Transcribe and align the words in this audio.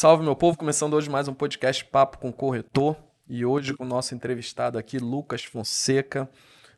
Salve, 0.00 0.24
meu 0.24 0.34
povo! 0.34 0.56
Começando 0.56 0.94
hoje 0.94 1.10
mais 1.10 1.28
um 1.28 1.34
podcast 1.34 1.84
Papo 1.84 2.18
com 2.18 2.32
Corretor. 2.32 2.96
E 3.28 3.44
hoje 3.44 3.74
com 3.74 3.84
o 3.84 3.86
nosso 3.86 4.14
entrevistado 4.14 4.78
aqui, 4.78 4.98
Lucas 4.98 5.44
Fonseca. 5.44 6.28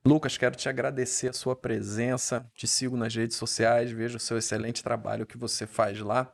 Lucas, 0.05 0.37
quero 0.37 0.57
te 0.57 0.69
agradecer 0.69 1.29
a 1.29 1.33
sua 1.33 1.55
presença. 1.55 2.45
Te 2.57 2.67
sigo 2.67 2.97
nas 2.97 3.15
redes 3.15 3.37
sociais, 3.37 3.93
vejo 3.93 4.17
o 4.17 4.21
seu 4.21 4.37
excelente 4.37 4.83
trabalho 4.83 5.25
que 5.25 5.39
você 5.39 5.65
faz 5.65 6.01
lá. 6.01 6.33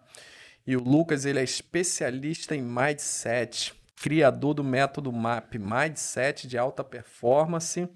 E 0.67 0.75
o 0.75 0.83
Lucas, 0.83 1.27
ele 1.27 1.39
é 1.39 1.45
especialista 1.45 2.57
em 2.57 2.63
mindset, 2.63 3.75
criador 3.97 4.55
do 4.55 4.65
método 4.65 5.13
MAP, 5.13 5.59
Mindset 5.59 6.47
de 6.47 6.57
alta 6.57 6.83
performance, 6.83 7.87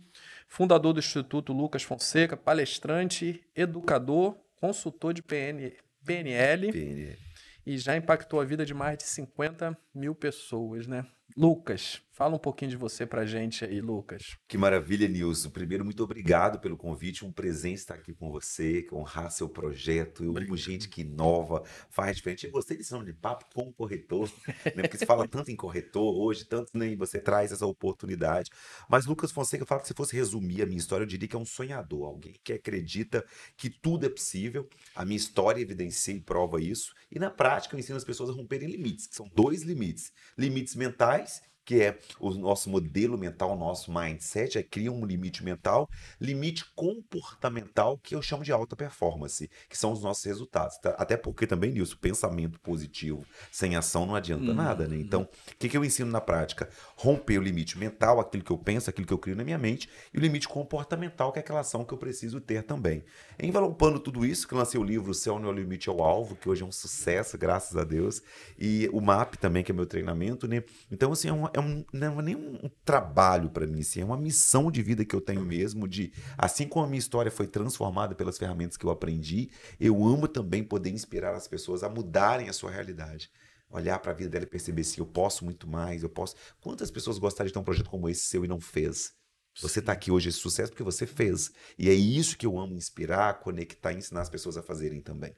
fundador 0.46 0.92
do 0.92 1.00
Instituto 1.00 1.54
Lucas 1.54 1.82
Fonseca, 1.82 2.36
palestrante, 2.36 3.42
educador, 3.56 4.36
consultor 4.56 5.14
de 5.14 5.22
PN, 5.22 5.72
PNL. 6.04 6.70
PNL 6.70 7.32
e 7.64 7.78
já 7.78 7.96
impactou 7.96 8.40
a 8.40 8.44
vida 8.44 8.66
de 8.66 8.74
mais 8.74 8.98
de 8.98 9.04
50 9.04 9.76
mil 9.94 10.14
pessoas, 10.14 10.86
né? 10.86 11.06
Lucas, 11.36 12.02
fala 12.12 12.36
um 12.36 12.38
pouquinho 12.38 12.70
de 12.70 12.76
você 12.76 13.06
pra 13.06 13.24
gente 13.24 13.64
aí, 13.64 13.80
Lucas. 13.80 14.36
Que 14.46 14.58
maravilha, 14.58 15.08
Nilson. 15.08 15.50
Primeiro, 15.50 15.84
muito 15.84 16.04
obrigado 16.04 16.60
pelo 16.60 16.76
convite. 16.76 17.24
Um 17.24 17.32
presente 17.32 17.78
estar 17.78 17.94
aqui 17.94 18.12
com 18.12 18.30
você, 18.30 18.86
honrar 18.92 19.30
seu 19.30 19.48
projeto. 19.48 20.22
Eu 20.22 20.36
amo 20.36 20.56
gente 20.56 20.88
que 20.88 21.00
inova, 21.00 21.62
faz 21.90 22.16
diferente. 22.16 22.46
Eu 22.46 22.52
gostei 22.52 22.76
desse 22.76 22.92
nome 22.92 23.06
de 23.06 23.14
papo 23.14 23.46
com 23.54 23.68
o 23.68 23.72
corretor, 23.72 24.30
né? 24.76 24.82
Porque 24.82 24.98
se 24.98 25.06
fala 25.06 25.26
tanto 25.26 25.50
em 25.50 25.56
corretor 25.56 26.14
hoje, 26.14 26.44
tanto 26.44 26.70
nem 26.74 26.96
você 26.96 27.18
traz 27.18 27.50
essa 27.50 27.66
oportunidade. 27.66 28.50
Mas 28.88 29.06
Lucas 29.06 29.32
Fonseca 29.32 29.64
fala 29.64 29.80
que 29.80 29.88
se 29.88 29.94
fosse 29.94 30.14
resumir 30.14 30.62
a 30.62 30.66
minha 30.66 30.78
história, 30.78 31.04
eu 31.04 31.08
diria 31.08 31.28
que 31.28 31.36
é 31.36 31.38
um 31.38 31.46
sonhador, 31.46 32.06
alguém 32.06 32.34
que 32.44 32.52
acredita 32.52 33.24
que 33.56 33.70
tudo 33.70 34.04
é 34.04 34.10
possível. 34.10 34.68
A 34.94 35.04
minha 35.04 35.16
história 35.16 35.60
evidencia 35.60 36.14
e 36.14 36.20
prova 36.20 36.60
isso. 36.60 36.92
E 37.10 37.18
na 37.18 37.30
prática, 37.30 37.74
eu 37.74 37.80
ensino 37.80 37.96
as 37.96 38.04
pessoas 38.04 38.28
a 38.28 38.32
romperem 38.32 38.68
limites, 38.68 39.06
que 39.06 39.16
são 39.16 39.30
dois 39.34 39.62
limites: 39.62 40.12
limites 40.36 40.76
mentais 40.76 41.40
que 41.64 41.80
é 41.80 41.98
o 42.18 42.30
nosso 42.30 42.68
modelo 42.68 43.16
mental, 43.16 43.52
o 43.52 43.56
nosso 43.56 43.92
mindset, 43.92 44.58
é 44.58 44.62
cria 44.62 44.90
um 44.90 45.04
limite 45.04 45.44
mental, 45.44 45.88
limite 46.20 46.64
comportamental, 46.74 47.98
que 47.98 48.14
eu 48.14 48.22
chamo 48.22 48.44
de 48.44 48.52
alta 48.52 48.74
performance, 48.74 49.50
que 49.68 49.78
são 49.78 49.92
os 49.92 50.02
nossos 50.02 50.24
resultados. 50.24 50.76
Tá? 50.78 50.90
Até 50.98 51.16
porque 51.16 51.46
também, 51.46 51.72
Nilson, 51.72 51.96
pensamento 52.00 52.60
positivo 52.60 53.24
sem 53.50 53.76
ação 53.76 54.06
não 54.06 54.14
adianta 54.14 54.44
uhum. 54.44 54.54
nada, 54.54 54.88
né? 54.88 54.96
Então, 54.96 55.22
o 55.22 55.56
que, 55.56 55.68
que 55.68 55.76
eu 55.76 55.84
ensino 55.84 56.10
na 56.10 56.20
prática? 56.20 56.68
Romper 56.96 57.38
o 57.38 57.42
limite 57.42 57.78
mental, 57.78 58.20
aquilo 58.20 58.42
que 58.42 58.50
eu 58.50 58.58
penso, 58.58 58.90
aquilo 58.90 59.06
que 59.06 59.12
eu 59.12 59.18
crio 59.18 59.36
na 59.36 59.44
minha 59.44 59.58
mente, 59.58 59.88
e 60.12 60.18
o 60.18 60.20
limite 60.20 60.48
comportamental, 60.48 61.32
que 61.32 61.38
é 61.38 61.42
aquela 61.42 61.60
ação 61.60 61.84
que 61.84 61.92
eu 61.94 61.98
preciso 61.98 62.40
ter 62.40 62.62
também. 62.62 63.04
Envelopando 63.40 63.98
tudo 64.00 64.24
isso, 64.24 64.46
que 64.46 64.54
lancei 64.54 64.80
o 64.80 64.84
livro 64.84 65.10
O 65.10 65.14
Céu 65.14 65.38
Não 65.38 65.48
é 65.48 65.52
o 65.52 65.54
Limite 65.54 65.88
ao 65.88 66.02
Alvo, 66.02 66.36
que 66.36 66.48
hoje 66.48 66.62
é 66.62 66.66
um 66.66 66.72
sucesso, 66.72 67.38
graças 67.38 67.76
a 67.76 67.84
Deus, 67.84 68.22
e 68.58 68.88
o 68.92 69.00
MAP 69.00 69.36
também, 69.36 69.62
que 69.62 69.70
é 69.70 69.74
meu 69.74 69.86
treinamento, 69.86 70.48
né? 70.48 70.62
Então, 70.90 71.12
assim, 71.12 71.28
é 71.28 71.32
uma, 71.32 71.50
é 71.54 71.60
um, 71.60 71.84
não 71.92 72.20
é 72.20 72.22
nem 72.22 72.36
um 72.36 72.70
trabalho 72.84 73.50
para 73.50 73.66
mim, 73.66 73.80
assim, 73.80 74.00
é 74.00 74.04
uma 74.04 74.16
missão 74.16 74.70
de 74.70 74.82
vida 74.82 75.04
que 75.04 75.14
eu 75.14 75.20
tenho 75.20 75.42
mesmo, 75.42 75.86
de 75.86 76.12
assim 76.36 76.66
como 76.66 76.84
a 76.84 76.88
minha 76.88 76.98
história 76.98 77.30
foi 77.30 77.46
transformada 77.46 78.14
pelas 78.14 78.38
ferramentas 78.38 78.76
que 78.76 78.84
eu 78.84 78.90
aprendi, 78.90 79.50
eu 79.78 80.04
amo 80.04 80.28
também 80.28 80.62
poder 80.62 80.90
inspirar 80.90 81.34
as 81.34 81.48
pessoas 81.48 81.82
a 81.82 81.88
mudarem 81.88 82.48
a 82.48 82.52
sua 82.52 82.70
realidade. 82.70 83.30
Olhar 83.70 83.98
para 83.98 84.12
a 84.12 84.14
vida 84.14 84.28
dela 84.28 84.44
e 84.44 84.48
perceber 84.48 84.84
se 84.84 84.98
eu 84.98 85.06
posso 85.06 85.44
muito 85.46 85.66
mais, 85.66 86.02
eu 86.02 86.10
posso. 86.10 86.36
Quantas 86.60 86.90
pessoas 86.90 87.18
gostariam 87.18 87.48
de 87.48 87.54
ter 87.54 87.58
um 87.58 87.64
projeto 87.64 87.88
como 87.88 88.08
esse 88.08 88.26
seu 88.26 88.44
e 88.44 88.48
não 88.48 88.60
fez? 88.60 89.12
Você 89.60 89.80
está 89.80 89.92
aqui 89.92 90.10
hoje 90.10 90.28
esse 90.28 90.38
sucesso 90.38 90.70
porque 90.70 90.82
você 90.82 91.06
fez. 91.06 91.50
E 91.78 91.88
é 91.88 91.94
isso 91.94 92.36
que 92.36 92.46
eu 92.46 92.58
amo 92.58 92.74
inspirar, 92.74 93.40
conectar 93.40 93.92
e 93.92 93.96
ensinar 93.96 94.22
as 94.22 94.30
pessoas 94.30 94.56
a 94.56 94.62
fazerem 94.62 95.00
também. 95.00 95.34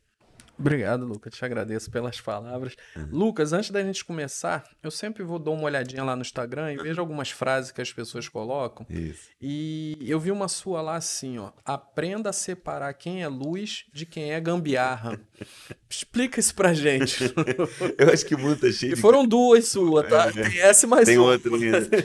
Obrigado, 0.59 1.05
Lucas. 1.05 1.35
Te 1.35 1.45
agradeço 1.45 1.91
pelas 1.91 2.21
palavras. 2.21 2.75
Uhum. 2.97 3.09
Lucas, 3.11 3.53
antes 3.53 3.71
da 3.71 3.83
gente 3.83 4.05
começar, 4.05 4.65
eu 4.83 4.91
sempre 4.91 5.23
vou 5.23 5.39
dar 5.39 5.51
uma 5.51 5.65
olhadinha 5.65 6.05
lá 6.05 6.15
no 6.15 6.23
Instagram 6.23 6.73
e 6.73 6.77
vejo 6.77 7.01
algumas 7.01 7.31
frases 7.31 7.73
que 7.73 7.81
as 7.81 7.93
pessoas 7.93 8.29
colocam. 8.29 8.87
Isso. 8.89 9.29
E 9.41 9.99
eu 10.01 10.21
vi 10.21 10.31
uma 10.31 10.49
sua 10.49 10.81
lá 10.81 10.97
assim, 10.97 11.39
ó. 11.39 11.51
Aprenda 11.65 12.31
a 12.31 12.33
separar 12.33 12.93
quem 12.95 13.23
é 13.23 13.29
luz 13.29 13.85
de 13.93 14.07
quem 14.07 14.33
é 14.33 14.41
gambiarra. 14.41 15.21
Explica 15.89 16.41
isso 16.41 16.55
pra 16.55 16.73
gente. 16.73 17.25
eu 17.99 18.13
acho 18.13 18.25
que 18.27 18.37
muita 18.37 18.71
gente. 18.71 18.95
E 18.95 18.97
foram 18.97 19.27
duas 19.27 19.69
suas, 19.69 20.09
tá? 20.09 20.29
É. 20.29 20.49
Tem 20.49 20.61
essa 20.61 20.87
mais 20.87 21.07
Tem 21.07 21.19
uma. 21.19 21.33
outra. 21.33 21.51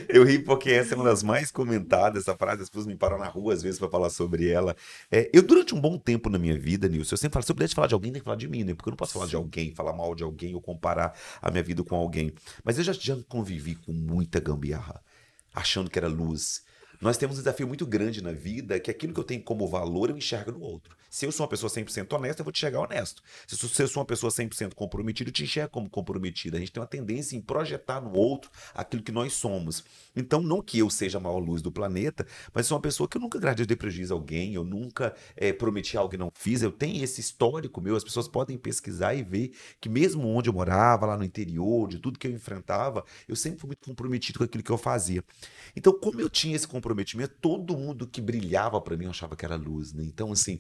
Eu 0.08 0.24
ri 0.24 0.40
porque 0.40 0.72
essa 0.72 0.94
é 0.94 0.96
uma 0.96 1.06
das 1.06 1.24
mais 1.24 1.52
comentadas. 1.52 2.24
Essa 2.24 2.36
frase, 2.36 2.64
as 2.64 2.70
pessoas 2.70 2.88
me 2.88 2.96
param 2.96 3.18
na 3.18 3.28
rua 3.28 3.54
às 3.54 3.62
vezes 3.62 3.80
para 3.80 3.90
falar 3.90 4.10
sobre 4.10 4.48
ela. 4.50 4.76
É, 5.12 5.30
eu, 5.34 5.42
durante 5.42 5.74
um 5.74 5.80
bom 5.80 5.98
tempo 5.98 6.30
na 6.30 6.38
minha 6.38 6.58
vida, 6.58 6.88
Nilson, 6.88 7.14
eu 7.14 7.18
sempre 7.18 7.34
falo, 7.34 7.44
se 7.44 7.52
eu 7.52 7.56
pudesse 7.56 7.76
falar 7.76 7.88
de 7.88 7.94
alguém, 7.94 8.12
tem 8.12 8.22
que 8.22 8.26
falar 8.26 8.39
de 8.40 8.48
mim, 8.48 8.64
né? 8.64 8.74
Porque 8.74 8.90
eu 8.90 8.92
não 8.92 8.98
posso 8.98 9.14
falar 9.14 9.28
de 9.28 9.36
alguém, 9.36 9.72
falar 9.72 9.94
mal 9.94 10.16
de 10.16 10.24
alguém 10.24 10.56
ou 10.56 10.62
comparar 10.62 11.14
a 11.42 11.52
minha 11.52 11.64
vida 11.64 11.84
com 11.84 11.96
alguém. 11.96 12.34
Mas 12.64 12.78
eu 12.78 12.84
já, 12.84 12.94
já 12.94 13.16
convivi 13.28 13.76
com 13.76 13.92
muita 13.92 14.40
gambiarra, 14.40 15.02
achando 15.54 15.90
que 15.90 16.00
era 16.00 16.08
luz. 16.08 16.64
Nós 17.02 17.18
temos 17.18 17.38
um 17.38 17.40
desafio 17.40 17.68
muito 17.68 17.86
grande 17.86 18.22
na 18.22 18.32
vida, 18.32 18.80
que 18.80 18.92
aquilo 18.92 19.14
que 19.14 19.20
eu 19.20 19.24
tenho 19.24 19.44
como 19.44 19.68
valor 19.68 20.10
eu 20.10 20.18
enxergo 20.18 20.52
no 20.52 20.62
outro. 20.62 20.96
Se 21.10 21.26
eu 21.26 21.32
sou 21.32 21.46
uma 21.46 21.50
pessoa 21.50 21.70
100% 21.70 22.12
honesta, 22.14 22.42
eu 22.42 22.44
vou 22.44 22.52
te 22.52 22.58
enxergar 22.58 22.82
honesto. 22.82 23.22
Se 23.48 23.82
eu 23.82 23.88
sou 23.88 24.02
uma 24.02 24.06
pessoa 24.06 24.32
100% 24.32 24.74
comprometida, 24.74 25.30
eu 25.30 25.34
te 25.34 25.44
enxergo 25.44 25.72
como 25.72 25.90
comprometida. 25.90 26.58
A 26.58 26.60
gente 26.60 26.72
tem 26.72 26.82
uma 26.82 26.88
tendência 26.88 27.36
em 27.36 27.42
projetar 27.42 28.02
no 28.02 28.16
outro 28.16 28.52
aquilo 28.74 29.02
que 29.02 29.12
nós 29.12 29.34
somos. 29.34 29.84
Então, 30.16 30.42
não 30.42 30.62
que 30.62 30.80
eu 30.80 30.90
seja 30.90 31.18
a 31.18 31.22
maior 31.22 31.40
luz 31.40 31.62
do 31.62 31.72
planeta, 31.72 32.26
mas 32.54 32.68
sou 32.68 32.78
uma 32.78 32.82
pessoa 32.82 33.08
que 33.08 33.18
eu 33.18 33.22
nunca 33.22 33.40
gradei 33.40 33.66
de 33.66 33.76
prejuízo 33.76 34.14
a 34.14 34.18
alguém, 34.18 34.54
eu 34.54 34.64
nunca 34.64 35.16
é, 35.36 35.52
prometi 35.52 35.98
algo 35.98 36.12
que 36.12 36.18
não 36.18 36.32
fiz. 36.34 36.62
Eu 36.62 36.72
tenho 36.72 37.04
esse 37.04 37.20
histórico 37.22 37.82
meu, 37.82 37.96
as 37.96 38.04
pessoas 38.04 38.28
podem 38.28 38.58
pesquisar 38.58 39.16
e 39.16 39.24
ver 39.24 39.54
que 39.80 39.90
mesmo 39.90 40.28
onde 40.28 40.50
eu 40.50 40.54
morava, 40.54 41.06
lá 41.06 41.18
no 41.18 41.24
interior, 41.24 41.88
de 41.88 42.00
tudo 42.00 42.20
que 42.20 42.28
eu 42.28 42.32
enfrentava, 42.32 43.04
eu 43.28 43.36
sempre 43.36 43.60
fui 43.60 43.68
muito 43.70 43.86
comprometido 43.86 44.40
com 44.40 44.46
aquilo 44.46 44.64
que 44.64 44.72
eu 44.72 44.78
fazia. 44.78 45.24
Então, 45.76 45.94
como 45.94 46.22
eu 46.22 46.30
tinha 46.30 46.56
esse 46.56 46.68
comprometimento, 46.68 47.36
todo 47.42 47.78
mundo 47.78 48.08
que 48.08 48.22
brilhava 48.22 48.80
para 48.82 48.98
mim 48.98 49.08
achava 49.08 49.36
que 49.36 49.46
era 49.46 49.56
luz, 49.56 49.94
né? 49.94 50.04
Então, 50.04 50.32
assim, 50.32 50.60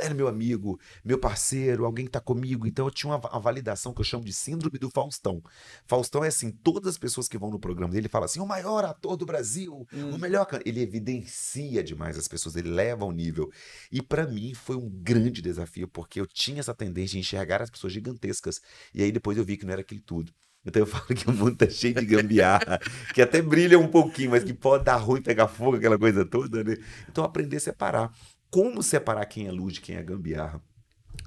era 0.00 0.14
meu 0.14 0.28
amigo, 0.28 0.78
meu 1.04 1.18
parceiro, 1.18 1.84
alguém 1.84 2.04
que 2.04 2.10
tá 2.10 2.20
comigo. 2.20 2.66
Então 2.66 2.86
eu 2.86 2.90
tinha 2.90 3.12
uma, 3.12 3.30
uma, 3.30 3.40
validação 3.40 3.92
que 3.92 4.00
eu 4.00 4.04
chamo 4.04 4.24
de 4.24 4.32
síndrome 4.32 4.78
do 4.78 4.90
Faustão. 4.90 5.42
Faustão 5.86 6.24
é 6.24 6.28
assim, 6.28 6.50
todas 6.50 6.90
as 6.90 6.98
pessoas 6.98 7.28
que 7.28 7.38
vão 7.38 7.50
no 7.50 7.58
programa 7.58 7.92
dele 7.92 8.08
falam 8.08 8.26
assim, 8.26 8.40
o 8.40 8.46
maior 8.46 8.84
ator 8.84 9.16
do 9.16 9.26
Brasil, 9.26 9.86
hum. 9.92 10.10
o 10.14 10.18
melhor 10.18 10.46
Ele 10.64 10.80
evidencia 10.80 11.82
demais 11.82 12.18
as 12.18 12.28
pessoas, 12.28 12.56
ele 12.56 12.70
leva 12.70 13.04
ao 13.04 13.12
nível. 13.12 13.50
E 13.90 14.02
para 14.02 14.26
mim 14.26 14.54
foi 14.54 14.76
um 14.76 14.88
grande 14.88 15.40
desafio, 15.42 15.88
porque 15.88 16.20
eu 16.20 16.26
tinha 16.26 16.60
essa 16.60 16.74
tendência 16.74 17.12
de 17.12 17.18
enxergar 17.18 17.62
as 17.62 17.70
pessoas 17.70 17.92
gigantescas. 17.92 18.60
E 18.94 19.02
aí 19.02 19.12
depois 19.12 19.38
eu 19.38 19.44
vi 19.44 19.56
que 19.56 19.64
não 19.64 19.72
era 19.72 19.82
aquilo 19.82 20.00
tudo. 20.00 20.32
Então 20.64 20.82
eu 20.82 20.86
falo 20.86 21.06
que 21.06 21.28
o 21.28 21.32
mundo 21.32 21.56
tá 21.56 21.68
cheio 21.68 21.94
de 21.94 22.04
gambiarra, 22.04 22.78
que 23.14 23.22
até 23.22 23.40
brilha 23.40 23.78
um 23.78 23.88
pouquinho, 23.88 24.30
mas 24.30 24.44
que 24.44 24.52
pode 24.52 24.84
dar 24.84 24.96
ruim, 24.96 25.22
pegar 25.22 25.48
fogo, 25.48 25.76
aquela 25.76 25.98
coisa 25.98 26.24
toda, 26.24 26.62
né? 26.62 26.76
Então 27.08 27.24
aprender 27.24 27.56
a 27.56 27.60
separar 27.60 28.12
como 28.50 28.82
separar 28.82 29.24
quem 29.26 29.46
é 29.46 29.52
luz 29.52 29.74
de 29.74 29.80
quem 29.80 29.96
é 29.96 30.02
gambiarra. 30.02 30.62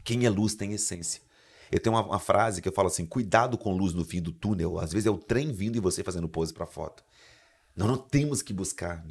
Quem 0.03 0.25
é 0.25 0.29
luz 0.29 0.55
tem 0.55 0.73
essência. 0.73 1.21
Eu 1.71 1.79
tenho 1.79 1.95
uma, 1.95 2.05
uma, 2.05 2.19
frase 2.19 2.61
que 2.61 2.67
eu 2.67 2.73
falo 2.73 2.87
assim: 2.87 3.05
cuidado 3.05 3.57
com 3.57 3.75
luz 3.75 3.93
no 3.93 4.05
fim 4.05 4.21
do 4.21 4.31
túnel. 4.31 4.79
Às 4.79 4.91
vezes 4.91 5.07
é 5.07 5.11
o 5.11 5.17
trem 5.17 5.51
vindo 5.51 5.75
e 5.77 5.79
você 5.79 6.03
fazendo 6.03 6.27
pose 6.29 6.53
para 6.53 6.65
foto. 6.65 7.03
Nós 7.75 7.87
não 7.87 7.97
temos 7.97 8.41
que 8.41 8.53
buscar, 8.53 9.03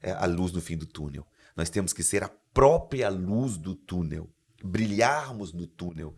é 0.00 0.12
a 0.12 0.26
luz 0.26 0.52
no 0.52 0.60
fim 0.60 0.76
do 0.76 0.86
túnel. 0.86 1.26
Nós 1.56 1.70
temos 1.70 1.92
que 1.92 2.02
ser 2.02 2.22
a 2.22 2.30
própria 2.52 3.08
luz 3.08 3.56
do 3.56 3.74
túnel. 3.74 4.28
Brilharmos 4.62 5.52
no 5.52 5.66
túnel 5.66 6.14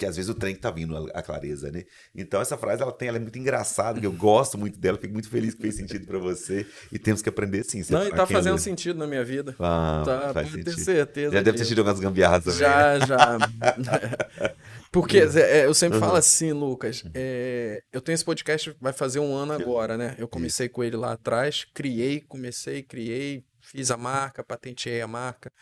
que 0.00 0.06
às 0.06 0.16
vezes 0.16 0.30
o 0.30 0.34
trem 0.34 0.56
tá 0.56 0.70
vindo 0.70 0.96
a, 1.12 1.22
clareza, 1.22 1.70
né? 1.70 1.84
Então 2.14 2.40
essa 2.40 2.56
frase 2.56 2.80
ela 2.80 2.90
tem, 2.90 3.08
ela 3.08 3.18
é 3.18 3.20
muito 3.20 3.38
engraçada, 3.38 4.00
eu 4.02 4.10
gosto 4.10 4.56
muito 4.56 4.78
dela, 4.78 4.96
fico 4.96 5.12
muito 5.12 5.28
feliz 5.28 5.52
que 5.54 5.60
fez 5.60 5.74
sentido 5.76 6.06
para 6.06 6.18
você 6.18 6.66
e 6.90 6.98
temos 6.98 7.20
que 7.20 7.28
aprender 7.28 7.62
sim. 7.64 7.82
Não, 7.90 8.06
e 8.06 8.10
tá 8.10 8.26
fazendo 8.26 8.56
sentido 8.56 8.98
na 8.98 9.06
minha 9.06 9.22
vida. 9.22 9.54
Ah, 9.60 10.02
tá, 10.02 10.32
faz 10.32 10.50
sentido. 10.50 10.74
ter 10.74 10.80
certeza. 10.80 11.34
Já 11.34 11.42
deve 11.42 11.58
ter 11.58 11.66
tido 11.66 11.80
algumas 11.80 12.00
gambiarras 12.00 12.44
também. 12.44 12.60
Já, 12.60 12.98
né? 12.98 13.06
já. 13.06 14.54
Porque 14.90 15.18
é, 15.18 15.66
eu 15.66 15.74
sempre 15.74 15.98
uhum. 15.98 16.04
falo 16.04 16.16
assim, 16.16 16.52
Lucas, 16.52 17.04
é, 17.12 17.82
eu 17.92 18.00
tenho 18.00 18.14
esse 18.14 18.24
podcast, 18.24 18.74
vai 18.80 18.94
fazer 18.94 19.20
um 19.20 19.36
ano 19.36 19.52
agora, 19.52 19.98
né? 19.98 20.16
Eu 20.18 20.26
comecei 20.26 20.66
com 20.66 20.82
ele 20.82 20.96
lá 20.96 21.12
atrás, 21.12 21.66
criei, 21.74 22.22
comecei, 22.22 22.82
criei, 22.82 23.44
fiz 23.60 23.90
a 23.90 23.98
marca, 23.98 24.42
patenteei 24.42 25.02
a 25.02 25.06
marca 25.06 25.52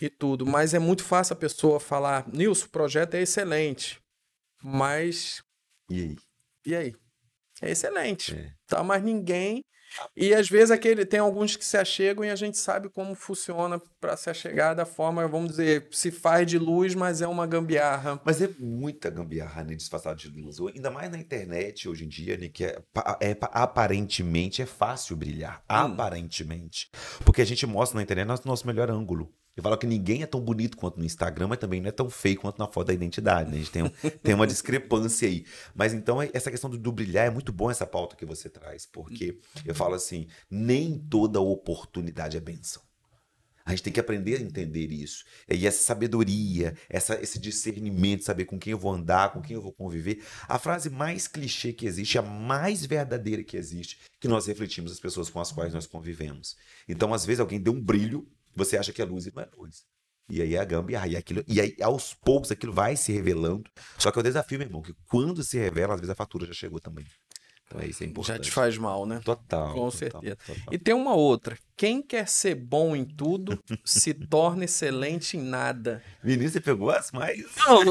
e 0.00 0.08
tudo. 0.08 0.46
Mas 0.46 0.74
é 0.74 0.78
muito 0.78 1.04
fácil 1.04 1.34
a 1.34 1.36
pessoa 1.36 1.80
falar, 1.80 2.28
Nilson, 2.28 2.66
o 2.66 2.70
projeto 2.70 3.14
é 3.14 3.22
excelente, 3.22 4.00
mas. 4.62 5.42
E 5.90 6.00
aí? 6.00 6.16
E 6.64 6.74
aí? 6.74 6.94
É 7.60 7.70
excelente. 7.70 8.34
É. 8.34 8.52
Tá, 8.66 8.82
mas 8.82 9.02
ninguém 9.02 9.62
E 10.16 10.34
às 10.34 10.48
vezes 10.48 10.70
aquele 10.70 11.04
tem 11.04 11.20
alguns 11.20 11.56
que 11.56 11.64
se 11.64 11.76
achegam 11.76 12.24
e 12.24 12.30
a 12.30 12.36
gente 12.36 12.58
sabe 12.58 12.88
como 12.88 13.14
funciona 13.14 13.80
para 14.00 14.16
se 14.16 14.30
achegar 14.30 14.74
da 14.74 14.84
forma, 14.84 15.26
vamos 15.28 15.50
dizer, 15.50 15.88
se 15.90 16.10
faz 16.10 16.46
de 16.46 16.58
luz, 16.58 16.94
mas 16.94 17.20
é 17.20 17.26
uma 17.26 17.46
gambiarra. 17.46 18.20
Mas 18.24 18.40
é 18.40 18.48
muita 18.58 19.10
gambiarra, 19.10 19.62
né, 19.64 19.74
disfarçado 19.74 20.18
de 20.18 20.28
luz. 20.28 20.58
Ainda 20.74 20.90
mais 20.90 21.10
na 21.10 21.18
internet 21.18 21.88
hoje 21.88 22.04
em 22.04 22.08
dia, 22.08 22.36
né, 22.36 22.48
que 22.48 22.64
é, 22.64 22.82
é 23.20 23.36
aparentemente 23.52 24.62
é 24.62 24.66
fácil 24.66 25.16
brilhar, 25.16 25.58
hum. 25.70 25.74
aparentemente. 25.74 26.90
Porque 27.24 27.42
a 27.42 27.46
gente 27.46 27.66
mostra 27.66 27.96
na 27.96 28.02
internet 28.02 28.26
nosso, 28.26 28.46
nosso 28.46 28.66
melhor 28.66 28.90
ângulo. 28.90 29.32
Eu 29.54 29.62
falo 29.62 29.76
que 29.76 29.86
ninguém 29.86 30.22
é 30.22 30.26
tão 30.26 30.40
bonito 30.40 30.78
quanto 30.78 30.98
no 30.98 31.04
Instagram, 31.04 31.48
mas 31.48 31.58
também 31.58 31.80
não 31.80 31.88
é 31.88 31.92
tão 31.92 32.08
feio 32.08 32.40
quanto 32.40 32.58
na 32.58 32.66
foto 32.66 32.86
da 32.86 32.94
identidade. 32.94 33.50
Né? 33.50 33.56
A 33.56 33.58
gente 33.58 33.70
tem, 33.70 33.82
um, 33.82 33.90
tem 34.22 34.34
uma 34.34 34.46
discrepância 34.46 35.28
aí. 35.28 35.44
Mas 35.74 35.92
então, 35.92 36.22
essa 36.22 36.50
questão 36.50 36.70
do, 36.70 36.78
do, 36.78 36.90
brilhar 36.90 37.26
é 37.26 37.30
muito 37.30 37.52
bom 37.52 37.70
essa 37.70 37.86
pauta 37.86 38.16
que 38.16 38.24
você 38.24 38.48
traz, 38.48 38.86
porque 38.86 39.38
eu 39.66 39.74
falo 39.74 39.94
assim: 39.94 40.26
nem 40.50 40.98
toda 40.98 41.38
oportunidade 41.40 42.36
é 42.36 42.40
benção. 42.40 42.82
A 43.64 43.70
gente 43.70 43.82
tem 43.84 43.92
que 43.92 44.00
aprender 44.00 44.38
a 44.38 44.40
entender 44.40 44.90
isso. 44.90 45.24
E 45.48 45.66
essa 45.66 45.82
sabedoria, 45.84 46.74
essa, 46.88 47.20
esse 47.22 47.38
discernimento, 47.38 48.24
saber 48.24 48.44
com 48.44 48.58
quem 48.58 48.72
eu 48.72 48.78
vou 48.78 48.92
andar, 48.92 49.32
com 49.32 49.40
quem 49.40 49.54
eu 49.54 49.62
vou 49.62 49.72
conviver. 49.72 50.24
A 50.48 50.58
frase 50.58 50.90
mais 50.90 51.28
clichê 51.28 51.72
que 51.72 51.86
existe, 51.86 52.18
a 52.18 52.22
mais 52.22 52.84
verdadeira 52.84 53.44
que 53.44 53.56
existe, 53.56 53.98
que 54.18 54.26
nós 54.26 54.46
refletimos 54.46 54.90
as 54.90 54.98
pessoas 54.98 55.30
com 55.30 55.40
as 55.40 55.52
quais 55.52 55.72
nós 55.72 55.86
convivemos. 55.86 56.56
Então, 56.88 57.14
às 57.14 57.24
vezes, 57.24 57.38
alguém 57.38 57.60
deu 57.60 57.72
um 57.72 57.80
brilho 57.80 58.26
você 58.54 58.76
acha 58.76 58.92
que 58.92 59.02
é 59.02 59.04
luz 59.04 59.26
e 59.26 59.32
não 59.34 59.42
é 59.42 59.48
luz. 59.56 59.84
E 60.28 60.40
aí 60.40 60.54
é 60.54 60.58
a 60.58 60.64
gambiarra. 60.64 61.08
E, 61.08 61.16
aquilo, 61.16 61.44
e 61.46 61.60
aí, 61.60 61.76
aos 61.82 62.14
poucos, 62.14 62.50
aquilo 62.50 62.72
vai 62.72 62.96
se 62.96 63.12
revelando. 63.12 63.70
Só 63.98 64.10
que 64.10 64.18
é 64.18 64.20
o 64.20 64.22
desafio, 64.22 64.58
meu 64.58 64.66
irmão, 64.66 64.82
que 64.82 64.94
quando 65.08 65.42
se 65.42 65.58
revela, 65.58 65.94
às 65.94 66.00
vezes 66.00 66.10
a 66.10 66.14
fatura 66.14 66.46
já 66.46 66.54
chegou 66.54 66.80
também. 66.80 67.04
Então 67.66 67.80
é 67.80 67.86
isso, 67.86 68.02
é 68.02 68.06
importante. 68.06 68.36
Já 68.36 68.42
te 68.42 68.50
faz 68.50 68.78
mal, 68.78 69.06
né? 69.06 69.20
Total. 69.24 69.72
Com 69.72 69.90
certeza. 69.90 70.36
Total. 70.36 70.64
E 70.72 70.78
tem 70.78 70.94
uma 70.94 71.14
outra. 71.14 71.56
Quem 71.82 72.00
quer 72.00 72.28
ser 72.28 72.54
bom 72.54 72.94
em 72.94 73.04
tudo 73.04 73.58
se 73.84 74.14
torna 74.14 74.66
excelente 74.66 75.36
em 75.36 75.42
nada. 75.42 76.00
Vinícius, 76.22 76.52
você 76.52 76.60
pegou 76.60 76.90
as 76.90 77.10
mais? 77.10 77.44
Não, 77.56 77.82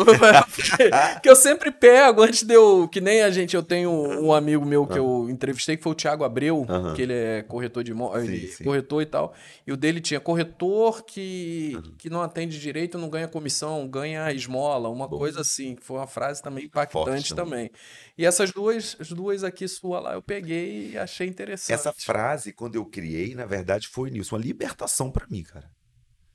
que 1.22 1.30
eu 1.30 1.36
sempre 1.36 1.70
pego 1.72 2.22
antes 2.22 2.44
de 2.44 2.54
eu. 2.54 2.88
Que 2.88 3.02
nem 3.02 3.22
a 3.22 3.30
gente, 3.30 3.54
eu 3.54 3.62
tenho 3.62 3.92
um 3.92 4.32
amigo 4.32 4.66
meu 4.66 4.88
que 4.88 4.98
eu 4.98 5.30
entrevistei, 5.30 5.76
que 5.76 5.84
foi 5.84 5.92
o 5.92 5.96
Thiago 5.96 6.24
Abreu, 6.24 6.66
que 6.96 7.02
ele 7.02 7.12
é 7.12 7.42
corretor 7.44 7.84
de 7.84 7.92
imóveis, 7.92 8.60
corretor 8.60 9.02
e 9.02 9.06
tal. 9.06 9.34
E 9.68 9.74
o 9.74 9.76
dele 9.76 10.00
tinha 10.00 10.22
corretor 10.22 11.04
que, 11.04 11.78
que 11.98 12.10
não 12.10 12.22
atende 12.22 12.62
direito, 12.62 12.98
não 12.98 13.10
ganha 13.10 13.28
comissão, 13.28 13.86
ganha 13.90 14.32
esmola, 14.32 14.88
uma 14.88 15.10
coisa 15.10 15.42
assim. 15.42 15.76
Foi 15.82 15.98
uma 15.98 16.08
frase 16.08 16.42
também 16.42 16.64
impactante 16.64 17.36
também. 17.36 17.68
também. 17.68 17.72
E 18.18 18.26
essas 18.26 18.52
duas, 18.52 18.96
as 19.02 19.10
duas 19.10 19.44
aqui 19.44 19.68
sua 19.68 20.00
lá, 20.00 20.14
eu 20.14 20.22
peguei 20.22 20.92
e 20.92 20.98
achei 20.98 21.28
interessante. 21.28 21.74
Essa 21.74 21.92
frase, 21.92 22.54
quando 22.54 22.76
eu 22.76 22.86
criei, 22.86 23.36
na 23.36 23.46
verdade, 23.46 23.81
foi 23.88 24.10
nisso, 24.10 24.36
uma 24.36 24.42
libertação 24.42 25.12
para 25.12 25.28
mim, 25.28 25.44
cara. 25.44 25.72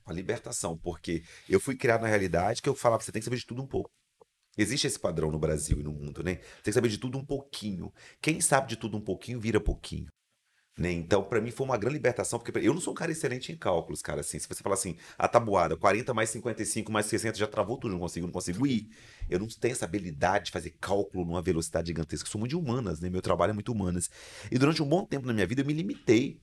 Uma 0.05 0.13
libertação, 0.13 0.77
porque 0.77 1.23
eu 1.49 1.59
fui 1.59 1.75
criado 1.75 2.01
na 2.01 2.07
realidade 2.07 2.61
que 2.61 2.69
eu 2.69 2.75
falava, 2.75 3.03
você 3.03 3.11
tem 3.11 3.19
que 3.19 3.25
saber 3.25 3.37
de 3.37 3.45
tudo 3.45 3.61
um 3.61 3.67
pouco. 3.67 3.89
Existe 4.57 4.87
esse 4.87 4.99
padrão 4.99 5.29
no 5.29 5.37
Brasil 5.37 5.79
e 5.79 5.83
no 5.83 5.91
mundo, 5.91 6.23
né? 6.23 6.35
Tem 6.35 6.63
que 6.63 6.73
saber 6.73 6.89
de 6.89 6.97
tudo 6.97 7.17
um 7.17 7.25
pouquinho. 7.25 7.93
Quem 8.19 8.41
sabe 8.41 8.69
de 8.69 8.75
tudo 8.75 8.97
um 8.97 9.01
pouquinho, 9.01 9.39
vira 9.39 9.59
pouquinho. 9.59 10.07
Né? 10.77 10.91
Então, 10.91 11.23
para 11.23 11.41
mim 11.41 11.49
foi 11.49 11.65
uma 11.65 11.77
grande 11.77 11.95
libertação, 11.95 12.37
porque 12.37 12.59
eu 12.59 12.71
não 12.71 12.79
sou 12.79 12.93
um 12.93 12.95
cara 12.95 13.11
excelente 13.11 13.51
em 13.51 13.57
cálculos, 13.57 14.01
cara. 14.01 14.21
Assim, 14.21 14.37
se 14.37 14.47
você 14.47 14.61
falar 14.61 14.75
assim, 14.75 14.95
a 15.17 15.27
tabuada, 15.27 15.75
40 15.75 16.13
mais 16.13 16.29
55 16.29 16.91
mais 16.91 17.07
60, 17.07 17.37
já 17.37 17.47
travou 17.47 17.77
tudo, 17.77 17.93
não 17.93 17.99
consigo, 17.99 18.27
não 18.27 18.33
consigo 18.33 18.65
ir. 18.67 18.87
Eu 19.27 19.39
não 19.39 19.47
tenho 19.47 19.71
essa 19.71 19.85
habilidade 19.85 20.45
de 20.45 20.51
fazer 20.51 20.71
cálculo 20.79 21.25
numa 21.25 21.41
velocidade 21.41 21.87
gigantesca. 21.87 22.27
Eu 22.27 22.31
sou 22.31 22.39
muito 22.39 22.51
de 22.51 22.55
humanas, 22.55 22.99
né? 22.99 23.09
Meu 23.09 23.23
trabalho 23.23 23.51
é 23.51 23.53
muito 23.53 23.71
humanas. 23.71 24.09
E 24.51 24.57
durante 24.59 24.83
um 24.83 24.87
bom 24.87 25.03
tempo 25.03 25.25
na 25.25 25.33
minha 25.33 25.47
vida 25.47 25.61
eu 25.61 25.65
me 25.65 25.73
limitei. 25.73 26.39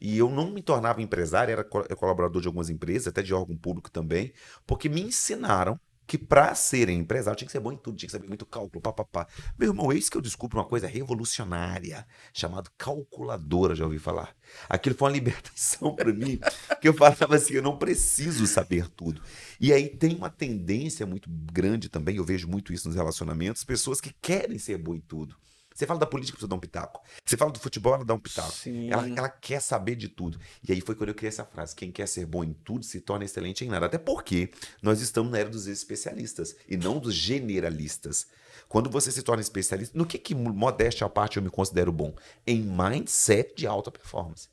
E 0.00 0.16
eu 0.18 0.30
não 0.30 0.50
me 0.50 0.62
tornava 0.62 1.02
empresário, 1.02 1.52
era 1.52 1.64
colaborador 1.64 2.40
de 2.40 2.48
algumas 2.48 2.70
empresas, 2.70 3.08
até 3.08 3.22
de 3.22 3.34
órgão 3.34 3.56
público 3.56 3.90
também, 3.90 4.32
porque 4.66 4.88
me 4.88 5.00
ensinaram 5.00 5.78
que 6.08 6.16
para 6.16 6.54
serem 6.54 7.00
empresário 7.00 7.36
tinha 7.36 7.46
que 7.46 7.52
ser 7.52 7.60
bom 7.60 7.70
em 7.70 7.76
tudo, 7.76 7.98
tinha 7.98 8.06
que 8.08 8.12
saber 8.12 8.26
muito 8.26 8.46
cálculo, 8.46 8.80
papapá. 8.80 9.28
Meu 9.58 9.68
irmão, 9.68 9.92
eis 9.92 10.08
que 10.08 10.16
eu 10.16 10.22
descubro 10.22 10.58
uma 10.58 10.64
coisa 10.64 10.86
revolucionária, 10.86 12.06
chamada 12.32 12.70
calculadora, 12.78 13.74
já 13.74 13.84
ouvi 13.84 13.98
falar. 13.98 14.34
Aquilo 14.70 14.96
foi 14.96 15.10
uma 15.10 15.12
libertação 15.14 15.94
para 15.94 16.10
mim, 16.10 16.40
que 16.80 16.88
eu 16.88 16.94
falava 16.94 17.36
assim, 17.36 17.52
eu 17.52 17.62
não 17.62 17.76
preciso 17.76 18.46
saber 18.46 18.88
tudo. 18.88 19.20
E 19.60 19.70
aí 19.70 19.90
tem 19.90 20.16
uma 20.16 20.30
tendência 20.30 21.04
muito 21.04 21.28
grande 21.28 21.90
também, 21.90 22.16
eu 22.16 22.24
vejo 22.24 22.48
muito 22.48 22.72
isso 22.72 22.88
nos 22.88 22.96
relacionamentos, 22.96 23.62
pessoas 23.62 24.00
que 24.00 24.14
querem 24.22 24.58
ser 24.58 24.78
bom 24.78 24.94
em 24.94 25.00
tudo. 25.00 25.36
Você 25.78 25.86
fala 25.86 26.00
da 26.00 26.06
política, 26.06 26.34
precisa 26.34 26.48
dar 26.48 26.56
um 26.56 26.58
pitaco. 26.58 27.00
Você 27.24 27.36
fala 27.36 27.52
do 27.52 27.60
futebol, 27.60 27.94
ela 27.94 28.04
dá 28.04 28.12
um 28.12 28.18
pitaco. 28.18 28.52
Ela, 28.90 29.08
ela, 29.16 29.28
quer 29.28 29.60
saber 29.62 29.94
de 29.94 30.08
tudo. 30.08 30.36
E 30.68 30.72
aí 30.72 30.80
foi 30.80 30.96
quando 30.96 31.10
eu 31.10 31.14
criei 31.14 31.28
essa 31.28 31.44
frase: 31.44 31.76
quem 31.76 31.92
quer 31.92 32.08
ser 32.08 32.26
bom 32.26 32.42
em 32.42 32.52
tudo 32.52 32.84
se 32.84 33.00
torna 33.00 33.24
excelente 33.24 33.64
em 33.64 33.68
nada. 33.68 33.86
Até 33.86 33.96
porque 33.96 34.50
nós 34.82 35.00
estamos 35.00 35.30
na 35.30 35.38
era 35.38 35.48
dos 35.48 35.68
especialistas 35.68 36.56
e 36.68 36.76
não 36.76 36.98
dos 36.98 37.14
generalistas. 37.14 38.26
Quando 38.68 38.90
você 38.90 39.12
se 39.12 39.22
torna 39.22 39.40
especialista, 39.40 39.96
no 39.96 40.04
que, 40.04 40.18
que 40.18 40.34
modéstia 40.34 41.06
à 41.06 41.08
parte 41.08 41.36
eu 41.36 41.44
me 41.44 41.48
considero 41.48 41.92
bom? 41.92 42.12
Em 42.44 42.60
mindset 42.60 43.54
de 43.54 43.64
alta 43.68 43.88
performance. 43.88 44.48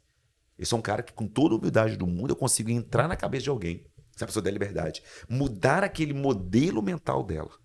Eu 0.60 0.68
sou 0.68 0.78
um 0.78 0.82
cara 0.82 1.02
que, 1.02 1.12
com 1.12 1.28
toda 1.28 1.56
a 1.56 1.58
humildade 1.58 1.98
do 1.98 2.06
mundo, 2.06 2.34
eu 2.34 2.36
consigo 2.36 2.70
entrar 2.70 3.08
na 3.08 3.16
cabeça 3.16 3.46
de 3.46 3.50
alguém, 3.50 3.84
se 4.16 4.24
a 4.24 4.28
pessoa 4.28 4.44
der 4.44 4.52
liberdade, 4.52 5.02
mudar 5.28 5.84
aquele 5.84 6.14
modelo 6.14 6.84
mental 6.84 7.24
dela 7.24 7.65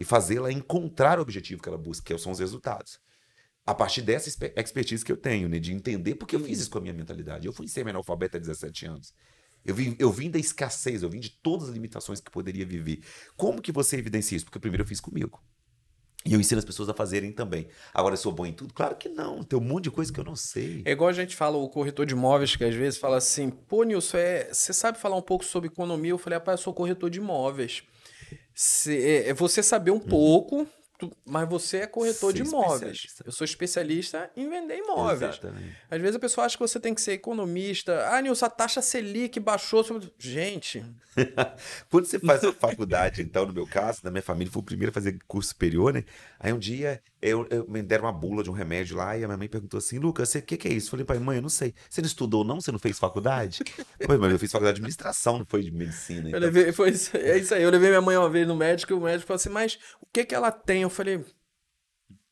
e 0.00 0.04
fazê-la 0.04 0.50
encontrar 0.50 1.18
o 1.18 1.22
objetivo 1.22 1.62
que 1.62 1.68
ela 1.68 1.76
busca, 1.76 2.02
que 2.02 2.18
são 2.18 2.32
os 2.32 2.38
resultados. 2.38 2.98
A 3.66 3.74
partir 3.74 4.00
dessa 4.00 4.30
expertise 4.56 5.04
que 5.04 5.12
eu 5.12 5.16
tenho, 5.16 5.46
né, 5.46 5.58
de 5.58 5.74
entender 5.74 6.14
porque 6.14 6.34
eu 6.34 6.40
fiz 6.40 6.58
isso 6.58 6.70
com 6.70 6.78
a 6.78 6.80
minha 6.80 6.94
mentalidade. 6.94 7.46
Eu 7.46 7.52
fui 7.52 7.68
semi-analfabeto 7.68 8.38
há 8.38 8.40
17 8.40 8.86
anos. 8.86 9.14
Eu 9.62 9.74
vim, 9.74 9.94
eu 9.98 10.10
vim 10.10 10.30
da 10.30 10.38
escassez, 10.38 11.02
eu 11.02 11.10
vim 11.10 11.20
de 11.20 11.28
todas 11.28 11.68
as 11.68 11.74
limitações 11.74 12.18
que 12.18 12.30
poderia 12.30 12.64
viver. 12.64 13.00
Como 13.36 13.60
que 13.60 13.70
você 13.70 13.98
evidencia 13.98 14.34
isso? 14.34 14.46
Porque 14.46 14.58
primeiro 14.58 14.82
eu 14.82 14.86
fiz 14.86 15.00
comigo. 15.00 15.38
E 16.24 16.32
eu 16.32 16.40
ensino 16.40 16.58
as 16.58 16.64
pessoas 16.64 16.88
a 16.88 16.94
fazerem 16.94 17.32
também. 17.32 17.68
Agora, 17.92 18.14
eu 18.14 18.18
sou 18.18 18.32
bom 18.32 18.44
em 18.44 18.52
tudo? 18.52 18.72
Claro 18.72 18.96
que 18.96 19.08
não. 19.08 19.42
Tem 19.42 19.58
um 19.58 19.62
monte 19.62 19.84
de 19.84 19.90
coisa 19.90 20.12
que 20.12 20.20
eu 20.20 20.24
não 20.24 20.36
sei. 20.36 20.82
É 20.84 20.92
igual 20.92 21.08
a 21.08 21.14
gente 21.14 21.36
fala, 21.36 21.56
o 21.56 21.68
corretor 21.68 22.04
de 22.06 22.14
imóveis, 22.14 22.56
que 22.56 22.64
às 22.64 22.74
vezes 22.74 22.98
fala 22.98 23.18
assim: 23.18 23.50
pô, 23.50 23.82
Nilson, 23.84 24.18
é, 24.18 24.52
você 24.52 24.72
sabe 24.72 24.98
falar 24.98 25.16
um 25.16 25.22
pouco 25.22 25.44
sobre 25.44 25.68
economia? 25.68 26.10
Eu 26.10 26.18
falei, 26.18 26.38
rapaz, 26.38 26.60
eu 26.60 26.64
sou 26.64 26.74
corretor 26.74 27.08
de 27.08 27.18
imóveis. 27.18 27.82
É, 28.88 29.30
é 29.30 29.34
você 29.34 29.62
saber 29.62 29.90
um 29.90 29.94
uhum. 29.94 30.00
pouco 30.00 30.68
mas 31.24 31.48
você 31.48 31.78
é 31.78 31.86
corretor 31.86 32.32
de 32.32 32.42
imóveis. 32.42 33.06
Eu 33.24 33.32
sou 33.32 33.44
especialista 33.44 34.30
em 34.36 34.48
vender 34.48 34.78
imóveis. 34.78 35.38
Exatamente. 35.38 35.76
Às 35.90 36.00
vezes 36.00 36.16
a 36.16 36.18
pessoa 36.18 36.44
acha 36.44 36.56
que 36.56 36.62
você 36.62 36.80
tem 36.80 36.94
que 36.94 37.00
ser 37.00 37.12
economista. 37.12 38.08
Ah, 38.08 38.20
Nilson, 38.20 38.46
a 38.46 38.50
taxa 38.50 38.82
Selic 38.82 39.38
baixou. 39.40 39.84
Sobre... 39.84 40.12
Gente. 40.18 40.84
Quando 41.90 42.06
você 42.06 42.18
faz 42.18 42.44
a 42.44 42.52
faculdade, 42.52 43.22
então, 43.22 43.46
no 43.46 43.52
meu 43.52 43.66
caso, 43.66 44.00
na 44.02 44.10
minha 44.10 44.22
família, 44.22 44.52
foi 44.52 44.60
o 44.60 44.64
primeiro 44.64 44.90
a 44.90 44.94
fazer 44.94 45.18
curso 45.26 45.50
superior, 45.50 45.92
né? 45.92 46.04
Aí 46.38 46.52
um 46.52 46.58
dia 46.58 47.02
eu, 47.22 47.46
eu 47.50 47.66
me 47.68 47.82
deram 47.82 48.04
uma 48.04 48.12
bula 48.12 48.42
de 48.42 48.50
um 48.50 48.52
remédio 48.52 48.96
lá 48.96 49.16
e 49.16 49.22
a 49.22 49.26
minha 49.26 49.36
mãe 49.36 49.48
perguntou 49.48 49.78
assim: 49.78 49.98
Lucas, 49.98 50.34
o 50.34 50.42
que, 50.42 50.56
que 50.56 50.68
é 50.68 50.72
isso? 50.72 50.86
Eu 50.86 50.90
falei, 50.92 51.04
pai, 51.04 51.18
mãe, 51.18 51.36
eu 51.36 51.42
não 51.42 51.48
sei. 51.48 51.74
Você 51.88 52.00
não 52.00 52.06
estudou, 52.06 52.44
não? 52.44 52.60
Você 52.60 52.72
não 52.72 52.78
fez 52.78 52.98
faculdade? 52.98 53.60
Pois, 54.06 54.18
mas 54.18 54.32
eu 54.32 54.38
fiz 54.38 54.50
faculdade 54.50 54.76
de 54.76 54.80
administração, 54.80 55.38
não 55.38 55.46
foi 55.46 55.62
de 55.62 55.70
medicina. 55.70 56.28
Então. 56.28 56.40
Eu 56.40 56.40
levei, 56.40 56.72
foi, 56.72 56.88
é 56.88 57.38
isso 57.38 57.54
aí. 57.54 57.62
Eu 57.62 57.70
levei 57.70 57.90
minha 57.90 58.00
mãe 58.00 58.16
uma 58.16 58.30
vez 58.30 58.48
no 58.48 58.56
médico 58.56 58.92
e 58.92 58.96
o 58.96 59.00
médico 59.00 59.26
falou 59.26 59.36
assim: 59.36 59.50
mas 59.50 59.78
o 60.00 60.06
que, 60.12 60.24
que 60.24 60.34
ela 60.34 60.50
tem? 60.50 60.82
Eu 60.82 60.90
falei, 60.90 61.22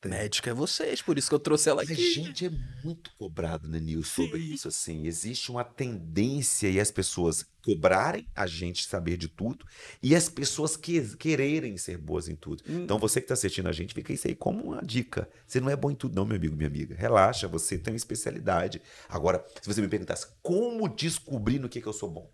médica 0.07 0.51
é 0.51 0.53
vocês, 0.53 1.01
por 1.01 1.17
isso 1.17 1.27
que 1.27 1.35
eu 1.35 1.39
trouxe 1.39 1.69
ela 1.69 1.81
aqui. 1.81 1.91
A 1.91 1.95
gente 1.95 2.45
é 2.45 2.51
muito 2.83 3.11
cobrado, 3.17 3.67
né, 3.67 3.79
Nil, 3.79 4.03
sobre 4.03 4.39
Sim. 4.39 4.53
isso, 4.53 4.67
assim. 4.69 5.05
Existe 5.05 5.51
uma 5.51 5.63
tendência 5.63 6.69
e 6.69 6.79
as 6.79 6.89
pessoas 6.89 7.45
cobrarem 7.61 8.25
a 8.33 8.47
gente 8.47 8.85
saber 8.85 9.17
de 9.17 9.27
tudo 9.27 9.65
e 10.01 10.15
as 10.15 10.29
pessoas 10.29 10.77
que, 10.77 11.01
quererem 11.17 11.75
ser 11.75 11.97
boas 11.97 12.29
em 12.29 12.35
tudo. 12.35 12.63
Hum. 12.69 12.83
Então, 12.83 12.97
você 12.97 13.19
que 13.19 13.25
está 13.25 13.33
assistindo 13.33 13.67
a 13.67 13.73
gente, 13.73 13.93
fica 13.93 14.13
isso 14.13 14.27
aí 14.27 14.35
como 14.35 14.63
uma 14.63 14.81
dica. 14.81 15.27
Você 15.45 15.59
não 15.59 15.69
é 15.69 15.75
bom 15.75 15.91
em 15.91 15.95
tudo, 15.95 16.15
não, 16.15 16.25
meu 16.25 16.37
amigo, 16.37 16.55
minha 16.55 16.69
amiga. 16.69 16.95
Relaxa, 16.95 17.47
você 17.47 17.77
tem 17.77 17.91
uma 17.91 17.97
especialidade. 17.97 18.81
Agora, 19.09 19.45
se 19.61 19.67
você 19.67 19.81
me 19.81 19.89
perguntasse 19.89 20.27
como 20.41 20.87
descobrir 20.87 21.59
no 21.59 21.67
que, 21.67 21.81
que 21.81 21.87
eu 21.87 21.93
sou 21.93 22.09
bom, 22.09 22.31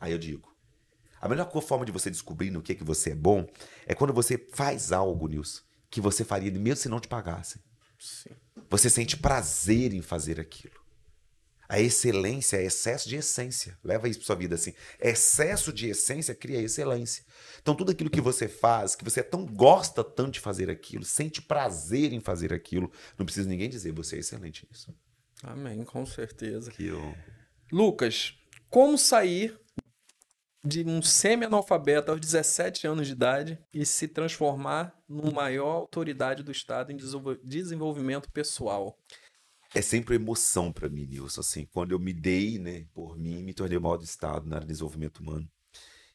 aí 0.00 0.10
eu 0.10 0.18
digo. 0.18 0.52
A 1.20 1.28
melhor 1.28 1.50
forma 1.62 1.86
de 1.86 1.92
você 1.92 2.10
descobrir 2.10 2.50
no 2.50 2.60
que, 2.60 2.74
que 2.74 2.84
você 2.84 3.10
é 3.10 3.14
bom 3.14 3.46
é 3.86 3.94
quando 3.94 4.12
você 4.12 4.36
faz 4.52 4.90
algo, 4.90 5.28
Nilson 5.28 5.62
que 5.94 6.00
você 6.00 6.24
faria 6.24 6.50
mesmo 6.50 6.74
se 6.74 6.88
não 6.88 6.98
te 6.98 7.06
pagassem. 7.06 7.62
Sim. 8.00 8.30
Você 8.68 8.90
sente 8.90 9.16
prazer 9.16 9.94
em 9.94 10.02
fazer 10.02 10.40
aquilo. 10.40 10.74
A 11.68 11.78
excelência 11.80 12.56
é 12.56 12.64
excesso 12.64 13.08
de 13.08 13.14
essência. 13.14 13.78
Leva 13.82 14.08
isso 14.08 14.18
para 14.18 14.26
sua 14.26 14.34
vida 14.34 14.56
assim. 14.56 14.74
Excesso 15.00 15.72
de 15.72 15.88
essência 15.88 16.34
cria 16.34 16.60
excelência. 16.60 17.24
Então 17.62 17.76
tudo 17.76 17.92
aquilo 17.92 18.10
que 18.10 18.20
você 18.20 18.48
faz, 18.48 18.96
que 18.96 19.04
você 19.04 19.22
tão 19.22 19.46
gosta 19.46 20.02
tanto 20.02 20.32
de 20.32 20.40
fazer 20.40 20.68
aquilo, 20.68 21.04
sente 21.04 21.40
prazer 21.40 22.12
em 22.12 22.18
fazer 22.18 22.52
aquilo, 22.52 22.90
não 23.16 23.24
precisa 23.24 23.48
ninguém 23.48 23.70
dizer, 23.70 23.92
você 23.92 24.16
é 24.16 24.18
excelente 24.18 24.66
nisso. 24.68 24.92
Amém, 25.44 25.84
com 25.84 26.04
certeza. 26.04 26.72
Que 26.72 26.86
eu... 26.86 27.14
Lucas, 27.70 28.34
como 28.68 28.98
sair 28.98 29.56
de 30.64 30.82
um 30.82 31.02
semi-analfabeto 31.02 32.10
aos 32.10 32.20
17 32.20 32.86
anos 32.86 33.06
de 33.06 33.12
idade 33.12 33.58
e 33.72 33.84
se 33.84 34.08
transformar 34.08 34.98
no 35.06 35.30
maior 35.30 35.72
autoridade 35.72 36.42
do 36.42 36.50
Estado 36.50 36.90
em 36.90 36.96
desenvolvimento 37.44 38.30
pessoal. 38.30 38.98
é 39.74 39.82
sempre 39.82 40.14
emoção 40.14 40.72
para 40.72 40.88
mim, 40.88 41.04
Nilson. 41.06 41.40
Assim, 41.40 41.66
quando 41.66 41.92
eu 41.92 41.98
me 41.98 42.12
dei, 42.12 42.58
né, 42.58 42.86
por 42.94 43.18
mim, 43.18 43.42
me 43.42 43.52
tornei 43.52 43.78
maior 43.78 43.96
do 43.96 44.04
estado 44.04 44.48
na 44.48 44.56
área 44.56 44.66
de 44.66 44.72
desenvolvimento 44.72 45.18
humano. 45.18 45.48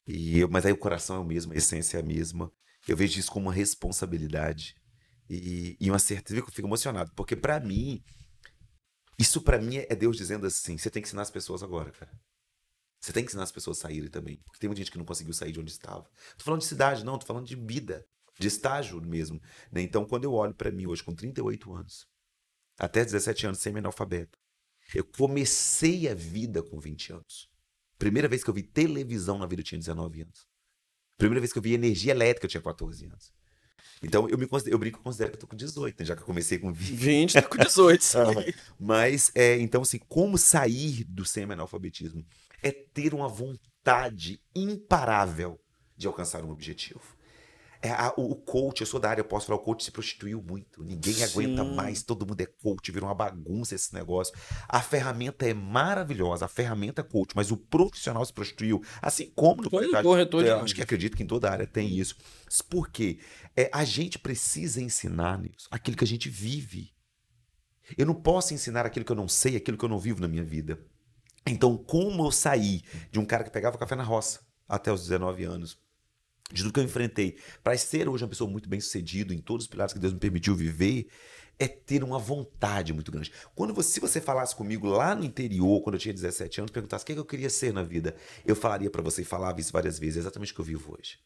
E 0.07 0.39
eu, 0.39 0.49
mas 0.49 0.65
aí 0.65 0.71
o 0.71 0.77
coração 0.77 1.17
é 1.17 1.19
o 1.19 1.25
mesmo, 1.25 1.53
a 1.53 1.55
essência 1.55 1.97
é 1.97 2.01
a 2.01 2.03
mesma. 2.03 2.51
Eu 2.87 2.97
vejo 2.97 3.19
isso 3.19 3.31
como 3.31 3.47
uma 3.47 3.53
responsabilidade 3.53 4.75
e, 5.29 5.77
e 5.79 5.91
uma 5.91 5.99
certeza. 5.99 6.39
Eu 6.39 6.45
fico 6.47 6.67
emocionado, 6.67 7.11
porque 7.15 7.35
para 7.35 7.59
mim, 7.59 8.01
isso 9.19 9.41
para 9.41 9.59
mim 9.59 9.77
é 9.77 9.95
Deus 9.95 10.17
dizendo 10.17 10.47
assim: 10.47 10.77
você 10.77 10.89
tem 10.89 11.01
que 11.01 11.07
ensinar 11.07 11.21
as 11.23 11.31
pessoas 11.31 11.61
agora, 11.61 11.91
cara. 11.91 12.11
Você 12.99 13.13
tem 13.13 13.23
que 13.23 13.29
ensinar 13.29 13.43
as 13.43 13.51
pessoas 13.51 13.77
a 13.79 13.81
saírem 13.81 14.09
também. 14.09 14.37
Porque 14.37 14.59
tem 14.59 14.67
muita 14.67 14.79
gente 14.79 14.91
que 14.91 14.97
não 14.97 15.05
conseguiu 15.05 15.33
sair 15.33 15.51
de 15.51 15.59
onde 15.59 15.71
estava. 15.71 16.03
Tô 16.37 16.43
falando 16.43 16.61
de 16.61 16.67
cidade, 16.67 17.05
não, 17.05 17.17
tô 17.17 17.25
falando 17.25 17.45
de 17.45 17.55
vida, 17.55 18.05
de 18.37 18.47
estágio 18.47 19.01
mesmo. 19.01 19.41
Né? 19.71 19.81
Então, 19.81 20.05
quando 20.05 20.25
eu 20.25 20.33
olho 20.33 20.53
para 20.53 20.71
mim 20.71 20.85
hoje, 20.85 21.03
com 21.03 21.15
38 21.15 21.73
anos, 21.73 22.07
até 22.77 23.03
17 23.03 23.47
anos, 23.47 23.59
semi-analfabeto, 23.59 24.37
eu 24.93 25.05
comecei 25.05 26.09
a 26.09 26.13
vida 26.13 26.61
com 26.61 26.79
20 26.79 27.13
anos. 27.13 27.49
Primeira 27.97 28.27
vez 28.27 28.43
que 28.43 28.49
eu 28.49 28.53
vi 28.53 28.63
televisão 28.63 29.37
na 29.37 29.45
vida, 29.45 29.61
eu 29.61 29.65
tinha 29.65 29.79
19 29.79 30.21
anos. 30.21 30.47
Primeira 31.17 31.39
vez 31.39 31.51
que 31.51 31.59
eu 31.59 31.63
vi 31.63 31.73
energia 31.73 32.11
elétrica, 32.11 32.45
eu 32.45 32.49
tinha 32.49 32.61
14 32.61 33.05
anos. 33.05 33.33
Então, 34.01 34.29
eu, 34.29 34.37
me 34.37 34.47
considero, 34.47 34.75
eu 34.75 34.79
brinco, 34.79 35.01
considero 35.01 35.31
que 35.31 35.35
eu 35.35 35.41
tô 35.41 35.47
com 35.47 35.57
18, 35.57 35.99
né? 35.99 36.05
já 36.05 36.15
que 36.15 36.21
eu 36.21 36.25
comecei 36.25 36.57
com 36.57 36.71
20. 36.71 36.95
20, 36.95 37.33
tá 37.33 37.41
com 37.41 37.57
18. 37.57 38.03
Mas, 38.79 39.29
é, 39.35 39.59
então, 39.59 39.81
assim, 39.81 39.99
como 40.07 40.37
sair 40.37 41.03
do 41.03 41.25
semi-analfabetismo? 41.25 42.25
É 42.61 42.71
ter 42.71 43.13
uma 43.13 43.27
vontade 43.27 44.41
imparável 44.55 45.59
de 45.95 46.07
alcançar 46.07 46.43
um 46.43 46.51
objetivo. 46.51 47.19
É, 47.81 47.91
a, 47.91 48.13
o, 48.17 48.35
coach, 48.35 48.81
eu 48.81 48.87
sou 48.87 48.99
da 48.99 49.09
área, 49.09 49.21
eu 49.21 49.25
posso 49.25 49.47
falar, 49.47 49.57
o 49.57 49.63
coach 49.63 49.85
se 49.85 49.91
prostituiu 49.91 50.41
muito. 50.41 50.83
Ninguém 50.83 51.13
Sim. 51.13 51.23
aguenta 51.23 51.63
mais, 51.63 52.03
todo 52.03 52.27
mundo 52.27 52.41
é 52.41 52.45
coach, 52.45 52.91
virou 52.91 53.07
uma 53.07 53.15
bagunça 53.15 53.73
esse 53.73 53.93
negócio. 53.93 54.35
A 54.67 54.81
ferramenta 54.81 55.47
é 55.47 55.53
maravilhosa, 55.53 56.43
a 56.43 56.47
ferramenta 56.49 56.99
é 56.99 57.03
coach, 57.05 57.31
mas 57.33 57.51
o 57.51 57.57
profissional 57.57 58.25
se 58.25 58.33
prostituiu, 58.33 58.83
assim 59.01 59.31
como 59.33 59.61
no 59.61 59.71
mercado. 59.71 60.03
corretor 60.03 60.43
de 60.43 60.49
acho 60.49 60.75
que 60.75 60.81
acredito 60.81 61.15
que 61.15 61.23
em 61.23 61.27
toda 61.27 61.49
área 61.49 61.65
tem 61.65 61.97
isso. 61.97 62.17
Por 62.69 62.89
quê? 62.89 63.19
É, 63.55 63.69
a 63.73 63.85
gente 63.85 64.19
precisa 64.19 64.81
ensinar 64.81 65.39
nisso, 65.39 65.69
aquilo 65.71 65.95
que 65.95 66.03
a 66.03 66.07
gente 66.07 66.29
vive. 66.29 66.91
Eu 67.97 68.05
não 68.05 68.13
posso 68.13 68.53
ensinar 68.53 68.85
aquilo 68.85 69.05
que 69.05 69.11
eu 69.11 69.15
não 69.15 69.27
sei, 69.29 69.55
aquilo 69.55 69.77
que 69.77 69.85
eu 69.85 69.89
não 69.89 69.97
vivo 69.97 70.21
na 70.21 70.27
minha 70.27 70.43
vida. 70.43 70.77
Então, 71.45 71.77
como 71.77 72.25
eu 72.25 72.31
saí 72.31 72.81
de 73.11 73.19
um 73.19 73.25
cara 73.25 73.43
que 73.43 73.49
pegava 73.49 73.77
café 73.77 73.95
na 73.95 74.03
roça 74.03 74.41
até 74.67 74.91
os 74.91 75.01
19 75.01 75.43
anos, 75.43 75.77
de 76.51 76.63
tudo 76.63 76.73
que 76.73 76.79
eu 76.79 76.83
enfrentei, 76.83 77.37
para 77.63 77.77
ser 77.77 78.07
hoje 78.07 78.23
uma 78.23 78.29
pessoa 78.29 78.49
muito 78.49 78.67
bem 78.67 78.79
sucedida 78.79 79.33
em 79.33 79.39
todos 79.39 79.65
os 79.65 79.69
pilares 79.69 79.93
que 79.93 79.99
Deus 79.99 80.13
me 80.13 80.19
permitiu 80.19 80.55
viver, 80.55 81.07
é 81.59 81.67
ter 81.67 82.03
uma 82.03 82.17
vontade 82.17 82.93
muito 82.93 83.11
grande. 83.11 83.31
Quando 83.53 83.73
você, 83.73 83.91
se 83.91 83.99
você 83.99 84.21
falasse 84.21 84.55
comigo 84.55 84.87
lá 84.87 85.13
no 85.13 85.25
interior, 85.25 85.81
quando 85.81 85.95
eu 85.95 85.99
tinha 85.99 86.13
17 86.13 86.61
anos, 86.61 86.71
perguntasse 86.71 87.03
o 87.03 87.05
que, 87.05 87.11
é 87.11 87.15
que 87.15 87.19
eu 87.19 87.25
queria 87.25 87.49
ser 87.49 87.73
na 87.73 87.83
vida, 87.83 88.15
eu 88.45 88.55
falaria 88.55 88.89
para 88.89 89.01
você 89.01 89.21
e 89.21 89.25
falava 89.25 89.59
isso 89.59 89.73
várias 89.73 89.99
vezes, 89.99 90.17
exatamente 90.17 90.53
o 90.53 90.55
que 90.55 90.61
eu 90.61 90.65
vivo 90.65 90.95
hoje. 90.97 91.19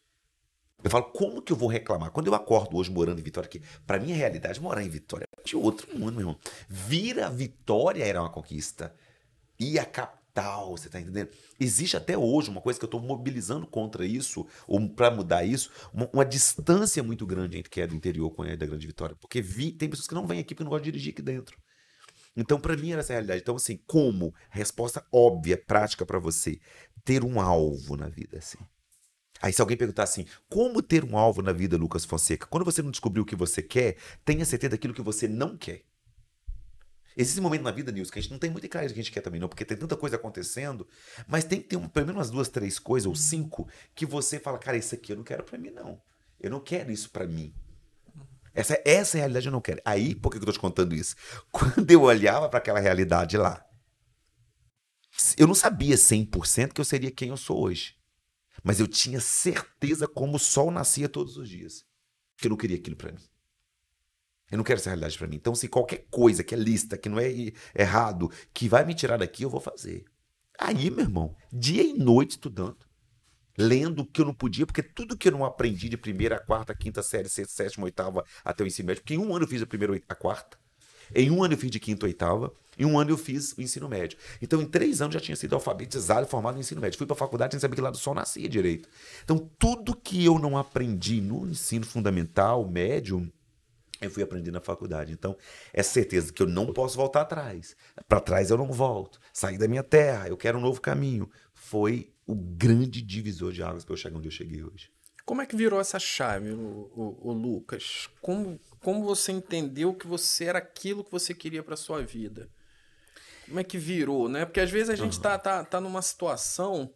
Eu 0.82 0.90
falo, 0.90 1.04
como 1.04 1.40
que 1.40 1.50
eu 1.50 1.56
vou 1.56 1.68
reclamar? 1.68 2.10
Quando 2.10 2.26
eu 2.26 2.34
acordo 2.34 2.76
hoje 2.76 2.90
morando 2.90 3.18
em 3.18 3.22
Vitória, 3.22 3.48
que 3.48 3.62
para 3.86 3.98
mim 3.98 4.12
a 4.12 4.16
realidade 4.16 4.60
morar 4.60 4.82
em 4.82 4.88
Vitória 4.88 5.24
é 5.38 5.42
de 5.42 5.56
outro 5.56 5.88
mundo, 5.96 6.12
meu 6.12 6.20
irmão. 6.20 6.38
Vira 6.68 7.30
Vitória 7.30 8.04
era 8.04 8.20
uma 8.20 8.28
conquista. 8.28 8.94
E 9.58 9.78
a 9.78 9.84
tal, 10.34 10.76
você 10.76 10.88
tá 10.88 11.00
entendendo? 11.00 11.30
Existe 11.58 11.96
até 11.96 12.18
hoje 12.18 12.50
uma 12.50 12.60
coisa 12.60 12.78
que 12.78 12.84
eu 12.84 12.88
estou 12.88 13.00
mobilizando 13.00 13.66
contra 13.66 14.04
isso, 14.04 14.46
ou 14.66 14.86
para 14.90 15.10
mudar 15.10 15.44
isso, 15.44 15.70
uma, 15.92 16.10
uma, 16.12 16.24
distância 16.24 17.02
muito 17.02 17.24
grande 17.24 17.56
entre 17.56 17.70
quem 17.70 17.84
é 17.84 17.86
do 17.86 17.94
interior 17.94 18.30
com 18.30 18.42
quem 18.42 18.52
é 18.52 18.56
da 18.56 18.66
Grande 18.66 18.86
Vitória. 18.86 19.16
Porque 19.20 19.40
vi, 19.40 19.70
tem 19.70 19.88
pessoas 19.88 20.08
que 20.08 20.14
não 20.14 20.26
vêm 20.26 20.40
aqui 20.40 20.54
porque 20.54 20.64
não 20.64 20.70
gostam 20.70 20.84
de 20.84 20.90
dirigir 20.90 21.12
aqui 21.12 21.22
dentro. 21.22 21.56
Então, 22.36 22.58
para 22.58 22.76
mim, 22.76 22.90
era 22.90 23.00
essa 23.00 23.12
a 23.12 23.14
realidade. 23.14 23.42
Então, 23.42 23.54
assim, 23.54 23.78
como? 23.86 24.34
Resposta 24.50 25.06
óbvia, 25.12 25.56
prática 25.56 26.04
para 26.04 26.18
você. 26.18 26.58
Ter 27.04 27.22
um 27.22 27.40
alvo 27.40 27.96
na 27.96 28.08
vida, 28.08 28.38
assim. 28.38 28.58
Aí, 29.40 29.52
se 29.52 29.60
alguém 29.60 29.76
perguntar 29.76 30.02
assim, 30.02 30.26
como 30.48 30.82
ter 30.82 31.04
um 31.04 31.16
alvo 31.16 31.42
na 31.42 31.52
vida, 31.52 31.76
Lucas 31.76 32.04
Fonseca? 32.04 32.46
Quando 32.46 32.64
você 32.64 32.82
não 32.82 32.90
descobriu 32.90 33.22
o 33.22 33.26
que 33.26 33.36
você 33.36 33.62
quer, 33.62 33.96
tenha 34.24 34.44
certeza 34.44 34.70
daquilo 34.70 34.94
que 34.94 35.02
você 35.02 35.28
não 35.28 35.56
quer. 35.56 35.82
Existe 37.16 37.38
um 37.38 37.44
momento 37.44 37.62
na 37.62 37.70
vida, 37.70 37.92
Nilson, 37.92 38.12
que 38.12 38.18
a 38.18 38.22
gente 38.22 38.32
não 38.32 38.38
tem 38.38 38.50
muita 38.50 38.68
clareza 38.68 38.92
do 38.92 38.94
que 38.94 39.00
a 39.00 39.02
gente 39.04 39.12
quer 39.12 39.20
também, 39.20 39.40
não, 39.40 39.48
porque 39.48 39.64
tem 39.64 39.76
tanta 39.76 39.96
coisa 39.96 40.16
acontecendo, 40.16 40.86
mas 41.28 41.44
tem 41.44 41.60
que 41.60 41.68
ter 41.68 41.76
um, 41.76 41.88
pelo 41.88 42.06
menos 42.06 42.18
umas 42.18 42.30
duas, 42.30 42.48
três 42.48 42.78
coisas, 42.78 43.06
ou 43.06 43.14
cinco, 43.14 43.68
que 43.94 44.04
você 44.04 44.40
fala, 44.40 44.58
cara, 44.58 44.76
isso 44.76 44.94
aqui 44.94 45.12
eu 45.12 45.16
não 45.16 45.22
quero 45.24 45.44
para 45.44 45.56
mim, 45.56 45.70
não. 45.70 46.00
Eu 46.40 46.50
não 46.50 46.60
quero 46.60 46.90
isso 46.90 47.10
para 47.10 47.26
mim. 47.26 47.54
Essa, 48.52 48.80
essa 48.84 49.18
realidade 49.18 49.46
eu 49.46 49.52
não 49.52 49.60
quero. 49.60 49.80
Aí, 49.84 50.14
por 50.14 50.30
que 50.30 50.38
eu 50.38 50.44
tô 50.44 50.52
te 50.52 50.58
contando 50.58 50.94
isso? 50.94 51.14
Quando 51.50 51.90
eu 51.90 52.02
olhava 52.02 52.48
para 52.48 52.58
aquela 52.58 52.80
realidade 52.80 53.36
lá, 53.36 53.64
eu 55.36 55.46
não 55.46 55.54
sabia 55.54 55.96
100% 55.96 56.72
que 56.72 56.80
eu 56.80 56.84
seria 56.84 57.10
quem 57.10 57.28
eu 57.28 57.36
sou 57.36 57.60
hoje. 57.60 57.96
Mas 58.62 58.80
eu 58.80 58.86
tinha 58.86 59.20
certeza 59.20 60.08
como 60.08 60.36
o 60.36 60.38
sol 60.38 60.70
nascia 60.70 61.08
todos 61.08 61.36
os 61.36 61.48
dias. 61.48 61.84
Que 62.36 62.46
eu 62.46 62.50
não 62.50 62.56
queria 62.56 62.76
aquilo 62.76 62.96
para 62.96 63.12
mim. 63.12 63.22
Eu 64.54 64.58
não 64.58 64.64
quero 64.64 64.78
essa 64.78 64.88
realidade 64.88 65.18
para 65.18 65.26
mim. 65.26 65.34
Então, 65.34 65.52
se 65.52 65.66
qualquer 65.66 66.06
coisa 66.08 66.44
que 66.44 66.54
é 66.54 66.56
lista, 66.56 66.96
que 66.96 67.08
não 67.08 67.18
é 67.18 67.28
errado, 67.76 68.30
que 68.52 68.68
vai 68.68 68.84
me 68.84 68.94
tirar 68.94 69.16
daqui, 69.16 69.42
eu 69.42 69.50
vou 69.50 69.60
fazer. 69.60 70.04
Aí, 70.56 70.92
meu 70.92 71.00
irmão, 71.00 71.34
dia 71.52 71.82
e 71.82 71.92
noite 71.92 72.32
estudando. 72.32 72.76
Lendo 73.58 74.02
o 74.02 74.06
que 74.06 74.20
eu 74.20 74.24
não 74.24 74.32
podia, 74.32 74.64
porque 74.64 74.80
tudo 74.80 75.16
que 75.16 75.26
eu 75.26 75.32
não 75.32 75.44
aprendi 75.44 75.88
de 75.88 75.96
primeira, 75.96 76.38
quarta, 76.38 76.72
quinta 76.72 77.02
série, 77.02 77.28
sexta, 77.28 77.64
sétima, 77.64 77.84
oitava, 77.84 78.24
até 78.44 78.62
o 78.62 78.66
ensino 78.68 78.86
médio, 78.86 79.02
porque 79.02 79.14
em 79.14 79.18
um 79.18 79.34
ano 79.34 79.44
eu 79.44 79.48
fiz 79.48 79.60
a 79.60 79.66
primeira, 79.66 80.00
a 80.08 80.14
quarta, 80.14 80.56
em 81.12 81.32
um 81.32 81.42
ano 81.42 81.54
eu 81.54 81.58
fiz 81.58 81.72
de 81.72 81.80
quinta, 81.80 82.06
oitava, 82.06 82.52
em 82.78 82.84
um 82.84 82.96
ano 82.96 83.10
eu 83.10 83.18
fiz 83.18 83.54
o 83.58 83.60
ensino 83.60 83.88
médio. 83.88 84.16
Então, 84.40 84.62
em 84.62 84.66
três 84.66 85.02
anos 85.02 85.14
já 85.14 85.20
tinha 85.20 85.34
sido 85.34 85.54
alfabetizado 85.54 86.28
e 86.28 86.30
formado 86.30 86.54
no 86.54 86.60
ensino 86.60 86.80
médio. 86.80 86.96
Fui 86.96 87.08
para 87.08 87.14
a 87.14 87.18
faculdade 87.18 87.54
sem 87.54 87.60
saber 87.60 87.74
que 87.74 87.82
lá 87.82 87.90
do 87.90 87.96
sol 87.96 88.14
nascia 88.14 88.48
direito. 88.48 88.88
Então, 89.24 89.50
tudo 89.58 89.96
que 89.96 90.24
eu 90.24 90.38
não 90.38 90.56
aprendi 90.56 91.20
no 91.20 91.48
ensino 91.48 91.84
fundamental, 91.84 92.68
médio, 92.68 93.28
eu 94.04 94.10
fui 94.10 94.22
aprender 94.22 94.50
na 94.50 94.60
faculdade. 94.60 95.12
Então, 95.12 95.36
é 95.72 95.82
certeza 95.82 96.32
que 96.32 96.42
eu 96.42 96.46
não 96.46 96.72
posso 96.72 96.96
voltar 96.96 97.22
atrás. 97.22 97.76
Para 98.08 98.20
trás 98.20 98.50
eu 98.50 98.58
não 98.58 98.70
volto. 98.72 99.20
Sair 99.32 99.58
da 99.58 99.68
minha 99.68 99.82
terra, 99.82 100.28
eu 100.28 100.36
quero 100.36 100.58
um 100.58 100.60
novo 100.60 100.80
caminho. 100.80 101.30
Foi 101.52 102.12
o 102.26 102.34
grande 102.34 103.02
divisor 103.02 103.52
de 103.52 103.62
águas 103.62 103.84
para 103.84 103.92
eu 103.92 103.98
chegar 103.98 104.16
onde 104.16 104.28
eu 104.28 104.32
cheguei 104.32 104.62
hoje. 104.62 104.90
Como 105.24 105.40
é 105.40 105.46
que 105.46 105.56
virou 105.56 105.80
essa 105.80 105.98
chave, 105.98 106.50
o, 106.50 106.90
o, 106.94 107.30
o, 107.30 107.32
Lucas? 107.32 108.10
Como, 108.20 108.60
como 108.80 109.02
você 109.04 109.32
entendeu 109.32 109.94
que 109.94 110.06
você 110.06 110.44
era 110.44 110.58
aquilo 110.58 111.02
que 111.02 111.10
você 111.10 111.32
queria 111.32 111.62
para 111.62 111.76
sua 111.76 112.02
vida? 112.02 112.48
Como 113.46 113.58
é 113.58 113.64
que 113.64 113.78
virou, 113.78 114.28
né? 114.28 114.44
Porque 114.44 114.60
às 114.60 114.70
vezes 114.70 114.90
a 114.90 114.96
gente 114.96 115.16
uhum. 115.16 115.22
tá, 115.22 115.38
tá, 115.38 115.64
tá 115.64 115.80
numa 115.80 116.02
situação 116.02 116.92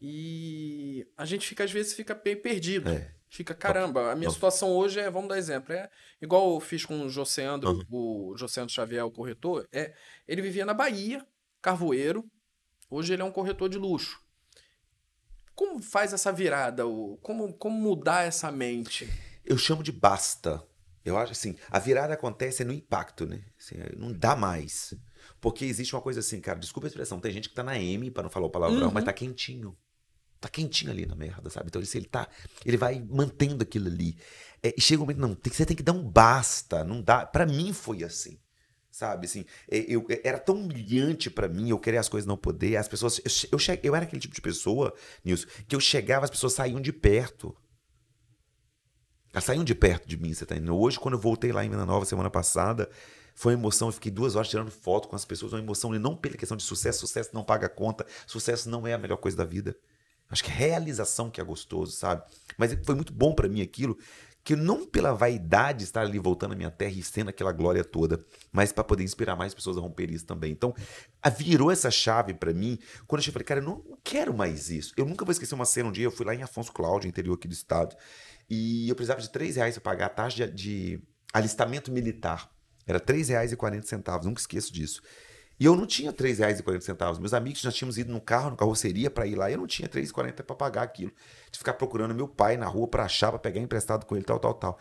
e 0.00 1.06
a 1.16 1.24
gente 1.24 1.46
fica, 1.46 1.64
às 1.64 1.72
vezes, 1.72 1.92
fica 1.92 2.14
bem 2.14 2.36
perdido. 2.36 2.88
É. 2.90 3.12
Fica, 3.30 3.54
caramba, 3.54 4.10
a 4.10 4.16
minha 4.16 4.30
situação 4.30 4.70
hoje 4.70 4.98
é, 4.98 5.10
vamos 5.10 5.28
dar 5.28 5.36
exemplo, 5.36 5.74
é 5.74 5.90
igual 6.20 6.54
eu 6.54 6.60
fiz 6.60 6.84
com 6.84 7.02
o 7.02 7.10
Joseandro, 7.10 7.84
uhum. 7.90 8.30
o 8.32 8.36
Joseandro 8.36 8.72
Xavier, 8.72 9.04
o 9.04 9.10
corretor, 9.10 9.68
é, 9.70 9.94
ele 10.26 10.40
vivia 10.40 10.64
na 10.64 10.72
Bahia, 10.72 11.24
carvoeiro, 11.60 12.24
hoje 12.88 13.12
ele 13.12 13.20
é 13.20 13.24
um 13.24 13.30
corretor 13.30 13.68
de 13.68 13.76
luxo. 13.76 14.18
Como 15.54 15.82
faz 15.82 16.12
essa 16.12 16.32
virada? 16.32 16.84
Como, 17.20 17.52
como 17.54 17.78
mudar 17.78 18.22
essa 18.22 18.50
mente? 18.50 19.08
Eu 19.44 19.58
chamo 19.58 19.82
de 19.82 19.90
basta. 19.92 20.62
Eu 21.04 21.18
acho 21.18 21.32
assim, 21.32 21.56
a 21.70 21.78
virada 21.78 22.14
acontece 22.14 22.64
no 22.64 22.72
impacto, 22.72 23.26
né? 23.26 23.44
Assim, 23.58 23.76
não 23.96 24.12
dá 24.12 24.36
mais. 24.36 24.94
Porque 25.40 25.64
existe 25.64 25.94
uma 25.94 26.02
coisa 26.02 26.20
assim, 26.20 26.40
cara, 26.40 26.58
desculpa 26.58 26.86
a 26.86 26.90
expressão, 26.90 27.20
tem 27.20 27.32
gente 27.32 27.48
que 27.48 27.54
tá 27.54 27.62
na 27.62 27.78
M, 27.78 28.10
para 28.10 28.22
não 28.22 28.30
falar 28.30 28.46
o 28.46 28.50
palavrão, 28.50 28.86
uhum. 28.86 28.92
mas 28.92 29.04
tá 29.04 29.12
quentinho 29.12 29.76
tá 30.40 30.48
quentinho 30.48 30.90
ali 30.90 31.06
na 31.06 31.14
merda, 31.14 31.50
sabe? 31.50 31.66
Então, 31.68 31.82
ele 31.82 32.06
tá, 32.06 32.28
ele 32.64 32.76
vai 32.76 33.04
mantendo 33.10 33.62
aquilo 33.62 33.88
ali. 33.88 34.16
É, 34.62 34.74
e 34.76 34.80
chega 34.80 35.00
um 35.00 35.04
momento, 35.04 35.20
não, 35.20 35.34
tem, 35.34 35.52
você 35.52 35.64
tem 35.64 35.76
que 35.76 35.82
dar 35.82 35.92
um 35.92 36.02
basta, 36.02 36.84
não 36.84 37.00
dá. 37.00 37.24
Para 37.26 37.46
mim 37.46 37.72
foi 37.72 38.02
assim, 38.04 38.38
sabe? 38.90 39.26
Assim, 39.26 39.44
é, 39.70 39.78
eu, 39.88 40.06
é, 40.08 40.20
era 40.24 40.38
tão 40.38 40.56
humilhante 40.56 41.30
para 41.30 41.48
mim, 41.48 41.70
eu 41.70 41.78
querer 41.78 41.98
as 41.98 42.08
coisas 42.08 42.26
não 42.26 42.36
poder, 42.36 42.76
as 42.76 42.88
pessoas, 42.88 43.18
eu, 43.18 43.48
eu, 43.52 43.58
che, 43.58 43.78
eu 43.82 43.94
era 43.94 44.04
aquele 44.04 44.20
tipo 44.20 44.34
de 44.34 44.40
pessoa, 44.40 44.94
Nilson, 45.24 45.46
que 45.66 45.74
eu 45.74 45.80
chegava, 45.80 46.24
as 46.24 46.30
pessoas 46.30 46.52
saíam 46.52 46.80
de 46.80 46.92
perto. 46.92 47.56
Elas 49.32 49.44
saíam 49.44 49.62
de 49.62 49.74
perto 49.74 50.08
de 50.08 50.16
mim, 50.16 50.32
você 50.32 50.46
tá 50.46 50.54
entendendo? 50.54 50.76
Hoje, 50.76 50.98
quando 50.98 51.14
eu 51.14 51.20
voltei 51.20 51.52
lá 51.52 51.64
em 51.64 51.70
Vila 51.70 51.84
Nova 51.84 52.04
semana 52.04 52.30
passada, 52.30 52.88
foi 53.34 53.54
uma 53.54 53.60
emoção, 53.60 53.88
eu 53.88 53.92
fiquei 53.92 54.10
duas 54.10 54.34
horas 54.34 54.48
tirando 54.48 54.70
foto 54.70 55.06
com 55.06 55.14
as 55.14 55.24
pessoas, 55.24 55.52
uma 55.52 55.60
emoção, 55.60 55.94
e 55.94 55.98
não 55.98 56.16
pela 56.16 56.36
questão 56.36 56.56
de 56.56 56.64
sucesso, 56.64 57.00
sucesso 57.00 57.30
não 57.32 57.44
paga 57.44 57.68
conta, 57.68 58.04
sucesso 58.26 58.68
não 58.68 58.84
é 58.84 58.94
a 58.94 58.98
melhor 58.98 59.18
coisa 59.18 59.36
da 59.36 59.44
vida. 59.44 59.76
Acho 60.30 60.44
que 60.44 60.50
realização 60.50 61.30
que 61.30 61.40
é 61.40 61.44
gostoso, 61.44 61.92
sabe? 61.92 62.22
Mas 62.56 62.76
foi 62.84 62.94
muito 62.94 63.12
bom 63.12 63.34
para 63.34 63.48
mim 63.48 63.62
aquilo, 63.62 63.98
que 64.44 64.56
não 64.56 64.86
pela 64.86 65.12
vaidade 65.12 65.84
estar 65.84 66.02
ali 66.02 66.18
voltando 66.18 66.52
à 66.52 66.56
minha 66.56 66.70
terra 66.70 66.92
e 66.92 67.02
sendo 67.02 67.28
aquela 67.28 67.52
glória 67.52 67.84
toda, 67.84 68.18
mas 68.50 68.72
para 68.72 68.82
poder 68.82 69.04
inspirar 69.04 69.36
mais 69.36 69.52
pessoas 69.52 69.76
a 69.76 69.80
romper 69.80 70.10
isso 70.10 70.24
também. 70.24 70.52
Então, 70.52 70.74
virou 71.36 71.70
essa 71.70 71.90
chave 71.90 72.32
para 72.32 72.52
mim 72.54 72.78
quando 73.06 73.22
eu 73.26 73.32
falei, 73.32 73.44
cara, 73.44 73.60
eu 73.60 73.64
não 73.64 73.84
quero 74.02 74.32
mais 74.32 74.70
isso. 74.70 74.94
Eu 74.96 75.04
nunca 75.04 75.24
vou 75.24 75.32
esquecer 75.32 75.54
uma 75.54 75.66
cena 75.66 75.88
um 75.88 75.92
dia, 75.92 76.04
eu 76.04 76.10
fui 76.10 76.24
lá 76.24 76.34
em 76.34 76.42
Afonso 76.42 76.72
Cláudio, 76.72 77.08
interior 77.08 77.34
aqui 77.34 77.46
do 77.46 77.52
estado, 77.52 77.94
e 78.48 78.88
eu 78.88 78.94
precisava 78.94 79.20
de 79.20 79.30
três 79.30 79.56
reais 79.56 79.74
para 79.74 79.82
pagar 79.82 80.06
a 80.06 80.10
taxa 80.10 80.48
de, 80.48 80.54
de 80.54 81.02
alistamento 81.32 81.92
militar. 81.92 82.50
Era 82.86 82.98
R$ 82.98 83.04
3,40, 83.04 84.24
nunca 84.24 84.40
esqueço 84.40 84.72
disso. 84.72 85.02
E 85.60 85.64
eu 85.64 85.74
não 85.74 85.86
tinha 85.86 86.10
R$ 86.10 86.16
3,40. 86.16 87.18
Meus 87.18 87.34
amigos 87.34 87.60
já 87.60 87.72
tínhamos 87.72 87.98
ido 87.98 88.12
no 88.12 88.20
carro, 88.20 88.50
na 88.50 88.56
carroceria 88.56 89.10
para 89.10 89.26
ir 89.26 89.34
lá, 89.34 89.50
e 89.50 89.54
eu 89.54 89.58
não 89.58 89.66
tinha 89.66 89.88
R$ 89.92 90.00
3,40 90.00 90.44
para 90.44 90.54
pagar 90.54 90.82
aquilo. 90.82 91.12
De 91.50 91.58
ficar 91.58 91.74
procurando 91.74 92.14
meu 92.14 92.28
pai 92.28 92.56
na 92.56 92.66
rua 92.66 92.86
para 92.86 93.04
achar, 93.04 93.30
para 93.30 93.40
pegar 93.40 93.60
emprestado 93.60 94.06
com 94.06 94.14
ele, 94.14 94.24
tal, 94.24 94.38
tal, 94.38 94.54
tal. 94.54 94.78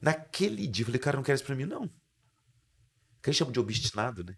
Naquele 0.00 0.66
dia, 0.66 0.82
eu 0.82 0.86
falei, 0.86 1.00
cara, 1.00 1.16
não 1.16 1.22
quero 1.22 1.36
isso 1.36 1.44
para 1.44 1.54
mim, 1.54 1.64
não. 1.64 1.86
Que 3.22 3.30
a 3.30 3.32
gente 3.32 3.38
chama 3.38 3.52
de 3.52 3.60
obstinado, 3.60 4.24
né? 4.24 4.36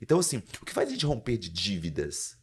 Então, 0.00 0.18
assim, 0.18 0.42
o 0.62 0.64
que 0.64 0.72
faz 0.72 0.88
a 0.88 0.92
gente 0.92 1.04
romper 1.04 1.36
de 1.36 1.50
dívidas? 1.50 2.39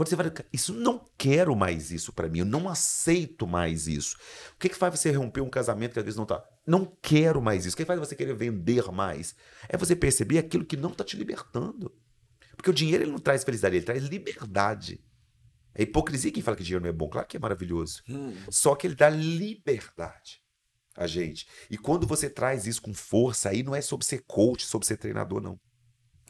Quando 0.00 0.08
você 0.08 0.16
vai, 0.16 0.32
isso 0.50 0.72
não 0.72 1.04
quero 1.18 1.54
mais 1.54 1.90
isso 1.90 2.10
para 2.10 2.26
mim, 2.26 2.38
eu 2.38 2.46
não 2.46 2.70
aceito 2.70 3.46
mais 3.46 3.86
isso. 3.86 4.16
O 4.54 4.58
que, 4.58 4.70
que 4.70 4.74
faz 4.74 4.98
você 4.98 5.12
romper 5.12 5.42
um 5.42 5.50
casamento 5.50 5.92
que 5.92 5.98
às 5.98 6.04
vezes 6.06 6.16
não 6.16 6.24
tá? 6.24 6.42
Não 6.66 6.86
quero 7.02 7.42
mais 7.42 7.66
isso. 7.66 7.74
O 7.74 7.76
que 7.76 7.84
faz 7.84 8.00
você 8.00 8.16
querer 8.16 8.32
vender 8.32 8.90
mais? 8.90 9.36
É 9.68 9.76
você 9.76 9.94
perceber 9.94 10.38
aquilo 10.38 10.64
que 10.64 10.74
não 10.74 10.88
tá 10.88 11.04
te 11.04 11.18
libertando. 11.18 11.94
Porque 12.56 12.70
o 12.70 12.72
dinheiro 12.72 13.04
ele 13.04 13.12
não 13.12 13.18
traz 13.18 13.44
felicidade, 13.44 13.76
ele 13.76 13.84
traz 13.84 14.02
liberdade. 14.04 15.04
É 15.74 15.82
hipocrisia 15.82 16.32
quem 16.32 16.42
fala 16.42 16.56
que 16.56 16.64
dinheiro 16.64 16.82
não 16.82 16.88
é 16.88 16.94
bom. 16.94 17.10
Claro 17.10 17.28
que 17.28 17.36
é 17.36 17.40
maravilhoso. 17.40 18.02
Hum. 18.08 18.34
Só 18.48 18.74
que 18.74 18.86
ele 18.86 18.94
dá 18.94 19.10
liberdade 19.10 20.40
a 20.96 21.06
gente. 21.06 21.46
E 21.68 21.76
quando 21.76 22.06
você 22.06 22.30
traz 22.30 22.66
isso 22.66 22.80
com 22.80 22.94
força, 22.94 23.50
aí 23.50 23.62
não 23.62 23.74
é 23.74 23.82
sobre 23.82 24.06
ser 24.06 24.24
coach, 24.26 24.64
sobre 24.64 24.86
ser 24.86 24.96
treinador, 24.96 25.42
não. 25.42 25.60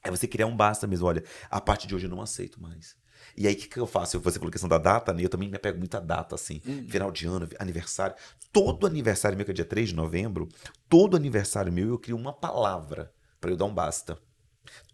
É 0.03 0.11
você 0.11 0.27
criar 0.27 0.49
um 0.49 0.57
basta 0.57 0.89
mesmo. 0.89 1.07
Olha, 1.07 1.23
a 1.49 1.61
partir 1.61 1.87
de 1.87 1.95
hoje 1.95 2.07
eu 2.07 2.11
não 2.11 2.21
aceito 2.21 2.61
mais. 2.61 2.99
E 3.37 3.47
aí, 3.47 3.55
o 3.55 3.57
que, 3.57 3.69
que 3.69 3.79
eu 3.79 3.87
faço? 3.87 4.21
Você 4.21 4.39
falou 4.39 4.51
questão 4.51 4.69
da 4.69 4.79
data, 4.79 5.13
né? 5.13 5.25
Eu 5.25 5.29
também 5.29 5.49
me 5.49 5.59
pego 5.59 5.79
muita 5.79 6.01
data, 6.01 6.35
assim. 6.35 6.61
Hum. 6.67 6.87
Final 6.89 7.11
de 7.11 7.27
ano, 7.27 7.49
aniversário. 7.59 8.17
Todo 8.53 8.87
aniversário 8.87 9.37
meu, 9.37 9.45
que 9.45 9.53
é 9.53 9.55
dia 9.55 9.65
3 9.65 9.91
de 9.91 9.95
novembro, 9.95 10.49
todo 10.89 11.17
aniversário 11.17 11.73
meu 11.73 11.89
eu 11.89 11.99
crio 11.99 12.17
uma 12.17 12.33
palavra 12.33 13.13
para 13.41 13.51
eu 13.51 13.57
dar 13.57 13.65
um 13.65 13.75
basta. 13.75 14.19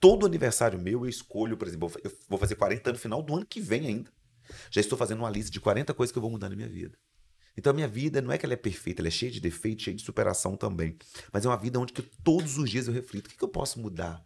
Todo 0.01 0.27
aniversário 0.27 0.79
meu 0.79 1.05
eu 1.05 1.09
escolho, 1.09 1.57
por 1.57 1.67
exemplo, 1.67 1.91
eu 2.03 2.13
vou 2.29 2.39
fazer 2.39 2.55
40 2.55 2.91
anos 2.91 2.99
no 2.99 3.03
final 3.03 3.23
do 3.23 3.35
ano 3.35 3.47
que 3.47 3.61
vem 3.61 3.87
ainda. 3.87 4.11
Já 4.71 4.81
estou 4.81 4.97
fazendo 4.97 5.19
uma 5.19 5.31
lista 5.31 5.51
de 5.51 5.61
40 5.61 5.93
coisas 5.95 6.13
que 6.13 6.19
eu 6.19 6.23
vou 6.23 6.31
mudar 6.31 6.49
na 6.49 6.57
minha 6.57 6.69
vida. 6.69 6.97
Então 7.57 7.71
a 7.71 7.75
minha 7.75 7.89
vida 7.89 8.21
não 8.21 8.31
é 8.31 8.39
que 8.39 8.45
ela 8.45 8.53
é 8.53 8.57
perfeita, 8.57 9.01
ela 9.01 9.09
é 9.09 9.11
cheia 9.11 9.33
de 9.33 9.41
defeitos, 9.41 9.85
cheia 9.85 9.97
de 9.97 10.03
superação 10.03 10.57
também. 10.57 10.97
Mas 11.33 11.45
é 11.45 11.49
uma 11.49 11.57
vida 11.57 11.81
onde 11.81 11.93
que 11.93 12.03
todos 12.03 12.59
os 12.59 12.69
dias 12.69 12.87
eu 12.87 12.93
reflito. 12.93 13.27
O 13.27 13.31
que, 13.31 13.37
que 13.37 13.45
eu 13.45 13.49
posso 13.49 13.81
mudar? 13.81 14.23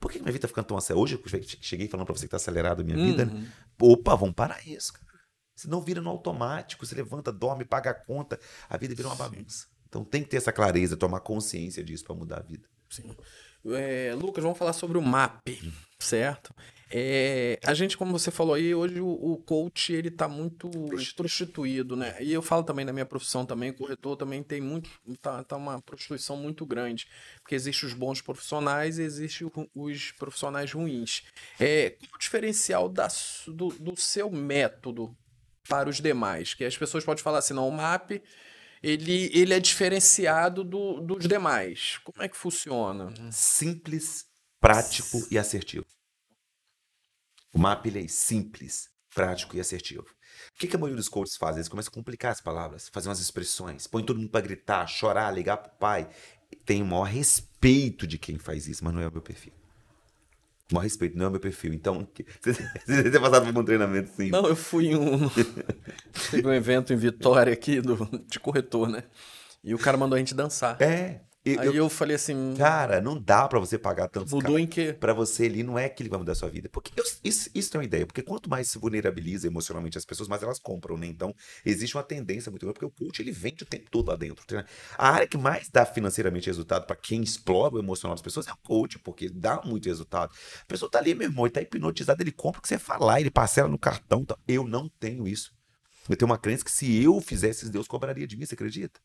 Por 0.00 0.10
que 0.10 0.18
minha 0.18 0.32
vida 0.32 0.42
tá 0.42 0.48
ficando 0.48 0.64
tão 0.64 0.76
acelerada? 0.78 1.04
Hoje 1.04 1.14
eu 1.22 1.42
cheguei 1.60 1.86
falando 1.86 2.06
pra 2.06 2.16
você 2.16 2.24
que 2.24 2.30
tá 2.30 2.38
acelerado 2.38 2.80
a 2.80 2.84
minha 2.84 2.96
uhum. 2.96 3.04
vida. 3.04 3.30
Opa, 3.78 4.16
vamos 4.16 4.34
parar 4.34 4.66
isso, 4.66 4.94
cara. 4.94 5.06
Senão 5.54 5.82
vira 5.82 6.00
no 6.00 6.08
automático, 6.08 6.86
você 6.86 6.94
levanta, 6.94 7.30
dorme, 7.30 7.66
paga 7.66 7.90
a 7.90 7.94
conta, 7.94 8.40
a 8.66 8.78
vida 8.78 8.94
vira 8.94 9.08
uma 9.08 9.14
bagunça. 9.14 9.66
Então 9.86 10.02
tem 10.02 10.22
que 10.22 10.30
ter 10.30 10.38
essa 10.38 10.52
clareza, 10.52 10.96
tomar 10.96 11.20
consciência 11.20 11.84
disso 11.84 12.02
para 12.04 12.14
mudar 12.14 12.38
a 12.38 12.42
vida. 12.42 12.66
Sim. 12.88 13.14
É, 13.66 14.14
Lucas, 14.14 14.42
vamos 14.42 14.58
falar 14.58 14.72
sobre 14.72 14.96
o 14.96 15.02
MAP, 15.02 15.48
certo? 15.98 16.54
É, 16.92 17.56
a 17.64 17.72
gente, 17.72 17.96
como 17.96 18.10
você 18.10 18.32
falou 18.32 18.54
aí, 18.54 18.74
hoje 18.74 19.00
o, 19.00 19.06
o 19.06 19.36
coach 19.36 19.92
ele 19.92 20.10
tá 20.10 20.26
muito 20.26 20.68
prostituído. 20.68 21.14
prostituído, 21.14 21.96
né? 21.96 22.16
E 22.20 22.32
eu 22.32 22.42
falo 22.42 22.64
também 22.64 22.84
na 22.84 22.92
minha 22.92 23.06
profissão 23.06 23.46
também, 23.46 23.72
corretor 23.72 24.16
também 24.16 24.42
tem 24.42 24.60
muito, 24.60 24.90
tá, 25.22 25.44
tá 25.44 25.56
uma 25.56 25.80
prostituição 25.80 26.36
muito 26.36 26.66
grande, 26.66 27.06
porque 27.42 27.54
existem 27.54 27.88
os 27.88 27.94
bons 27.94 28.20
profissionais 28.20 28.98
e 28.98 29.02
existem 29.02 29.48
os 29.72 30.10
profissionais 30.12 30.72
ruins. 30.72 31.22
É, 31.60 31.90
qual 31.90 32.16
o 32.16 32.18
diferencial 32.18 32.88
da, 32.88 33.06
do, 33.46 33.68
do 33.68 33.94
seu 33.96 34.28
método 34.28 35.16
para 35.68 35.88
os 35.88 36.00
demais? 36.00 36.54
Que 36.54 36.64
as 36.64 36.76
pessoas 36.76 37.04
podem 37.04 37.22
falar 37.22 37.38
assim, 37.38 37.54
não, 37.54 37.68
o 37.68 37.72
MAP 37.72 38.20
ele, 38.82 39.30
ele 39.32 39.54
é 39.54 39.60
diferenciado 39.60 40.64
do, 40.64 41.00
dos 41.00 41.26
demais. 41.26 41.98
Como 42.04 42.22
é 42.22 42.28
que 42.28 42.36
funciona? 42.36 43.12
Simples, 43.30 44.24
prático 44.60 45.18
e 45.30 45.38
assertivo. 45.38 45.86
O 47.52 47.58
mapa 47.58 47.88
ele 47.88 48.04
é 48.04 48.08
simples, 48.08 48.88
prático 49.14 49.56
e 49.56 49.60
assertivo. 49.60 50.06
O 50.54 50.58
que, 50.58 50.68
que 50.68 50.76
a 50.76 50.78
maioria 50.78 50.96
dos 50.96 51.08
coaches 51.08 51.36
faz? 51.36 51.56
Eles 51.56 51.68
começam 51.68 51.90
a 51.90 51.94
complicar 51.94 52.32
as 52.32 52.40
palavras, 52.40 52.88
fazer 52.88 53.08
umas 53.08 53.20
expressões, 53.20 53.86
põe 53.86 54.04
todo 54.04 54.18
mundo 54.18 54.30
para 54.30 54.40
gritar, 54.40 54.86
chorar, 54.86 55.30
ligar 55.32 55.56
pro 55.56 55.72
pai. 55.78 56.08
Tem 56.64 56.82
o 56.82 56.86
maior 56.86 57.04
respeito 57.04 58.06
de 58.06 58.18
quem 58.18 58.38
faz 58.38 58.66
isso, 58.66 58.84
mas 58.84 58.94
não 58.94 59.00
é 59.00 59.08
o 59.08 59.12
meu 59.12 59.22
perfil. 59.22 59.59
Maior 60.70 60.84
respeito, 60.84 61.16
não 61.16 61.26
é 61.26 61.28
o 61.28 61.30
meu 61.32 61.40
perfil. 61.40 61.72
Então, 61.72 62.06
você, 62.40 62.52
você 62.86 63.10
tem 63.10 63.20
passado 63.20 63.52
por 63.52 63.60
um 63.60 63.64
treinamento 63.64 64.10
sim? 64.10 64.30
Não, 64.30 64.46
eu 64.46 64.56
fui 64.56 64.88
em 64.88 64.96
um. 64.96 65.28
Teve 66.30 66.46
um 66.46 66.52
evento 66.52 66.92
em 66.92 66.96
Vitória 66.96 67.52
aqui 67.52 67.80
do, 67.80 68.08
de 68.28 68.38
corretor, 68.38 68.88
né? 68.88 69.04
E 69.62 69.74
o 69.74 69.78
cara 69.78 69.96
mandou 69.96 70.16
a 70.16 70.18
gente 70.18 70.34
dançar. 70.34 70.80
É. 70.80 71.20
Eu, 71.42 71.60
Aí 71.60 71.66
eu, 71.66 71.74
eu, 71.74 71.88
falei 71.88 72.16
assim. 72.16 72.54
Cara, 72.56 73.00
não 73.00 73.18
dá 73.18 73.48
para 73.48 73.58
você 73.58 73.78
pagar 73.78 74.08
tanto 74.08 74.30
Mudou 74.30 74.58
em 74.58 74.66
quê? 74.66 74.92
Pra 74.92 75.14
você 75.14 75.46
ali, 75.46 75.62
não 75.62 75.78
é 75.78 75.88
que 75.88 76.02
ele 76.02 76.10
vai 76.10 76.18
mudar 76.18 76.32
a 76.32 76.34
sua 76.34 76.50
vida. 76.50 76.68
Porque 76.68 76.92
eu, 76.94 77.04
isso, 77.24 77.48
isso 77.54 77.70
tem 77.70 77.78
uma 77.78 77.84
ideia. 77.84 78.06
Porque 78.06 78.20
quanto 78.20 78.50
mais 78.50 78.68
se 78.68 78.78
vulnerabiliza 78.78 79.46
emocionalmente 79.46 79.96
as 79.96 80.04
pessoas, 80.04 80.28
mais 80.28 80.42
elas 80.42 80.58
compram, 80.58 80.98
né? 80.98 81.06
Então, 81.06 81.34
existe 81.64 81.96
uma 81.96 82.02
tendência 82.02 82.50
muito 82.50 82.66
grande. 82.66 82.78
Porque 82.78 82.84
o 82.84 83.06
coach, 83.06 83.22
ele 83.22 83.32
vende 83.32 83.62
o 83.62 83.66
tempo 83.66 83.90
todo 83.90 84.08
lá 84.08 84.16
dentro. 84.16 84.44
A 84.98 85.10
área 85.10 85.26
que 85.26 85.38
mais 85.38 85.70
dá 85.70 85.86
financeiramente 85.86 86.46
resultado 86.46 86.86
para 86.86 86.96
quem 86.96 87.22
explora 87.22 87.74
o 87.74 87.78
emocional 87.78 88.14
das 88.14 88.22
pessoas 88.22 88.46
é 88.46 88.52
o 88.52 88.56
coach, 88.58 88.98
porque 88.98 89.30
dá 89.30 89.62
muito 89.64 89.86
resultado. 89.86 90.34
A 90.60 90.66
pessoa 90.66 90.90
tá 90.90 90.98
ali, 90.98 91.14
meu 91.14 91.28
irmão, 91.28 91.46
ele 91.46 91.54
tá 91.54 91.62
hipnotizado, 91.62 92.22
ele 92.22 92.32
compra 92.32 92.58
o 92.58 92.62
que 92.62 92.68
você 92.68 92.78
falar, 92.78 93.18
ele 93.18 93.30
parcela 93.30 93.68
no 93.68 93.78
cartão. 93.78 94.26
Tá? 94.26 94.36
Eu 94.46 94.66
não 94.66 94.90
tenho 95.00 95.26
isso. 95.26 95.52
Eu 96.06 96.16
tenho 96.16 96.30
uma 96.30 96.38
crença 96.38 96.64
que 96.64 96.72
se 96.72 97.02
eu 97.02 97.18
fizesse, 97.20 97.70
Deus 97.70 97.88
cobraria 97.88 98.26
de 98.26 98.36
mim, 98.36 98.44
você 98.44 98.54
acredita? 98.54 99.00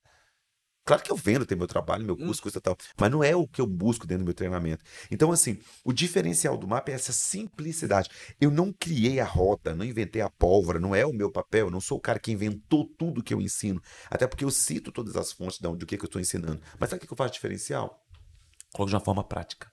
Claro 0.85 1.01
que 1.01 1.11
eu 1.11 1.15
vendo, 1.15 1.47
tem 1.47 1.57
meu 1.57 1.65
trabalho, 1.65 2.05
meu 2.05 2.13
hum. 2.13 2.27
curso, 2.27 2.43
coisa 2.43 2.61
tal, 2.61 2.77
mas 2.95 3.09
não 3.09 3.23
é 3.23 3.35
o 3.35 3.47
que 3.47 3.59
eu 3.59 3.65
busco 3.65 4.05
dentro 4.05 4.23
do 4.23 4.27
meu 4.27 4.35
treinamento. 4.35 4.83
Então, 5.09 5.31
assim, 5.31 5.57
o 5.83 5.91
diferencial 5.91 6.55
do 6.55 6.67
mapa 6.67 6.91
é 6.91 6.93
essa 6.93 7.11
simplicidade. 7.11 8.07
Eu 8.39 8.51
não 8.51 8.71
criei 8.71 9.19
a 9.19 9.25
rota, 9.25 9.73
não 9.73 9.83
inventei 9.83 10.21
a 10.21 10.29
pólvora, 10.29 10.79
não 10.79 10.93
é 10.93 11.03
o 11.03 11.11
meu 11.11 11.31
papel, 11.31 11.67
eu 11.67 11.71
não 11.71 11.81
sou 11.81 11.97
o 11.97 12.01
cara 12.01 12.19
que 12.19 12.31
inventou 12.31 12.85
tudo 12.85 13.23
que 13.23 13.33
eu 13.33 13.41
ensino. 13.41 13.81
Até 14.11 14.27
porque 14.27 14.45
eu 14.45 14.51
cito 14.51 14.91
todas 14.91 15.15
as 15.15 15.31
fontes 15.31 15.57
de 15.57 15.67
onde, 15.67 15.79
do 15.79 15.85
que, 15.87 15.97
que 15.97 16.03
eu 16.03 16.07
estou 16.07 16.21
ensinando. 16.21 16.61
Mas 16.79 16.91
sabe 16.91 17.03
o 17.03 17.07
que 17.07 17.11
eu 17.11 17.17
faço 17.17 17.33
diferencial? 17.33 18.05
Coloco 18.71 18.91
de 18.91 18.95
uma 18.95 19.03
forma 19.03 19.23
prática. 19.23 19.71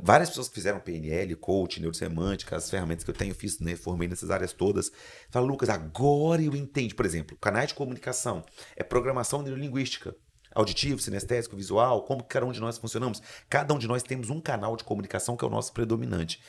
Várias 0.00 0.30
pessoas 0.30 0.48
que 0.48 0.54
fizeram 0.54 0.80
PNL, 0.80 1.34
coach, 1.36 1.80
neurosemântica, 1.80 2.56
as 2.56 2.70
ferramentas 2.70 3.04
que 3.04 3.10
eu 3.10 3.14
tenho, 3.14 3.34
fiz, 3.34 3.58
né, 3.58 3.76
formei 3.76 4.08
nessas 4.08 4.30
áreas 4.30 4.54
todas. 4.54 4.90
Fala, 5.28 5.44
Lucas, 5.46 5.68
agora 5.68 6.40
eu 6.40 6.56
entendo. 6.56 6.94
Por 6.94 7.04
exemplo, 7.04 7.36
canais 7.36 7.68
de 7.68 7.74
comunicação 7.74 8.42
é 8.74 8.82
programação 8.82 9.42
neurolinguística 9.42 10.16
auditivo, 10.54 11.00
sinestésico, 11.00 11.56
visual, 11.56 12.04
como 12.04 12.24
cada 12.24 12.46
um 12.46 12.52
de 12.52 12.60
nós 12.60 12.78
funcionamos. 12.78 13.22
Cada 13.48 13.72
um 13.74 13.78
de 13.78 13.86
nós 13.86 14.02
temos 14.02 14.30
um 14.30 14.40
canal 14.40 14.76
de 14.76 14.84
comunicação 14.84 15.36
que 15.36 15.44
é 15.44 15.48
o 15.48 15.50
nosso 15.50 15.72
predominante. 15.72 16.40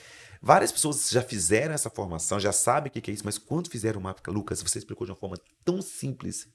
Várias 0.42 0.72
pessoas 0.72 1.10
já 1.10 1.22
fizeram 1.22 1.74
essa 1.74 1.90
formação, 1.90 2.40
já 2.40 2.52
sabem 2.52 2.90
o 2.90 2.92
que 2.92 3.12
é 3.12 3.14
isso, 3.14 3.26
mas 3.26 3.38
quando 3.38 3.70
fizeram 3.70 4.00
o 4.00 4.04
mapa, 4.04 4.32
Lucas, 4.32 4.62
você 4.62 4.80
explicou 4.80 5.06
de 5.06 5.12
uma 5.12 5.18
forma 5.18 5.38
tão 5.64 5.82
simples, 5.82 6.48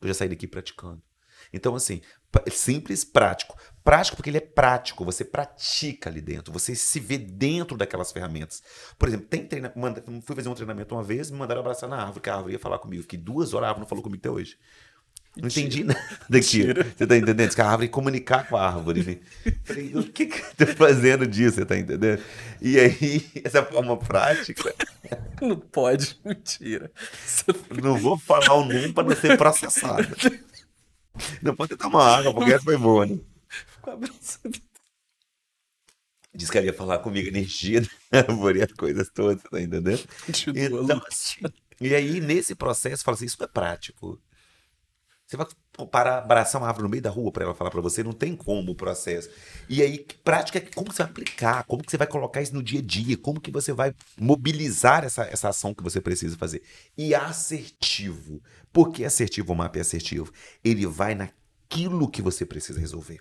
eu 0.00 0.06
já 0.06 0.14
saí 0.14 0.28
daqui 0.28 0.46
praticando. 0.46 1.02
Então, 1.52 1.74
assim, 1.74 2.00
simples, 2.50 3.04
prático. 3.04 3.56
Prático 3.84 4.16
porque 4.16 4.30
ele 4.30 4.38
é 4.38 4.40
prático, 4.40 5.04
você 5.04 5.24
pratica 5.24 6.10
ali 6.10 6.20
dentro, 6.20 6.52
você 6.52 6.74
se 6.74 6.98
vê 6.98 7.18
dentro 7.18 7.76
daquelas 7.76 8.10
ferramentas. 8.10 8.62
Por 8.98 9.08
exemplo, 9.08 9.26
tem 9.26 9.46
treinamento, 9.46 10.02
fui 10.22 10.34
fazer 10.36 10.48
um 10.48 10.54
treinamento 10.54 10.94
uma 10.94 11.02
vez, 11.02 11.30
me 11.30 11.38
mandaram 11.38 11.60
abraçar 11.60 11.88
na 11.88 11.96
árvore, 11.96 12.20
que 12.20 12.30
a 12.30 12.34
árvore 12.34 12.52
ia 12.54 12.58
falar 12.58 12.78
comigo. 12.78 13.02
Fiquei 13.02 13.18
duas 13.18 13.54
horas, 13.54 13.66
a 13.66 13.68
árvore 13.70 13.82
não 13.82 13.88
falou 13.88 14.02
comigo 14.02 14.20
até 14.20 14.30
hoje. 14.30 14.58
Não 15.36 15.48
entendi 15.48 15.84
nada 15.84 16.00
daquilo. 16.28 16.72
Você 16.96 17.06
tá 17.06 17.16
entendendo? 17.16 17.54
Que 17.54 17.60
a 17.60 17.66
árvore 17.66 17.88
comunicar 17.88 18.48
com 18.48 18.56
a 18.56 18.66
árvore. 18.66 19.02
Né? 19.02 19.18
Falei, 19.64 19.94
o 19.94 20.02
que, 20.04 20.26
que 20.26 20.40
eu 20.40 20.66
tô 20.66 20.72
fazendo 20.74 21.26
disso? 21.26 21.56
Você 21.56 21.66
tá 21.66 21.76
entendendo? 21.76 22.22
E 22.60 22.80
aí, 22.80 23.26
essa 23.44 23.62
forma 23.62 23.96
prática. 23.98 24.74
Não 25.40 25.56
pode, 25.56 26.18
mentira. 26.24 26.90
Não 27.82 27.98
vou 27.98 28.18
falar 28.18 28.54
o 28.54 28.64
nome 28.64 28.92
para 28.92 29.08
não 29.08 29.16
ser 29.16 29.36
processado. 29.36 30.08
Não 31.42 31.54
pode 31.54 31.76
tomar 31.76 32.18
água, 32.18 32.32
porque 32.32 32.52
essa 32.52 32.64
foi 32.64 32.78
boa, 32.78 33.04
né? 33.06 33.18
Diz 36.34 36.50
que 36.50 36.58
ela 36.58 36.66
ia 36.66 36.72
falar 36.72 36.98
comigo, 36.98 37.28
energia 37.28 37.82
da 37.82 37.88
árvore, 38.28 38.62
as 38.62 38.72
coisas 38.72 39.10
todas, 39.10 39.42
tá 39.42 39.60
entendendo? 39.60 40.02
Então, 40.54 41.02
assim, 41.06 41.40
e 41.80 41.94
aí, 41.94 42.20
nesse 42.20 42.54
processo, 42.54 43.04
fala 43.04 43.16
assim: 43.16 43.26
isso 43.26 43.42
é 43.42 43.46
prático. 43.46 44.20
Você 45.26 45.36
vai 45.36 45.46
parar, 45.90 46.18
abraçar 46.18 46.60
uma 46.60 46.68
árvore 46.68 46.84
no 46.84 46.88
meio 46.88 47.02
da 47.02 47.10
rua 47.10 47.32
para 47.32 47.44
ela 47.44 47.54
falar 47.54 47.70
para 47.70 47.80
você, 47.80 48.02
não 48.04 48.12
tem 48.12 48.36
como 48.36 48.70
o 48.70 48.76
processo. 48.76 49.28
E 49.68 49.82
aí, 49.82 50.06
prática 50.22 50.58
é 50.58 50.60
como 50.60 50.92
você 50.92 51.02
vai 51.02 51.10
aplicar, 51.10 51.64
como 51.64 51.82
que 51.82 51.90
você 51.90 51.96
vai 51.96 52.06
colocar 52.06 52.40
isso 52.40 52.54
no 52.54 52.62
dia 52.62 52.78
a 52.78 52.82
dia, 52.82 53.16
como 53.16 53.40
que 53.40 53.50
você 53.50 53.72
vai 53.72 53.92
mobilizar 54.16 55.02
essa, 55.02 55.24
essa 55.24 55.48
ação 55.48 55.74
que 55.74 55.82
você 55.82 56.00
precisa 56.00 56.36
fazer. 56.36 56.62
E 56.96 57.12
assertivo. 57.12 58.40
Por 58.72 58.92
que 58.92 59.04
assertivo 59.04 59.52
o 59.52 59.56
mapa 59.56 59.78
é 59.78 59.80
assertivo? 59.80 60.32
Ele 60.62 60.86
vai 60.86 61.16
naquilo 61.16 62.08
que 62.08 62.22
você 62.22 62.46
precisa 62.46 62.78
resolver. 62.78 63.18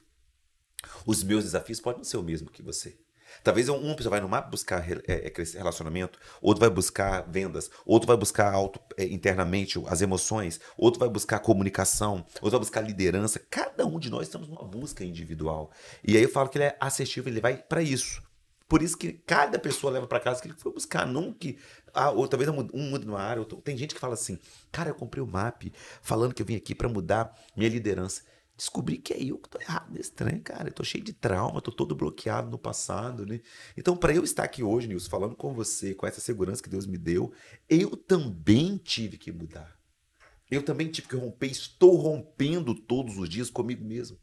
Os 1.08 1.24
meus 1.24 1.44
desafios 1.44 1.82
podem 1.82 2.00
não 2.00 2.06
ser 2.06 2.18
o 2.18 2.24
mesmo 2.24 2.52
que 2.52 2.62
você. 2.62 2.96
Talvez 3.44 3.70
uma 3.70 3.96
pessoa 3.96 4.12
vai 4.12 4.22
no 4.22 4.30
MAP 4.30 4.50
buscar 4.50 4.84
é, 4.90 5.02
é, 5.08 5.34
relacionamento, 5.54 6.20
outro 6.42 6.60
vai 6.60 6.70
buscar 6.70 7.22
vendas, 7.28 7.70
outro 7.86 8.08
vai 8.08 8.18
buscar 8.18 8.54
auto, 8.54 8.80
é, 8.98 9.06
internamente 9.06 9.82
as 9.88 10.02
emoções, 10.02 10.60
outro 10.78 11.00
vai 11.00 11.10
buscar 11.10 11.40
comunicação, 11.40 12.26
outro 12.36 12.52
vai 12.52 12.60
buscar 12.60 12.82
liderança. 12.82 13.40
Cada 13.50 13.86
um 13.86 14.00
de 14.00 14.10
nós 14.10 14.24
estamos 14.24 14.48
numa 14.48 14.64
busca 14.64 15.04
individual. 15.04 15.72
E 16.04 16.16
aí 16.18 16.24
eu 16.24 16.30
falo 16.30 16.50
que 16.50 16.58
ele 16.58 16.66
é 16.66 16.78
assertivo, 16.80 17.30
ele 17.30 17.42
vai 17.42 17.58
para 17.58 17.82
isso. 17.82 18.24
Por 18.68 18.82
isso 18.82 18.98
que 18.98 19.14
cada 19.14 19.60
pessoa 19.60 19.94
leva 19.94 20.08
para 20.08 20.20
casa 20.20 20.42
que 20.42 20.48
ele 20.48 20.56
foi 20.58 20.74
buscar, 20.74 21.06
não 21.06 21.32
que 21.32 21.58
ah, 21.94 22.10
ou 22.10 22.28
talvez 22.28 22.50
um 22.50 22.90
muda 22.90 23.06
numa 23.06 23.22
área. 23.22 23.46
Tem 23.64 23.78
gente 23.78 23.94
que 23.94 24.02
fala 24.02 24.16
assim: 24.16 24.40
"Cara, 24.72 24.90
eu 24.90 24.96
comprei 24.96 25.24
o 25.24 25.28
MAP 25.28 25.72
falando 26.02 26.34
que 26.34 26.42
eu 26.42 26.46
vim 26.46 26.56
aqui 26.56 26.74
para 26.74 26.90
mudar 26.90 27.34
minha 27.56 27.70
liderança". 27.70 28.24
Descobri 28.58 28.98
que 28.98 29.14
é 29.14 29.22
eu 29.22 29.38
que 29.38 29.50
tô 29.50 29.60
errado 29.60 29.92
trem, 30.16 30.40
cara. 30.40 30.70
Eu 30.70 30.74
tô 30.74 30.84
cheio 30.84 31.04
de 31.04 31.12
trauma, 31.12 31.62
tô 31.62 31.72
todo 31.72 31.94
bloqueado 31.94 32.50
no 32.50 32.58
passado, 32.58 33.26
né? 33.26 33.42
Então, 33.76 33.98
para 33.98 34.14
eu 34.14 34.24
estar 34.24 34.44
aqui 34.44 34.64
hoje, 34.64 34.88
Nilson, 34.88 35.10
falando 35.10 35.36
com 35.36 35.54
você, 35.54 35.94
com 35.94 36.08
essa 36.08 36.22
segurança 36.22 36.64
que 36.64 36.70
Deus 36.70 36.86
me 36.86 36.98
deu, 36.98 37.34
eu 37.70 37.98
também 37.98 38.78
tive 38.78 39.18
que 39.18 39.32
mudar. 39.32 39.78
Eu 40.50 40.64
também 40.64 40.90
tive 40.90 41.08
que 41.08 41.16
romper, 41.16 41.48
estou 41.48 41.96
rompendo 41.96 42.74
todos 42.74 43.18
os 43.18 43.28
dias 43.28 43.50
comigo 43.50 43.84
mesmo. 43.84 44.18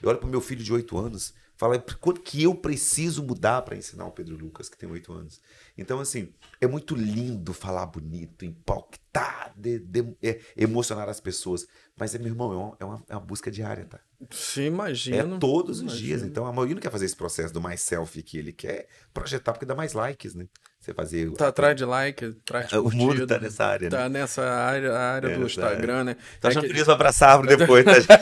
Eu 0.00 0.08
olho 0.08 0.18
para 0.18 0.28
meu 0.28 0.40
filho 0.40 0.64
de 0.64 0.72
8 0.72 0.98
anos, 0.98 1.32
Fala 1.62 1.78
quanto 2.00 2.20
que 2.20 2.42
eu 2.42 2.56
preciso 2.56 3.22
mudar 3.22 3.62
para 3.62 3.76
ensinar 3.76 4.04
o 4.04 4.10
Pedro 4.10 4.36
Lucas, 4.36 4.68
que 4.68 4.76
tem 4.76 4.90
oito 4.90 5.12
anos. 5.12 5.40
Então, 5.78 6.00
assim, 6.00 6.34
é 6.60 6.66
muito 6.66 6.96
lindo 6.96 7.54
falar 7.54 7.86
bonito, 7.86 8.44
impactar, 8.44 9.54
de, 9.56 9.78
de, 9.78 10.12
é, 10.20 10.40
emocionar 10.56 11.08
as 11.08 11.20
pessoas. 11.20 11.64
Mas, 11.96 12.16
é, 12.16 12.18
meu 12.18 12.30
irmão, 12.32 12.76
é 12.80 12.84
uma, 12.84 13.04
é 13.10 13.14
uma 13.14 13.20
busca 13.20 13.48
diária, 13.48 13.84
tá? 13.84 14.00
Sim, 14.28 14.64
imagino. 14.64 15.36
É 15.36 15.38
todos 15.38 15.80
os 15.80 15.96
dias. 15.96 16.24
Então, 16.24 16.46
a 16.46 16.52
maioria 16.52 16.74
não 16.74 16.82
quer 16.82 16.90
fazer 16.90 17.04
esse 17.04 17.14
processo 17.14 17.54
do 17.54 17.60
mais 17.60 17.80
selfie 17.80 18.24
que 18.24 18.36
ele 18.36 18.52
quer 18.52 18.88
projetar, 19.14 19.52
porque 19.52 19.64
dá 19.64 19.76
mais 19.76 19.92
likes, 19.92 20.34
né? 20.34 20.48
Você 20.82 20.92
fazer. 20.92 21.30
Tá 21.34 21.46
atrás 21.46 21.76
de 21.76 21.84
like, 21.84 22.24
atrás 22.44 22.68
de 22.68 22.74
O 22.76 22.90
mundo 22.90 23.24
tá 23.24 23.38
nessa 23.38 23.64
área, 23.64 23.88
né? 23.88 23.96
Tá 23.96 24.08
nessa 24.08 24.42
área, 24.42 24.92
área 24.92 25.28
é, 25.28 25.38
do 25.38 25.46
Instagram, 25.46 26.00
é. 26.00 26.04
né? 26.04 26.16
Tá 26.40 26.48
achando 26.48 26.66
que... 26.66 26.76
isso 26.76 26.90
abraçar 26.90 27.40
depois, 27.46 27.84
tá? 27.84 28.20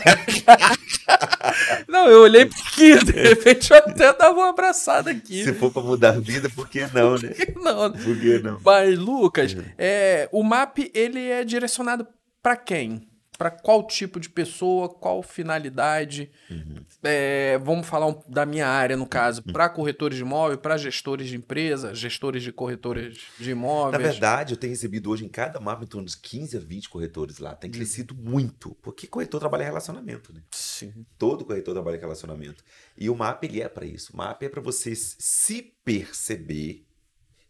não, 1.89 2.07
eu 2.11 2.21
olhei 2.21 2.45
porque 2.45 2.99
de 2.99 3.13
repente 3.13 3.71
eu 3.71 3.79
até 3.79 4.13
dava 4.13 4.39
uma 4.39 4.51
abraçada 4.51 5.11
aqui. 5.11 5.43
Se 5.43 5.55
for 5.55 5.73
pra 5.73 5.81
mudar 5.81 6.11
a 6.11 6.21
vida, 6.21 6.51
por 6.51 6.69
que 6.69 6.87
não, 6.93 7.17
né? 7.17 7.31
Por 7.41 7.47
que 7.47 7.59
não? 7.59 7.93
Por 7.93 8.21
que 8.21 8.39
não? 8.41 8.61
Mas, 8.63 8.99
Lucas, 8.99 9.55
uhum. 9.55 9.65
é, 9.79 10.29
o 10.31 10.43
MAP, 10.43 10.91
ele 10.93 11.31
é 11.31 11.43
direcionado 11.45 12.07
para 12.43 12.57
quem? 12.57 13.10
Para 13.41 13.51
qual 13.51 13.87
tipo 13.87 14.21
de 14.21 14.29
pessoa, 14.29 14.87
qual 14.87 15.23
finalidade. 15.23 16.31
Uhum. 16.51 16.85
É, 17.03 17.57
vamos 17.65 17.87
falar 17.87 18.07
um, 18.09 18.23
da 18.29 18.45
minha 18.45 18.69
área, 18.69 18.99
no 18.99 19.07
caso, 19.07 19.43
uhum. 19.47 19.51
para 19.51 19.67
corretores 19.71 20.19
de 20.19 20.23
imóvel, 20.23 20.59
para 20.59 20.77
gestores 20.77 21.27
de 21.27 21.37
empresa, 21.37 21.95
gestores 21.95 22.43
de 22.43 22.53
corretores 22.53 23.19
de 23.39 23.53
imóveis. 23.53 23.93
Na 23.93 24.11
verdade, 24.11 24.53
eu 24.53 24.59
tenho 24.59 24.75
recebido 24.75 25.09
hoje 25.09 25.25
em 25.25 25.29
cada 25.31 25.59
mapa 25.59 25.85
em 25.85 25.87
torno 25.87 26.07
de 26.07 26.19
15 26.19 26.59
a 26.59 26.61
20 26.61 26.91
corretores 26.91 27.39
lá. 27.39 27.55
Tem 27.55 27.71
uhum. 27.71 27.77
crescido 27.77 28.15
muito, 28.15 28.77
porque 28.83 29.07
corretor 29.07 29.41
trabalha 29.41 29.63
em 29.63 29.67
relacionamento, 29.67 30.35
né? 30.35 30.43
Sim. 30.51 30.93
Todo 31.17 31.43
corretor 31.43 31.73
trabalha 31.73 31.97
em 31.97 32.01
relacionamento. 32.01 32.63
E 32.95 33.09
o 33.09 33.17
MAP 33.17 33.45
ele 33.45 33.63
é 33.63 33.71
para 33.71 33.87
isso. 33.87 34.13
O 34.13 34.19
MAP 34.19 34.43
é 34.43 34.51
para 34.51 34.61
você 34.61 34.95
se 34.95 35.63
perceber 35.83 36.85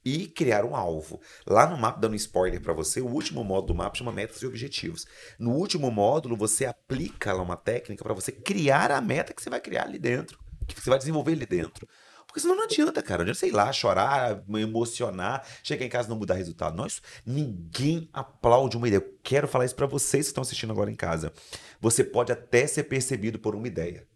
e 0.05 0.27
criar 0.27 0.65
um 0.65 0.75
alvo. 0.75 1.21
Lá 1.47 1.67
no 1.69 1.77
mapa, 1.77 2.01
dando 2.01 2.15
spoiler 2.17 2.61
para 2.61 2.73
você, 2.73 3.01
o 3.01 3.07
último 3.07 3.45
módulo 3.45 3.69
do 3.69 3.75
mapa 3.75 3.97
chama 3.97 4.13
metas 4.13 4.43
e 4.43 4.47
objetivos. 4.47 5.07
No 5.39 5.53
último 5.53 5.91
módulo, 5.91 6.37
você 6.37 6.65
aplica 6.65 7.33
lá 7.33 7.43
uma 7.43 7.57
técnica 7.57 8.03
para 8.03 8.15
você 8.15 8.33
criar 8.33 8.91
a 8.91 9.01
meta 9.01 9.33
que 9.33 9.43
você 9.43 9.51
vai 9.51 9.61
criar 9.61 9.85
ali 9.85 9.99
dentro, 9.99 10.39
que 10.67 10.81
você 10.81 10.91
vai 10.91 10.99
desenvolver 10.99 11.33
ali 11.33 11.47
dentro. 11.47 11.87
Porque 12.31 12.39
senão 12.39 12.55
não 12.55 12.63
adianta, 12.63 13.03
cara. 13.03 13.19
Não 13.19 13.23
adianta, 13.23 13.41
sei 13.41 13.51
lá, 13.51 13.73
chorar, 13.73 14.45
emocionar, 14.55 15.45
chegar 15.65 15.85
em 15.85 15.89
casa 15.89 16.07
e 16.07 16.11
não 16.11 16.17
mudar 16.17 16.35
resultado. 16.35 16.77
Nós, 16.77 17.03
ninguém 17.27 18.09
aplaude 18.13 18.77
uma 18.77 18.87
ideia. 18.87 19.01
Eu 19.01 19.19
quero 19.21 19.49
falar 19.49 19.65
isso 19.65 19.75
para 19.75 19.87
vocês 19.87 20.27
que 20.27 20.31
estão 20.31 20.43
assistindo 20.43 20.71
agora 20.71 20.93
em 20.93 20.95
casa. 20.95 21.33
Você 21.81 22.05
pode 22.05 22.31
até 22.31 22.69
ser 22.69 22.85
percebido 22.85 23.41
por 23.41 23.57
uma 23.57 23.67
ideia, 23.67 24.07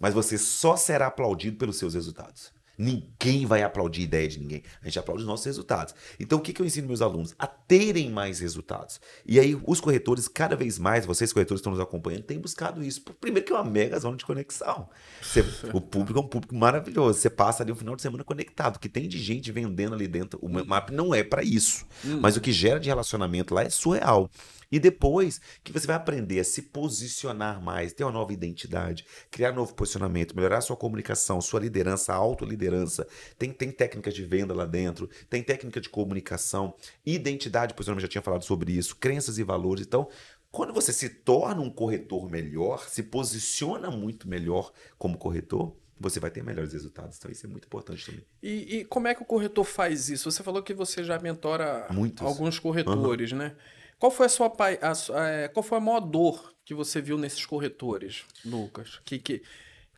mas 0.00 0.12
você 0.12 0.36
só 0.36 0.76
será 0.76 1.06
aplaudido 1.06 1.58
pelos 1.58 1.78
seus 1.78 1.94
resultados. 1.94 2.52
Ninguém 2.80 3.44
vai 3.44 3.62
aplaudir 3.62 4.00
a 4.00 4.04
ideia 4.04 4.26
de 4.26 4.40
ninguém. 4.40 4.62
A 4.80 4.86
gente 4.86 4.98
aplaude 4.98 5.22
os 5.22 5.28
nossos 5.28 5.44
resultados. 5.44 5.94
Então, 6.18 6.38
o 6.38 6.40
que, 6.40 6.50
que 6.50 6.62
eu 6.62 6.64
ensino 6.64 6.88
meus 6.88 7.02
alunos? 7.02 7.34
A 7.38 7.46
terem 7.46 8.10
mais 8.10 8.40
resultados. 8.40 8.98
E 9.26 9.38
aí, 9.38 9.54
os 9.66 9.82
corretores, 9.82 10.26
cada 10.28 10.56
vez 10.56 10.78
mais, 10.78 11.04
vocês 11.04 11.30
corretores 11.30 11.60
que 11.60 11.68
estão 11.68 11.72
nos 11.72 11.80
acompanhando, 11.80 12.22
têm 12.22 12.38
buscado 12.38 12.82
isso. 12.82 13.02
Primeiro 13.20 13.46
que 13.46 13.52
é 13.52 13.56
uma 13.56 13.70
mega 13.70 13.98
zona 13.98 14.16
de 14.16 14.24
conexão. 14.24 14.88
Você, 15.20 15.44
o 15.74 15.80
público 15.80 16.18
é 16.18 16.22
um 16.22 16.26
público 16.26 16.54
maravilhoso. 16.54 17.18
Você 17.18 17.28
passa 17.28 17.62
ali 17.62 17.70
um 17.70 17.76
final 17.76 17.94
de 17.94 18.00
semana 18.00 18.24
conectado. 18.24 18.76
O 18.76 18.80
que 18.80 18.88
tem 18.88 19.06
de 19.06 19.18
gente 19.18 19.52
vendendo 19.52 19.94
ali 19.94 20.08
dentro. 20.08 20.38
O 20.40 20.48
map 20.48 20.88
não 20.88 21.14
é 21.14 21.22
para 21.22 21.42
isso. 21.42 21.84
Hum. 22.02 22.18
Mas 22.22 22.38
o 22.38 22.40
que 22.40 22.50
gera 22.50 22.80
de 22.80 22.88
relacionamento 22.88 23.54
lá 23.54 23.62
é 23.62 23.68
surreal. 23.68 24.30
E 24.70 24.78
depois 24.78 25.40
que 25.64 25.72
você 25.72 25.86
vai 25.86 25.96
aprender 25.96 26.40
a 26.40 26.44
se 26.44 26.62
posicionar 26.62 27.60
mais, 27.60 27.92
ter 27.92 28.04
uma 28.04 28.12
nova 28.12 28.32
identidade, 28.32 29.04
criar 29.30 29.52
um 29.52 29.56
novo 29.56 29.74
posicionamento, 29.74 30.36
melhorar 30.36 30.60
sua 30.60 30.76
comunicação, 30.76 31.40
sua 31.40 31.60
liderança, 31.60 32.14
autoliderança. 32.14 33.06
Tem, 33.38 33.52
tem 33.52 33.72
técnicas 33.72 34.14
de 34.14 34.24
venda 34.24 34.54
lá 34.54 34.66
dentro, 34.66 35.08
tem 35.28 35.42
técnica 35.42 35.80
de 35.80 35.88
comunicação, 35.88 36.74
identidade, 37.04 37.74
posicionamento, 37.74 38.02
já 38.02 38.08
tinha 38.08 38.22
falado 38.22 38.44
sobre 38.44 38.72
isso, 38.72 38.96
crenças 38.96 39.38
e 39.38 39.42
valores. 39.42 39.86
Então, 39.86 40.08
quando 40.50 40.72
você 40.72 40.92
se 40.92 41.08
torna 41.08 41.60
um 41.60 41.70
corretor 41.70 42.30
melhor, 42.30 42.88
se 42.88 43.02
posiciona 43.02 43.90
muito 43.90 44.28
melhor 44.28 44.72
como 44.98 45.16
corretor, 45.16 45.76
você 45.98 46.18
vai 46.18 46.30
ter 46.30 46.42
melhores 46.42 46.72
resultados. 46.72 47.18
Então, 47.18 47.30
isso 47.30 47.46
é 47.46 47.48
muito 47.48 47.66
importante 47.66 48.06
também. 48.06 48.24
E, 48.42 48.78
e 48.78 48.84
como 48.86 49.06
é 49.06 49.14
que 49.14 49.22
o 49.22 49.26
corretor 49.26 49.64
faz 49.64 50.08
isso? 50.08 50.30
Você 50.30 50.42
falou 50.42 50.62
que 50.62 50.72
você 50.72 51.04
já 51.04 51.18
mentora 51.18 51.86
Muitos. 51.90 52.26
alguns 52.26 52.58
corretores, 52.58 53.32
uhum. 53.32 53.38
né? 53.38 53.56
Qual 54.00 54.10
foi 54.10 54.26
a 54.26 54.28
sua 54.30 54.46
a, 54.46 55.20
a, 55.20 55.28
é, 55.28 55.48
qual 55.48 55.62
foi 55.62 55.76
a 55.76 55.80
maior 55.80 56.00
dor 56.00 56.54
que 56.64 56.72
você 56.72 57.02
viu 57.02 57.18
nesses 57.18 57.44
corretores, 57.44 58.24
Lucas? 58.42 58.98
Que 59.04 59.18
que, 59.18 59.42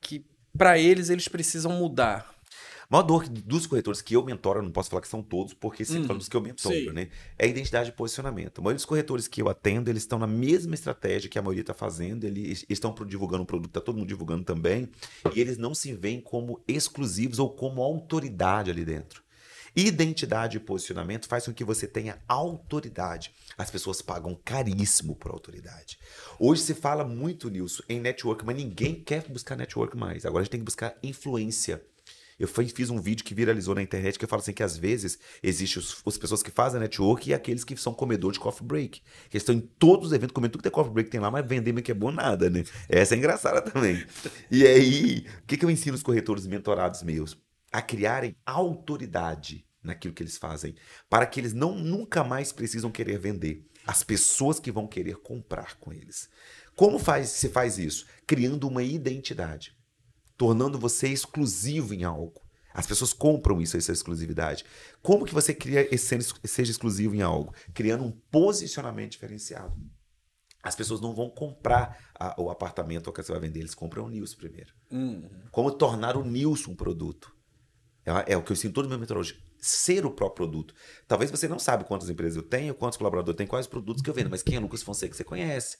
que 0.01 0.27
para 0.59 0.77
eles 0.77 1.09
eles 1.09 1.29
precisam 1.29 1.71
mudar. 1.71 2.29
A 2.83 2.97
maior 2.97 3.05
dor 3.05 3.29
dos 3.29 3.65
corretores 3.65 4.03
que 4.03 4.17
eu 4.17 4.25
mentoro, 4.25 4.61
não 4.61 4.73
posso 4.73 4.91
falar 4.91 5.03
que 5.03 5.09
são 5.09 5.23
todos, 5.23 5.55
porque 5.55 5.85
sempre 5.85 6.03
hum, 6.03 6.07
falando 6.09 6.19
dos 6.19 6.29
que 6.29 6.37
eu 6.37 6.41
mentoro, 6.41 6.75
sim. 6.75 6.91
né? 6.91 7.09
É 7.39 7.47
a 7.47 7.49
identidade 7.49 7.91
de 7.91 7.97
posicionamento. 7.97 8.59
A 8.59 8.61
maioria 8.61 8.77
dos 8.77 8.85
corretores 8.85 9.29
que 9.29 9.41
eu 9.41 9.49
atendo, 9.49 9.89
eles 9.89 10.03
estão 10.03 10.19
na 10.19 10.27
mesma 10.27 10.75
estratégia 10.75 11.31
que 11.31 11.39
a 11.39 11.43
maioria 11.43 11.63
está 11.63 11.73
fazendo, 11.73 12.25
eles 12.25 12.67
estão 12.69 12.93
divulgando 13.07 13.45
o 13.45 13.47
produto, 13.47 13.71
está 13.71 13.81
todo 13.81 13.97
mundo 13.97 14.09
divulgando 14.09 14.43
também, 14.43 14.91
e 15.33 15.41
eles 15.41 15.57
não 15.57 15.77
se 15.77 15.95
veem 15.95 16.21
como 16.21 16.61
exclusivos 16.67 17.39
ou 17.39 17.49
como 17.49 17.81
autoridade 17.81 18.69
ali 18.69 18.85
dentro. 18.85 19.22
Identidade 19.75 20.59
e 20.59 20.61
posicionamento 20.61 21.27
faz 21.27 21.47
com 21.47 21.53
que 21.53 21.65
você 21.65 21.87
tenha 21.87 22.19
autoridade. 22.29 23.33
As 23.57 23.71
pessoas 23.71 24.03
pagam 24.03 24.39
caríssimo 24.45 25.17
por 25.17 25.31
autoridade. 25.31 25.99
Hoje 26.39 26.63
se 26.63 26.75
fala 26.75 27.05
muito, 27.05 27.49
Nilson, 27.49 27.83
em 27.89 27.99
network, 27.99 28.45
mas 28.45 28.57
ninguém 28.57 28.95
quer 29.03 29.27
buscar 29.29 29.57
network 29.57 29.97
mais. 29.97 30.27
Agora 30.27 30.43
a 30.43 30.45
gente 30.45 30.51
tem 30.51 30.61
que 30.61 30.67
buscar 30.67 30.95
influência. 31.03 31.83
Eu 32.39 32.49
fiz 32.49 32.91
um 32.91 33.01
vídeo 33.01 33.25
que 33.25 33.35
viralizou 33.35 33.75
na 33.75 33.83
internet 33.83 34.19
que 34.19 34.25
eu 34.25 34.29
falo 34.29 34.43
assim 34.43 34.53
que 34.53 34.63
às 34.63 34.77
vezes 34.77 35.19
existem 35.43 35.83
as 36.05 36.19
pessoas 36.19 36.43
que 36.43 36.51
fazem 36.51 36.81
network 36.81 37.31
e 37.31 37.35
aqueles 37.35 37.63
que 37.63 37.77
são 37.77 37.95
comedores 37.95 38.35
de 38.35 38.41
coffee 38.41 38.67
break. 38.67 39.01
Que 39.31 39.37
estão 39.37 39.55
em 39.55 39.61
todos 39.61 40.09
os 40.09 40.13
eventos 40.13 40.35
comendo 40.35 40.53
tudo 40.53 40.63
que 40.63 40.69
é 40.69 40.71
coffee 40.71 40.93
break 40.93 41.09
tem 41.09 41.21
lá, 41.21 41.31
mas 41.31 41.47
vender 41.47 41.81
que 41.83 41.93
é 41.93 41.95
bom 41.95 42.11
nada, 42.11 42.51
né? 42.51 42.65
Essa 42.89 43.15
é 43.15 43.19
engraçada 43.19 43.63
também. 43.63 44.05
E 44.51 44.67
aí, 44.67 45.25
o 45.43 45.47
que, 45.47 45.57
que 45.57 45.65
eu 45.65 45.71
ensino 45.71 45.95
os 45.95 46.03
corretores 46.03 46.47
mentorados 46.47 47.03
meus? 47.03 47.37
A 47.73 47.81
criarem 47.81 48.37
autoridade 48.45 49.67
naquilo 49.83 50.15
que 50.15 50.23
eles 50.23 50.37
fazem, 50.37 50.75
para 51.09 51.27
que 51.27 51.41
eles 51.41 51.53
não 51.53 51.75
nunca 51.75 52.23
mais 52.23 52.53
precisam 52.53 52.91
querer 52.91 53.19
vender. 53.19 53.67
As 53.85 54.05
pessoas 54.05 54.61
que 54.61 54.71
vão 54.71 54.87
querer 54.87 55.17
comprar 55.17 55.77
com 55.79 55.93
eles. 55.93 56.29
Como 56.77 56.99
faz, 56.99 57.31
se 57.31 57.49
faz 57.49 57.79
isso? 57.79 58.07
Criando 58.27 58.69
uma 58.69 58.83
identidade, 58.83 59.77
tornando 60.37 60.79
você 60.79 61.09
exclusivo 61.09 61.93
em 61.93 62.05
algo. 62.05 62.41
As 62.73 62.87
pessoas 62.87 63.13
compram 63.13 63.61
isso, 63.61 63.77
essa 63.77 63.93
exclusividade. 63.93 64.65
Como 65.03 65.27
que 65.27 65.35
você 65.35 65.53
cria 65.53 65.93
esse 65.95 66.19
seja 66.45 66.71
exclusivo 66.71 67.15
em 67.15 67.21
algo? 67.21 67.55
Criando 67.75 68.05
um 68.05 68.13
posicionamento 68.31 69.13
diferenciado. 69.13 69.75
As 70.63 70.77
pessoas 70.77 71.01
não 71.01 71.13
vão 71.13 71.29
comprar 71.29 71.99
a, 72.15 72.41
o 72.41 72.49
apartamento 72.49 73.13
que 73.13 73.23
você 73.23 73.33
vai 73.33 73.41
vender, 73.41 73.61
eles 73.61 73.75
compram 73.75 74.05
o 74.05 74.09
Nilson 74.09 74.37
primeiro. 74.37 74.73
Uhum. 74.91 75.29
Como 75.51 75.73
tornar 75.73 76.17
o 76.17 76.25
Nilson 76.25 76.71
um 76.71 76.77
produto? 76.77 77.32
É, 78.05 78.33
é 78.33 78.37
o 78.37 78.43
que 78.43 78.53
eu 78.53 78.57
sinto 78.57 78.75
todo 78.75 78.89
meu 78.89 78.99
metodologia. 78.99 79.37
Ser 79.59 80.05
o 80.05 80.11
próprio 80.11 80.49
produto. 80.49 80.75
Talvez 81.07 81.31
você 81.31 81.47
não 81.47 81.59
sabe 81.59 81.85
quantas 81.85 82.11
empresas 82.11 82.37
eu 82.37 82.43
tenho, 82.43 82.75
quantos 82.75 82.99
colaboradores 82.99 83.35
eu 83.35 83.37
tenho, 83.37 83.49
quais 83.49 83.67
produtos 83.67 84.03
que 84.03 84.11
eu 84.11 84.15
vendo, 84.15 84.31
mas 84.31 84.43
quem 84.43 84.57
é 84.57 84.61
Lucas 84.61 84.83
Fonseca 84.83 85.15
você 85.15 85.25
conhece. 85.25 85.79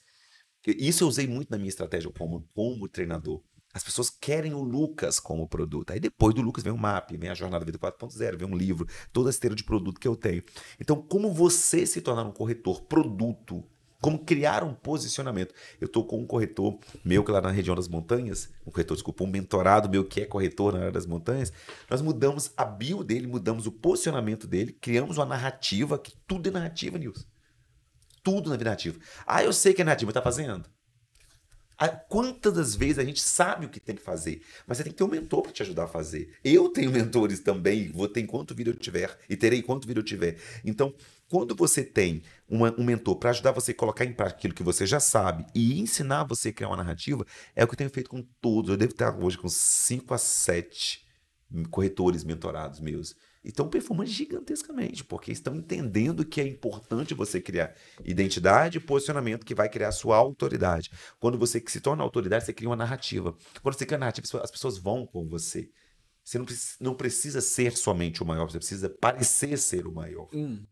Isso 0.67 1.03
eu 1.03 1.09
usei 1.09 1.27
muito 1.27 1.51
na 1.51 1.57
minha 1.57 1.69
estratégia 1.69 2.11
como, 2.11 2.49
como 2.55 2.89
treinador. 2.89 3.43
As 3.75 3.83
pessoas 3.83 4.11
querem 4.11 4.53
o 4.53 4.63
Lucas 4.63 5.19
como 5.19 5.49
produto. 5.49 5.93
Aí 5.93 5.99
depois 5.99 6.35
do 6.35 6.43
Lucas 6.43 6.63
vem 6.63 6.73
o 6.73 6.79
MAP, 6.79 7.17
vem 7.17 7.31
a 7.31 7.35
Jornada 7.35 7.65
Vida 7.65 7.79
4.0, 7.79 8.37
vem 8.37 8.49
um 8.49 8.57
livro, 8.57 8.87
toda 9.13 9.29
a 9.29 9.31
esteira 9.31 9.57
de 9.57 9.65
produto 9.65 9.99
que 9.99 10.07
eu 10.07 10.15
tenho. 10.15 10.43
Então, 10.79 11.01
como 11.01 11.33
você 11.33 11.87
se 11.87 12.03
tornar 12.03 12.25
um 12.25 12.33
corretor 12.33 12.83
produto 12.83 13.65
Como 14.03 14.19
criar 14.19 14.65
um 14.65 14.75
posicionamento. 14.75 15.55
Eu 15.81 15.87
estou 15.87 16.05
com 16.05 16.19
um 16.19 16.27
corretor 16.27 16.77
meu 17.05 17.23
que 17.23 17.31
lá 17.31 17.41
na 17.41 17.53
região 17.53 17.77
das 17.77 17.87
montanhas, 17.87 18.51
um 18.67 18.71
corretor, 18.73 18.97
desculpa, 18.97 19.23
um 19.23 19.29
mentorado 19.29 19.89
meu 19.89 20.05
que 20.05 20.21
é 20.21 20.27
corretor 20.27 20.73
na 20.73 20.81
área 20.81 20.93
das 20.93 21.07
montanhas. 21.07 21.53
Nós 21.89 22.03
mudamos 22.03 22.51
a 22.57 22.65
bio 22.65 23.05
dele, 23.05 23.29
mudamos 23.29 23.65
o 23.65 23.71
posicionamento 23.71 24.49
dele, 24.49 24.73
criamos 24.73 25.19
uma 25.19 25.25
narrativa, 25.25 25.97
que 25.97 26.13
tudo 26.27 26.49
é 26.49 26.53
narrativa, 26.53 26.99
Nilson. 26.99 27.25
Tudo 28.25 28.51
na 28.51 28.57
narrativa. 28.57 28.99
Ah, 29.25 29.45
eu 29.45 29.53
sei 29.53 29.73
que 29.73 29.83
é 29.83 29.85
narrativa, 29.85 30.13
tá 30.13 30.21
fazendo? 30.21 30.69
Quantas 32.09 32.53
das 32.53 32.75
vezes 32.75 32.99
a 32.99 33.05
gente 33.05 33.21
sabe 33.21 33.67
o 33.67 33.69
que 33.69 33.81
tem 33.81 33.97
que 33.97 34.03
fazer, 34.03 34.43
mas 34.67 34.79
você 34.79 34.85
tem 34.85 34.93
que 34.93 34.99
ter 34.99 35.05
um 35.05 35.09
mentor 35.09 35.43
para 35.43 35.53
te 35.53 35.63
ajudar 35.63 35.85
a 35.85 35.89
fazer. 35.89 36.35
Eu 36.45 36.69
tenho 36.69 36.91
mentores 36.93 37.41
também, 37.41 37.91
vou 37.91 38.09
ter 38.09 38.21
enquanto 38.21 38.55
vida 38.55 38.71
eu 38.71 38.75
tiver, 38.75 39.19
e 39.29 39.37
terei 39.37 39.61
enquanto 39.61 39.87
vida 39.87 40.01
eu 40.01 40.05
tiver. 40.05 40.37
Então, 40.65 40.95
quando 41.29 41.55
você 41.55 41.83
tem 41.83 42.23
uma, 42.49 42.75
um 42.79 42.85
mentor 42.85 43.17
para 43.17 43.31
ajudar 43.31 43.53
você 43.53 43.73
a 43.73 43.75
colocar 43.75 44.05
em 44.05 44.13
prática 44.13 44.39
aquilo 44.39 44.55
que 44.55 44.63
você 44.63 44.87
já 44.87 45.01
sabe 45.01 45.47
e 45.55 45.81
ensinar 45.81 46.25
você 46.25 46.51
a 46.51 46.53
criar 46.53 46.69
uma 46.69 46.77
narrativa, 46.77 47.27
é 47.57 47.65
o 47.65 47.67
que 47.67 47.73
eu 47.73 47.79
tenho 47.79 47.91
feito 47.91 48.11
com 48.11 48.23
todos. 48.41 48.71
Eu 48.71 48.77
devo 48.77 48.93
estar 48.93 49.17
hoje 49.17 49.39
com 49.39 49.49
5 49.49 50.13
a 50.13 50.19
7 50.19 51.03
corretores 51.71 52.25
mentorados 52.25 52.81
meus 52.81 53.15
estão 53.45 53.69
performando 53.69 54.09
gigantescamente, 54.09 55.05
porque 55.05 55.33
estão 55.33 55.55
entendendo 55.55 56.25
que 56.25 56.41
é 56.41 56.47
importante 56.47 57.15
você 57.15 57.41
criar 57.41 57.75
identidade 58.05 58.79
e 58.79 58.81
posicionamento 58.81 59.45
que 59.45 59.55
vai 59.55 59.69
criar 59.69 59.89
a 59.89 59.93
sua 59.93 60.17
autoridade. 60.17 60.91
Quando 61.19 61.39
você 61.39 61.63
se 61.67 61.81
torna 61.81 62.03
autoridade, 62.03 62.45
você 62.45 62.53
cria 62.53 62.69
uma 62.69 62.77
narrativa. 62.77 63.37
Quando 63.61 63.75
você 63.75 63.85
cria 63.85 63.97
uma 63.97 64.07
narrativa, 64.07 64.43
as 64.43 64.51
pessoas 64.51 64.79
vão 64.79 65.07
com 65.07 65.27
você. 65.29 65.71
Você 66.25 66.39
não 66.39 66.45
precisa, 66.45 66.77
não 66.81 66.95
precisa 66.95 67.41
ser 67.41 67.77
somente 67.77 68.23
o 68.23 68.27
maior, 68.27 68.49
você 68.49 68.59
precisa 68.59 68.89
parecer 68.89 69.59
ser 69.59 69.87
o 69.87 69.93
maior. 69.93 70.29
Hum. 70.33 70.65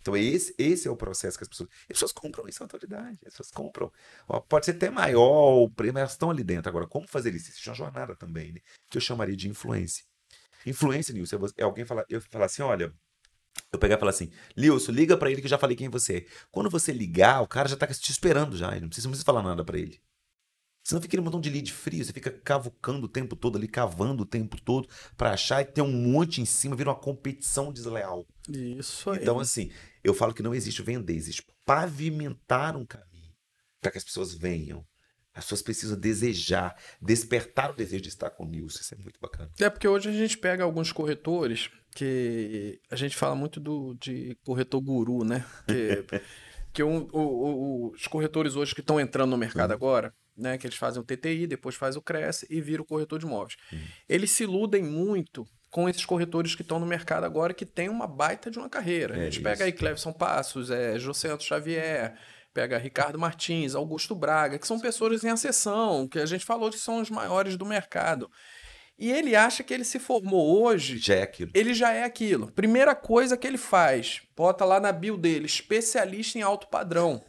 Então, 0.00 0.16
esse, 0.16 0.54
esse 0.56 0.86
é 0.86 0.90
o 0.90 0.96
processo 0.96 1.36
que 1.36 1.42
as 1.42 1.48
pessoas. 1.48 1.68
As 1.82 1.86
pessoas 1.88 2.12
compram 2.12 2.46
isso, 2.48 2.62
autoridade. 2.62 3.18
As 3.26 3.32
pessoas 3.32 3.50
compram. 3.50 3.90
Pode 4.48 4.66
ser 4.66 4.72
até 4.72 4.88
maior 4.88 5.62
o 5.62 5.68
prêmio, 5.68 5.98
elas 5.98 6.12
estão 6.12 6.30
ali 6.30 6.44
dentro. 6.44 6.68
Agora, 6.68 6.86
como 6.86 7.08
fazer 7.08 7.34
isso? 7.34 7.50
Isso 7.50 7.68
é 7.68 7.70
uma 7.70 7.76
jornada 7.76 8.14
também, 8.14 8.52
né? 8.52 8.60
que 8.88 8.98
eu 8.98 9.02
chamaria 9.02 9.36
de 9.36 9.48
influência. 9.48 10.04
Influência, 10.66 11.14
Nilson, 11.14 11.38
é 11.56 11.62
alguém 11.62 11.84
falar, 11.84 12.04
eu 12.08 12.20
falar 12.20 12.46
assim, 12.46 12.62
olha, 12.62 12.92
eu 13.72 13.78
pegar 13.78 13.96
e 13.96 13.98
falar 13.98 14.10
assim, 14.10 14.30
Lilson, 14.56 14.92
liga 14.92 15.16
para 15.16 15.30
ele 15.30 15.40
que 15.40 15.46
eu 15.46 15.50
já 15.50 15.58
falei 15.58 15.76
quem 15.76 15.88
você 15.88 16.18
é. 16.18 16.26
Quando 16.50 16.68
você 16.68 16.92
ligar, 16.92 17.40
o 17.42 17.46
cara 17.46 17.68
já 17.68 17.76
tá 17.76 17.86
te 17.86 18.10
esperando 18.10 18.56
já, 18.56 18.72
ele 18.72 18.82
não 18.82 18.88
precisa, 18.88 19.06
não 19.06 19.12
precisa 19.12 19.24
falar 19.24 19.42
nada 19.42 19.64
para 19.64 19.78
ele. 19.78 20.00
Senão 20.86 21.02
fica 21.02 21.20
um 21.20 21.24
montão 21.24 21.40
de 21.40 21.50
lead 21.50 21.72
frio, 21.72 22.04
você 22.04 22.12
fica 22.12 22.30
cavucando 22.30 23.06
o 23.06 23.08
tempo 23.08 23.34
todo 23.34 23.58
ali, 23.58 23.66
cavando 23.66 24.22
o 24.22 24.26
tempo 24.26 24.60
todo 24.60 24.88
para 25.16 25.32
achar 25.32 25.60
e 25.60 25.64
ter 25.64 25.82
um 25.82 25.90
monte 25.90 26.40
em 26.40 26.44
cima, 26.44 26.76
vira 26.76 26.90
uma 26.90 26.96
competição 26.96 27.72
desleal. 27.72 28.24
Isso 28.48 29.10
aí. 29.10 29.18
Então, 29.20 29.40
assim, 29.40 29.72
eu 30.04 30.14
falo 30.14 30.32
que 30.32 30.44
não 30.44 30.54
existe 30.54 30.82
vender, 30.82 31.14
existe 31.14 31.44
pavimentar 31.64 32.76
um 32.76 32.86
caminho 32.86 33.34
para 33.80 33.90
que 33.90 33.98
as 33.98 34.04
pessoas 34.04 34.32
venham. 34.32 34.86
As 35.36 35.44
pessoas 35.44 35.60
precisam 35.60 35.98
desejar, 35.98 36.74
despertar 37.00 37.70
o 37.70 37.74
desejo 37.74 38.02
de 38.02 38.08
estar 38.08 38.30
com 38.30 38.44
o 38.44 38.48
Nilson. 38.48 38.80
Isso 38.80 38.94
é 38.94 38.98
muito 38.98 39.20
bacana. 39.20 39.50
É 39.60 39.68
porque 39.68 39.86
hoje 39.86 40.08
a 40.08 40.12
gente 40.12 40.38
pega 40.38 40.64
alguns 40.64 40.90
corretores 40.90 41.70
que 41.94 42.80
a 42.90 42.96
gente 42.96 43.14
fala 43.14 43.34
muito 43.34 43.60
do, 43.60 43.94
de 44.00 44.36
corretor 44.44 44.80
guru, 44.80 45.24
né? 45.24 45.44
Que, 45.66 46.20
que 46.72 46.82
um, 46.82 47.06
o, 47.12 47.20
o, 47.20 47.90
os 47.92 48.06
corretores 48.06 48.56
hoje 48.56 48.74
que 48.74 48.80
estão 48.80 48.98
entrando 48.98 49.30
no 49.30 49.36
mercado 49.36 49.70
uhum. 49.70 49.76
agora, 49.76 50.14
né? 50.34 50.56
Que 50.56 50.66
eles 50.66 50.78
fazem 50.78 51.02
o 51.02 51.04
TTI, 51.04 51.46
depois 51.46 51.74
faz 51.74 51.96
o 51.96 52.02
Cresce 52.02 52.46
e 52.48 52.60
vira 52.60 52.80
o 52.80 52.86
corretor 52.86 53.18
de 53.18 53.26
imóveis. 53.26 53.56
Uhum. 53.70 53.78
Eles 54.08 54.30
se 54.30 54.44
iludem 54.44 54.82
muito 54.82 55.46
com 55.70 55.86
esses 55.86 56.06
corretores 56.06 56.54
que 56.54 56.62
estão 56.62 56.78
no 56.78 56.86
mercado 56.86 57.24
agora 57.24 57.52
que 57.52 57.66
tem 57.66 57.90
uma 57.90 58.06
baita 58.06 58.50
de 58.50 58.58
uma 58.58 58.70
carreira. 58.70 59.14
É 59.14 59.20
a 59.20 59.24
gente 59.24 59.34
isso. 59.34 59.42
pega 59.42 59.64
aí 59.64 59.72
Clevson 59.72 60.12
Passos, 60.12 60.70
é, 60.70 60.98
José 60.98 61.38
Xavier, 61.38 62.14
pega 62.56 62.78
Ricardo 62.78 63.18
Martins, 63.18 63.74
Augusto 63.74 64.14
Braga, 64.14 64.58
que 64.58 64.66
são 64.66 64.80
pessoas 64.80 65.22
em 65.22 65.28
acessão, 65.28 66.08
que 66.08 66.18
a 66.18 66.24
gente 66.24 66.42
falou 66.42 66.70
que 66.70 66.78
são 66.78 67.02
os 67.02 67.10
maiores 67.10 67.54
do 67.54 67.66
mercado. 67.66 68.30
E 68.98 69.12
ele 69.12 69.36
acha 69.36 69.62
que 69.62 69.74
ele 69.74 69.84
se 69.84 69.98
formou 69.98 70.62
hoje. 70.62 70.96
Já 70.96 71.16
é 71.16 71.22
aquilo. 71.22 71.50
Ele 71.52 71.74
já 71.74 71.92
é 71.92 72.02
aquilo. 72.02 72.50
Primeira 72.52 72.94
coisa 72.94 73.36
que 73.36 73.46
ele 73.46 73.58
faz, 73.58 74.22
bota 74.34 74.64
lá 74.64 74.80
na 74.80 74.90
bio 74.90 75.18
dele, 75.18 75.44
especialista 75.44 76.38
em 76.38 76.42
alto 76.42 76.68
padrão. 76.68 77.22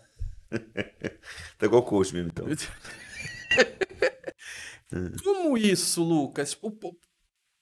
tá 1.59 1.65
igual 1.65 1.83
coach 1.83 2.13
mesmo, 2.13 2.29
então. 2.29 2.47
Como 5.21 5.57
isso, 5.57 6.01
Lucas? 6.01 6.57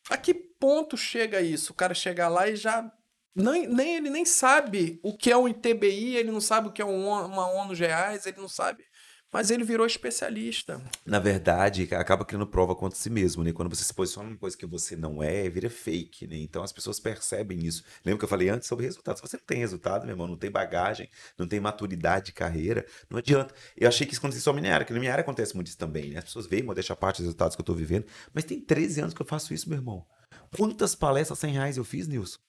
A 0.07 0.17
que 0.17 0.35
ponto 0.35 0.95
chega 0.95 1.41
isso? 1.41 1.73
O 1.73 1.75
cara 1.75 1.95
chegar 1.95 2.27
lá 2.27 2.47
e 2.47 2.55
já. 2.55 2.91
Nem, 3.35 3.67
nem 3.67 3.97
ele 3.97 4.09
nem 4.09 4.25
sabe 4.25 4.99
o 5.03 5.15
que 5.15 5.29
é 5.29 5.37
um 5.37 5.47
ITBI, 5.47 6.15
ele 6.15 6.31
não 6.31 6.39
sabe 6.39 6.69
o 6.69 6.71
que 6.71 6.81
é 6.81 6.85
um, 6.85 7.09
uma 7.25 7.51
ONU 7.51 7.73
reais, 7.73 8.25
ele 8.25 8.39
não 8.39 8.47
sabe 8.47 8.85
mas 9.35 9.51
ele 9.51 9.65
virou 9.65 9.85
especialista. 9.85 10.81
Na 11.05 11.19
verdade, 11.19 11.89
acaba 11.93 12.23
criando 12.23 12.47
prova 12.47 12.73
contra 12.73 12.97
si 12.97 13.09
mesmo, 13.09 13.43
né? 13.43 13.51
Quando 13.51 13.67
você 13.67 13.83
se 13.83 13.93
posiciona 13.93 14.29
numa 14.29 14.37
coisa 14.37 14.55
que 14.55 14.65
você 14.65 14.95
não 14.95 15.21
é, 15.21 15.49
vira 15.49 15.69
fake, 15.69 16.25
né? 16.25 16.37
Então 16.37 16.63
as 16.63 16.71
pessoas 16.71 17.01
percebem 17.01 17.59
isso. 17.65 17.83
Lembra 18.05 18.19
que 18.19 18.23
eu 18.23 18.29
falei 18.29 18.47
antes 18.47 18.65
sobre 18.65 18.85
resultados? 18.85 19.19
Se 19.19 19.27
você 19.27 19.35
não 19.35 19.43
tem 19.43 19.57
resultado, 19.57 20.05
meu 20.05 20.13
irmão, 20.13 20.25
não 20.25 20.37
tem 20.37 20.49
bagagem, 20.49 21.09
não 21.37 21.45
tem 21.45 21.59
maturidade 21.59 22.27
de 22.27 22.31
carreira, 22.31 22.85
não 23.09 23.17
adianta. 23.17 23.53
Eu 23.75 23.89
achei 23.89 24.07
que 24.07 24.13
isso 24.13 24.21
acontecia 24.21 24.41
só 24.41 24.53
na 24.53 24.61
minha 24.61 24.73
área, 24.73 24.85
que 24.85 24.93
na 24.93 24.99
minha 24.99 25.11
área 25.11 25.21
acontece 25.21 25.53
muito 25.53 25.67
isso 25.67 25.77
também, 25.77 26.11
né? 26.11 26.19
As 26.19 26.23
pessoas 26.23 26.47
veem, 26.47 26.65
deixar 26.73 26.93
a 26.93 26.95
parte 26.97 27.17
dos 27.17 27.25
resultados 27.25 27.57
que 27.57 27.59
eu 27.59 27.63
estou 27.63 27.75
vivendo, 27.75 28.05
mas 28.33 28.45
tem 28.45 28.61
13 28.61 29.01
anos 29.01 29.13
que 29.13 29.21
eu 29.21 29.25
faço 29.25 29.53
isso, 29.53 29.67
meu 29.67 29.77
irmão. 29.77 30.05
Quantas 30.55 30.95
palestras 30.95 31.39
100 31.39 31.51
reais 31.51 31.75
eu 31.75 31.83
fiz, 31.83 32.07
Nilson? 32.07 32.39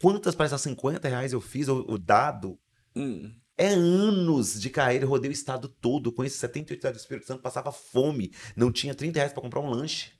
Quantas 0.00 0.34
palestras 0.34 0.62
50 0.62 1.08
reais 1.08 1.32
eu 1.32 1.40
fiz, 1.40 1.68
o, 1.68 1.84
o 1.88 1.98
dado? 1.98 2.58
Hum. 2.94 3.32
É 3.56 3.68
anos 3.68 4.60
de 4.60 4.70
carreira, 4.70 5.04
eu 5.04 5.08
rodei 5.08 5.30
o 5.30 5.32
estado 5.32 5.68
todo, 5.68 6.12
com 6.12 6.24
esses 6.24 6.38
78 6.38 6.78
estados 6.78 6.98
do 6.98 7.02
Espírito 7.02 7.26
Santo, 7.26 7.42
passava 7.42 7.72
fome, 7.72 8.32
não 8.56 8.70
tinha 8.70 8.94
30 8.94 9.18
reais 9.18 9.32
para 9.32 9.42
comprar 9.42 9.60
um 9.60 9.68
lanche. 9.68 10.12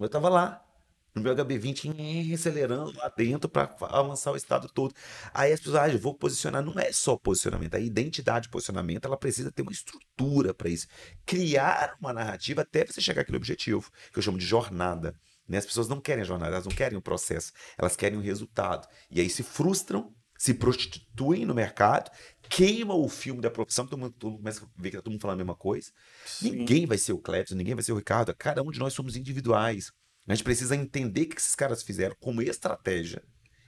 Eu 0.00 0.08
tava 0.08 0.30
lá, 0.30 0.66
no 1.14 1.22
meu 1.22 1.34
HB20, 1.34 2.32
acelerando 2.32 2.96
lá 2.96 3.12
dentro 3.14 3.48
para 3.48 3.74
avançar 3.80 4.32
o 4.32 4.36
estado 4.36 4.68
todo. 4.68 4.94
Aí 5.32 5.52
as 5.52 5.60
pessoas, 5.60 5.76
ah, 5.76 5.88
eu 5.88 5.98
vou 5.98 6.14
posicionar, 6.14 6.62
não 6.62 6.78
é 6.78 6.92
só 6.92 7.16
posicionamento, 7.16 7.74
a 7.74 7.80
identidade 7.80 8.44
de 8.44 8.48
posicionamento, 8.50 9.06
ela 9.06 9.16
precisa 9.16 9.50
ter 9.50 9.62
uma 9.62 9.72
estrutura 9.72 10.54
para 10.54 10.68
isso. 10.70 10.86
Criar 11.24 11.96
uma 12.00 12.12
narrativa 12.12 12.62
até 12.62 12.84
você 12.84 13.00
chegar 13.00 13.22
àquele 13.22 13.36
objetivo, 13.36 13.90
que 14.12 14.18
eu 14.18 14.22
chamo 14.22 14.38
de 14.38 14.44
jornada. 14.46 15.14
Né? 15.48 15.58
As 15.58 15.66
pessoas 15.66 15.88
não 15.88 16.00
querem 16.00 16.22
a 16.22 16.26
jornada, 16.26 16.52
elas 16.52 16.66
não 16.66 16.74
querem 16.74 16.98
o 16.98 17.02
processo, 17.02 17.52
elas 17.78 17.96
querem 17.96 18.18
o 18.18 18.22
resultado. 18.22 18.88
E 19.10 19.20
aí 19.20 19.30
se 19.30 19.42
frustram 19.42 20.14
se 20.38 20.54
prostituem 20.54 21.44
no 21.44 21.54
mercado, 21.54 22.10
queima 22.48 22.94
o 22.94 23.08
filme 23.08 23.40
da 23.40 23.50
profissão, 23.50 23.86
todo 23.86 23.98
mundo, 23.98 24.12
todo 24.12 24.30
mundo 24.32 24.38
começa 24.38 24.64
a 24.64 24.82
ver 24.82 24.90
que 24.90 24.96
tá 24.96 25.02
todo 25.02 25.12
mundo 25.12 25.20
falando 25.20 25.36
a 25.36 25.44
mesma 25.44 25.56
coisa. 25.56 25.90
Sim. 26.24 26.50
Ninguém 26.50 26.86
vai 26.86 26.98
ser 26.98 27.12
o 27.12 27.18
Clepton, 27.18 27.54
ninguém 27.54 27.74
vai 27.74 27.82
ser 27.82 27.92
o 27.92 27.96
Ricardo, 27.96 28.34
cada 28.36 28.62
um 28.62 28.70
de 28.70 28.78
nós 28.78 28.92
somos 28.92 29.16
individuais. 29.16 29.92
A 30.28 30.34
gente 30.34 30.44
precisa 30.44 30.74
entender 30.74 31.22
o 31.22 31.28
que 31.28 31.40
esses 31.40 31.54
caras 31.54 31.82
fizeram 31.82 32.16
como 32.20 32.42
estratégia 32.42 33.22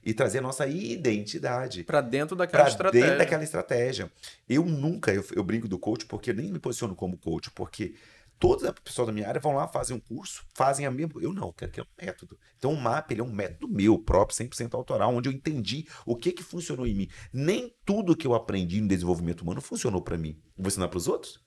e 0.05 0.15
trazer 0.15 0.39
a 0.39 0.43
nossa 0.43 0.67
identidade 0.67 1.85
para 1.85 2.01
dentro 2.01 2.37
daquela 2.37 2.65
pra 2.65 2.71
estratégia. 2.71 3.07
dentro 3.07 3.19
daquela 3.19 3.45
estratégia. 3.45 4.13
Eu 4.49 4.65
nunca, 4.65 5.13
eu, 5.13 5.25
eu 5.35 5.45
brinco 5.45 5.69
do 5.69 5.79
coach 5.79 6.07
porque 6.07 6.31
eu 6.31 6.35
nem 6.35 6.53
me 6.53 6.59
posiciono 6.59 6.95
como 6.95 7.17
coach, 7.19 7.51
porque 7.51 7.95
Todas 8.39 8.65
as 8.65 8.73
pessoas 8.79 9.09
da 9.09 9.13
minha 9.13 9.29
área 9.29 9.41
vão 9.41 9.55
lá, 9.55 9.67
fazem 9.67 9.97
um 9.97 10.01
curso, 10.01 10.45
fazem 10.55 10.87
a 10.87 10.91
mesma. 10.91 11.21
Eu 11.21 11.33
não, 11.33 11.53
quero 11.53 11.73
que 11.73 11.81
é 11.81 11.83
um 11.83 12.05
método. 12.05 12.39
Então, 12.57 12.73
o 12.73 12.81
MAP 12.81 13.11
ele 13.11 13.21
é 13.21 13.25
um 13.25 13.33
método 13.33 13.69
meu, 13.69 13.99
próprio, 13.99 14.37
100% 14.37 14.75
autoral, 14.75 15.15
onde 15.15 15.29
eu 15.29 15.33
entendi 15.33 15.87
o 16.07 16.15
que, 16.15 16.33
que 16.33 16.43
funcionou 16.43 16.87
em 16.87 16.95
mim. 16.95 17.09
Nem 17.33 17.75
tudo 17.85 18.17
que 18.17 18.27
eu 18.27 18.35
aprendi 18.35 18.81
no 18.81 18.89
desenvolvimento 18.89 19.43
humano 19.43 19.61
funcionou 19.61 20.01
para 20.01 20.17
mim. 20.17 20.41
Vou 20.57 20.69
ensinar 20.69 20.89
para 20.89 20.99
os 20.99 21.09
outros? 21.09 21.41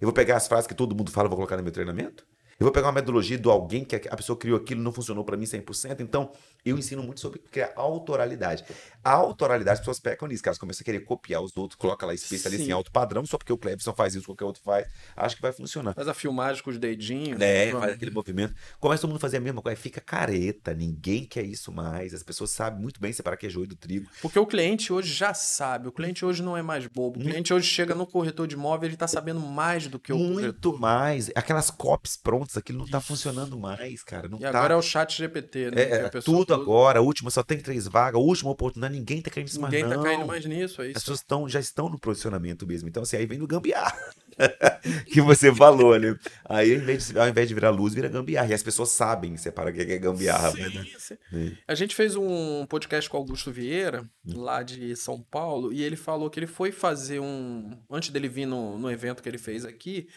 Eu 0.00 0.06
vou 0.06 0.12
pegar 0.12 0.36
as 0.36 0.48
frases 0.48 0.66
que 0.66 0.74
todo 0.74 0.94
mundo 0.94 1.10
fala 1.10 1.28
e 1.28 1.30
vou 1.30 1.36
colocar 1.36 1.56
no 1.56 1.62
meu 1.62 1.72
treinamento? 1.72 2.26
Eu 2.58 2.64
vou 2.64 2.72
pegar 2.72 2.86
uma 2.86 2.92
metodologia 2.92 3.38
do 3.38 3.50
alguém 3.50 3.84
que 3.84 3.96
a 3.96 4.16
pessoa 4.16 4.38
criou 4.38 4.56
aquilo 4.58 4.80
não 4.82 4.92
funcionou 4.92 5.24
para 5.24 5.36
mim 5.36 5.44
100%. 5.44 6.00
Então, 6.00 6.30
eu 6.64 6.78
ensino 6.78 7.02
muito 7.02 7.20
sobre 7.20 7.40
criar 7.50 7.72
autoralidade. 7.76 8.64
A 9.02 9.10
autoralidade, 9.10 9.74
as 9.74 9.78
pessoas 9.80 10.00
pecam 10.00 10.28
nisso, 10.28 10.42
elas 10.46 10.58
começam 10.58 10.82
a 10.82 10.84
querer 10.84 11.00
copiar 11.00 11.42
os 11.42 11.56
outros, 11.56 11.76
coloca 11.76 12.06
lá 12.06 12.14
especialista 12.14 12.64
Sim. 12.64 12.70
em 12.70 12.72
alto 12.72 12.90
padrão, 12.90 13.24
só 13.26 13.36
porque 13.36 13.52
o 13.52 13.58
Clebson 13.58 13.92
faz 13.92 14.14
isso, 14.14 14.26
qualquer 14.26 14.44
outro 14.44 14.62
faz. 14.62 14.86
Acho 15.16 15.36
que 15.36 15.42
vai 15.42 15.52
funcionar. 15.52 15.94
Faz 15.94 16.08
a 16.08 16.14
filmagem 16.14 16.62
com 16.62 16.70
os 16.70 16.78
dedinhos. 16.78 17.40
É, 17.40 17.70
faz 17.72 17.94
aquele 17.94 18.10
movimento. 18.10 18.54
Começa 18.78 19.02
todo 19.02 19.10
mundo 19.10 19.18
a 19.18 19.20
fazer 19.20 19.38
a 19.38 19.40
mesma 19.40 19.60
coisa, 19.60 19.76
fica 19.76 20.00
careta, 20.00 20.72
ninguém 20.72 21.24
quer 21.24 21.44
isso 21.44 21.72
mais. 21.72 22.14
As 22.14 22.22
pessoas 22.22 22.50
sabem 22.50 22.80
muito 22.80 23.00
bem 23.00 23.12
separar 23.12 23.36
que 23.36 23.46
é 23.46 23.50
joio 23.50 23.66
do 23.66 23.76
trigo. 23.76 24.08
Porque 24.22 24.38
o 24.38 24.46
cliente 24.46 24.92
hoje 24.92 25.12
já 25.12 25.34
sabe, 25.34 25.88
o 25.88 25.92
cliente 25.92 26.24
hoje 26.24 26.42
não 26.42 26.56
é 26.56 26.62
mais 26.62 26.86
bobo. 26.86 27.20
O 27.20 27.22
cliente 27.22 27.52
hoje 27.52 27.66
chega 27.66 27.94
no 27.94 28.06
corretor 28.06 28.46
de 28.46 28.54
imóvel, 28.54 28.86
ele 28.86 28.94
está 28.94 29.08
sabendo 29.08 29.40
mais 29.40 29.86
do 29.86 29.98
que 29.98 30.12
o 30.12 30.18
Muito 30.18 30.34
corretor. 30.40 30.80
mais. 30.80 31.30
Aquelas 31.34 31.70
copies 31.70 32.16
prontas, 32.16 32.43
aquilo 32.56 32.78
não 32.78 32.86
está 32.86 33.00
funcionando 33.00 33.58
mais, 33.58 34.02
cara. 34.02 34.28
Não 34.28 34.38
e 34.38 34.42
tá... 34.42 34.48
agora 34.48 34.74
é 34.74 34.76
o 34.76 34.82
chat 34.82 35.16
GPT, 35.16 35.70
né? 35.70 35.82
É, 35.82 36.08
tudo 36.08 36.44
todo... 36.44 36.54
agora, 36.54 37.02
último, 37.02 37.30
só 37.30 37.42
tem 37.42 37.58
três 37.58 37.86
vagas, 37.86 38.20
última 38.20 38.50
oportunidade, 38.50 38.94
ninguém 38.94 39.20
tá 39.20 39.30
caindo 39.30 39.46
nisso 39.46 39.60
ninguém 39.60 39.82
mais. 39.82 39.90
Ninguém 39.92 40.04
tá 40.04 40.10
caindo 40.10 40.26
mais 40.26 40.44
nisso, 40.44 40.82
é 40.82 40.88
isso. 40.88 40.98
As 40.98 41.02
pessoas 41.02 41.22
tão, 41.22 41.48
já 41.48 41.60
estão 41.60 41.88
no 41.88 41.98
posicionamento 41.98 42.66
mesmo. 42.66 42.88
Então, 42.88 43.02
assim, 43.02 43.16
aí 43.16 43.26
vem 43.26 43.38
no 43.38 43.46
gambiar. 43.46 43.94
que 45.06 45.20
você 45.20 45.54
falou, 45.54 45.98
né? 45.98 46.16
Aí, 46.44 46.74
ao 46.74 46.80
invés, 46.80 47.08
de, 47.08 47.18
ao 47.18 47.28
invés 47.28 47.48
de 47.48 47.54
virar 47.54 47.70
luz, 47.70 47.94
vira 47.94 48.08
gambiarra. 48.08 48.48
E 48.48 48.54
as 48.54 48.62
pessoas 48.62 48.90
sabem 48.90 49.36
separar 49.36 49.70
o 49.70 49.74
que 49.74 49.80
é 49.80 49.98
gambiarra. 49.98 50.52
Sim, 50.52 50.74
né? 50.74 50.86
sim. 50.98 51.56
A 51.66 51.74
gente 51.74 51.94
fez 51.94 52.16
um 52.16 52.66
podcast 52.66 53.08
com 53.08 53.16
o 53.16 53.20
Augusto 53.20 53.52
Vieira, 53.52 54.04
lá 54.26 54.62
de 54.62 54.94
São 54.96 55.22
Paulo, 55.22 55.72
e 55.72 55.82
ele 55.82 55.96
falou 55.96 56.30
que 56.30 56.38
ele 56.38 56.46
foi 56.46 56.72
fazer 56.72 57.20
um. 57.20 57.78
Antes 57.90 58.10
dele 58.10 58.28
vir 58.28 58.46
no, 58.46 58.78
no 58.78 58.90
evento 58.90 59.22
que 59.22 59.28
ele 59.28 59.38
fez 59.38 59.64
aqui, 59.64 60.08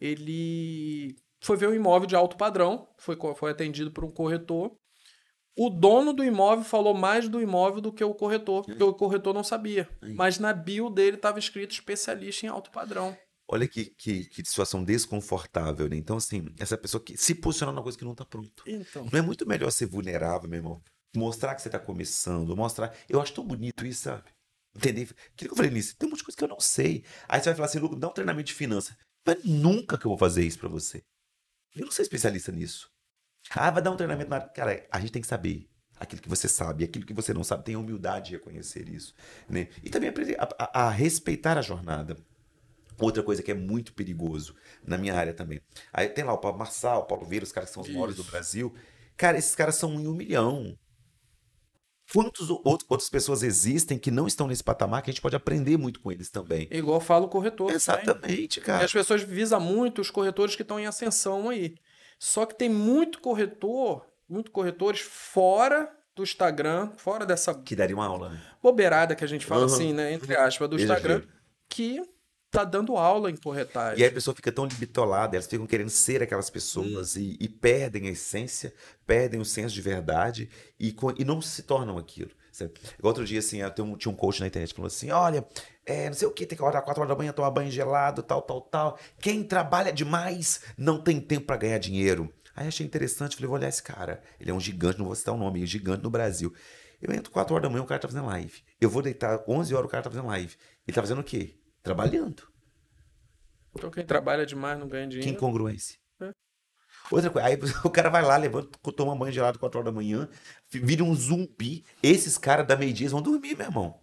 ele 0.00 1.16
foi 1.42 1.56
ver 1.56 1.68
um 1.68 1.74
imóvel 1.74 2.06
de 2.06 2.16
alto 2.16 2.36
padrão, 2.36 2.88
foi, 2.98 3.16
foi 3.36 3.50
atendido 3.50 3.90
por 3.90 4.04
um 4.04 4.10
corretor. 4.10 4.72
O 5.58 5.68
dono 5.68 6.14
do 6.14 6.24
imóvel 6.24 6.64
falou 6.64 6.94
mais 6.94 7.28
do 7.28 7.40
imóvel 7.40 7.80
do 7.80 7.92
que 7.92 8.02
o 8.02 8.14
corretor, 8.14 8.64
porque 8.64 8.82
o 8.82 8.94
corretor 8.94 9.34
não 9.34 9.44
sabia. 9.44 9.88
Mas 10.14 10.38
na 10.38 10.52
bio 10.52 10.88
dele 10.88 11.16
estava 11.16 11.38
escrito 11.38 11.72
especialista 11.72 12.46
em 12.46 12.48
alto 12.48 12.70
padrão. 12.70 13.16
Olha 13.48 13.68
que, 13.68 13.86
que, 13.98 14.24
que, 14.30 14.44
situação 14.46 14.82
desconfortável, 14.82 15.86
né? 15.88 15.96
Então, 15.96 16.16
assim, 16.16 16.46
essa 16.58 16.78
pessoa 16.78 17.02
que 17.02 17.18
se 17.18 17.34
posiciona 17.34 17.70
numa 17.70 17.82
coisa 17.82 17.98
que 17.98 18.04
não 18.04 18.14
tá 18.14 18.24
pronto. 18.24 18.62
Então. 18.66 19.06
Não 19.12 19.18
é 19.18 19.20
muito 19.20 19.46
melhor 19.46 19.70
ser 19.70 19.86
vulnerável, 19.86 20.48
meu 20.48 20.58
irmão? 20.58 20.82
Mostrar 21.14 21.54
que 21.54 21.60
você 21.60 21.68
tá 21.68 21.78
começando, 21.78 22.56
mostrar. 22.56 22.96
Eu 23.06 23.20
acho 23.20 23.34
tão 23.34 23.44
bonito 23.44 23.84
isso, 23.84 24.04
sabe? 24.04 24.30
Entendeu? 24.74 25.06
Que 25.36 25.50
eu 25.50 25.54
falei 25.54 25.70
nisso, 25.70 25.94
tem 25.98 26.06
um 26.06 26.10
monte 26.10 26.20
de 26.20 26.24
coisa 26.24 26.38
que 26.38 26.44
eu 26.44 26.48
não 26.48 26.60
sei. 26.60 27.04
Aí 27.28 27.40
você 27.40 27.50
vai 27.50 27.56
falar 27.56 27.66
assim, 27.66 27.78
Lucas, 27.78 27.98
dá 27.98 28.08
um 28.08 28.12
treinamento 28.12 28.46
de 28.46 28.54
finanças. 28.54 28.96
Mas 29.26 29.44
nunca 29.44 29.98
que 29.98 30.06
eu 30.06 30.10
vou 30.10 30.18
fazer 30.18 30.44
isso 30.46 30.58
para 30.58 30.70
você. 30.70 31.02
Eu 31.74 31.86
não 31.86 31.92
sou 31.92 32.02
especialista 32.02 32.52
nisso. 32.52 32.90
Ah, 33.50 33.70
vai 33.70 33.82
dar 33.82 33.90
um 33.90 33.96
treinamento 33.96 34.30
na 34.30 34.40
Cara, 34.40 34.86
a 34.90 35.00
gente 35.00 35.12
tem 35.12 35.22
que 35.22 35.28
saber 35.28 35.68
aquilo 35.98 36.20
que 36.20 36.28
você 36.28 36.48
sabe, 36.48 36.84
aquilo 36.84 37.06
que 37.06 37.14
você 37.14 37.32
não 37.32 37.44
sabe, 37.44 37.64
tem 37.64 37.76
humildade 37.76 38.30
de 38.30 38.32
reconhecer 38.32 38.88
isso. 38.88 39.14
Né? 39.48 39.68
E 39.82 39.90
também 39.90 40.08
aprender 40.08 40.36
a, 40.38 40.48
a, 40.58 40.86
a 40.86 40.90
respeitar 40.90 41.56
a 41.56 41.62
jornada. 41.62 42.16
Outra 42.98 43.22
coisa 43.22 43.42
que 43.42 43.50
é 43.50 43.54
muito 43.54 43.94
perigoso 43.94 44.54
na 44.84 44.98
minha 44.98 45.14
área 45.14 45.32
também. 45.32 45.60
Aí 45.92 46.08
tem 46.08 46.24
lá 46.24 46.32
o 46.32 46.38
Paulo 46.38 46.58
Marçal, 46.58 47.00
o 47.00 47.04
Paulo 47.04 47.24
Vieira, 47.24 47.44
os 47.44 47.52
caras 47.52 47.70
que 47.70 47.74
são 47.74 47.82
os 47.82 47.88
maiores 47.88 48.16
do 48.16 48.24
Brasil. 48.24 48.74
Cara, 49.16 49.38
esses 49.38 49.54
caras 49.54 49.76
são 49.76 49.96
um 49.96 50.00
em 50.00 50.06
um 50.06 50.14
milhão. 50.14 50.78
Quantas 52.12 52.50
outras 52.50 53.08
pessoas 53.08 53.42
existem 53.42 53.98
que 53.98 54.10
não 54.10 54.26
estão 54.26 54.46
nesse 54.46 54.62
patamar 54.62 55.02
que 55.02 55.10
a 55.10 55.12
gente 55.12 55.22
pode 55.22 55.34
aprender 55.36 55.76
muito 55.76 56.00
com 56.00 56.12
eles 56.12 56.28
também? 56.28 56.68
Igual 56.70 57.00
fala 57.00 57.24
o 57.24 57.28
corretor. 57.28 57.70
Exatamente, 57.70 58.60
também. 58.60 58.66
cara. 58.66 58.82
E 58.82 58.84
as 58.84 58.92
pessoas 58.92 59.22
visam 59.22 59.60
muito 59.60 60.00
os 60.00 60.10
corretores 60.10 60.54
que 60.54 60.62
estão 60.62 60.78
em 60.78 60.86
ascensão 60.86 61.48
aí. 61.48 61.74
Só 62.18 62.44
que 62.44 62.54
tem 62.54 62.68
muito 62.68 63.20
corretor, 63.20 64.06
muito 64.28 64.50
corretores 64.50 65.00
fora 65.00 65.90
do 66.14 66.22
Instagram, 66.22 66.90
fora 66.96 67.24
dessa. 67.24 67.54
Que 67.54 67.74
daria 67.74 67.96
uma 67.96 68.06
aula, 68.06 68.28
né? 68.28 68.40
Bobeirada 68.62 69.14
que 69.14 69.24
a 69.24 69.28
gente 69.28 69.46
fala 69.46 69.62
uhum. 69.62 69.74
assim, 69.74 69.92
né? 69.92 70.12
Entre 70.12 70.36
aspas, 70.36 70.68
do 70.68 70.76
Instagram, 70.76 71.22
que 71.68 72.02
tá 72.52 72.64
dando 72.64 72.98
aula 72.98 73.30
em 73.30 73.36
corretagem. 73.36 73.98
E 73.98 74.04
aí 74.04 74.10
a 74.10 74.12
pessoa 74.12 74.34
fica 74.34 74.52
tão 74.52 74.68
bitolada, 74.68 75.34
elas 75.34 75.46
ficam 75.46 75.66
querendo 75.66 75.88
ser 75.88 76.22
aquelas 76.22 76.50
pessoas 76.50 77.16
hum. 77.16 77.20
e, 77.20 77.38
e, 77.40 77.48
perdem 77.48 78.06
a 78.08 78.10
essência, 78.10 78.74
perdem 79.06 79.40
o 79.40 79.44
senso 79.44 79.74
de 79.74 79.80
verdade 79.80 80.50
e, 80.78 80.94
e 81.18 81.24
não 81.24 81.40
se 81.40 81.62
tornam 81.62 81.96
aquilo. 81.96 82.30
Sabe? 82.52 82.72
Outro 83.02 83.24
dia, 83.24 83.38
assim, 83.38 83.62
eu 83.62 83.84
um, 83.84 83.96
tinha 83.96 84.12
um 84.12 84.14
coach 84.14 84.38
na 84.40 84.46
internet 84.46 84.68
que 84.68 84.76
falou 84.76 84.88
assim: 84.88 85.10
olha, 85.10 85.46
é, 85.86 86.08
não 86.08 86.12
sei 86.12 86.28
o 86.28 86.30
que, 86.30 86.44
tem 86.44 86.54
que 86.54 86.62
acordar 86.62 86.82
4 86.82 87.00
horas 87.00 87.08
da 87.08 87.16
manhã, 87.16 87.32
tomar 87.32 87.50
banho 87.50 87.70
gelado, 87.70 88.22
tal, 88.22 88.42
tal, 88.42 88.60
tal. 88.60 88.98
Quem 89.18 89.42
trabalha 89.42 89.90
demais 89.90 90.60
não 90.76 91.00
tem 91.00 91.18
tempo 91.18 91.46
para 91.46 91.56
ganhar 91.56 91.78
dinheiro. 91.78 92.30
Aí 92.54 92.68
achei 92.68 92.84
interessante, 92.84 93.34
falei, 93.34 93.48
vou 93.48 93.56
olhar 93.56 93.70
esse 93.70 93.82
cara. 93.82 94.22
Ele 94.38 94.50
é 94.50 94.54
um 94.54 94.60
gigante, 94.60 94.98
não 94.98 95.06
vou 95.06 95.14
citar 95.14 95.34
o 95.34 95.38
nome, 95.38 95.60
é 95.60 95.62
um 95.62 95.66
gigante 95.66 96.02
no 96.02 96.10
Brasil. 96.10 96.52
Eu 97.00 97.14
entro 97.14 97.32
4 97.32 97.54
horas 97.54 97.62
da 97.62 97.70
manhã, 97.70 97.82
o 97.82 97.86
cara 97.86 97.98
tá 97.98 98.06
fazendo 98.06 98.26
live. 98.26 98.62
Eu 98.78 98.90
vou 98.90 99.00
deitar 99.00 99.42
11 99.48 99.74
horas, 99.74 99.86
o 99.86 99.90
cara 99.90 100.02
tá 100.02 100.10
fazendo 100.10 100.26
live. 100.26 100.54
Ele 100.86 100.94
tá 100.94 101.00
fazendo 101.00 101.22
o 101.22 101.24
quê? 101.24 101.54
Trabalhando. 101.82 102.48
Então 103.74 103.90
quem 103.90 104.04
trabalha 104.04 104.46
demais 104.46 104.78
não 104.78 104.88
ganha 104.88 105.06
dinheiro. 105.06 105.28
Que 105.28 105.34
incongruência. 105.34 105.98
É. 106.20 106.32
Outra 107.10 107.30
coisa, 107.30 107.48
aí 107.48 107.58
o 107.84 107.90
cara 107.90 108.10
vai 108.10 108.22
lá, 108.22 108.36
levanta, 108.36 108.78
toma 108.94 109.16
banho 109.16 109.32
gelado 109.32 109.58
4 109.58 109.80
horas 109.80 109.92
da 109.92 109.94
manhã, 109.94 110.28
vira 110.70 111.02
um 111.02 111.14
zumbi. 111.14 111.84
Esses 112.02 112.38
caras 112.38 112.66
da 112.66 112.76
meio-dia 112.76 113.08
vão 113.08 113.22
dormir, 113.22 113.56
meu 113.56 113.66
irmão. 113.66 114.00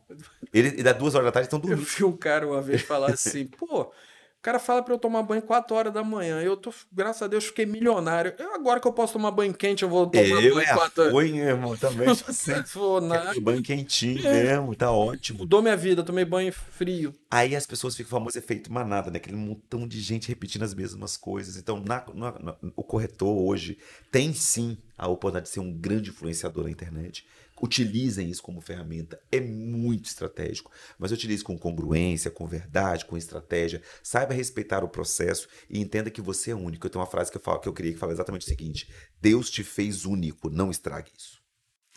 Ele, 0.53 0.83
dá 0.83 0.91
duas 0.91 1.15
horas 1.15 1.27
da 1.27 1.31
tarde 1.31 1.47
estão 1.47 1.59
dormindo. 1.59 1.81
Eu 1.81 1.85
vi 1.85 2.03
um 2.03 2.17
cara 2.17 2.47
uma 2.47 2.61
vez 2.61 2.81
falar 2.81 3.11
assim, 3.11 3.45
pô, 3.47 3.91
o 4.39 4.41
cara 4.41 4.57
fala 4.57 4.81
para 4.81 4.93
eu 4.93 4.97
tomar 4.97 5.21
banho 5.21 5.41
4 5.41 5.75
horas 5.75 5.93
da 5.93 6.01
manhã. 6.01 6.41
Eu 6.41 6.55
tô, 6.55 6.73
graças 6.89 7.21
a 7.21 7.27
Deus, 7.27 7.47
fiquei 7.47 7.65
milionário. 7.65 8.33
Eu, 8.39 8.55
agora 8.55 8.79
que 8.79 8.87
eu 8.87 8.93
posso 8.93 9.11
tomar 9.11 9.31
banho 9.31 9.53
quente, 9.53 9.83
eu 9.83 9.89
vou 9.89 10.07
tomar 10.07 10.23
eu 10.23 10.55
banho 10.55 10.59
é 10.61 10.73
4 10.73 11.01
horas. 11.01 11.13
Oi, 11.13 11.37
irmão, 11.37 11.75
também. 11.75 12.07
Assim. 12.07 13.41
Banho 13.41 13.61
quentinho 13.61 14.25
é. 14.25 14.43
mesmo, 14.43 14.73
tá 14.75 14.91
ótimo. 14.91 15.39
Mudou 15.39 15.61
minha 15.61 15.75
vida, 15.75 16.03
tomei 16.03 16.23
banho 16.23 16.53
frio. 16.53 17.13
Aí 17.29 17.53
as 17.53 17.65
pessoas 17.65 17.97
ficam 17.97 18.11
famoso 18.11 18.37
efeito 18.37 18.71
manada, 18.71 19.11
né? 19.11 19.17
Aquele 19.17 19.35
montão 19.35 19.85
de 19.85 19.99
gente 19.99 20.29
repetindo 20.29 20.63
as 20.63 20.73
mesmas 20.73 21.17
coisas. 21.17 21.57
Então, 21.57 21.83
na, 21.85 22.05
na, 22.13 22.39
na, 22.39 22.55
o 22.77 22.83
corretor 22.83 23.37
hoje 23.37 23.77
tem 24.09 24.33
sim 24.33 24.77
a 24.97 25.09
oportunidade 25.09 25.47
de 25.47 25.53
ser 25.53 25.59
um 25.59 25.73
grande 25.73 26.11
influenciador 26.11 26.63
na 26.63 26.69
internet 26.69 27.25
utilizem 27.61 28.29
isso 28.29 28.43
como 28.43 28.61
ferramenta. 28.61 29.21
É 29.31 29.39
muito 29.39 30.05
estratégico, 30.05 30.71
mas 30.97 31.11
utilize 31.11 31.43
com 31.43 31.57
congruência, 31.57 32.31
com 32.31 32.47
verdade, 32.47 33.05
com 33.05 33.17
estratégia. 33.17 33.81
Saiba 34.03 34.33
respeitar 34.33 34.83
o 34.83 34.89
processo 34.89 35.47
e 35.69 35.79
entenda 35.79 36.09
que 36.09 36.21
você 36.21 36.51
é 36.51 36.55
único. 36.55 36.85
Eu 36.85 36.91
tenho 36.91 37.03
uma 37.03 37.09
frase 37.09 37.31
que 37.31 37.37
eu, 37.37 37.41
falo, 37.41 37.59
que 37.59 37.69
eu 37.69 37.73
queria 37.73 37.93
que 37.93 37.99
fala 37.99 38.13
exatamente 38.13 38.43
o 38.43 38.49
seguinte: 38.49 38.89
Deus 39.21 39.49
te 39.49 39.63
fez 39.63 40.05
único, 40.05 40.49
não 40.49 40.71
estrague 40.71 41.11
isso. 41.17 41.38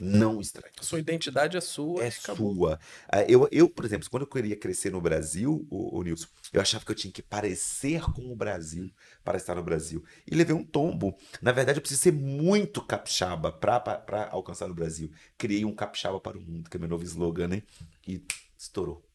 Não 0.00 0.40
estrague. 0.40 0.74
Sua 0.81 0.98
identidade 0.98 1.57
é 1.57 1.61
sua. 1.61 2.02
É 2.02 2.11
sua. 2.11 2.78
Ah, 3.09 3.22
eu, 3.24 3.48
eu, 3.52 3.68
por 3.68 3.85
exemplo, 3.85 4.09
quando 4.11 4.22
eu 4.22 4.26
queria 4.26 4.57
crescer 4.57 4.90
no 4.90 5.00
Brasil, 5.00 5.66
o, 5.70 5.98
o 5.98 6.02
Nilson, 6.02 6.26
eu 6.52 6.61
achava 6.61 6.85
que 6.85 6.90
eu 6.90 6.96
tinha 6.96 7.12
que 7.12 7.22
parecer 7.22 8.02
com 8.12 8.33
o 8.33 8.37
Brasil 8.37 8.90
para 9.22 9.37
estar 9.37 9.55
no 9.55 9.62
Brasil. 9.62 10.02
E 10.26 10.35
levei 10.35 10.55
um 10.55 10.64
tombo. 10.64 11.16
Na 11.40 11.52
verdade, 11.52 11.78
eu 11.78 11.83
preciso 11.83 12.00
ser 12.00 12.12
muito 12.12 12.83
capixaba 12.83 13.52
para 13.52 14.28
alcançar 14.31 14.66
no 14.66 14.74
Brasil. 14.74 15.11
Criei 15.37 15.64
um 15.64 15.74
capixaba 15.74 16.18
para 16.18 16.38
o 16.38 16.40
mundo, 16.40 16.70
que 16.70 16.76
é 16.76 16.81
meu 16.81 16.88
novo 16.88 17.05
slogan, 17.05 17.48
né? 17.48 17.62
E 18.07 18.24
estourou. 18.59 19.12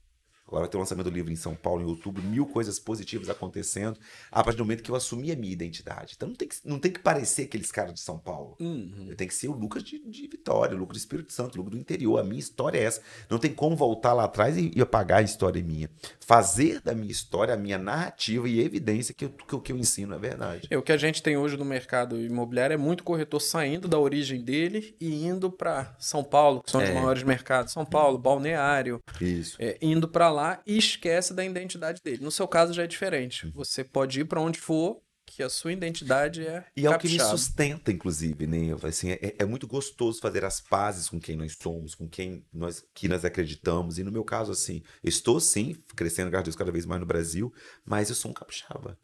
Agora 0.47 0.61
vai 0.61 0.69
ter 0.69 0.77
o 0.77 0.79
lançamento 0.79 1.09
do 1.09 1.13
livro 1.13 1.31
em 1.31 1.35
São 1.35 1.53
Paulo 1.53 1.81
em 1.81 1.85
outubro, 1.85 2.23
mil 2.23 2.45
coisas 2.45 2.79
positivas 2.79 3.29
acontecendo 3.29 3.99
a 4.31 4.41
partir 4.41 4.57
do 4.57 4.63
momento 4.63 4.81
que 4.81 4.89
eu 4.89 4.95
assumi 4.95 5.31
a 5.31 5.35
minha 5.35 5.51
identidade. 5.51 6.13
Então 6.15 6.29
não 6.29 6.35
tem 6.35 6.47
que, 6.47 6.55
não 6.63 6.79
tem 6.79 6.91
que 6.91 6.99
parecer 6.99 7.43
aqueles 7.43 7.69
caras 7.69 7.93
de 7.93 7.99
São 7.99 8.17
Paulo. 8.17 8.55
Uhum. 8.59 9.07
Eu 9.09 9.15
tenho 9.15 9.27
que 9.27 9.35
ser 9.35 9.49
o 9.49 9.51
Lucas 9.51 9.83
de, 9.83 9.99
de 9.99 10.21
Vitória, 10.27 10.75
o 10.75 10.79
Lucas 10.79 10.97
do 10.97 10.99
Espírito 10.99 11.33
Santo, 11.33 11.55
o 11.55 11.57
Lucas 11.57 11.73
do 11.73 11.79
interior. 11.79 12.19
A 12.19 12.23
minha 12.23 12.39
história 12.39 12.79
é 12.79 12.83
essa. 12.83 13.01
Não 13.29 13.37
tem 13.37 13.53
como 13.53 13.75
voltar 13.75 14.13
lá 14.13 14.23
atrás 14.23 14.57
e, 14.57 14.71
e 14.73 14.81
apagar 14.81 15.19
a 15.19 15.21
história 15.21 15.61
minha. 15.61 15.89
Fazer 16.25 16.79
da 16.81 16.95
minha 16.95 17.11
história 17.11 17.53
a 17.53 17.57
minha 17.57 17.77
narrativa 17.77 18.47
e 18.47 18.61
evidência 18.61 19.13
que, 19.13 19.27
que 19.27 19.55
o 19.55 19.59
que 19.59 19.71
eu 19.73 19.77
ensino 19.77 20.15
é 20.15 20.17
verdade. 20.17 20.67
É, 20.69 20.77
o 20.77 20.81
que 20.81 20.93
a 20.93 20.97
gente 20.97 21.21
tem 21.21 21.35
hoje 21.35 21.57
no 21.57 21.65
mercado 21.65 22.19
imobiliário 22.19 22.73
é 22.73 22.77
muito 22.77 23.03
corretor 23.03 23.41
saindo 23.41 23.87
da 23.87 23.99
origem 23.99 24.41
dele 24.41 24.95
e 24.99 25.25
indo 25.25 25.51
para 25.51 25.93
São 25.99 26.23
Paulo, 26.23 26.63
que 26.63 26.71
são 26.71 26.81
é. 26.81 26.85
os 26.85 26.89
maiores 26.91 27.23
mercados. 27.23 27.73
São 27.73 27.85
Paulo, 27.85 28.17
Balneário. 28.17 29.01
Isso. 29.19 29.57
É, 29.59 29.77
indo 29.81 30.07
para 30.07 30.29
lá 30.29 30.36
e 30.65 30.77
esquece 30.77 31.33
da 31.33 31.43
identidade 31.43 32.01
dele. 32.01 32.23
No 32.23 32.31
seu 32.31 32.47
caso 32.47 32.73
já 32.73 32.83
é 32.83 32.87
diferente. 32.87 33.45
Uhum. 33.45 33.51
Você 33.55 33.83
pode 33.83 34.19
ir 34.21 34.25
para 34.25 34.41
onde 34.41 34.59
for, 34.59 35.01
que 35.27 35.43
a 35.43 35.49
sua 35.49 35.73
identidade 35.73 36.47
é. 36.47 36.65
E 36.75 36.85
é 36.85 36.89
o 36.89 36.97
que 36.97 37.09
me 37.09 37.19
sustenta, 37.19 37.91
inclusive, 37.91 38.47
né? 38.47 38.75
Assim, 38.81 39.11
é, 39.11 39.35
é, 39.37 39.45
muito 39.45 39.67
gostoso 39.67 40.21
fazer 40.21 40.45
as 40.45 40.61
pazes 40.61 41.09
com 41.09 41.19
quem 41.19 41.35
nós 41.35 41.55
somos, 41.61 41.93
com 41.93 42.07
quem 42.07 42.45
nós, 42.53 42.83
que 42.93 43.07
nós 43.09 43.25
acreditamos. 43.25 43.99
E 43.99 44.03
no 44.03 44.11
meu 44.11 44.23
caso, 44.23 44.51
assim, 44.51 44.81
estou 45.03 45.39
sim 45.39 45.75
crescendo, 45.95 46.31
graças 46.31 46.43
a 46.43 46.45
Deus, 46.45 46.55
cada 46.55 46.71
vez 46.71 46.85
mais 46.85 47.01
no 47.01 47.05
Brasil, 47.05 47.53
mas 47.85 48.09
eu 48.09 48.15
sou 48.15 48.31
um 48.31 48.33
capixaba. 48.33 48.97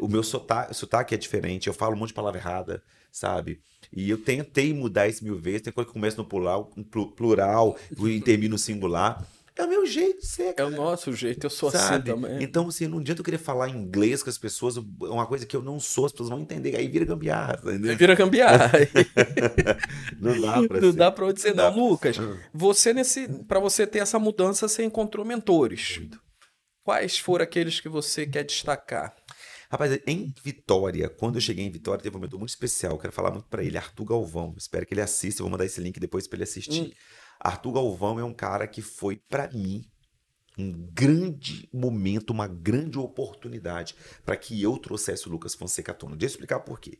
O 0.00 0.08
meu 0.08 0.22
sotaque, 0.22 0.74
sotaque 0.74 1.14
é 1.14 1.18
diferente, 1.18 1.66
eu 1.66 1.72
falo 1.72 1.96
um 1.96 1.98
monte 1.98 2.08
de 2.08 2.14
palavra 2.14 2.38
errada, 2.38 2.82
sabe? 3.10 3.60
E 3.90 4.10
eu 4.10 4.18
tentei 4.18 4.74
mudar 4.74 5.08
isso 5.08 5.24
mil 5.24 5.38
vezes, 5.38 5.62
tem 5.62 5.72
coisa 5.72 5.88
que 5.88 5.94
começa 5.94 6.18
no 6.18 6.24
plural, 6.24 6.70
plural 7.16 7.78
e 7.98 8.20
termina 8.20 8.52
no 8.52 8.58
singular. 8.58 9.26
É 9.56 9.64
o 9.64 9.68
meu 9.68 9.84
jeito 9.86 10.20
de 10.20 10.26
ser. 10.26 10.54
Cara. 10.54 10.68
É 10.68 10.72
o 10.72 10.76
nosso 10.76 11.12
jeito, 11.12 11.44
eu 11.44 11.50
sou 11.50 11.68
assim 11.68 11.78
Sabe? 11.78 12.10
assim 12.10 12.20
também. 12.20 12.42
Então, 12.42 12.68
assim, 12.68 12.86
não 12.86 12.98
adianta 12.98 13.20
eu 13.20 13.24
querer 13.24 13.38
falar 13.38 13.68
inglês 13.68 14.22
com 14.22 14.30
as 14.30 14.38
pessoas, 14.38 14.76
é 14.76 14.80
uma 15.08 15.26
coisa 15.26 15.44
que 15.44 15.54
eu 15.56 15.62
não 15.62 15.78
sou, 15.78 16.06
as 16.06 16.12
pessoas 16.12 16.30
vão 16.30 16.40
entender. 16.40 16.76
Aí 16.76 16.88
vira 16.88 17.04
gambiarra, 17.04 17.60
entendeu? 17.62 17.90
Aí 17.90 17.96
vira 17.96 18.14
gambiarra. 18.14 18.70
não 20.20 20.40
dá 20.40 20.68
pra 20.68 20.80
Não 20.80 20.90
ser. 20.92 20.96
dá 20.96 21.10
pra 21.10 21.26
você 21.26 21.52
não. 21.52 21.70
não. 21.76 21.88
Lucas, 21.90 22.16
você 22.52 22.92
nesse. 22.92 23.28
para 23.44 23.60
você 23.60 23.86
ter 23.86 23.98
essa 24.00 24.18
mudança, 24.18 24.68
você 24.68 24.84
encontrou 24.84 25.24
mentores. 25.24 25.98
Muito. 25.98 26.20
Quais 26.82 27.18
foram 27.18 27.44
aqueles 27.44 27.80
que 27.80 27.88
você 27.88 28.26
quer 28.26 28.44
destacar? 28.44 29.14
Rapaz, 29.70 30.00
em 30.04 30.34
Vitória, 30.42 31.08
quando 31.08 31.36
eu 31.36 31.40
cheguei 31.40 31.64
em 31.64 31.70
Vitória, 31.70 32.02
teve 32.02 32.16
um 32.16 32.18
momento 32.18 32.36
muito 32.38 32.48
especial. 32.50 32.92
Eu 32.94 32.98
quero 32.98 33.12
falar 33.12 33.30
muito 33.30 33.46
para 33.48 33.62
ele, 33.62 33.76
Arthur 33.78 34.04
Galvão. 34.04 34.52
Espero 34.58 34.84
que 34.84 34.92
ele 34.94 35.00
assista. 35.00 35.40
Eu 35.40 35.44
vou 35.44 35.52
mandar 35.52 35.64
esse 35.64 35.80
link 35.80 36.00
depois 36.00 36.26
para 36.26 36.38
ele 36.38 36.42
assistir. 36.42 36.82
Hum. 36.82 36.90
Arthur 37.40 37.72
Galvão 37.72 38.20
é 38.20 38.24
um 38.24 38.34
cara 38.34 38.66
que 38.66 38.82
foi, 38.82 39.16
para 39.16 39.48
mim, 39.50 39.84
um 40.58 40.72
grande 40.92 41.68
momento, 41.72 42.30
uma 42.30 42.46
grande 42.46 42.98
oportunidade 42.98 43.94
para 44.24 44.36
que 44.36 44.60
eu 44.62 44.76
trouxesse 44.76 45.26
o 45.26 45.30
Lucas 45.30 45.54
Fonseca 45.54 45.92
à 45.92 45.94
tona. 45.94 46.16
Deixa 46.16 46.34
eu 46.34 46.36
explicar 46.36 46.60
por 46.60 46.78
quê. 46.78 46.98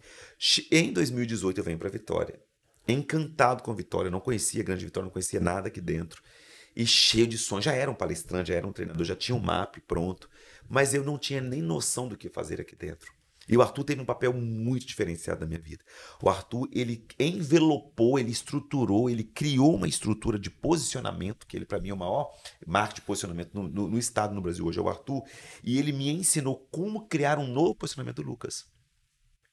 Em 0.70 0.92
2018 0.92 1.59
eu 1.59 1.64
venho 1.64 1.79
para 1.79 1.90
Vitória, 1.90 2.40
encantado 2.88 3.62
com 3.62 3.74
Vitória, 3.74 4.11
não 4.11 4.21
conhecia 4.21 4.62
a 4.62 4.64
Grande 4.64 4.85
Vitória, 4.87 5.04
não 5.04 5.12
conhecia 5.12 5.40
nada 5.40 5.69
aqui 5.69 5.81
dentro. 5.81 6.23
e 6.75 6.87
cheio 6.87 7.27
de 7.27 7.37
sonhos. 7.38 7.64
Já 7.64 7.73
era 7.75 7.90
um 7.90 7.94
palestrante, 7.94 8.48
já 8.48 8.54
era 8.54 8.67
um 8.67 8.73
treinador, 8.73 9.04
já 9.04 9.17
tinha 9.17 9.37
um 9.37 9.40
map 9.40 9.77
pronto, 9.87 10.31
mas 10.69 10.94
eu 10.94 11.04
não 11.04 11.19
tinha 11.19 11.40
nem 11.40 11.60
noção 11.62 12.08
do 12.08 12.17
que 12.17 12.29
fazer 12.29 12.60
aqui 12.60 12.77
dentro. 12.77 13.12
E 13.48 13.56
o 13.56 13.62
Arthur 13.62 13.84
teve 13.84 14.00
um 14.00 14.04
papel 14.04 14.32
muito 14.32 14.86
diferenciado 14.86 15.40
na 15.40 15.46
minha 15.46 15.58
vida. 15.58 15.82
O 16.22 16.28
Arthur, 16.28 16.68
ele 16.72 17.04
envelopou, 17.18 18.18
ele 18.18 18.30
estruturou, 18.30 19.10
ele 19.10 19.24
criou 19.24 19.74
uma 19.74 19.88
estrutura 19.88 20.38
de 20.38 20.50
posicionamento, 20.50 21.46
que 21.46 21.56
ele, 21.56 21.64
para 21.64 21.80
mim, 21.80 21.88
é 21.88 21.94
o 21.94 21.96
maior 21.96 22.30
marca 22.66 22.94
de 22.94 23.00
posicionamento 23.00 23.52
no, 23.54 23.68
no, 23.68 23.88
no, 23.88 23.98
Estado 23.98 24.34
no 24.34 24.40
Brasil 24.40 24.64
hoje, 24.64 24.78
é 24.78 24.82
o 24.82 24.88
Arthur. 24.88 25.22
E 25.64 25.78
ele 25.78 25.92
me 25.92 26.10
ensinou 26.10 26.68
como 26.70 27.06
criar 27.08 27.38
um 27.38 27.46
novo 27.46 27.74
posicionamento 27.74 28.22
do 28.22 28.28
Lucas. 28.28 28.66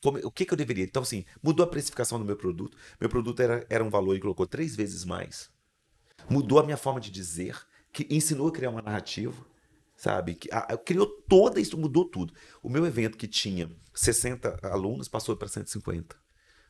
Como, 0.01 0.19
o 0.19 0.31
que, 0.31 0.45
que 0.45 0.53
eu 0.53 0.57
deveria? 0.57 0.83
Então, 0.83 1.01
assim, 1.01 1.25
mudou 1.41 1.63
a 1.63 1.69
precificação 1.69 2.19
do 2.19 2.25
meu 2.25 2.35
produto. 2.35 2.77
Meu 2.99 3.09
produto 3.09 3.41
era, 3.41 3.65
era 3.69 3.83
um 3.83 3.89
valor 3.89 4.15
e 4.15 4.19
colocou 4.19 4.45
três 4.45 4.75
vezes 4.75 5.05
mais. 5.05 5.49
Mudou 6.29 6.59
a 6.59 6.63
minha 6.63 6.77
forma 6.77 6.99
de 6.99 7.09
dizer, 7.09 7.57
que 7.91 8.05
ensinou 8.11 8.47
a 8.47 8.51
criar 8.51 8.69
uma 8.69 8.81
narrativa 8.81 9.43
sabe? 9.97 10.35
Que, 10.35 10.47
a, 10.51 10.77
criou 10.77 11.07
toda 11.27 11.59
isso, 11.59 11.77
mudou 11.77 12.05
tudo. 12.05 12.33
O 12.61 12.69
meu 12.69 12.85
evento 12.85 13.17
que 13.17 13.27
tinha 13.27 13.69
60 13.93 14.59
alunos 14.63 15.09
passou 15.09 15.35
para 15.35 15.47
150. 15.47 16.15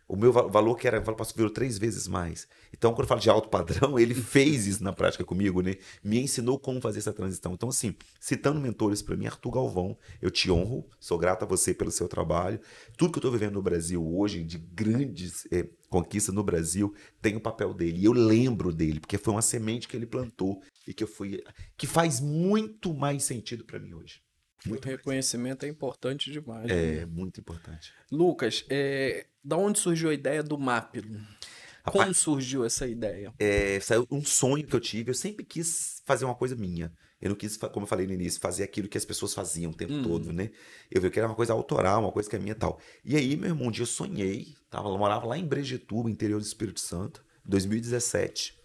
O 0.08 0.16
meu 0.16 0.32
valor 0.32 0.76
que 0.76 0.88
era, 0.88 1.02
passou, 1.02 1.36
virou 1.36 1.52
três 1.52 1.78
vezes 1.78 2.08
mais. 2.08 2.48
Então, 2.72 2.94
quando 2.94 3.02
eu 3.02 3.08
falo 3.08 3.20
de 3.20 3.30
alto 3.30 3.50
padrão, 3.50 4.00
ele 4.00 4.14
fez 4.16 4.66
isso 4.66 4.82
na 4.82 4.94
prática 4.94 5.26
comigo, 5.26 5.62
né? 5.62 5.76
Me 6.02 6.18
ensinou 6.18 6.58
como 6.58 6.80
fazer 6.80 7.00
essa 7.00 7.12
transição. 7.12 7.54
Então, 7.54 7.68
assim, 7.68 7.94
citando 8.18 8.60
mentores 8.62 9.02
para 9.02 9.18
mim, 9.18 9.26
Arthur 9.26 9.52
Galvão, 9.52 9.98
eu 10.22 10.32
te 10.32 10.50
honro, 10.50 10.88
sou 10.98 11.18
grato 11.18 11.44
a 11.44 11.46
você 11.46 11.74
pelo 11.74 11.92
seu 11.92 12.08
trabalho. 12.08 12.58
Tudo 12.98 13.12
que 13.12 13.18
eu 13.18 13.22
estou 13.22 13.32
vivendo 13.32 13.56
no 13.56 13.62
Brasil 13.62 14.02
hoje, 14.16 14.44
de 14.44 14.58
grandes 14.58 15.46
é, 15.52 15.68
conquistas 15.90 16.34
no 16.34 16.44
Brasil, 16.44 16.96
tem 17.22 17.36
o 17.36 17.42
papel 17.42 17.74
dele. 17.74 18.00
E 18.00 18.06
eu 18.06 18.14
lembro 18.14 18.72
dele, 18.72 19.02
porque 19.02 19.18
foi 19.18 19.34
uma 19.34 19.42
semente 19.42 19.90
que 19.90 19.98
ele 19.98 20.06
plantou 20.06 20.62
e 20.88 20.94
que 20.94 21.04
eu 21.04 21.08
fui. 21.08 21.44
que 21.76 21.86
faz 21.86 22.22
muito 22.22 22.94
mais 22.94 23.24
sentido 23.24 23.66
para 23.66 23.78
mim 23.78 23.94
hoje. 23.94 24.22
Muito 24.66 24.86
reconhecimento 24.86 25.66
é 25.66 25.70
importante 25.70 26.32
demais. 26.32 26.70
É, 26.70 27.00
né? 27.00 27.06
muito 27.06 27.40
importante. 27.40 27.94
Lucas, 28.12 28.66
é, 28.70 29.28
da 29.44 29.56
onde 29.56 29.80
surgiu 29.80 30.10
a 30.10 30.14
ideia 30.14 30.42
do 30.42 30.58
MAP? 30.58 31.02
Como 31.02 32.00
Rapaz, 32.00 32.18
surgiu 32.18 32.66
essa 32.66 32.86
ideia? 32.86 33.34
É, 33.40 33.80
saiu 33.80 34.06
um 34.12 34.24
sonho 34.24 34.66
que 34.66 34.76
eu 34.76 34.80
tive. 34.80 35.12
Eu 35.12 35.16
sempre 35.16 35.46
quis 35.46 36.02
fazer 36.06 36.26
uma 36.26 36.36
coisa 36.36 36.56
minha. 36.56 36.92
Eu 37.22 37.30
não 37.30 37.36
quis, 37.36 37.56
como 37.58 37.86
eu 37.86 37.88
falei 37.88 38.06
no 38.06 38.14
início, 38.14 38.42
fazer 38.42 38.64
aquilo 38.64 38.88
que 38.88 38.98
as 38.98 39.06
pessoas 39.06 39.34
faziam 39.34 39.72
o 39.72 39.76
tempo 39.76 39.94
hum. 39.94 40.04
todo, 40.04 40.34
né? 40.34 40.52
Eu 40.92 41.02
vi 41.02 41.10
que 41.10 41.18
era 41.18 41.28
uma 41.28 41.36
coisa 41.36 41.54
autoral, 41.54 42.02
uma 42.02 42.12
coisa 42.12 42.30
que 42.30 42.36
é 42.36 42.40
minha 42.40 42.52
e 42.52 42.56
tal. 42.56 42.80
E 43.04 43.16
aí, 43.16 43.36
meu 43.38 43.50
irmão, 43.50 43.68
um 43.68 43.72
dia 43.72 43.84
eu 43.84 43.88
sonhei, 43.88 44.56
tava, 44.70 44.90
eu 44.90 44.98
morava 44.98 45.26
lá 45.26 45.38
em 45.38 45.46
Brejetuba, 45.46 46.12
interior 46.12 46.40
do 46.40 46.46
Espírito 46.46 46.80
Santo, 46.80 47.24
2017. 47.46 48.56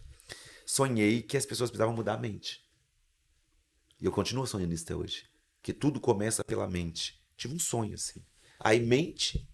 Sonhei 0.67 1.23
que 1.23 1.37
as 1.37 1.47
pessoas 1.47 1.71
precisavam 1.71 1.95
mudar 1.95 2.15
a 2.15 2.19
mente. 2.19 2.61
E 4.01 4.05
eu 4.05 4.11
continuo 4.11 4.47
sonhando 4.47 4.75
isso 4.75 4.85
até 4.85 4.97
hoje 4.97 5.32
que 5.63 5.73
tudo 5.73 6.01
começa 6.01 6.45
pela 6.45 6.69
mente. 6.69 7.23
Tive 7.37 7.55
um 7.55 7.59
sonho 7.59 7.95
assim. 7.95 8.23
Aí 8.59 8.81
mente, 8.81 9.49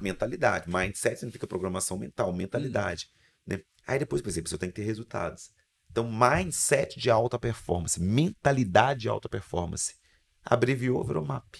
mentalidade. 0.00 0.70
Mindset 0.70 1.18
significa 1.18 1.46
programação 1.46 1.98
mental, 1.98 2.32
mentalidade. 2.32 3.10
Hum. 3.12 3.20
Né? 3.46 3.62
Aí 3.86 3.98
depois 3.98 4.22
pensei, 4.22 4.42
eu 4.42 4.58
tenho 4.58 4.72
que 4.72 4.80
ter 4.80 4.86
resultados. 4.86 5.50
Então, 5.90 6.08
mindset 6.10 7.00
de 7.00 7.10
alta 7.10 7.38
performance, 7.38 8.00
mentalidade 8.00 9.00
de 9.00 9.08
alta 9.08 9.28
performance. 9.28 9.96
Abreviou, 10.44 11.04
virou 11.04 11.24
MAP. 11.24 11.56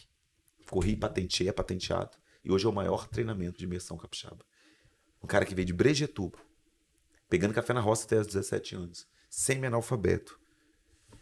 Corri, 0.69 0.97
patenteei, 0.97 1.49
é 1.49 1.53
patenteado. 1.53 2.17
E 2.45 2.51
hoje 2.51 2.65
é 2.65 2.69
o 2.69 2.73
maior 2.73 3.09
treinamento 3.09 3.59
de 3.59 3.65
imersão 3.65 3.97
capixaba. 3.97 4.45
Um 5.23 5.27
cara 5.27 5.45
que 5.45 5.55
veio 5.55 5.67
de 5.67 5.73
Brejetuba, 5.73 6.39
pegando 7.29 7.53
café 7.53 7.73
na 7.73 7.81
roça 7.81 8.07
até 8.07 8.19
os 8.19 8.27
17 8.29 8.77
anos, 8.77 9.07
semi-analfabeto, 9.29 10.40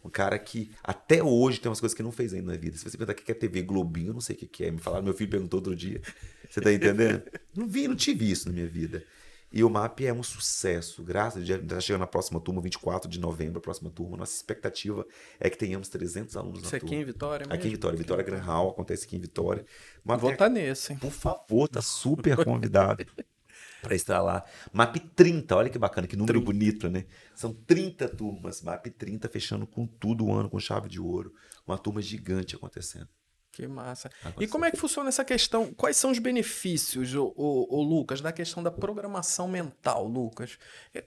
um 0.09 0.11
cara 0.11 0.37
que 0.39 0.71
até 0.83 1.23
hoje 1.23 1.61
tem 1.61 1.69
umas 1.69 1.79
coisas 1.79 1.95
que 1.95 2.01
não 2.01 2.11
fez 2.11 2.33
ainda 2.33 2.51
na 2.51 2.57
vida. 2.57 2.75
Se 2.75 2.83
você 2.83 2.97
perguntar 2.97 3.21
o 3.21 3.23
que 3.23 3.31
é 3.31 3.35
TV 3.35 3.61
Globinho, 3.61 4.07
eu 4.07 4.13
não 4.13 4.21
sei 4.21 4.35
o 4.35 4.39
que 4.39 4.65
é. 4.65 4.71
Me 4.71 4.79
falaram, 4.79 5.03
meu 5.03 5.13
filho 5.13 5.29
perguntou 5.29 5.59
outro 5.59 5.75
dia. 5.75 6.01
Você 6.49 6.59
tá 6.59 6.73
entendendo? 6.73 7.21
não 7.55 7.67
vi, 7.67 7.87
não 7.87 7.95
tive 7.95 8.29
isso 8.29 8.47
na 8.47 8.53
minha 8.53 8.67
vida. 8.67 9.03
E 9.51 9.63
o 9.63 9.69
MAP 9.69 10.01
é 10.01 10.13
um 10.13 10.21
sucesso. 10.21 11.03
Graças 11.03 11.41
a 11.41 11.45
Deus, 11.45 11.61
está 11.61 11.79
chegando 11.79 12.01
na 12.01 12.07
próxima 12.07 12.39
turma, 12.39 12.61
24 12.61 13.09
de 13.09 13.19
novembro, 13.19 13.59
a 13.59 13.61
próxima 13.61 13.89
turma. 13.89 14.17
Nossa 14.17 14.35
expectativa 14.35 15.05
é 15.39 15.49
que 15.49 15.57
tenhamos 15.57 15.89
300 15.89 16.35
alunos 16.35 16.61
Isso 16.63 16.71
na 16.71 16.77
é 16.77 16.79
turma. 16.79 16.95
aqui 16.95 17.01
em 17.01 17.05
Vitória 17.05 17.45
mesmo? 17.45 17.53
Aqui 17.53 17.67
em 17.67 17.71
Vitória. 17.71 17.97
Vitória 17.97 18.23
Gran 18.23 18.39
Hall, 18.39 18.69
acontece 18.69 19.05
aqui 19.05 19.15
em 19.15 19.19
Vitória. 19.19 19.65
Vou 20.03 20.15
estar 20.17 20.37
tá 20.37 20.49
nesse. 20.49 20.95
Por 20.95 21.11
favor, 21.11 21.67
tá 21.67 21.81
super 21.81 22.43
convidado 22.43 23.05
para 23.81 24.21
lá. 24.21 24.43
MAP 24.73 24.97
30, 25.15 25.55
olha 25.55 25.69
que 25.69 25.77
bacana, 25.77 26.07
que 26.07 26.15
número 26.15 26.39
30. 26.39 26.45
bonito, 26.45 26.89
né? 26.89 27.05
São 27.35 27.53
30 27.53 28.09
turmas, 28.09 28.61
MAP 28.61 28.87
30 28.87 29.27
fechando 29.29 29.65
com 29.65 29.85
tudo 29.85 30.25
o 30.25 30.33
ano, 30.33 30.49
com 30.49 30.59
chave 30.59 30.89
de 30.89 30.99
ouro. 30.99 31.33
Uma 31.65 31.77
turma 31.77 32.01
gigante 32.01 32.55
acontecendo. 32.55 33.07
Que 33.51 33.67
massa. 33.67 34.09
E 34.39 34.47
como 34.47 34.63
é 34.63 34.71
que 34.71 34.77
funciona 34.77 35.09
essa 35.09 35.25
questão? 35.25 35.73
Quais 35.73 35.97
são 35.97 36.11
os 36.11 36.19
benefícios, 36.19 37.13
o, 37.13 37.81
Lucas, 37.81 38.21
da 38.21 38.31
questão 38.31 38.63
da 38.63 38.71
programação 38.71 39.49
mental, 39.49 40.07
Lucas? 40.07 40.57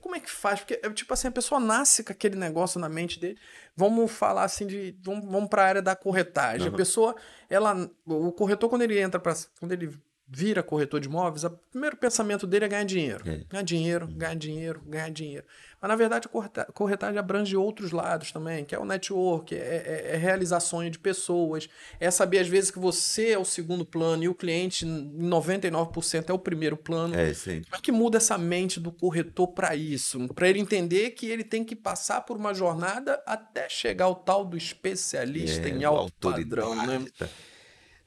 Como 0.02 0.16
é 0.16 0.20
que 0.20 0.30
faz? 0.30 0.60
Porque, 0.60 0.78
é, 0.82 0.90
tipo 0.90 1.14
assim, 1.14 1.28
a 1.28 1.32
pessoa 1.32 1.58
nasce 1.58 2.04
com 2.04 2.12
aquele 2.12 2.36
negócio 2.36 2.78
na 2.78 2.90
mente 2.90 3.18
dele. 3.18 3.38
Vamos 3.74 4.10
falar 4.10 4.44
assim 4.44 4.66
de. 4.66 4.94
Vamos, 5.02 5.24
vamos 5.30 5.48
para 5.48 5.62
a 5.62 5.66
área 5.66 5.82
da 5.82 5.96
corretagem. 5.96 6.68
Uhum. 6.68 6.74
A 6.74 6.76
pessoa, 6.76 7.16
ela. 7.48 7.90
O 8.04 8.32
corretor, 8.32 8.68
quando 8.68 8.82
ele 8.82 9.00
entra 9.00 9.18
para. 9.18 9.34
Quando 9.58 9.72
ele 9.72 9.98
vira 10.34 10.62
corretor 10.62 10.98
de 10.98 11.08
imóveis, 11.08 11.44
o 11.44 11.50
primeiro 11.50 11.96
pensamento 11.96 12.46
dele 12.46 12.64
é 12.64 12.68
ganhar 12.68 12.84
dinheiro. 12.84 13.22
É. 13.28 13.44
Ganhar 13.48 13.62
dinheiro, 13.62 14.06
ganhar 14.06 14.34
dinheiro, 14.34 14.80
ganhar 14.86 15.10
dinheiro. 15.10 15.44
Mas, 15.80 15.88
na 15.88 15.96
verdade, 15.96 16.28
a 16.56 16.72
corretagem 16.72 17.18
abrange 17.18 17.56
outros 17.56 17.90
lados 17.90 18.32
também, 18.32 18.64
que 18.64 18.74
é 18.74 18.78
o 18.78 18.84
network, 18.84 19.54
é, 19.54 19.58
é, 19.58 20.10
é, 20.14 20.16
realizar 20.16 20.60
sonho 20.60 20.90
de 20.90 20.98
pessoas, 20.98 21.68
é 22.00 22.10
saber, 22.10 22.38
às 22.38 22.48
vezes, 22.48 22.70
que 22.70 22.78
você 22.78 23.30
é 23.30 23.38
o 23.38 23.44
segundo 23.44 23.84
plano 23.84 24.24
e 24.24 24.28
o 24.28 24.34
cliente, 24.34 24.86
em 24.86 25.28
99%, 25.28 26.30
é 26.30 26.32
o 26.32 26.38
primeiro 26.38 26.76
plano. 26.76 27.14
É, 27.14 27.34
sim. 27.34 27.62
Como 27.64 27.76
é 27.76 27.80
que 27.80 27.92
muda 27.92 28.16
essa 28.16 28.38
mente 28.38 28.80
do 28.80 28.90
corretor 28.90 29.48
para 29.48 29.76
isso? 29.76 30.28
Para 30.34 30.48
ele 30.48 30.60
entender 30.60 31.10
que 31.10 31.26
ele 31.26 31.44
tem 31.44 31.64
que 31.64 31.76
passar 31.76 32.22
por 32.22 32.36
uma 32.38 32.54
jornada 32.54 33.22
até 33.26 33.68
chegar 33.68 34.06
ao 34.06 34.14
tal 34.14 34.44
do 34.44 34.56
especialista 34.56 35.68
é, 35.68 35.72
em 35.72 35.84
alto 35.84 36.12
padrão, 36.30 36.74
né? 36.86 37.04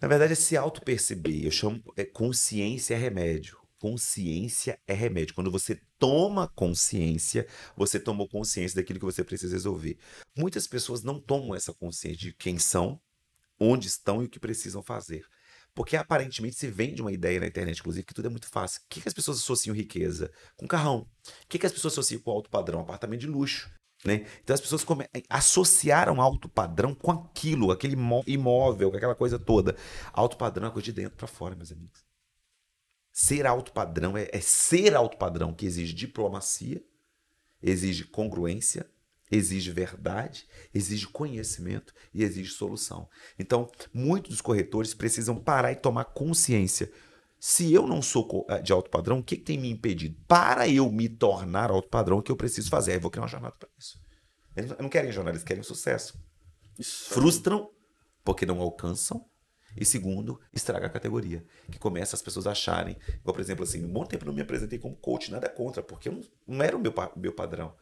Na 0.05 0.09
verdade, 0.09 0.33
é 0.33 0.35
se 0.35 0.55
auto-perceber. 0.55 1.45
Eu 1.45 1.49
chamo 1.49 1.81
é, 1.97 2.05
consciência 2.05 2.93
é 2.93 2.97
remédio. 2.97 3.57
Consciência 3.79 4.79
é 4.85 4.93
remédio. 4.93 5.33
Quando 5.33 5.49
você 5.49 5.81
toma 5.97 6.47
consciência, 6.47 7.47
você 7.75 7.99
tomou 7.99 8.29
consciência 8.29 8.75
daquilo 8.75 8.99
que 8.99 9.05
você 9.05 9.23
precisa 9.23 9.55
resolver. 9.55 9.97
Muitas 10.37 10.67
pessoas 10.67 11.01
não 11.01 11.19
tomam 11.19 11.55
essa 11.55 11.73
consciência 11.73 12.19
de 12.19 12.33
quem 12.33 12.59
são, 12.59 13.01
onde 13.59 13.87
estão 13.87 14.21
e 14.21 14.27
o 14.27 14.29
que 14.29 14.39
precisam 14.39 14.83
fazer. 14.83 15.25
Porque 15.73 15.97
aparentemente 15.97 16.55
se 16.55 16.67
vende 16.67 17.01
uma 17.01 17.11
ideia 17.11 17.39
na 17.39 17.47
internet, 17.47 17.79
inclusive, 17.79 18.05
que 18.05 18.13
tudo 18.13 18.27
é 18.27 18.29
muito 18.29 18.47
fácil. 18.47 18.81
O 18.81 18.85
que, 18.87 19.01
que 19.01 19.07
as 19.07 19.13
pessoas 19.13 19.39
associam 19.39 19.75
riqueza? 19.75 20.31
Com 20.55 20.67
carrão. 20.67 20.99
O 20.99 21.47
que, 21.49 21.57
que 21.57 21.65
as 21.65 21.71
pessoas 21.71 21.95
associam 21.95 22.21
com 22.21 22.29
alto 22.29 22.51
padrão? 22.51 22.81
Apartamento 22.81 23.21
de 23.21 23.27
luxo. 23.27 23.71
Né? 24.05 24.25
Então 24.43 24.53
as 24.53 24.61
pessoas 24.61 24.83
come... 24.83 25.09
associaram 25.27 26.21
alto 26.21 26.47
padrão 26.47 26.93
com 26.93 27.11
aquilo, 27.11 27.71
aquele 27.71 27.97
imóvel, 28.27 28.91
com 28.91 28.97
aquela 28.97 29.15
coisa 29.15 29.39
toda. 29.39 29.75
Alto 30.13 30.37
padrão 30.37 30.67
é 30.67 30.71
coisa 30.71 30.85
de 30.85 30.93
dentro 30.93 31.17
para 31.17 31.27
fora, 31.27 31.55
meus 31.55 31.71
amigos. 31.71 32.05
Ser 33.11 33.47
alto 33.47 33.71
padrão 33.71 34.15
é, 34.15 34.29
é 34.31 34.39
ser 34.39 34.95
alto 34.95 35.17
padrão 35.17 35.53
que 35.53 35.65
exige 35.65 35.93
diplomacia, 35.93 36.83
exige 37.63 38.03
congruência, 38.03 38.85
exige 39.31 39.71
verdade, 39.71 40.47
exige 40.73 41.07
conhecimento 41.07 41.93
e 42.13 42.23
exige 42.23 42.51
solução. 42.51 43.09
Então, 43.39 43.71
muitos 43.93 44.31
dos 44.31 44.41
corretores 44.41 44.93
precisam 44.93 45.35
parar 45.35 45.71
e 45.71 45.77
tomar 45.77 46.05
consciência. 46.05 46.91
Se 47.39 47.73
eu 47.73 47.85
não 47.85 48.01
sou 48.01 48.45
eh, 48.49 48.61
de 48.61 48.71
alto 48.71 48.89
padrão, 48.89 49.19
o 49.19 49.23
que, 49.23 49.37
que 49.37 49.43
tem 49.43 49.57
me 49.57 49.69
impedido? 49.69 50.17
Para 50.27 50.67
eu 50.67 50.91
me 50.91 51.07
tornar 51.07 51.69
alto 51.69 51.89
padrão, 51.89 52.17
o 52.17 52.23
que 52.23 52.31
eu 52.31 52.35
preciso 52.35 52.69
fazer? 52.69 52.91
Aí 52.91 52.97
eu 52.97 53.01
vou 53.01 53.11
criar 53.11 53.23
uma 53.23 53.29
jornada 53.29 53.55
para 53.59 53.69
isso. 53.77 53.99
Eles 54.55 54.71
não 54.79 54.89
querem 54.89 55.11
jornada, 55.11 55.35
eles 55.35 55.43
querem 55.43 55.61
sucesso. 55.61 56.17
Isso. 56.79 57.13
Frustram 57.13 57.69
porque 58.23 58.45
não 58.45 58.59
alcançam. 58.61 59.25
E 59.77 59.83
segundo, 59.85 60.39
estraga 60.53 60.87
a 60.87 60.89
categoria. 60.89 61.45
Que 61.69 61.77
começa 61.77 62.15
as 62.15 62.21
pessoas 62.21 62.47
acharem. 62.47 62.97
Igual, 63.19 63.33
por 63.35 63.41
exemplo, 63.41 63.63
assim, 63.63 63.83
um 63.83 63.91
bom 63.91 64.05
tempo 64.05 64.23
eu 64.23 64.27
não 64.27 64.33
me 64.33 64.41
apresentei 64.41 64.79
como 64.79 64.95
coach, 64.95 65.29
nada 65.31 65.49
contra, 65.49 65.83
porque 65.83 66.07
eu 66.07 66.13
não, 66.13 66.21
não 66.47 66.63
era 66.63 66.75
o 66.75 66.79
meu, 66.79 66.93
meu 67.17 67.33
padrão. 67.33 67.75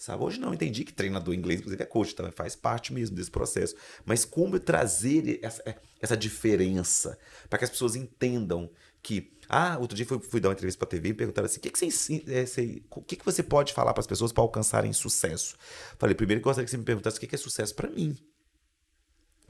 Sabe? 0.00 0.24
Hoje 0.24 0.40
não, 0.40 0.54
entendi 0.54 0.82
que 0.82 0.94
treinador 0.94 1.34
inglês, 1.34 1.60
inclusive, 1.60 1.82
é 1.82 1.86
coach, 1.86 2.14
também 2.14 2.32
faz 2.32 2.56
parte 2.56 2.90
mesmo 2.90 3.14
desse 3.14 3.30
processo. 3.30 3.74
Mas 4.04 4.24
como 4.24 4.58
trazer 4.58 5.40
essa, 5.42 5.62
essa 6.00 6.16
diferença 6.16 7.18
para 7.50 7.58
que 7.58 7.64
as 7.64 7.70
pessoas 7.70 7.96
entendam 7.96 8.70
que. 9.02 9.32
Ah, 9.48 9.78
outro 9.80 9.96
dia 9.96 10.06
fui, 10.06 10.20
fui 10.20 10.40
dar 10.40 10.48
uma 10.48 10.54
entrevista 10.54 10.78
para 10.78 10.86
a 10.86 10.90
TV 10.90 11.08
e 11.08 11.14
perguntaram 11.14 11.46
assim: 11.46 11.58
o 11.58 11.62
que, 11.62 11.70
que, 11.70 11.78
você, 11.78 12.24
é, 12.28 12.46
você, 12.46 12.82
que, 13.06 13.16
que 13.16 13.24
você 13.24 13.42
pode 13.42 13.72
falar 13.72 13.92
para 13.92 14.00
as 14.00 14.06
pessoas 14.06 14.32
para 14.32 14.42
alcançarem 14.42 14.92
sucesso? 14.92 15.56
Falei, 15.98 16.14
primeiro 16.14 16.40
que 16.40 16.46
eu 16.46 16.50
gostaria 16.50 16.64
que 16.64 16.70
você 16.70 16.76
me 16.76 16.84
perguntasse 16.84 17.16
o 17.16 17.20
que, 17.20 17.26
que 17.26 17.34
é 17.34 17.38
sucesso 17.38 17.74
para 17.74 17.88
mim. 17.88 18.16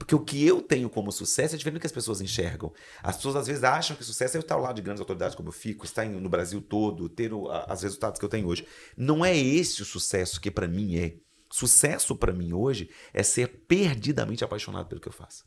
Porque 0.01 0.15
o 0.15 0.19
que 0.19 0.43
eu 0.43 0.63
tenho 0.63 0.89
como 0.89 1.11
sucesso 1.11 1.53
é 1.53 1.57
diferente 1.59 1.77
do 1.77 1.81
que 1.81 1.85
as 1.85 1.93
pessoas 1.93 2.21
enxergam. 2.21 2.73
As 3.03 3.17
pessoas 3.17 3.35
às 3.35 3.45
vezes 3.45 3.63
acham 3.63 3.95
que 3.95 4.03
sucesso 4.03 4.35
é 4.35 4.39
eu 4.39 4.41
estar 4.41 4.55
ao 4.55 4.61
lado 4.61 4.75
de 4.75 4.81
grandes 4.81 4.99
autoridades 4.99 5.35
como 5.35 5.49
eu 5.49 5.53
fico, 5.53 5.85
estar 5.85 6.03
no 6.07 6.27
Brasil 6.27 6.59
todo, 6.59 7.07
ter 7.07 7.31
os 7.31 7.83
resultados 7.83 8.17
que 8.17 8.25
eu 8.25 8.29
tenho 8.29 8.47
hoje. 8.47 8.65
Não 8.97 9.23
é 9.23 9.37
esse 9.37 9.83
o 9.83 9.85
sucesso 9.85 10.41
que 10.41 10.49
para 10.49 10.67
mim 10.67 10.97
é. 10.97 11.17
Sucesso 11.51 12.15
para 12.15 12.33
mim 12.33 12.51
hoje 12.51 12.89
é 13.13 13.21
ser 13.21 13.47
perdidamente 13.67 14.43
apaixonado 14.43 14.87
pelo 14.87 14.99
que 14.99 15.07
eu 15.07 15.13
faço. 15.13 15.45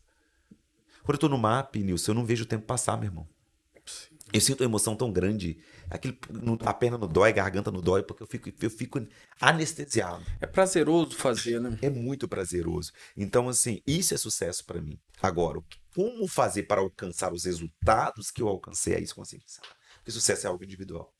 Quando 1.03 1.17
eu 1.17 1.21
tô 1.21 1.29
no 1.29 1.37
MAP, 1.37 1.83
Nilson, 1.83 2.13
eu 2.13 2.15
não 2.15 2.25
vejo 2.25 2.45
o 2.45 2.47
tempo 2.47 2.65
passar, 2.65 2.97
meu 2.97 3.09
irmão. 3.09 3.29
Eu 4.35 4.41
sinto 4.41 4.63
uma 4.63 4.67
emoção 4.67 4.97
tão 4.97 5.13
grande. 5.13 5.63
Aquele, 5.89 6.19
a 6.67 6.75
perna 6.75 6.99
não 6.99 7.07
dói, 7.07 7.31
a 7.31 7.33
garganta 7.33 7.71
não 7.71 7.81
dói, 7.81 8.03
porque 8.03 8.21
eu 8.21 8.27
fico, 8.27 8.51
eu 8.61 8.69
fico 8.69 9.07
anestesiado. 9.41 10.25
É 10.41 10.47
prazeroso 10.47 11.13
fazer, 11.13 11.61
né? 11.61 11.79
É 11.81 11.89
muito 11.89 12.27
prazeroso. 12.27 12.91
Então, 13.17 13.49
assim, 13.49 13.81
isso 13.87 14.13
é 14.13 14.17
sucesso 14.17 14.65
para 14.65 14.83
mim. 14.83 14.99
Agora, 15.23 15.61
como 15.95 16.27
fazer 16.27 16.65
para 16.65 16.81
alcançar 16.81 17.33
os 17.33 17.45
resultados 17.45 18.33
que 18.33 18.43
eu 18.43 18.49
alcancei, 18.49 18.95
é 18.95 19.01
isso 19.01 19.15
que 19.15 19.21
eu 19.21 19.23
consigo 19.23 19.45
Porque 19.99 20.11
sucesso 20.11 20.49
é 20.49 20.51
algo 20.51 20.65
individual. 20.65 21.15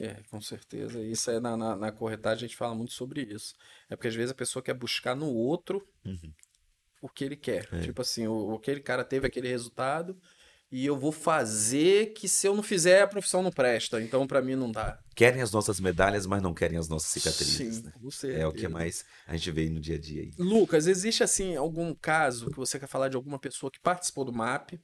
É, 0.00 0.14
com 0.30 0.40
certeza. 0.40 0.98
Isso 1.02 1.30
é 1.30 1.38
na, 1.38 1.58
na, 1.58 1.76
na, 1.76 1.92
corretagem 1.92 2.46
a 2.46 2.48
gente 2.48 2.56
fala 2.56 2.74
muito 2.74 2.94
sobre 2.94 3.20
isso. 3.20 3.54
É 3.90 3.96
porque 3.96 4.08
às 4.08 4.14
vezes 4.14 4.30
a 4.30 4.34
pessoa 4.34 4.62
quer 4.62 4.74
buscar 4.74 5.14
no 5.14 5.28
outro 5.28 5.86
uhum. 6.06 6.32
o 7.02 7.08
que 7.10 7.22
ele 7.22 7.36
quer. 7.36 7.68
É. 7.70 7.80
Tipo 7.80 8.00
assim, 8.00 8.26
o, 8.26 8.54
aquele 8.54 8.80
cara 8.80 9.04
teve 9.04 9.26
aquele 9.26 9.48
resultado, 9.48 10.18
e 10.70 10.84
eu 10.84 10.96
vou 10.96 11.12
fazer 11.12 12.12
que 12.12 12.28
se 12.28 12.46
eu 12.46 12.54
não 12.54 12.62
fizer 12.62 13.02
a 13.02 13.06
profissão 13.06 13.42
não 13.42 13.50
presta. 13.50 14.00
Então 14.00 14.26
para 14.26 14.42
mim 14.42 14.56
não 14.56 14.70
dá. 14.70 14.98
Querem 15.14 15.40
as 15.40 15.52
nossas 15.52 15.80
medalhas, 15.80 16.26
mas 16.26 16.42
não 16.42 16.52
querem 16.52 16.78
as 16.78 16.88
nossas 16.88 17.10
cicatrizes. 17.10 17.76
Sim, 17.76 17.82
né? 17.82 17.92
você. 18.00 18.34
É 18.34 18.46
o 18.46 18.52
que 18.52 18.68
mais 18.68 19.04
a 19.26 19.36
gente 19.36 19.50
vê 19.50 19.68
no 19.68 19.80
dia 19.80 19.96
a 19.96 19.98
dia 19.98 20.22
aí. 20.22 20.32
Lucas, 20.38 20.86
existe 20.86 21.22
assim 21.22 21.56
algum 21.56 21.94
caso 21.94 22.50
que 22.50 22.56
você 22.56 22.78
quer 22.78 22.88
falar 22.88 23.08
de 23.08 23.16
alguma 23.16 23.38
pessoa 23.38 23.70
que 23.70 23.80
participou 23.80 24.24
do 24.24 24.32
MAP 24.32 24.78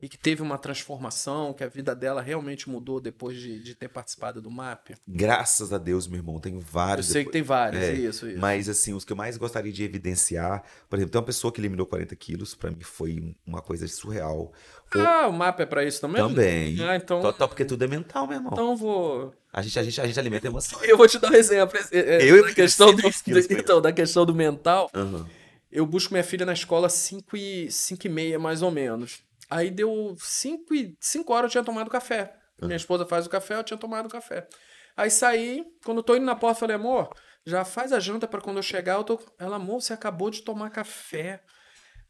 e 0.00 0.08
que 0.08 0.18
teve 0.18 0.42
uma 0.42 0.58
transformação, 0.58 1.54
que 1.54 1.64
a 1.64 1.68
vida 1.68 1.94
dela 1.94 2.20
realmente 2.20 2.68
mudou 2.68 3.00
depois 3.00 3.38
de, 3.38 3.62
de 3.62 3.74
ter 3.74 3.88
participado 3.88 4.42
do 4.42 4.50
MAP? 4.50 4.90
Graças 5.08 5.72
a 5.72 5.78
Deus, 5.78 6.06
meu 6.06 6.18
irmão, 6.18 6.38
tenho 6.38 6.60
vários. 6.60 7.08
Eu 7.08 7.12
sei 7.12 7.22
depois... 7.22 7.32
que 7.32 7.38
tem 7.38 7.42
vários, 7.42 7.82
é, 7.82 7.92
isso, 7.94 8.28
isso. 8.28 8.38
Mas, 8.38 8.68
assim, 8.68 8.92
os 8.92 9.04
que 9.04 9.12
eu 9.12 9.16
mais 9.16 9.38
gostaria 9.38 9.72
de 9.72 9.82
evidenciar, 9.82 10.62
por 10.88 10.96
exemplo, 10.96 11.12
tem 11.12 11.18
uma 11.18 11.26
pessoa 11.26 11.50
que 11.50 11.60
eliminou 11.60 11.86
40 11.86 12.14
quilos, 12.16 12.54
para 12.54 12.70
mim 12.70 12.82
foi 12.82 13.34
uma 13.46 13.62
coisa 13.62 13.88
surreal. 13.88 14.52
Ah, 14.94 15.28
o 15.28 15.32
MAP 15.32 15.60
é 15.60 15.66
para 15.66 15.84
isso 15.84 16.00
também? 16.00 16.22
Também. 16.22 16.82
Ah, 16.82 16.96
então... 16.96 17.20
Total, 17.20 17.48
porque 17.48 17.64
tudo 17.64 17.82
é 17.82 17.88
mental, 17.88 18.26
meu 18.26 18.36
irmão. 18.36 18.52
Então 18.52 18.76
vou... 18.76 19.34
A 19.52 19.62
gente, 19.62 19.78
a 19.78 19.82
gente, 19.82 20.00
a 20.00 20.06
gente 20.06 20.20
alimenta 20.20 20.46
emoção. 20.46 20.84
Eu 20.84 20.98
vou 20.98 21.08
te 21.08 21.18
dar 21.18 21.30
um 21.30 21.34
exemplo. 21.34 21.78
É, 21.90 21.98
é, 21.98 22.30
eu 22.30 22.44
da 22.44 22.52
questão 22.52 22.94
do, 22.94 23.02
então, 23.50 23.80
da 23.80 23.90
questão 23.90 24.26
do 24.26 24.34
mental, 24.34 24.90
uhum. 24.94 25.24
eu 25.72 25.86
busco 25.86 26.12
minha 26.12 26.22
filha 26.22 26.44
na 26.44 26.52
escola 26.52 26.90
5 26.90 27.34
e, 27.34 27.70
5 27.70 28.06
e 28.06 28.10
meia, 28.10 28.38
mais 28.38 28.60
ou 28.60 28.70
menos. 28.70 29.25
Aí 29.48 29.70
deu 29.70 30.16
5 30.18 30.74
e 30.74 30.96
cinco 31.00 31.32
horas 31.32 31.48
eu 31.48 31.52
tinha 31.52 31.64
tomado 31.64 31.90
café. 31.90 32.36
Uhum. 32.60 32.68
Minha 32.68 32.76
esposa 32.76 33.06
faz 33.06 33.26
o 33.26 33.30
café, 33.30 33.54
eu 33.54 33.64
tinha 33.64 33.78
tomado 33.78 34.08
café. 34.08 34.48
Aí 34.96 35.10
saí, 35.10 35.64
quando 35.84 35.98
eu 35.98 36.02
tô 36.02 36.16
indo 36.16 36.24
na 36.24 36.34
porta, 36.34 36.60
falei, 36.60 36.76
amor, 36.76 37.10
já 37.44 37.64
faz 37.64 37.92
a 37.92 38.00
janta 38.00 38.26
para 38.26 38.40
quando 38.40 38.56
eu 38.56 38.62
chegar, 38.62 38.94
eu 38.94 39.04
tô. 39.04 39.20
Ela, 39.38 39.56
amor, 39.56 39.80
você 39.82 39.92
acabou 39.92 40.30
de 40.30 40.42
tomar 40.42 40.70
café. 40.70 41.42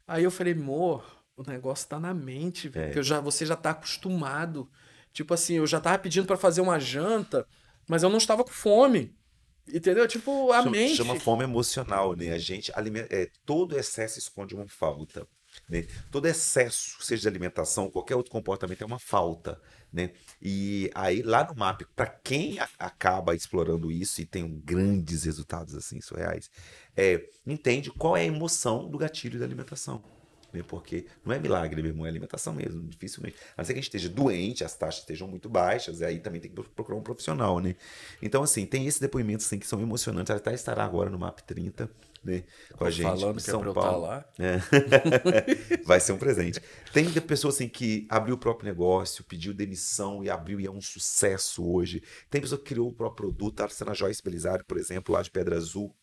Aí 0.07 0.23
eu 0.23 0.31
falei, 0.31 0.53
amor, 0.53 1.05
o 1.35 1.43
negócio 1.43 1.87
tá 1.87 1.99
na 1.99 2.13
mente, 2.13 2.69
velho. 2.69 2.97
É. 2.97 3.03
Já, 3.03 3.19
você 3.19 3.45
já 3.45 3.55
tá 3.55 3.71
acostumado. 3.71 4.69
Tipo 5.11 5.33
assim, 5.33 5.55
eu 5.55 5.67
já 5.67 5.79
tava 5.79 5.99
pedindo 5.99 6.25
para 6.25 6.37
fazer 6.37 6.61
uma 6.61 6.79
janta, 6.79 7.45
mas 7.87 8.03
eu 8.03 8.09
não 8.09 8.17
estava 8.17 8.43
com 8.43 8.51
fome. 8.51 9.15
Entendeu? 9.71 10.07
Tipo, 10.07 10.51
a 10.53 10.59
chama, 10.59 10.71
mente. 10.71 10.95
Chama 10.95 11.19
fome 11.19 11.43
emocional, 11.43 12.15
né? 12.15 12.31
A 12.31 12.37
gente 12.37 12.71
alimenta. 12.73 13.13
É, 13.13 13.29
todo 13.45 13.77
excesso 13.77 14.17
esconde 14.17 14.55
uma 14.55 14.67
falta. 14.67 15.27
Né? 15.69 15.85
Todo 16.09 16.27
excesso, 16.27 17.03
seja 17.03 17.23
de 17.23 17.27
alimentação, 17.27 17.89
qualquer 17.89 18.15
outro 18.15 18.31
comportamento, 18.31 18.81
é 18.81 18.85
uma 18.85 18.99
falta. 18.99 19.59
Né? 19.91 20.11
E 20.41 20.89
aí, 20.95 21.21
lá 21.21 21.45
no 21.45 21.55
MAP, 21.55 21.81
para 21.95 22.07
quem 22.07 22.57
acaba 22.79 23.35
explorando 23.35 23.91
isso 23.91 24.21
e 24.21 24.25
tem 24.25 24.59
grandes 24.63 25.23
resultados 25.23 25.75
assim 25.75 25.99
surreais, 26.01 26.49
é, 26.95 27.29
entende 27.45 27.91
qual 27.91 28.15
é 28.15 28.21
a 28.21 28.25
emoção 28.25 28.89
do 28.89 28.97
gatilho 28.97 29.39
da 29.39 29.45
alimentação 29.45 30.16
né? 30.57 30.63
Porque 30.67 31.05
não 31.25 31.33
é 31.33 31.39
milagre 31.39 31.81
mesmo, 31.81 32.05
é 32.05 32.09
alimentação 32.09 32.53
mesmo, 32.53 32.81
dificilmente. 32.87 33.37
A 33.55 33.61
não 33.61 33.65
ser 33.65 33.73
que 33.73 33.79
a 33.79 33.81
gente 33.81 33.95
esteja 33.95 34.09
doente, 34.09 34.63
as 34.63 34.75
taxas 34.75 35.01
estejam 35.01 35.27
muito 35.27 35.47
baixas, 35.47 36.01
e 36.01 36.05
aí 36.05 36.19
também 36.19 36.41
tem 36.41 36.51
que 36.51 36.61
procurar 36.69 36.97
um 36.97 37.01
profissional, 37.01 37.59
né? 37.59 37.75
Então, 38.21 38.43
assim, 38.43 38.65
tem 38.65 38.87
esses 38.87 38.99
depoimentos 38.99 39.45
assim, 39.45 39.59
que 39.59 39.67
são 39.67 39.79
emocionantes. 39.81 40.29
Ela 40.29 40.39
até 40.39 40.53
estará 40.53 40.83
agora 40.83 41.09
no 41.09 41.19
MAP 41.19 41.39
30, 41.41 41.89
né? 42.23 42.43
Com 42.75 42.85
a 42.85 42.89
gente. 42.89 43.05
Falando 43.05 43.39
São 43.39 43.61
que 43.61 43.69
é 43.69 43.73
Paulo. 43.73 44.01
lá. 44.01 44.25
É. 44.39 44.59
Vai 45.85 45.99
ser 45.99 46.11
um 46.11 46.17
presente. 46.17 46.59
Tem 46.91 47.09
pessoa 47.21 47.51
assim 47.51 47.69
que 47.69 48.05
abriu 48.09 48.35
o 48.35 48.37
próprio 48.37 48.67
negócio, 48.67 49.23
pediu 49.23 49.53
demissão 49.53 50.23
e 50.23 50.29
abriu 50.29 50.59
e 50.59 50.65
é 50.65 50.71
um 50.71 50.81
sucesso 50.81 51.65
hoje. 51.65 52.01
Tem 52.29 52.41
pessoa 52.41 52.59
que 52.59 52.65
criou 52.65 52.89
o 52.89 52.93
próprio 52.93 53.27
produto, 53.27 53.61
a 53.61 53.63
Arsena 53.63 53.93
Joyce 53.93 54.21
Belisário, 54.23 54.65
por 54.65 54.77
exemplo, 54.77 55.13
lá 55.13 55.21
de 55.21 55.31
Pedra 55.31 55.55
Azul, 55.55 55.93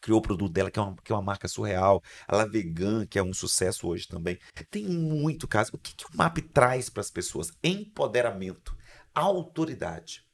criou 0.00 0.18
o 0.18 0.22
produto 0.22 0.52
dela, 0.52 0.70
que 0.70 0.78
é, 0.78 0.82
uma, 0.82 0.96
que 0.96 1.12
é 1.12 1.14
uma 1.14 1.22
marca 1.22 1.48
surreal. 1.48 2.02
A 2.26 2.36
La 2.36 2.44
Vegan, 2.44 3.06
que 3.06 3.18
é 3.18 3.22
um 3.22 3.32
sucesso 3.32 3.88
hoje 3.88 4.08
também. 4.08 4.38
Tem 4.70 4.84
muito 4.84 5.46
caso. 5.46 5.70
O 5.74 5.78
que, 5.78 5.94
que 5.94 6.04
o 6.06 6.16
MAP 6.16 6.38
traz 6.52 6.88
para 6.88 7.00
as 7.00 7.10
pessoas? 7.10 7.52
Empoderamento, 7.62 8.76
autoridade. 9.14 10.24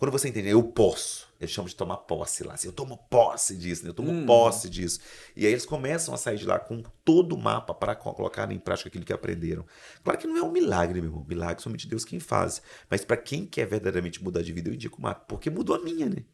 Quando 0.00 0.12
você 0.12 0.28
entende, 0.28 0.48
eu 0.48 0.62
posso, 0.62 1.28
eles 1.38 1.50
chamam 1.50 1.68
de 1.68 1.76
tomar 1.76 1.98
posse 1.98 2.42
lá. 2.42 2.54
Assim, 2.54 2.68
eu 2.68 2.72
tomo 2.72 2.96
posse 3.10 3.54
disso, 3.54 3.82
né? 3.82 3.90
eu 3.90 3.94
tomo 3.94 4.10
hum. 4.10 4.24
posse 4.24 4.68
disso. 4.70 4.98
E 5.36 5.44
aí 5.44 5.52
eles 5.52 5.66
começam 5.66 6.14
a 6.14 6.16
sair 6.16 6.38
de 6.38 6.46
lá 6.46 6.58
com 6.58 6.82
todo 7.04 7.34
o 7.34 7.38
mapa 7.38 7.74
para 7.74 7.94
colocar 7.94 8.50
em 8.50 8.58
prática 8.58 8.88
aquilo 8.88 9.04
que 9.04 9.12
aprenderam. 9.12 9.66
Claro 10.02 10.18
que 10.18 10.26
não 10.26 10.38
é 10.38 10.42
um 10.42 10.50
milagre, 10.50 11.02
meu 11.02 11.10
irmão. 11.10 11.26
Milagre 11.28 11.62
somente 11.62 11.86
Deus 11.86 12.04
quem 12.04 12.18
faz. 12.18 12.62
Mas 12.88 13.04
para 13.04 13.16
quem 13.16 13.44
quer 13.44 13.66
verdadeiramente 13.66 14.24
mudar 14.24 14.42
de 14.42 14.52
vida, 14.54 14.70
eu 14.70 14.74
indico 14.74 14.98
o 14.98 15.02
mapa, 15.02 15.24
porque 15.28 15.50
mudou 15.50 15.76
a 15.76 15.80
minha, 15.80 16.08
né? 16.08 16.24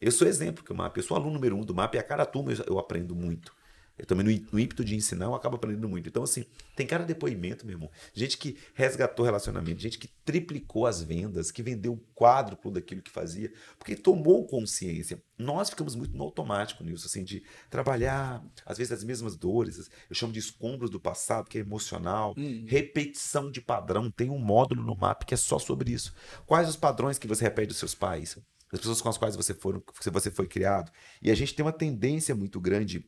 Eu 0.00 0.12
sou 0.12 0.26
exemplo 0.26 0.64
que 0.64 0.72
o 0.72 0.76
MAP, 0.76 0.96
eu 0.96 1.02
sou 1.02 1.16
aluno 1.16 1.32
número 1.34 1.56
um 1.56 1.64
do 1.64 1.74
MAP 1.74 1.94
e 1.94 1.98
a 1.98 2.02
cada 2.02 2.26
turma 2.26 2.52
eu, 2.52 2.64
eu 2.66 2.78
aprendo 2.78 3.14
muito. 3.14 3.54
Eu 3.98 4.04
também, 4.04 4.26
no, 4.26 4.46
no 4.52 4.60
ímpeto 4.60 4.84
de 4.84 4.94
ensinar, 4.94 5.26
eu 5.26 5.34
acabo 5.34 5.56
aprendendo 5.56 5.88
muito. 5.88 6.08
Então, 6.08 6.22
assim, 6.22 6.44
tem 6.74 6.86
cada 6.86 7.04
depoimento, 7.04 7.64
meu 7.64 7.76
irmão. 7.76 7.90
Gente 8.12 8.36
que 8.36 8.58
resgatou 8.74 9.24
relacionamento, 9.24 9.80
gente 9.80 9.98
que 9.98 10.08
triplicou 10.22 10.86
as 10.86 11.02
vendas, 11.02 11.50
que 11.50 11.62
vendeu 11.62 11.94
o 11.94 12.00
quádruplo 12.14 12.70
daquilo 12.70 13.00
que 13.00 13.10
fazia, 13.10 13.50
porque 13.78 13.96
tomou 13.96 14.46
consciência. 14.46 15.22
Nós 15.38 15.70
ficamos 15.70 15.94
muito 15.94 16.14
no 16.14 16.24
automático 16.24 16.84
nisso, 16.84 17.06
assim, 17.06 17.24
de 17.24 17.42
trabalhar, 17.70 18.44
às 18.66 18.76
vezes, 18.76 18.92
as 18.92 19.02
mesmas 19.02 19.34
dores. 19.34 19.90
Eu 20.10 20.14
chamo 20.14 20.32
de 20.32 20.40
escombros 20.40 20.90
do 20.90 21.00
passado, 21.00 21.48
que 21.48 21.56
é 21.56 21.62
emocional. 21.62 22.34
Hum. 22.36 22.66
Repetição 22.68 23.50
de 23.50 23.62
padrão. 23.62 24.10
Tem 24.10 24.28
um 24.28 24.38
módulo 24.38 24.82
no 24.82 24.94
MAP 24.94 25.24
que 25.24 25.32
é 25.32 25.38
só 25.38 25.58
sobre 25.58 25.92
isso. 25.92 26.12
Quais 26.44 26.68
os 26.68 26.76
padrões 26.76 27.18
que 27.18 27.26
você 27.26 27.44
repete 27.44 27.68
dos 27.68 27.78
seus 27.78 27.94
pais? 27.94 28.36
Das 28.70 28.80
pessoas 28.80 29.00
com 29.00 29.08
as 29.08 29.18
quais 29.18 29.36
você, 29.36 29.54
for, 29.54 29.82
você 30.12 30.30
foi 30.30 30.46
criado. 30.46 30.90
E 31.22 31.30
a 31.30 31.34
gente 31.34 31.54
tem 31.54 31.64
uma 31.64 31.72
tendência 31.72 32.34
muito 32.34 32.60
grande 32.60 33.04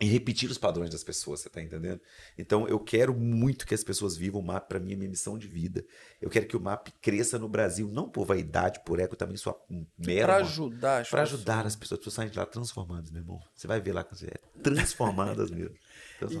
em 0.00 0.08
repetir 0.08 0.50
os 0.50 0.58
padrões 0.58 0.90
das 0.90 1.04
pessoas, 1.04 1.40
você 1.40 1.48
tá 1.48 1.62
entendendo? 1.62 2.00
Então 2.36 2.66
eu 2.66 2.80
quero 2.80 3.14
muito 3.14 3.66
que 3.66 3.74
as 3.74 3.84
pessoas 3.84 4.16
vivam 4.16 4.40
o 4.40 4.44
MAP, 4.44 4.68
para 4.68 4.80
mim 4.80 4.92
é 4.92 4.96
minha 4.96 5.08
missão 5.08 5.38
de 5.38 5.46
vida. 5.46 5.84
Eu 6.20 6.28
quero 6.28 6.46
que 6.46 6.56
o 6.56 6.60
MAP 6.60 6.88
cresça 7.00 7.38
no 7.38 7.48
Brasil, 7.48 7.88
não 7.88 8.08
por 8.08 8.26
vaidade, 8.26 8.80
por 8.84 8.98
eco, 8.98 9.14
também 9.14 9.36
sua 9.36 9.56
mera. 9.96 10.26
Para 10.26 10.36
ajudar 10.38 11.00
as 11.02 11.08
Para 11.08 11.22
ajudar 11.22 11.66
as 11.66 11.76
pessoas, 11.76 11.98
as 11.98 12.04
pessoas 12.04 12.14
saem 12.14 12.30
de 12.30 12.38
lá 12.38 12.44
transformadas, 12.44 13.10
meu 13.10 13.22
irmão. 13.22 13.40
Você 13.54 13.68
vai 13.68 13.80
ver 13.80 13.92
lá 13.92 14.04
você, 14.10 14.32
transformadas 14.62 15.50
mesmo. 15.52 15.76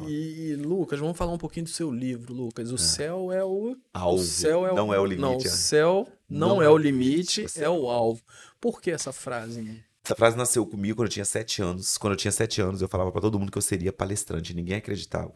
E, 0.06 0.52
e, 0.52 0.56
Lucas, 0.56 0.98
vamos 0.98 1.16
falar 1.16 1.32
um 1.32 1.38
pouquinho 1.38 1.64
do 1.64 1.70
seu 1.70 1.90
livro, 1.90 2.32
Lucas. 2.32 2.70
O 2.70 2.76
é. 2.76 2.78
céu 2.78 3.32
é 3.32 3.44
o. 3.44 3.76
Alvo. 3.92 4.22
O 4.22 4.24
céu 4.24 4.66
é 4.66 4.72
o... 4.72 4.74
Não 4.74 4.94
é 4.94 4.98
o 4.98 5.04
limite. 5.04 5.22
Não, 5.22 5.36
o 5.36 5.42
é. 5.42 5.48
céu 5.48 6.08
não, 6.28 6.48
não 6.48 6.62
é, 6.62 6.66
é 6.66 6.68
o 6.68 6.78
limite, 6.78 7.46
é 7.56 7.68
o 7.68 7.88
alvo. 7.88 8.22
Por 8.60 8.80
que 8.80 8.90
essa 8.90 9.12
frase? 9.12 9.82
Essa 10.04 10.14
frase 10.14 10.36
nasceu 10.36 10.66
comigo 10.66 10.96
quando 10.96 11.06
eu 11.06 11.12
tinha 11.12 11.24
sete 11.24 11.62
anos. 11.62 11.96
Quando 11.98 12.12
eu 12.12 12.16
tinha 12.16 12.32
sete 12.32 12.60
anos, 12.60 12.82
eu 12.82 12.88
falava 12.88 13.10
para 13.10 13.20
todo 13.20 13.38
mundo 13.38 13.50
que 13.50 13.58
eu 13.58 13.62
seria 13.62 13.92
palestrante. 13.92 14.54
Ninguém 14.54 14.76
acreditava. 14.76 15.32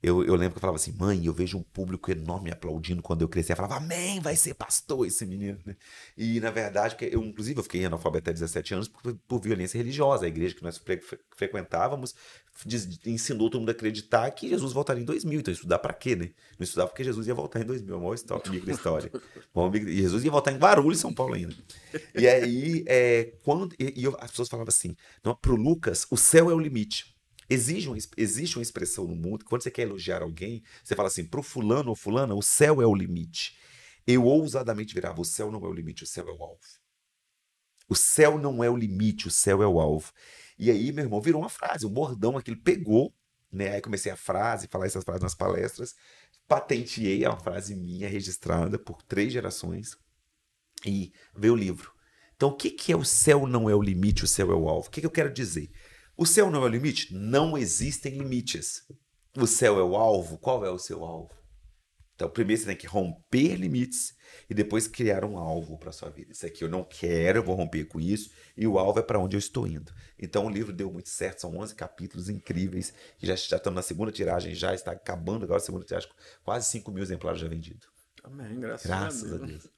Eu, 0.00 0.24
eu 0.24 0.36
lembro 0.36 0.52
que 0.52 0.58
eu 0.58 0.60
falava 0.60 0.76
assim, 0.76 0.92
mãe, 0.92 1.26
eu 1.26 1.32
vejo 1.32 1.58
um 1.58 1.62
público 1.62 2.10
enorme 2.12 2.52
aplaudindo 2.52 3.02
quando 3.02 3.22
eu 3.22 3.28
crescer. 3.28 3.52
Eu 3.52 3.56
falava, 3.56 3.78
amém, 3.78 4.20
vai 4.20 4.36
ser 4.36 4.54
pastor 4.54 5.04
esse 5.04 5.26
menino. 5.26 5.58
Né? 5.66 5.76
E, 6.16 6.38
na 6.38 6.52
verdade, 6.52 6.96
eu, 7.00 7.20
inclusive, 7.24 7.58
eu 7.58 7.64
fiquei 7.64 7.84
analfabeto 7.84 8.30
até 8.30 8.32
17 8.32 8.74
anos 8.74 8.88
por, 8.88 9.12
por 9.26 9.40
violência 9.40 9.76
religiosa. 9.76 10.24
A 10.24 10.28
igreja 10.28 10.54
que 10.54 10.62
nós 10.62 10.78
fre 10.78 11.00
frequentávamos 11.36 12.14
ensinou 13.06 13.50
todo 13.50 13.60
mundo 13.60 13.68
a 13.70 13.72
acreditar 13.72 14.30
que 14.30 14.48
Jesus 14.48 14.72
voltaria 14.72 15.02
em 15.02 15.06
2000. 15.06 15.40
Então, 15.40 15.52
estudar 15.52 15.80
para 15.80 15.92
quê, 15.92 16.14
né? 16.14 16.30
Não 16.58 16.64
estudava 16.64 16.90
porque 16.90 17.02
Jesus 17.02 17.26
ia 17.26 17.34
voltar 17.34 17.60
em 17.60 17.64
2000. 17.64 17.92
É 17.92 17.96
o 17.96 18.00
maior 18.00 18.16
amigo 18.46 18.66
da 18.66 18.72
história. 18.72 19.10
e 19.88 19.96
Jesus 19.96 20.24
ia 20.24 20.30
voltar 20.30 20.52
em 20.52 20.58
Guarulhos, 20.58 21.00
São 21.00 21.12
Paulo 21.12 21.34
ainda. 21.34 21.54
E 22.14 22.26
aí, 22.26 22.84
é, 22.86 23.32
quando 23.42 23.74
e, 23.78 24.00
e 24.00 24.04
eu, 24.04 24.16
as 24.20 24.30
pessoas 24.30 24.48
falavam 24.48 24.68
assim, 24.68 24.94
para 25.40 25.52
o 25.52 25.56
Lucas, 25.56 26.06
o 26.08 26.16
céu 26.16 26.50
é 26.50 26.54
o 26.54 26.58
limite. 26.58 27.17
Exige 27.50 27.88
uma, 27.88 27.96
existe 28.16 28.58
uma 28.58 28.62
expressão 28.62 29.06
no 29.06 29.16
mundo 29.16 29.38
que 29.38 29.44
quando 29.46 29.62
você 29.62 29.70
quer 29.70 29.82
elogiar 29.82 30.22
alguém, 30.22 30.62
você 30.84 30.94
fala 30.94 31.08
assim, 31.08 31.24
pro 31.24 31.42
fulano 31.42 31.90
ou 31.90 31.96
fulana, 31.96 32.34
o 32.34 32.42
céu 32.42 32.82
é 32.82 32.86
o 32.86 32.94
limite. 32.94 33.56
Eu 34.06 34.24
ousadamente 34.24 34.94
virava, 34.94 35.20
o 35.20 35.24
céu 35.24 35.50
não 35.50 35.64
é 35.64 35.68
o 35.68 35.72
limite, 35.72 36.04
o 36.04 36.06
céu 36.06 36.28
é 36.28 36.32
o 36.32 36.42
alvo. 36.42 36.60
O 37.88 37.94
céu 37.94 38.38
não 38.38 38.62
é 38.62 38.68
o 38.68 38.76
limite, 38.76 39.28
o 39.28 39.30
céu 39.30 39.62
é 39.62 39.66
o 39.66 39.80
alvo. 39.80 40.12
E 40.58 40.70
aí, 40.70 40.92
meu 40.92 41.04
irmão, 41.04 41.20
virou 41.20 41.40
uma 41.40 41.48
frase, 41.48 41.86
um 41.86 41.90
bordão, 41.90 42.36
aquele 42.36 42.56
pegou, 42.56 43.14
né? 43.50 43.74
Aí 43.74 43.80
comecei 43.80 44.12
a 44.12 44.16
frase, 44.16 44.68
falar 44.68 44.86
essas 44.86 45.04
frases 45.04 45.22
nas 45.22 45.34
palestras, 45.34 45.94
patenteei 46.46 47.24
a 47.24 47.34
frase 47.36 47.74
minha, 47.74 48.08
registrada 48.08 48.78
por 48.78 49.02
três 49.02 49.32
gerações, 49.32 49.96
e 50.84 51.12
veio 51.34 51.54
o 51.54 51.56
livro. 51.56 51.92
Então, 52.36 52.50
o 52.50 52.56
que, 52.56 52.70
que 52.70 52.92
é 52.92 52.96
o 52.96 53.04
céu 53.04 53.46
não 53.46 53.68
é 53.68 53.74
o 53.74 53.82
limite, 53.82 54.24
o 54.24 54.28
céu 54.28 54.52
é 54.52 54.54
o 54.54 54.68
alvo? 54.68 54.88
O 54.88 54.90
que, 54.90 55.00
que 55.00 55.06
eu 55.06 55.10
quero 55.10 55.32
dizer? 55.32 55.70
O 56.20 56.26
céu 56.26 56.50
não 56.50 56.64
é 56.64 56.64
o 56.64 56.68
limite? 56.68 57.14
Não 57.14 57.56
existem 57.56 58.18
limites. 58.18 58.84
O 59.36 59.46
céu 59.46 59.78
é 59.78 59.84
o 59.84 59.94
alvo? 59.94 60.36
Qual 60.36 60.64
é 60.64 60.68
o 60.68 60.76
seu 60.76 61.04
alvo? 61.04 61.30
Então, 62.16 62.28
primeiro 62.28 62.60
você 62.60 62.66
tem 62.66 62.76
que 62.76 62.88
romper 62.88 63.54
limites 63.54 64.16
e 64.50 64.52
depois 64.52 64.88
criar 64.88 65.24
um 65.24 65.38
alvo 65.38 65.78
para 65.78 65.92
sua 65.92 66.10
vida. 66.10 66.32
Isso 66.32 66.44
aqui 66.44 66.64
eu 66.64 66.68
não 66.68 66.82
quero, 66.82 67.38
eu 67.38 67.44
vou 67.44 67.54
romper 67.54 67.84
com 67.84 68.00
isso, 68.00 68.32
e 68.56 68.66
o 68.66 68.80
alvo 68.80 68.98
é 68.98 69.02
para 69.02 69.20
onde 69.20 69.36
eu 69.36 69.38
estou 69.38 69.64
indo. 69.64 69.92
Então, 70.18 70.46
o 70.46 70.50
livro 70.50 70.72
deu 70.72 70.90
muito 70.90 71.08
certo, 71.08 71.42
são 71.42 71.56
11 71.56 71.76
capítulos 71.76 72.28
incríveis, 72.28 72.92
e 73.22 73.26
já, 73.28 73.36
já 73.36 73.56
estamos 73.56 73.76
na 73.76 73.82
segunda 73.82 74.10
tiragem, 74.10 74.56
já 74.56 74.74
está 74.74 74.90
acabando 74.90 75.44
agora 75.44 75.58
a 75.58 75.64
segunda 75.64 75.84
tiragem, 75.84 76.10
quase 76.42 76.68
5 76.68 76.90
mil 76.90 77.04
exemplares 77.04 77.40
já 77.40 77.46
vendidos. 77.46 77.88
Amém, 78.24 78.58
graças, 78.58 78.86
Graças 78.88 79.32
a 79.32 79.36
a 79.36 79.38
Deus. 79.38 79.50
Deus. 79.50 79.68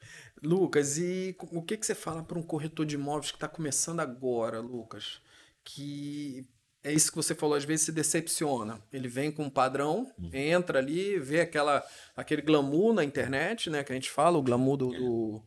Lucas, 0.42 0.96
e 0.96 1.36
o 1.38 1.60
que, 1.60 1.76
que 1.76 1.84
você 1.84 1.94
fala 1.94 2.22
para 2.22 2.38
um 2.38 2.42
corretor 2.42 2.86
de 2.86 2.94
imóveis 2.94 3.30
que 3.30 3.36
está 3.36 3.46
começando 3.46 4.00
agora, 4.00 4.58
Lucas? 4.60 5.20
Que 5.74 6.46
é 6.82 6.92
isso 6.92 7.10
que 7.10 7.16
você 7.16 7.34
falou, 7.34 7.54
às 7.56 7.64
vezes 7.64 7.86
se 7.86 7.92
decepciona. 7.92 8.80
Ele 8.92 9.08
vem 9.08 9.30
com 9.30 9.44
um 9.44 9.50
padrão, 9.50 10.10
entra 10.32 10.78
ali, 10.78 11.18
vê 11.18 11.40
aquela, 11.40 11.82
aquele 12.16 12.42
glamour 12.42 12.92
na 12.94 13.04
internet, 13.04 13.68
né? 13.70 13.84
Que 13.84 13.92
a 13.92 13.94
gente 13.94 14.10
fala, 14.10 14.38
o 14.38 14.42
glamour 14.42 14.76
do, 14.76 14.88
do- 14.88 15.42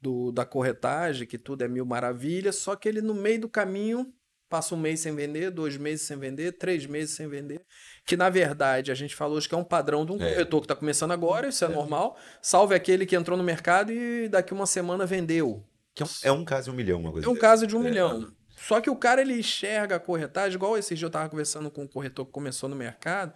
do- 0.00 0.32
da 0.32 0.44
corretagem, 0.44 1.26
que 1.26 1.38
tudo 1.38 1.62
é 1.62 1.68
mil 1.68 1.84
maravilhas, 1.84 2.56
só 2.56 2.74
que 2.74 2.88
ele 2.88 3.00
no 3.02 3.14
meio 3.14 3.42
do 3.42 3.48
caminho 3.48 4.12
passa 4.48 4.74
um 4.74 4.78
mês 4.78 5.00
sem 5.00 5.14
vender, 5.14 5.50
dois 5.50 5.76
meses 5.78 6.06
sem 6.06 6.18
vender, 6.18 6.52
três 6.58 6.84
meses 6.84 7.14
sem 7.14 7.26
vender. 7.28 7.62
Que 8.06 8.16
na 8.18 8.28
verdade 8.28 8.90
a 8.90 8.94
gente 8.94 9.14
falou 9.14 9.36
hoje 9.38 9.48
que 9.48 9.54
é 9.54 9.58
um 9.58 9.64
padrão 9.64 10.04
de 10.04 10.12
um 10.12 10.16
É. 10.22 10.30
corretor 10.30 10.60
que 10.60 10.64
está 10.66 10.76
começando 10.76 11.12
agora, 11.12 11.48
isso 11.48 11.64
é, 11.64 11.68
normal. 11.68 12.18
Salve 12.42 12.74
aquele 12.74 13.06
que 13.06 13.16
entrou 13.16 13.38
no 13.38 13.42
mercado 13.44 13.92
e 13.92 14.28
daqui 14.28 14.52
uma 14.52 14.66
semana 14.66 15.06
vendeu. 15.06 15.64
Que 15.94 16.02
é, 16.02 16.06
um, 16.06 16.08
é 16.24 16.32
um 16.32 16.44
caso 16.44 16.64
de 16.64 16.70
um 16.70 16.74
milhão, 16.74 17.00
uma 17.00 17.12
coisa 17.12 17.26
É 17.26 17.30
um 17.30 17.34
dessa. 17.34 17.40
caso 17.46 17.66
de 17.66 17.74
um 17.76 17.80
É. 17.80 17.84
milhão. 17.84 18.30
Só 18.66 18.80
que 18.80 18.88
o 18.90 18.96
cara 18.96 19.20
ele 19.20 19.38
enxerga 19.38 19.96
a 19.96 20.00
corretagem, 20.00 20.56
igual 20.56 20.78
esse 20.78 20.94
dia 20.94 21.04
eu 21.04 21.08
estava 21.08 21.28
conversando 21.28 21.70
com 21.70 21.82
um 21.82 21.88
corretor 21.88 22.24
que 22.26 22.32
começou 22.32 22.68
no 22.68 22.76
mercado. 22.76 23.34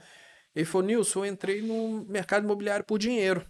Ele 0.55 0.65
falou: 0.65 0.87
Nilson, 0.87 1.25
eu 1.25 1.33
entrei 1.33 1.63
no 1.63 2.05
mercado 2.07 2.45
imobiliário 2.45 2.85
por 2.85 2.99
dinheiro. 2.99 3.47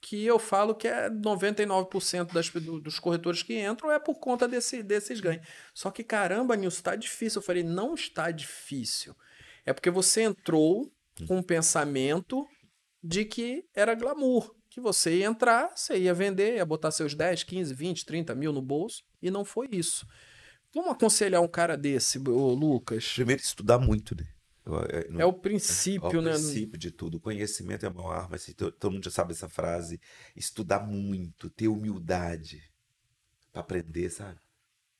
Que 0.00 0.24
eu 0.24 0.38
falo 0.38 0.76
que 0.76 0.86
é 0.86 1.10
99% 1.10 2.32
das, 2.32 2.48
do- 2.50 2.80
dos 2.80 3.00
corretores 3.00 3.42
que 3.42 3.58
entram 3.60 3.90
é 3.90 3.98
por 3.98 4.14
conta 4.20 4.46
desse, 4.46 4.80
desses 4.82 5.18
ganhos. 5.20 5.44
Só 5.74 5.90
que 5.90 6.04
caramba, 6.04 6.56
Nilson, 6.56 6.78
está 6.78 6.94
difícil. 6.96 7.40
Eu 7.40 7.44
falei: 7.44 7.62
não 7.64 7.94
está 7.94 8.30
difícil. 8.30 9.14
É 9.66 9.72
porque 9.72 9.90
você 9.90 10.22
entrou 10.22 10.90
com 11.26 11.38
um 11.38 11.42
pensamento 11.42 12.46
de 13.02 13.24
que 13.24 13.64
era 13.74 13.94
glamour. 13.94 14.54
Que 14.70 14.80
você 14.80 15.16
ia 15.18 15.26
entrar, 15.26 15.72
você 15.74 15.98
ia 15.98 16.14
vender, 16.14 16.56
ia 16.56 16.64
botar 16.64 16.92
seus 16.92 17.14
10, 17.14 17.42
15, 17.42 17.74
20, 17.74 18.04
30 18.06 18.34
mil 18.36 18.52
no 18.52 18.62
bolso. 18.62 19.02
E 19.20 19.30
não 19.30 19.44
foi 19.44 19.68
isso. 19.72 20.06
Como 20.72 20.90
aconselhar 20.90 21.40
um 21.42 21.48
cara 21.48 21.76
desse, 21.76 22.18
ô 22.18 22.52
Lucas? 22.54 23.12
Primeiro, 23.14 23.40
estudar 23.42 23.78
muito, 23.78 24.14
né? 24.14 24.26
Eu- 24.66 25.10
não- 25.10 25.20
É 25.20 25.24
o 25.24 25.32
princípio, 25.32 26.06
o 26.18 26.22
né? 26.22 26.32
princípio 26.32 26.78
de 26.78 26.90
tudo. 26.90 27.16
O 27.16 27.20
conhecimento 27.20 27.86
é 27.86 27.88
a 27.88 27.92
maior 27.92 28.12
arma. 28.12 28.36
assim, 28.36 28.52
to- 28.52 28.70
todo 28.70 28.92
mundo 28.92 29.04
já 29.04 29.10
sabe 29.10 29.32
essa 29.32 29.48
frase. 29.48 29.98
Estudar 30.36 30.80
muito, 30.80 31.48
ter 31.48 31.68
humildade 31.68 32.62
para 33.50 33.62
aprender, 33.62 34.10
sabe? 34.10 34.38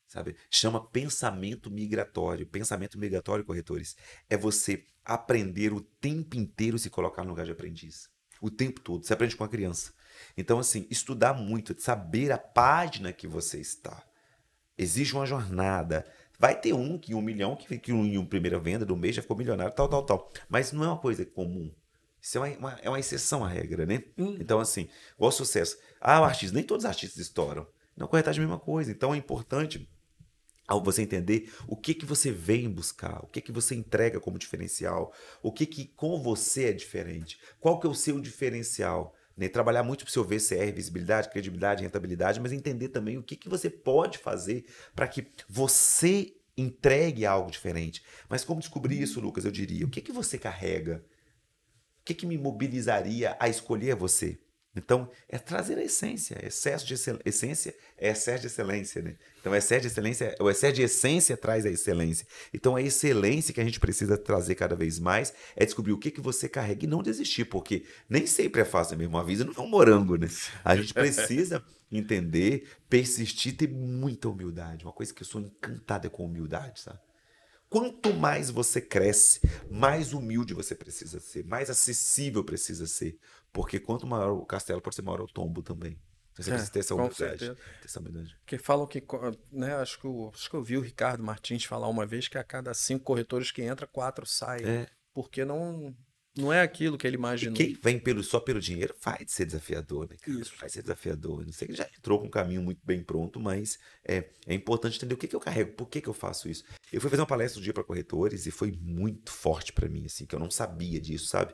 Sabe? 0.06 0.36
Chama 0.50 0.82
pensamento 0.88 1.70
migratório. 1.70 2.46
Pensamento 2.46 2.98
migratório, 2.98 3.44
corretores, 3.44 3.94
é 4.30 4.38
você 4.38 4.86
aprender 5.04 5.74
o 5.74 5.82
tempo 5.82 6.34
inteiro 6.36 6.78
se 6.78 6.88
colocar 6.88 7.22
no 7.24 7.28
lugar 7.30 7.44
de 7.44 7.52
aprendiz. 7.52 8.08
O 8.40 8.50
tempo 8.50 8.80
todo. 8.80 9.04
Você 9.04 9.12
aprende 9.12 9.36
com 9.36 9.44
a 9.44 9.48
criança. 9.48 9.92
Então, 10.34 10.58
assim, 10.58 10.86
estudar 10.90 11.34
muito, 11.34 11.78
saber 11.78 12.32
a 12.32 12.38
página 12.38 13.12
que 13.12 13.26
você 13.28 13.60
está. 13.60 14.02
Exige 14.78 15.14
uma 15.14 15.26
jornada. 15.26 16.06
Vai 16.38 16.58
ter 16.58 16.72
um 16.72 16.96
que 16.98 17.14
um 17.14 17.20
milhão 17.20 17.56
que, 17.56 17.78
que 17.78 17.92
em 17.92 18.16
uma 18.16 18.26
primeira 18.26 18.58
venda 18.60 18.86
do 18.86 18.96
mês 18.96 19.16
já 19.16 19.22
ficou 19.22 19.36
milionário, 19.36 19.74
tal, 19.74 19.88
tal, 19.88 20.04
tal. 20.04 20.32
Mas 20.48 20.72
não 20.72 20.84
é 20.84 20.88
uma 20.88 20.98
coisa 20.98 21.24
comum. 21.26 21.72
Isso 22.22 22.38
é 22.38 22.40
uma, 22.40 22.58
uma- 22.58 22.78
é 22.82 22.88
uma 22.88 23.00
exceção 23.00 23.44
à 23.44 23.48
regra, 23.48 23.84
né? 23.86 24.02
Hum. 24.16 24.36
Então, 24.40 24.60
assim, 24.60 24.88
igual 25.16 25.32
sucesso. 25.32 25.76
Ah, 26.00 26.20
o 26.20 26.24
artista, 26.24 26.54
nem 26.54 26.64
todos 26.64 26.84
os 26.84 26.88
artistas 26.88 27.18
estouram. 27.18 27.66
Corretagem 28.08 28.40
é 28.40 28.44
a 28.44 28.48
mesma 28.48 28.60
coisa. 28.60 28.92
Então 28.92 29.12
é 29.12 29.16
importante 29.16 29.88
ao 30.68 30.82
você 30.82 31.02
entender 31.02 31.50
o 31.66 31.76
que 31.76 31.94
que 31.94 32.04
você 32.06 32.30
vem 32.30 32.68
buscar, 32.70 33.24
o 33.24 33.26
que 33.26 33.40
que 33.40 33.50
você 33.50 33.74
entrega 33.74 34.20
como 34.20 34.38
diferencial, 34.38 35.12
o 35.42 35.50
que 35.50 35.64
que 35.66 35.86
com 35.96 36.22
você 36.22 36.66
é 36.66 36.72
diferente, 36.72 37.38
qual 37.58 37.80
que 37.80 37.86
é 37.86 37.90
o 37.90 37.94
seu 37.94 38.20
diferencial, 38.20 39.14
né? 39.38 39.48
Trabalhar 39.48 39.84
muito 39.84 40.04
para 40.04 40.10
o 40.10 40.12
seu 40.12 40.24
VCR, 40.24 40.72
visibilidade, 40.74 41.30
credibilidade, 41.30 41.84
rentabilidade, 41.84 42.40
mas 42.40 42.52
entender 42.52 42.88
também 42.88 43.16
o 43.16 43.22
que 43.22 43.36
que 43.36 43.48
você 43.48 43.70
pode 43.70 44.18
fazer 44.18 44.66
para 44.94 45.06
que 45.06 45.26
você 45.48 46.34
entregue 46.56 47.24
algo 47.24 47.50
diferente. 47.50 48.02
Mas 48.28 48.44
como 48.44 48.60
descobrir 48.60 49.00
isso, 49.00 49.20
Lucas? 49.20 49.44
Eu 49.44 49.52
diria, 49.52 49.86
o 49.86 49.90
que 49.90 50.00
que 50.00 50.10
você 50.10 50.36
carrega? 50.36 51.04
O 52.00 52.04
que 52.04 52.14
que 52.14 52.26
me 52.26 52.36
mobilizaria 52.36 53.36
a 53.38 53.48
escolher 53.48 53.94
você? 53.94 54.40
Então, 54.78 55.10
é 55.28 55.38
trazer 55.38 55.76
a 55.76 55.82
essência. 55.82 56.38
Excesso 56.44 56.86
de 56.86 56.94
essência 57.24 57.74
é 57.96 58.10
excesso 58.10 58.42
de 58.42 58.46
excelência, 58.46 59.02
né? 59.02 59.16
Então, 59.40 59.54
excesso 59.54 59.82
de 59.82 59.86
excelência, 59.88 60.34
o 60.40 60.48
excesso 60.48 60.74
de 60.74 60.82
essência 60.82 61.36
traz 61.36 61.66
a 61.66 61.70
excelência. 61.70 62.26
Então, 62.54 62.76
a 62.76 62.82
excelência 62.82 63.52
que 63.52 63.60
a 63.60 63.64
gente 63.64 63.80
precisa 63.80 64.16
trazer 64.16 64.54
cada 64.54 64.74
vez 64.74 64.98
mais 64.98 65.34
é 65.56 65.64
descobrir 65.64 65.92
o 65.92 65.98
que, 65.98 66.10
que 66.10 66.20
você 66.20 66.48
carrega 66.48 66.84
e 66.84 66.88
não 66.88 67.02
desistir, 67.02 67.44
porque 67.44 67.84
nem 68.08 68.26
sempre 68.26 68.60
é 68.60 68.64
fácil 68.64 68.96
mesmo. 68.96 69.18
A 69.18 69.22
vida 69.22 69.44
não 69.44 69.52
é 69.52 69.60
um 69.60 69.68
morango, 69.68 70.16
né? 70.16 70.28
A 70.64 70.76
gente 70.76 70.94
precisa 70.94 71.62
entender, 71.90 72.68
persistir, 72.88 73.56
ter 73.56 73.68
muita 73.68 74.28
humildade. 74.28 74.84
Uma 74.84 74.92
coisa 74.92 75.12
que 75.12 75.22
eu 75.22 75.26
sou 75.26 75.40
encantado 75.40 76.06
é 76.06 76.10
com 76.10 76.24
humildade, 76.24 76.80
sabe? 76.80 77.00
Quanto 77.68 78.14
mais 78.14 78.48
você 78.48 78.80
cresce, 78.80 79.40
mais 79.70 80.14
humilde 80.14 80.54
você 80.54 80.74
precisa 80.74 81.20
ser, 81.20 81.44
mais 81.44 81.68
acessível 81.68 82.42
precisa 82.42 82.86
ser. 82.86 83.18
Porque 83.52 83.80
quanto 83.80 84.06
maior 84.06 84.32
o 84.32 84.44
castelo, 84.46 84.80
pode 84.80 84.96
ser 84.96 85.02
maior 85.02 85.20
o 85.22 85.26
tombo 85.26 85.62
também. 85.62 85.98
Então 86.32 86.44
você 86.44 86.50
É, 86.50 86.54
precisa 86.54 86.72
ter 86.72 86.78
essa 86.80 86.94
humildade. 86.94 87.38
Ter 87.38 87.56
essa 87.84 87.98
humildade. 88.00 88.36
Que 88.46 88.58
falam 88.58 88.86
que, 88.86 89.02
né, 89.50 89.74
acho 89.76 89.98
que, 89.98 90.06
eu, 90.06 90.30
acho 90.34 90.48
que 90.48 90.54
eu 90.56 90.62
vi 90.62 90.76
o 90.76 90.80
Ricardo 90.80 91.22
Martins 91.22 91.64
falar 91.64 91.88
uma 91.88 92.06
vez 92.06 92.28
que 92.28 92.38
a 92.38 92.44
cada 92.44 92.72
cinco 92.74 93.04
corretores 93.04 93.50
que 93.50 93.62
entra, 93.62 93.86
quatro 93.86 94.24
saem. 94.24 94.64
É. 94.64 94.86
Porque 95.12 95.44
não, 95.44 95.92
não 96.36 96.52
é 96.52 96.60
aquilo 96.60 96.96
que 96.96 97.04
ele 97.08 97.16
E 97.16 97.18
imaginou. 97.18 97.56
quem 97.56 97.74
vem 97.74 97.98
pelo, 97.98 98.22
só 98.22 98.38
pelo 98.38 98.60
dinheiro 98.60 98.94
vai 99.02 99.24
ser 99.26 99.46
desafiador, 99.46 100.08
né? 100.08 100.16
cara? 100.20 100.38
Isso. 100.38 100.52
Vai 100.60 100.68
ser 100.68 100.82
desafiador. 100.82 101.44
Não 101.44 101.52
sei 101.52 101.66
que 101.66 101.74
já 101.74 101.88
entrou 101.98 102.20
com 102.20 102.26
um 102.28 102.30
caminho 102.30 102.62
muito 102.62 102.80
bem 102.84 103.02
pronto, 103.02 103.40
mas 103.40 103.76
é, 104.06 104.30
é 104.46 104.54
importante 104.54 104.96
entender 104.96 105.14
o 105.14 105.18
que, 105.18 105.26
que 105.26 105.34
eu 105.34 105.40
carrego, 105.40 105.72
por 105.72 105.88
que, 105.88 106.00
que 106.00 106.08
eu 106.08 106.14
faço 106.14 106.48
isso. 106.48 106.62
Eu 106.92 107.00
fui 107.00 107.10
fazer 107.10 107.22
uma 107.22 107.26
palestra 107.26 107.58
um 107.58 107.64
dia 107.64 107.72
para 107.74 107.82
corretores 107.82 108.46
e 108.46 108.52
foi 108.52 108.70
muito 108.80 109.32
forte 109.32 109.72
para 109.72 109.88
mim, 109.88 110.06
assim, 110.06 110.24
que 110.24 110.36
eu 110.36 110.38
não 110.38 110.52
sabia 110.52 111.00
disso, 111.00 111.26
sabe? 111.26 111.52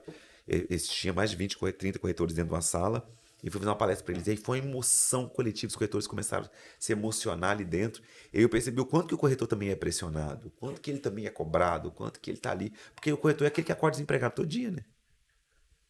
Tinha 0.89 1.13
mais 1.13 1.31
de 1.31 1.37
20, 1.37 1.57
corre- 1.57 1.73
30 1.73 1.99
corretores 1.99 2.35
dentro 2.35 2.49
de 2.51 2.55
uma 2.55 2.61
sala 2.63 3.09
e 3.43 3.51
fui 3.51 3.59
fazer 3.61 3.69
uma 3.71 3.77
palestra 3.77 4.05
para 4.05 4.15
eles. 4.15 4.27
E 4.27 4.31
aí 4.31 4.37
foi 4.37 4.61
uma 4.61 4.69
emoção 4.69 5.29
coletiva, 5.29 5.69
os 5.71 5.77
corretores 5.77 6.07
começaram 6.07 6.47
a 6.47 6.51
se 6.79 6.93
emocionar 6.93 7.51
ali 7.53 7.65
dentro. 7.65 8.03
E 8.33 8.41
eu 8.43 8.49
percebi 8.49 8.81
o 8.81 8.87
quanto 8.87 9.09
que 9.09 9.15
o 9.15 9.19
corretor 9.19 9.47
também 9.47 9.71
é 9.71 9.77
pressionado, 9.77 10.49
o 10.49 10.51
quanto 10.51 10.81
que 10.81 10.91
ele 10.91 10.99
também 11.01 11.27
é 11.27 11.31
cobrado, 11.31 11.89
o 11.89 11.93
quanto 11.93 12.21
que 12.21 12.31
ele 12.31 12.39
tá 12.39 12.51
ali. 12.53 12.73
Porque 12.95 13.13
o 13.13 13.17
corretor 13.19 13.45
é 13.45 13.49
aquele 13.49 13.67
que 13.67 13.73
acorda 13.73 13.93
desempregado 13.97 14.35
todo 14.35 14.47
dia, 14.49 14.71
né? 14.71 14.85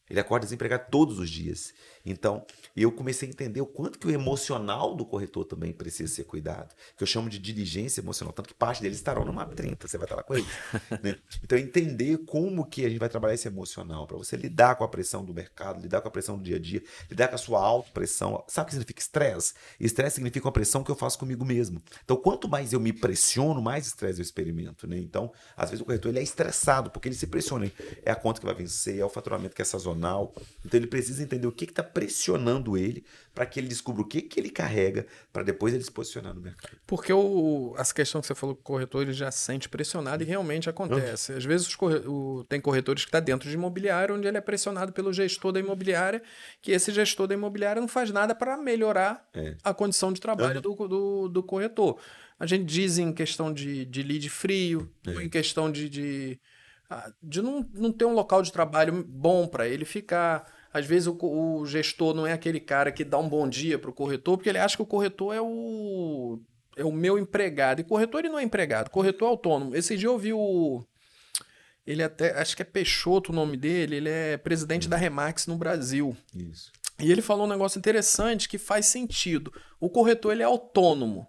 Ele 0.09 0.19
acorda 0.19 0.45
desempregado 0.45 0.85
todos 0.91 1.19
os 1.19 1.29
dias. 1.29 1.73
Então, 2.05 2.45
eu 2.75 2.91
comecei 2.91 3.27
a 3.27 3.31
entender 3.31 3.61
o 3.61 3.65
quanto 3.65 3.97
que 3.97 4.05
o 4.05 4.11
emocional 4.11 4.95
do 4.95 5.03
corretor 5.03 5.45
também 5.45 5.73
precisa 5.73 6.13
ser 6.13 6.25
cuidado. 6.25 6.75
Que 6.95 7.01
eu 7.01 7.07
chamo 7.07 7.29
de 7.29 7.39
diligência 7.39 8.01
emocional. 8.01 8.31
Tanto 8.31 8.49
que 8.49 8.53
parte 8.53 8.81
deles 8.81 8.97
estarão 8.97 9.25
no 9.25 9.33
MAP 9.33 9.53
30, 9.55 9.87
você 9.87 9.97
vai 9.97 10.05
estar 10.05 10.15
lá 10.15 10.23
com 10.23 10.35
eles. 10.35 10.47
né? 11.01 11.17
Então, 11.43 11.57
entender 11.57 12.19
como 12.25 12.65
que 12.65 12.85
a 12.85 12.89
gente 12.89 12.99
vai 12.99 13.09
trabalhar 13.09 13.33
esse 13.33 13.47
emocional, 13.47 14.05
para 14.05 14.17
você 14.17 14.35
lidar 14.35 14.75
com 14.75 14.83
a 14.83 14.87
pressão 14.87 15.25
do 15.25 15.33
mercado, 15.33 15.81
lidar 15.81 16.01
com 16.01 16.07
a 16.07 16.11
pressão 16.11 16.37
do 16.37 16.43
dia 16.43 16.57
a 16.57 16.59
dia, 16.59 16.83
lidar 17.09 17.29
com 17.29 17.35
a 17.35 17.39
sua 17.39 17.59
autopressão. 17.59 18.43
Sabe 18.47 18.65
o 18.65 18.67
que 18.67 18.71
significa 18.73 19.01
estresse? 19.01 19.53
Estresse 19.79 20.15
significa 20.15 20.45
uma 20.45 20.51
pressão 20.51 20.83
que 20.83 20.91
eu 20.91 20.95
faço 20.95 21.17
comigo 21.17 21.43
mesmo. 21.43 21.81
Então, 22.03 22.15
quanto 22.15 22.47
mais 22.47 22.73
eu 22.73 22.79
me 22.79 22.93
pressiono, 22.93 23.61
mais 23.61 23.87
estresse 23.87 24.19
eu 24.19 24.23
experimento. 24.23 24.87
Né? 24.87 24.99
Então, 24.99 25.31
às 25.57 25.71
vezes 25.71 25.81
o 25.81 25.85
corretor 25.85 26.09
ele 26.09 26.19
é 26.19 26.23
estressado, 26.23 26.91
porque 26.91 27.07
ele 27.07 27.15
se 27.15 27.25
pressiona. 27.25 27.71
É 28.03 28.11
a 28.11 28.15
conta 28.15 28.39
que 28.39 28.45
vai 28.45 28.53
vencer, 28.53 28.99
é 28.99 29.05
o 29.05 29.09
faturamento 29.09 29.55
que 29.55 29.61
é 29.61 29.65
sazonal. 29.65 29.94
Então, 30.65 30.77
ele 30.79 30.87
precisa 30.87 31.21
entender 31.23 31.47
o 31.47 31.51
que 31.51 31.65
está 31.65 31.83
pressionando 31.83 32.77
ele 32.77 33.03
para 33.33 33.45
que 33.45 33.59
ele 33.59 33.67
descubra 33.67 34.01
o 34.01 34.05
que, 34.05 34.21
que 34.21 34.39
ele 34.39 34.49
carrega 34.49 35.05
para 35.33 35.43
depois 35.43 35.73
ele 35.73 35.83
se 35.83 35.91
posicionar 35.91 36.33
no 36.33 36.39
mercado. 36.41 36.77
Porque 36.87 37.11
o, 37.11 37.75
essa 37.77 37.93
questão 37.93 38.21
que 38.21 38.27
você 38.27 38.33
falou 38.35 38.55
que 38.55 38.61
o 38.61 38.63
corretor 38.63 39.01
ele 39.03 39.13
já 39.13 39.29
se 39.29 39.39
sente 39.39 39.67
pressionado 39.67 40.23
e 40.23 40.25
realmente 40.25 40.69
acontece. 40.69 41.33
Às 41.33 41.43
vezes 41.43 41.75
corre- 41.75 42.01
o- 42.07 42.45
tem 42.47 42.61
corretores 42.61 43.03
que 43.03 43.09
está 43.09 43.19
dentro 43.19 43.49
de 43.49 43.55
imobiliário 43.55 44.15
onde 44.15 44.27
ele 44.27 44.37
é 44.37 44.41
pressionado 44.41 44.93
pelo 44.93 45.11
gestor 45.11 45.51
da 45.51 45.59
imobiliária, 45.59 46.21
que 46.61 46.71
esse 46.71 46.91
gestor 46.91 47.27
da 47.27 47.33
imobiliária 47.33 47.81
não 47.81 47.87
faz 47.89 48.09
nada 48.11 48.33
para 48.33 48.55
melhorar 48.57 49.27
É. 49.33 49.55
a 49.63 49.73
condição 49.73 50.13
de 50.13 50.21
trabalho 50.21 50.61
do, 50.61 50.73
do, 50.87 51.27
do 51.29 51.43
corretor. 51.43 51.99
A 52.39 52.45
gente 52.45 52.63
diz 52.65 52.97
em 52.97 53.11
questão 53.13 53.53
de, 53.53 53.85
de 53.85 54.01
lead 54.03 54.29
frio, 54.29 54.89
É. 55.07 55.23
em 55.23 55.29
questão 55.29 55.71
de, 55.71 55.89
de, 55.89 56.39
de 57.21 57.41
não, 57.41 57.67
não 57.73 57.91
ter 57.91 58.05
um 58.05 58.13
local 58.13 58.41
de 58.41 58.51
trabalho 58.51 59.03
bom 59.07 59.47
para 59.47 59.67
ele 59.67 59.85
ficar. 59.85 60.45
Às 60.73 60.85
vezes 60.85 61.07
o, 61.07 61.17
o 61.21 61.65
gestor 61.65 62.13
não 62.13 62.27
é 62.27 62.33
aquele 62.33 62.59
cara 62.59 62.91
que 62.91 63.03
dá 63.03 63.17
um 63.17 63.29
bom 63.29 63.47
dia 63.47 63.79
pro 63.79 63.93
corretor, 63.93 64.37
porque 64.37 64.49
ele 64.49 64.59
acha 64.59 64.75
que 64.75 64.83
o 64.83 64.87
corretor 64.87 65.33
é 65.33 65.41
o 65.41 66.39
é 66.75 66.83
o 66.83 66.91
meu 66.91 67.17
empregado. 67.17 67.79
E 67.79 67.83
corretor 67.83 68.19
ele 68.19 68.29
não 68.29 68.39
é 68.39 68.43
empregado, 68.43 68.89
corretor 68.89 69.27
é 69.27 69.31
autônomo. 69.31 69.75
Esse 69.75 69.95
dia 69.95 70.09
eu 70.09 70.17
vi 70.17 70.33
o 70.33 70.85
ele 71.85 72.01
até, 72.01 72.31
acho 72.39 72.55
que 72.55 72.63
é 72.63 72.65
Peixoto 72.65 73.31
o 73.31 73.35
nome 73.35 73.55
dele, 73.55 73.97
ele 73.97 74.09
é 74.09 74.37
presidente 74.37 74.89
da 74.89 74.97
Remax 74.97 75.45
no 75.45 75.55
Brasil. 75.55 76.17
Isso. 76.33 76.71
E 76.99 77.11
ele 77.11 77.21
falou 77.21 77.45
um 77.45 77.49
negócio 77.49 77.77
interessante 77.77 78.49
que 78.49 78.57
faz 78.57 78.87
sentido. 78.87 79.53
O 79.79 79.89
corretor 79.89 80.31
ele 80.31 80.41
é 80.41 80.45
autônomo 80.45 81.27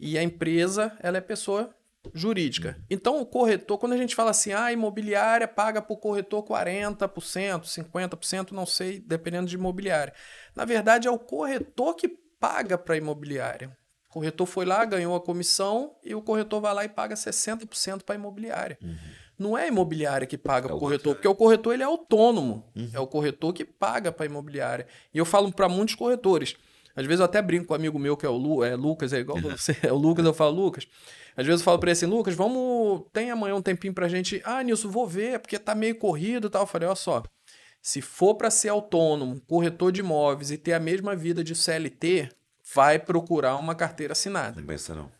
e 0.00 0.18
a 0.18 0.22
empresa 0.22 0.96
ela 1.00 1.18
é 1.18 1.20
pessoa 1.20 1.74
jurídica. 2.14 2.78
Então 2.90 3.20
o 3.20 3.26
corretor, 3.26 3.78
quando 3.78 3.92
a 3.92 3.96
gente 3.96 4.14
fala 4.14 4.30
assim, 4.30 4.52
ah, 4.52 4.66
a 4.66 4.72
imobiliária 4.72 5.46
paga 5.46 5.80
para 5.82 5.94
o 5.94 5.96
corretor 5.96 6.42
40%, 6.42 7.08
50%, 7.64 8.52
não 8.52 8.66
sei, 8.66 9.00
dependendo 9.00 9.48
de 9.48 9.56
imobiliária. 9.56 10.12
Na 10.54 10.64
verdade 10.64 11.08
é 11.08 11.10
o 11.10 11.18
corretor 11.18 11.94
que 11.94 12.08
paga 12.40 12.76
para 12.78 12.94
a 12.94 12.98
imobiliária. 12.98 13.76
O 14.08 14.12
corretor 14.14 14.46
foi 14.46 14.64
lá, 14.64 14.84
ganhou 14.84 15.14
a 15.14 15.20
comissão 15.20 15.94
e 16.02 16.14
o 16.14 16.22
corretor 16.22 16.60
vai 16.60 16.74
lá 16.74 16.84
e 16.84 16.88
paga 16.88 17.14
60% 17.14 18.02
para 18.02 18.14
a 18.14 18.18
imobiliária. 18.18 18.78
Uhum. 18.82 18.96
Não 19.38 19.58
é 19.58 19.64
a 19.64 19.68
imobiliária 19.68 20.26
que 20.26 20.38
paga 20.38 20.66
É 20.66 20.68
para 20.68 20.76
o 20.76 20.80
corretor, 20.80 21.14
porque 21.14 21.28
o 21.28 21.34
corretor 21.34 21.74
ele 21.74 21.82
é 21.82 21.86
autônomo. 21.86 22.64
É 22.94 22.98
o 22.98 23.06
corretor 23.06 23.52
que 23.52 23.64
paga 23.64 24.10
para 24.10 24.24
a 24.24 24.26
imobiliária. 24.26 24.86
E 25.12 25.18
eu 25.18 25.24
falo 25.24 25.52
para 25.52 25.68
muitos 25.68 25.94
corretores. 25.94 26.56
Às 26.96 27.04
vezes 27.04 27.20
eu 27.20 27.26
até 27.26 27.42
brinco 27.42 27.66
com 27.66 27.74
um 27.74 27.76
amigo 27.76 27.98
meu 27.98 28.16
que 28.16 28.24
é 28.24 28.28
o 28.28 28.36
Lu, 28.36 28.64
é 28.64 28.74
Lucas, 28.74 29.12
é 29.12 29.18
igual 29.18 29.38
você, 29.40 29.76
é 29.82 29.92
o 29.92 29.96
Lucas, 29.96 30.24
eu 30.24 30.32
falo, 30.32 30.56
Lucas. 30.56 30.88
Às 31.36 31.46
vezes 31.46 31.60
eu 31.60 31.64
falo 31.64 31.78
para 31.78 31.90
ele 31.90 31.92
assim, 31.92 32.06
Lucas, 32.06 32.34
vamos, 32.34 33.02
tem 33.12 33.30
amanhã 33.30 33.54
um 33.54 33.62
tempinho 33.62 33.92
pra 33.92 34.08
gente. 34.08 34.40
Ah, 34.44 34.62
Nilson, 34.62 34.88
vou 34.88 35.06
ver, 35.06 35.38
porque 35.38 35.58
tá 35.58 35.74
meio 35.74 35.96
corrido 35.96 36.46
e 36.46 36.50
tal. 36.50 36.62
Eu 36.62 36.66
falei, 36.66 36.88
olha 36.88 36.96
só, 36.96 37.22
se 37.82 38.00
for 38.00 38.34
para 38.34 38.50
ser 38.50 38.70
autônomo, 38.70 39.40
corretor 39.46 39.92
de 39.92 40.00
imóveis 40.00 40.50
e 40.50 40.56
ter 40.56 40.72
a 40.72 40.80
mesma 40.80 41.14
vida 41.14 41.44
de 41.44 41.54
CLT, 41.54 42.30
vai 42.74 42.98
procurar 42.98 43.56
uma 43.56 43.74
carteira 43.74 44.12
assinada. 44.12 44.60
Não 44.60 44.66
pensa 44.66 44.94
não. 44.94 45.12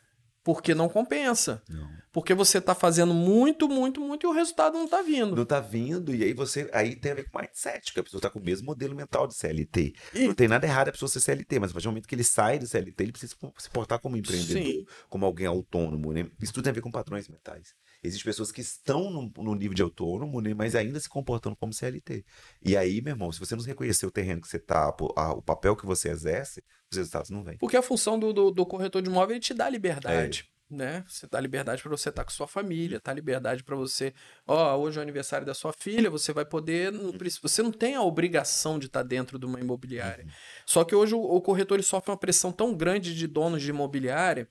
Porque 0.43 0.74
não 0.74 0.89
compensa. 0.89 1.62
Não. 1.68 1.89
Porque 2.16 2.32
você 2.32 2.62
tá 2.62 2.74
fazendo 2.74 3.12
muito, 3.12 3.68
muito, 3.68 4.00
muito 4.00 4.26
e 4.26 4.26
o 4.26 4.32
resultado 4.32 4.78
não 4.78 4.88
tá 4.88 5.02
vindo. 5.02 5.36
Não 5.36 5.44
tá 5.44 5.60
vindo, 5.60 6.14
e 6.14 6.24
aí 6.24 6.32
você. 6.32 6.66
Aí 6.72 6.96
tem 6.96 7.12
a 7.12 7.14
ver 7.14 7.28
com 7.30 7.38
mindset, 7.38 7.92
que 7.92 8.00
a 8.00 8.02
pessoa 8.02 8.18
tá 8.22 8.30
com 8.30 8.38
o 8.38 8.42
mesmo 8.42 8.64
modelo 8.64 8.96
mental 8.96 9.26
de 9.26 9.34
CLT. 9.34 9.92
E- 10.14 10.26
Não 10.26 10.32
tem 10.34 10.48
nada 10.48 10.66
errado 10.66 10.88
a 10.88 10.92
pessoa 10.92 11.10
ser 11.10 11.20
CLT, 11.20 11.58
mas 11.60 11.70
a 11.70 11.74
partir 11.74 11.84
do 11.84 11.90
momento 11.90 12.08
que 12.08 12.14
ele 12.14 12.24
sai 12.24 12.58
do 12.58 12.66
CLT, 12.66 13.02
ele 13.04 13.12
precisa 13.12 13.34
se 13.58 13.68
portar 13.68 13.98
como 13.98 14.16
empreendedor, 14.16 14.62
Sim. 14.62 14.86
como 15.10 15.26
alguém 15.26 15.46
autônomo, 15.46 16.10
né? 16.10 16.26
Isso 16.40 16.54
tudo 16.54 16.64
tem 16.64 16.70
a 16.70 16.74
ver 16.74 16.80
com 16.80 16.90
padrões 16.90 17.28
mentais. 17.28 17.74
Existem 18.02 18.24
pessoas 18.24 18.50
que 18.50 18.62
estão 18.62 19.10
no, 19.10 19.30
no 19.44 19.54
nível 19.54 19.74
de 19.74 19.82
autônomo, 19.82 20.40
né? 20.40 20.54
Mas 20.54 20.74
ainda 20.74 20.98
se 20.98 21.10
comportando 21.10 21.54
como 21.54 21.74
CLT. 21.74 22.24
E 22.64 22.78
aí, 22.78 23.02
meu 23.02 23.12
irmão, 23.12 23.30
se 23.30 23.38
você 23.38 23.54
não 23.54 23.62
reconhecer 23.62 24.06
o 24.06 24.10
terreno 24.10 24.40
que 24.40 24.48
você 24.48 24.58
tá, 24.58 24.90
a- 25.16 25.32
o 25.34 25.42
papel 25.42 25.76
que 25.76 25.84
você 25.84 26.08
exerce, 26.08 26.64
os 26.90 26.96
resultados 26.96 27.28
não 27.28 27.44
vêm. 27.44 27.58
Porque 27.58 27.76
a 27.76 27.82
função 27.82 28.18
do, 28.18 28.32
do, 28.32 28.50
do 28.50 28.64
corretor 28.64 29.02
de 29.02 29.10
imóvel 29.10 29.34
ele 29.34 29.40
te 29.40 29.52
dá 29.52 29.68
liberdade. 29.68 30.48
Né? 30.68 31.04
Você 31.06 31.28
dá 31.28 31.40
liberdade 31.40 31.80
para 31.80 31.90
você 31.90 32.08
estar 32.08 32.24
com 32.24 32.30
sua 32.30 32.48
família, 32.48 33.00
dá 33.02 33.12
liberdade 33.12 33.62
para 33.62 33.76
você. 33.76 34.12
Ó, 34.44 34.76
hoje 34.78 34.96
é 34.96 35.00
o 35.00 35.02
aniversário 35.02 35.46
da 35.46 35.54
sua 35.54 35.72
filha, 35.72 36.10
você 36.10 36.32
vai 36.32 36.44
poder. 36.44 36.90
não 36.90 37.12
precisa- 37.12 37.40
você 37.42 37.62
não 37.62 37.70
tem 37.70 37.94
a 37.94 38.02
obrigação 38.02 38.76
de 38.76 38.86
estar 38.86 39.04
dentro 39.04 39.38
de 39.38 39.46
uma 39.46 39.60
imobiliária. 39.60 40.26
Só 40.66 40.82
que 40.82 40.92
hoje 40.94 41.14
o, 41.14 41.20
o 41.20 41.40
corretor 41.40 41.80
sofre 41.84 42.10
uma 42.10 42.16
pressão 42.16 42.50
tão 42.50 42.74
grande 42.74 43.14
de 43.14 43.28
donos 43.28 43.62
de 43.62 43.70
imobiliária 43.70 44.48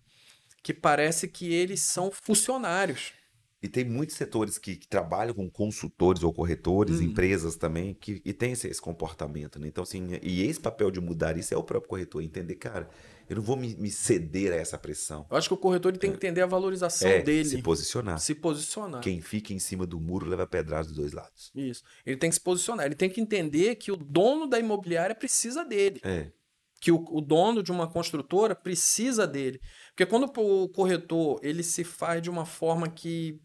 que 0.64 0.74
parece 0.74 1.28
que 1.28 1.54
eles 1.54 1.82
são 1.82 2.10
funcionários. 2.10 3.12
E 3.62 3.68
tem 3.68 3.84
muitos 3.84 4.16
setores 4.16 4.58
que, 4.58 4.76
que 4.76 4.88
trabalham 4.88 5.34
com 5.34 5.50
consultores 5.50 6.24
ou 6.24 6.32
corretores, 6.32 7.00
Hum. 7.00 7.04
empresas 7.04 7.56
também, 7.56 7.94
que 7.94 8.22
e 8.24 8.32
tem 8.32 8.52
esse, 8.52 8.68
esse 8.68 8.82
comportamento, 8.82 9.60
né? 9.60 9.68
Então, 9.68 9.84
assim, 9.84 10.08
e 10.22 10.44
esse 10.44 10.60
papel 10.60 10.92
de 10.92 11.02
mudar 11.02 11.36
isso 11.38 11.54
é 11.54 11.58
o 11.58 11.64
próprio 11.64 11.90
corretor, 11.90 12.22
entender, 12.22 12.56
cara, 12.56 12.88
eu 13.30 13.36
não 13.38 13.44
vou 13.44 13.56
me, 13.56 13.76
me 13.76 13.90
ceder 13.90 14.52
a 14.54 14.56
essa 14.56 14.78
pressão. 14.78 15.26
Eu 15.30 15.38
acho 15.38 15.48
que 15.48 15.54
o 15.54 15.58
corretor 15.58 15.92
ele 15.92 16.00
tem 16.00 16.12
que 16.12 16.18
entender 16.18 16.42
a 16.42 16.46
valorização 16.46 17.10
É, 17.10 17.22
dele, 17.22 17.48
se 17.50 17.62
posicionar. 17.62 18.20
se 18.20 18.36
posicionar. 18.36 19.02
Quem 19.02 19.22
fica 19.22 19.54
em 19.54 19.60
cima 19.60 19.86
do 19.86 20.00
muro 20.00 20.28
leva 20.28 20.46
pedradas 20.46 20.88
dos 20.88 20.96
dois 20.96 21.12
lados. 21.14 21.52
Isso. 21.56 21.84
Ele 22.06 22.18
tem 22.18 22.30
que 22.30 22.36
se 22.36 22.42
posicionar. 22.42 22.86
Ele 22.86 22.96
tem 22.96 23.10
que 23.10 23.20
entender 23.22 23.76
que 23.76 23.92
o 23.92 23.96
dono 23.96 24.48
da 24.48 24.60
imobiliária 24.60 25.16
precisa 25.16 25.64
dele. 25.66 26.00
É. 26.04 26.32
Que 26.80 26.92
o, 26.92 27.04
o 27.10 27.22
dono 27.22 27.64
de 27.64 27.72
uma 27.72 27.88
construtora 27.88 28.54
precisa 28.54 29.26
dele. 29.26 29.60
Porque 29.90 30.06
quando 30.06 30.32
o 30.38 30.70
corretor 30.70 31.40
ele 31.42 31.64
se 31.64 31.84
faz 31.84 32.22
de 32.22 32.30
uma 32.30 32.46
forma 32.46 32.88
que 32.90 33.40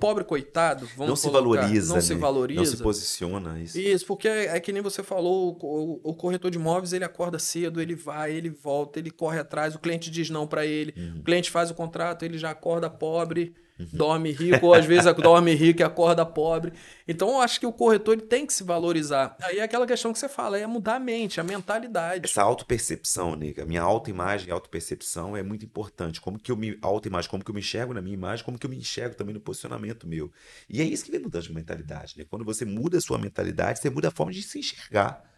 pobre 0.00 0.24
coitado, 0.24 0.86
vamos 0.96 1.08
não 1.08 1.16
se 1.16 1.28
colocar, 1.30 1.60
valoriza, 1.62 1.94
não 1.94 2.00
se 2.00 2.14
né? 2.14 2.20
valoriza. 2.20 2.60
Não 2.60 2.66
se 2.66 2.76
posiciona. 2.78 3.60
Isso. 3.60 3.78
Isso, 3.78 4.06
porque 4.06 4.26
é, 4.26 4.56
é 4.56 4.60
que 4.60 4.72
nem 4.72 4.82
você 4.82 5.02
falou, 5.02 5.56
o, 5.60 5.66
o- 5.66 6.00
o 6.10 6.14
corretor 6.14 6.50
de 6.50 6.58
imóveis, 6.58 6.92
ele 6.92 7.04
acorda 7.04 7.38
cedo, 7.38 7.80
ele 7.80 7.94
vai, 7.94 8.32
ele 8.32 8.50
volta, 8.50 8.98
ele 8.98 9.10
corre 9.10 9.38
atrás, 9.38 9.74
o 9.74 9.78
cliente 9.78 10.10
diz 10.10 10.30
não 10.30 10.46
para 10.46 10.66
ele, 10.66 10.94
Uhum. 10.96 11.20
o 11.20 11.22
cliente 11.22 11.50
faz 11.50 11.70
o 11.70 11.74
contrato, 11.74 12.24
ele 12.24 12.38
já 12.38 12.50
acorda 12.50 12.88
pobre, 12.90 13.54
dorme 13.92 14.32
rico, 14.32 14.66
ou 14.66 14.74
às 14.74 14.84
vezes 14.84 15.12
dorme 15.16 15.54
rico 15.54 15.80
e 15.80 15.82
acorda 15.82 16.24
pobre. 16.24 16.72
Então 17.06 17.28
eu 17.30 17.40
acho 17.40 17.58
que 17.58 17.66
o 17.66 17.72
corretor 17.72 18.14
ele 18.14 18.22
tem 18.22 18.46
que 18.46 18.52
se 18.52 18.62
valorizar. 18.62 19.36
Aí 19.42 19.58
é 19.58 19.62
aquela 19.62 19.86
questão 19.86 20.12
que 20.12 20.18
você 20.18 20.28
fala, 20.28 20.58
é 20.58 20.66
mudar 20.66 20.96
a 20.96 21.00
mente, 21.00 21.40
a 21.40 21.44
mentalidade. 21.44 22.24
Essa 22.24 22.42
autopercepção, 22.42 23.36
né? 23.36 23.52
A 23.60 23.64
minha 23.64 23.82
autoimagem 23.82 24.48
e 24.48 24.50
autopercepção 24.50 25.36
é 25.36 25.42
muito 25.42 25.64
importante. 25.64 26.20
Como 26.20 26.38
que 26.38 26.52
eu 26.52 26.56
me 26.56 26.78
autoimagem, 26.82 27.30
como 27.30 27.44
que 27.44 27.50
eu 27.50 27.54
me 27.54 27.60
enxergo 27.60 27.94
na 27.94 28.00
minha 28.00 28.14
imagem, 28.14 28.44
como 28.44 28.58
que 28.58 28.66
eu 28.66 28.70
me 28.70 28.76
enxergo 28.76 29.14
também 29.14 29.34
no 29.34 29.40
posicionamento 29.40 30.06
meu. 30.06 30.30
E 30.68 30.80
é 30.80 30.84
isso 30.84 31.04
que 31.04 31.10
vem 31.10 31.20
mudando 31.20 31.42
de 31.42 31.52
mentalidade, 31.52 32.14
né? 32.16 32.24
Quando 32.28 32.44
você 32.44 32.64
muda 32.64 32.98
a 32.98 33.00
sua 33.00 33.18
mentalidade, 33.18 33.80
você 33.80 33.90
muda 33.90 34.08
a 34.08 34.10
forma 34.10 34.32
de 34.32 34.42
se 34.42 34.58
enxergar. 34.58 35.30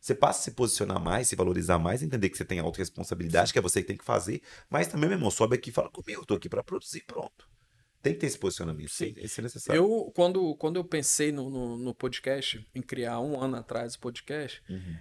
Você 0.00 0.14
passa 0.14 0.40
a 0.40 0.42
se 0.44 0.50
posicionar 0.52 0.98
mais, 0.98 1.28
se 1.28 1.36
valorizar 1.36 1.78
mais, 1.78 2.02
entender 2.02 2.30
que 2.30 2.36
você 2.36 2.44
tem 2.44 2.58
autorresponsabilidade, 2.58 3.52
que 3.52 3.58
é 3.58 3.62
você 3.62 3.82
que 3.82 3.88
tem 3.88 3.96
que 3.96 4.04
fazer, 4.04 4.40
mas 4.70 4.88
também, 4.88 5.10
meu 5.10 5.18
irmão, 5.18 5.30
sobe 5.30 5.56
aqui 5.56 5.68
e 5.68 5.72
fala 5.72 5.90
comigo, 5.90 6.22
eu 6.22 6.24
tô 6.24 6.34
aqui 6.34 6.48
para 6.48 6.64
produzir, 6.64 7.02
pronto. 7.06 7.46
Tem 8.02 8.14
que 8.14 8.20
ter 8.20 8.26
esse 8.26 8.38
posicionamento, 8.38 8.88
Sim. 8.90 9.12
esse 9.18 9.40
é 9.40 9.42
necessário. 9.42 9.78
Eu, 9.82 10.12
quando, 10.14 10.54
quando 10.56 10.76
eu 10.76 10.84
pensei 10.84 11.30
no, 11.32 11.50
no, 11.50 11.76
no 11.76 11.94
podcast, 11.94 12.66
em 12.74 12.80
criar 12.80 13.20
um 13.20 13.38
ano 13.40 13.56
atrás 13.56 13.94
o 13.94 14.00
podcast, 14.00 14.62
Uhum. 14.70 14.94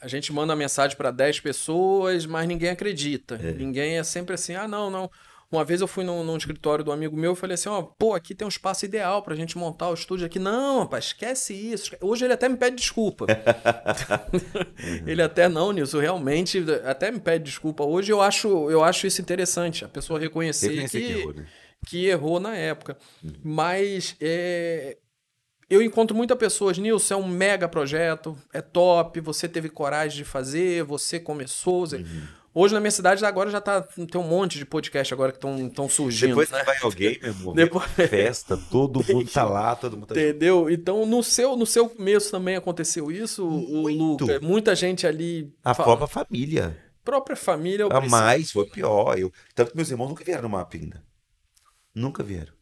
a 0.00 0.08
gente 0.08 0.32
manda 0.32 0.56
mensagem 0.56 0.96
para 0.96 1.10
10 1.12 1.40
pessoas, 1.40 2.26
mas 2.26 2.48
ninguém 2.48 2.70
acredita. 2.70 3.36
É. 3.36 3.52
Ninguém 3.52 3.98
é 3.98 4.02
sempre 4.02 4.34
assim, 4.34 4.54
ah, 4.54 4.66
não, 4.66 4.90
não. 4.90 5.10
Uma 5.52 5.64
vez 5.64 5.80
eu 5.80 5.88
fui 5.88 6.04
num, 6.04 6.22
num 6.22 6.36
escritório 6.36 6.84
do 6.84 6.92
amigo 6.92 7.16
meu 7.16 7.32
e 7.32 7.36
falei 7.36 7.54
assim, 7.54 7.68
ó, 7.68 7.82
pô, 7.82 8.14
aqui 8.14 8.36
tem 8.36 8.46
um 8.46 8.48
espaço 8.48 8.84
ideal 8.84 9.20
pra 9.20 9.34
gente 9.34 9.58
montar 9.58 9.88
o 9.90 9.94
estúdio 9.94 10.24
aqui. 10.24 10.38
Não, 10.38 10.78
rapaz, 10.80 11.06
esquece 11.06 11.52
isso. 11.54 11.90
Hoje 12.00 12.24
ele 12.24 12.32
até 12.32 12.48
me 12.48 12.56
pede 12.56 12.76
desculpa. 12.76 13.26
ele 15.06 15.20
até 15.22 15.48
não, 15.48 15.72
Nilson, 15.72 15.98
realmente 15.98 16.64
até 16.84 17.10
me 17.10 17.18
pede 17.20 17.44
desculpa. 17.46 17.84
Hoje 17.84 18.12
eu 18.12 18.20
acho, 18.20 18.70
eu 18.70 18.82
acho 18.84 19.06
isso 19.06 19.20
interessante, 19.20 19.84
a 19.84 19.88
pessoa 19.88 20.20
reconhecer 20.20 20.88
que, 20.88 20.96
errou, 20.98 21.34
né? 21.34 21.46
Que 21.86 22.06
errou 22.06 22.38
na 22.40 22.56
época. 22.56 22.96
Mas 23.42 24.16
é, 24.20 24.96
eu 25.68 25.82
encontro 25.82 26.16
muitas 26.16 26.36
pessoas, 26.38 26.78
Nilson, 26.78 27.14
é 27.14 27.16
um 27.16 27.28
mega 27.28 27.68
projeto, 27.68 28.36
é 28.52 28.60
top, 28.60 29.20
você 29.20 29.48
teve 29.48 29.68
coragem 29.68 30.18
de 30.18 30.24
fazer, 30.24 30.82
você 30.84 31.18
começou. 31.20 31.86
você- 31.86 32.04
Hoje 32.52 32.74
na 32.74 32.80
minha 32.80 32.90
cidade 32.90 33.24
agora 33.24 33.48
já 33.48 33.60
tá, 33.60 33.80
tem 33.80 34.20
um 34.20 34.26
monte 34.26 34.58
de 34.58 34.66
podcast 34.66 35.14
agora 35.14 35.30
que 35.30 35.38
estão 35.38 35.88
surgindo. 35.88 36.30
Depois 36.30 36.50
né? 36.50 36.64
vai 36.64 36.76
alguém, 36.82 37.16
meu 37.22 37.30
irmão, 37.30 37.54
Depois- 37.54 37.84
festa, 38.10 38.56
todo 38.70 39.04
mundo 39.08 39.30
tá 39.30 39.44
lá, 39.44 39.76
todo 39.76 39.96
mundo 39.96 40.08
tá 40.08 40.14
Entendeu? 40.20 40.68
Então, 40.68 41.06
no 41.06 41.22
seu, 41.22 41.54
no 41.56 41.64
seu 41.64 41.88
começo 41.88 42.28
também 42.32 42.56
aconteceu 42.56 43.08
isso, 43.12 43.46
o 43.46 43.82
Muito. 43.82 44.24
Luca? 44.24 44.40
Muita 44.40 44.74
gente 44.74 45.06
ali. 45.06 45.54
A 45.62 45.72
fa- 45.74 45.84
própria 45.84 46.08
família. 46.08 46.76
própria 47.04 47.36
família. 47.36 47.86
A 47.88 48.00
mais 48.00 48.50
foi 48.50 48.66
pior. 48.66 49.16
Eu, 49.16 49.32
tanto 49.54 49.70
que 49.70 49.76
meus 49.76 49.88
irmãos 49.88 50.08
nunca 50.08 50.24
vieram 50.24 50.42
no 50.42 50.48
mapa 50.48 50.76
ainda. 50.76 51.00
Nunca 51.94 52.22
vieram. 52.22 52.52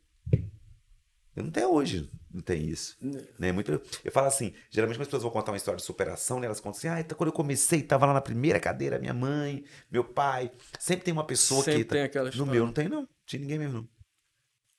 Eu 1.37 1.47
Até 1.47 1.67
hoje 1.67 2.11
não 2.33 2.41
tem 2.41 2.67
isso. 2.69 2.97
Né? 3.39 3.53
Muito, 3.53 3.71
eu 4.05 4.13
falo 4.13 4.27
assim, 4.27 4.53
geralmente 4.71 4.97
quando 4.97 5.03
as 5.03 5.09
pessoas 5.09 5.23
vão 5.23 5.31
contar 5.31 5.53
uma 5.53 5.57
história 5.57 5.79
de 5.79 5.85
superação, 5.85 6.41
né, 6.41 6.47
elas 6.47 6.59
contam 6.61 6.79
assim, 6.79 6.89
ah, 6.89 7.01
então 7.01 7.17
quando 7.17 7.29
eu 7.29 7.33
comecei, 7.33 7.81
tava 7.83 8.07
lá 8.07 8.13
na 8.13 8.21
primeira 8.21 8.59
cadeira, 8.59 8.99
minha 8.99 9.15
mãe, 9.15 9.65
meu 9.91 10.03
pai. 10.03 10.51
Sempre 10.81 11.05
tem 11.05 11.13
uma 11.13 11.25
pessoa 11.25 11.63
Sempre 11.63 11.85
que. 11.85 11.91
tem 11.91 12.03
aquela 12.03 12.25
No 12.25 12.31
história. 12.31 12.53
meu 12.53 12.67
não 12.67 12.73
tem, 12.73 12.89
não. 12.89 13.09
Tinha 13.25 13.41
ninguém 13.41 13.59
mesmo, 13.59 13.75
não. 13.79 13.89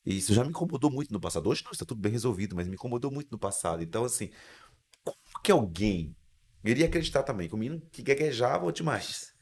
E 0.06 0.18
isso 0.18 0.34
já 0.34 0.44
me 0.44 0.50
incomodou 0.50 0.92
muito 0.92 1.14
no 1.14 1.20
passado. 1.20 1.48
Hoje 1.48 1.64
não, 1.64 1.72
está 1.72 1.86
tudo 1.86 2.02
bem 2.02 2.12
resolvido, 2.12 2.56
mas 2.56 2.68
me 2.68 2.74
incomodou 2.74 3.12
muito 3.12 3.32
no 3.32 3.38
passado. 3.40 3.82
Então, 3.84 4.04
assim, 4.04 4.30
como 5.04 5.18
que 5.44 5.52
alguém 5.52 6.16
iria 6.64 6.88
acreditar 6.88 7.24
também 7.24 7.48
que 7.48 7.56
o 7.56 7.58
menino 7.58 7.82
que 7.92 8.02
gaguejava 8.02 8.72
demais, 8.74 9.34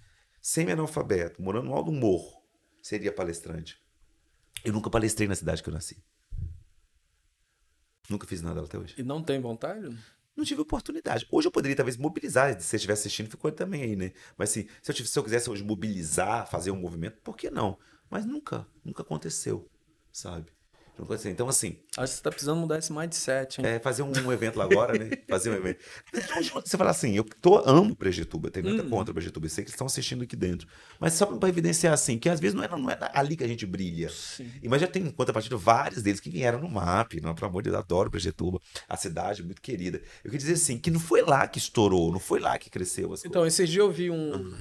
semi-analfabeto, 0.42 1.42
morando 1.42 1.66
no 1.68 1.74
alto 1.74 1.92
do 1.92 1.98
morro, 1.98 2.44
seria 2.82 3.12
palestrante? 3.12 3.82
Eu 4.68 4.74
nunca 4.74 4.90
palestrei 4.90 5.30
na 5.30 5.34
cidade 5.34 5.64
que 5.64 5.70
eu 5.70 5.74
nasci. 5.74 6.04
Nunca 8.10 8.28
fiz 8.28 8.42
nada 8.42 8.60
até 8.62 8.78
hoje. 8.78 8.96
E 8.98 9.04
não 9.04 9.24
tem 9.24 9.40
vontade? 9.40 9.98
Não 10.36 10.44
tive 10.44 10.60
oportunidade. 10.60 11.26
Hoje 11.32 11.48
eu 11.48 11.52
poderia 11.54 11.74
talvez 11.74 11.96
mobilizar, 11.96 12.54
se 12.60 12.68
você 12.68 12.76
estiver 12.76 12.92
assistindo, 12.92 13.30
ficou 13.30 13.50
também 13.50 13.82
aí, 13.82 13.96
né? 13.96 14.12
Mas 14.38 14.50
assim, 14.50 14.68
se 14.82 14.92
eu, 14.92 14.96
tivesse, 14.96 15.14
se 15.14 15.20
eu 15.20 15.24
quisesse 15.24 15.50
hoje 15.50 15.64
mobilizar, 15.64 16.50
fazer 16.50 16.72
um 16.72 16.76
movimento, 16.76 17.18
por 17.22 17.38
que 17.38 17.50
não? 17.50 17.80
Mas 18.10 18.26
nunca, 18.26 18.68
nunca 18.84 19.04
aconteceu, 19.04 19.72
sabe? 20.12 20.52
Conhecia. 21.06 21.32
Então, 21.32 21.48
assim, 21.48 21.78
Acho 21.98 22.12
que 22.14 22.18
você 22.18 22.24
tá 22.24 22.30
precisando 22.30 22.60
mudar 22.60 22.78
esse 22.80 22.92
mindset, 22.92 23.60
hein? 23.62 23.68
é, 23.68 23.80
fazer 23.80 24.04
um, 24.04 24.12
um 24.26 24.32
evento 24.32 24.58
lá 24.58 24.66
agora, 24.66 24.98
né? 24.98 25.10
Fazer 25.30 25.50
um 25.50 25.54
evento. 25.54 25.80
Você 26.64 26.78
fala 26.78 26.90
assim, 26.92 27.16
eu 27.16 27.24
tô, 27.24 27.58
amo 27.68 27.96
Brejetuba, 27.96 28.50
tem 28.50 28.64
nada 28.64 28.84
Hum. 28.84 28.90
contra 28.90 29.14
Brejetuba, 29.14 29.46
eu 29.46 29.50
sei 29.50 29.64
que 29.64 29.70
eles 29.70 29.74
estão 29.74 29.88
assistindo 29.88 30.24
aqui 30.24 30.36
dentro. 30.36 30.68
Mas 31.00 31.14
só 31.14 31.26
pra 31.26 31.50
evidenciar 31.50 31.94
assim, 31.94 32.18
que 32.18 32.30
às 32.30 32.40
vezes 32.40 32.56
não 32.56 32.64
é, 32.64 32.68
não 32.68 32.90
é 32.90 32.98
ali 33.14 33.36
que 33.36 33.44
a 33.44 33.48
gente 33.48 33.66
brilha. 33.66 34.10
Sim. 34.10 34.50
E, 34.62 34.68
mas 34.70 34.82
já 34.82 34.88
tem, 34.88 35.04
em 35.04 35.12
contrapartida, 35.12 35.58
vários 35.58 36.02
deles 36.02 36.20
que 36.20 36.30
vieram 36.30 36.60
no 36.60 36.70
MAP, 36.70 37.20
não, 37.22 37.36
pelo 37.36 37.48
amor 37.48 37.62
de 37.64 37.70
Deus, 37.70 37.80
adoro 37.82 38.10
Brejetuba, 38.10 38.60
a 38.88 38.98
cidade 38.98 39.44
muito 39.44 39.62
querida. 39.62 39.98
Eu 40.24 40.32
queria 40.32 40.38
dizer 40.40 40.54
assim, 40.54 40.78
que 40.78 40.90
não 40.92 41.00
foi 41.00 41.22
lá 41.22 41.48
que 41.48 41.58
estourou, 41.58 42.12
não 42.12 42.20
foi 42.20 42.40
lá 42.40 42.58
que 42.58 42.70
cresceu 42.70 43.14
as 43.14 43.26
Então, 43.26 43.46
esses 43.46 43.70
dias 43.70 43.80
eu 43.86 43.92
vi 43.92 44.10
um. 44.10 44.34
Uhum. 44.34 44.58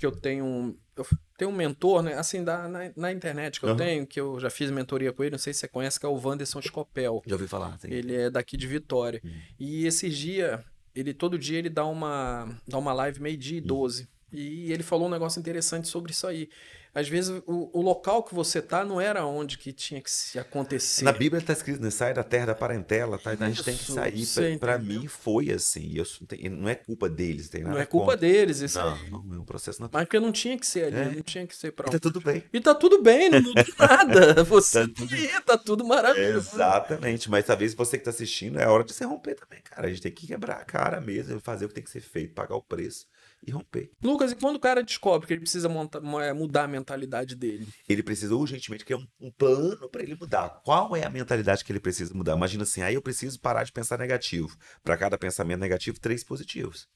Que 0.00 0.06
eu 0.06 0.12
tenho 0.12 0.46
um. 0.46 0.74
Eu 0.96 1.06
tenho 1.36 1.50
um 1.50 1.54
mentor, 1.54 2.02
né? 2.02 2.14
Assim, 2.14 2.42
da, 2.42 2.66
na, 2.66 2.90
na 2.96 3.12
internet 3.12 3.60
que 3.60 3.66
eu 3.66 3.76
tenho, 3.76 4.06
que 4.06 4.18
eu 4.18 4.40
já 4.40 4.48
fiz 4.48 4.70
mentoria 4.70 5.12
com 5.12 5.22
ele, 5.22 5.32
não 5.32 5.38
sei 5.38 5.52
se 5.52 5.60
você 5.60 5.68
conhece, 5.68 6.00
que 6.00 6.06
é 6.06 6.08
o 6.08 6.18
Wanderson 6.18 6.60
Scopel. 6.62 7.22
Já 7.26 7.34
ouvi 7.34 7.46
falar. 7.46 7.76
Tem. 7.78 7.92
Ele 7.92 8.16
é 8.16 8.30
daqui 8.30 8.56
de 8.56 8.66
Vitória. 8.66 9.20
Uhum. 9.22 9.30
E 9.58 9.86
esses 9.86 10.16
dias, 10.16 10.58
ele 10.94 11.12
todo 11.12 11.38
dia 11.38 11.58
ele 11.58 11.68
dá 11.68 11.84
uma, 11.84 12.48
dá 12.66 12.78
uma 12.78 12.94
live 12.94 13.20
meio-dia 13.20 13.58
e 13.58 13.60
12. 13.60 14.08
E 14.32 14.72
ele 14.72 14.82
falou 14.82 15.06
um 15.06 15.10
negócio 15.10 15.38
interessante 15.38 15.86
sobre 15.86 16.12
isso 16.12 16.26
aí. 16.26 16.48
Às 16.94 17.08
vezes 17.08 17.30
o, 17.46 17.70
o 17.72 17.80
local 17.82 18.22
que 18.22 18.34
você 18.34 18.60
tá 18.60 18.84
não 18.84 19.00
era 19.00 19.24
onde 19.24 19.56
que 19.56 19.72
tinha 19.72 20.00
que 20.00 20.10
se 20.10 20.38
acontecer. 20.38 21.04
Na 21.04 21.12
Bíblia 21.12 21.38
está 21.40 21.52
escrito, 21.52 21.80
né? 21.80 21.90
Sai 21.90 22.12
da 22.12 22.24
terra 22.24 22.46
da 22.46 22.54
parentela, 22.54 23.16
tá? 23.18 23.32
Então 23.32 23.46
a 23.46 23.50
gente 23.50 23.62
tem 23.62 23.76
que 23.76 23.82
Isso, 23.84 23.92
sair. 24.34 24.54
entendeu? 24.54 24.78
mim 24.80 25.06
foi 25.06 25.50
assim. 25.52 25.82
e 25.82 25.98
Eu, 25.98 26.04
não 26.50 26.56
não 26.62 26.68
é 26.68 26.74
culpa 26.74 27.08
deles, 27.08 27.48
tem 27.48 27.62
nada 27.62 27.74
não 27.74 27.80
é 27.80 27.86
culpa 27.86 28.12
contra. 28.12 28.20
deles, 28.20 28.60
isso 28.60 28.78
Não, 28.78 28.94
aí. 28.94 29.10
não, 29.10 29.18
é 29.34 29.38
um 29.38 29.44
processo 29.44 29.80
natural. 29.80 30.00
Mas 30.00 30.06
porque 30.08 30.18
não 30.20 30.32
tinha 30.32 30.58
que 30.58 30.66
ser 30.66 30.84
ali, 30.86 30.96
É. 30.96 31.04
não 31.14 31.22
tinha 31.22 31.46
que 31.46 31.54
ser 31.56 31.70
pra 31.72 31.86
E 31.88 31.92
tá 31.92 31.98
tudo 32.00 32.20
bem. 32.20 32.42
E 32.52 32.60
tá 32.60 32.74
tudo 32.74 33.02
bem, 33.02 33.30
não 33.30 33.40
nada. 33.78 34.42
Você 34.44 34.86
Tá 34.88 34.94
tudo- 34.94 35.28
tá, 35.28 35.40
tá 35.42 35.58
tudo 35.58 35.84
maravilhoso. 35.84 36.50
Exatamente, 36.54 37.30
mas 37.30 37.44
talvez 37.46 37.72
você 37.74 37.96
que 37.96 38.02
está 38.02 38.10
assistindo 38.10 38.58
é 38.60 38.66
hora 38.66 38.82
de 38.84 38.92
se 38.92 39.04
romper 39.04 39.34
também, 39.36 39.60
cara. 39.62 39.86
A 39.86 39.90
gente 39.90 40.02
tem 40.02 40.12
que 40.12 40.26
quebrar 40.26 40.56
a 40.56 40.64
cara 40.64 41.00
mesmo, 41.00 41.38
fazer 41.40 41.64
o 41.64 41.68
que 41.68 41.74
tem 41.74 41.84
que 41.84 41.90
ser 41.90 42.00
feito, 42.00 42.34
pagar 42.34 42.56
o 42.56 42.62
preço 42.62 43.06
e 43.46 43.50
romper. 43.50 43.90
Lucas, 44.02 44.32
e 44.32 44.36
quando 44.36 44.56
o 44.56 44.60
cara 44.60 44.82
descobre 44.82 45.26
que 45.26 45.32
ele 45.32 45.40
precisa 45.40 45.68
monta- 45.68 46.00
mo- 46.00 46.20
é, 46.20 46.32
mudar 46.32 46.64
a 46.64 46.68
mentalidade 46.68 47.34
dele? 47.34 47.66
Ele 47.88 48.02
precisa 48.02 48.34
urgentemente 48.34 48.84
criar 48.84 48.98
um, 48.98 49.06
um 49.20 49.30
plano 49.32 49.88
para 49.88 50.02
ele 50.02 50.14
mudar. 50.14 50.60
Qual 50.64 50.94
é 50.94 51.04
a 51.04 51.10
mentalidade 51.10 51.64
que 51.64 51.72
ele 51.72 51.80
precisa 51.80 52.12
mudar? 52.14 52.36
Imagina 52.36 52.62
assim, 52.64 52.82
aí 52.82 52.94
eu 52.94 53.02
preciso 53.02 53.40
parar 53.40 53.64
de 53.64 53.72
pensar 53.72 53.98
negativo. 53.98 54.54
Para 54.82 54.96
cada 54.96 55.16
pensamento 55.16 55.60
negativo, 55.60 55.98
três 55.98 56.22
positivos. 56.22 56.86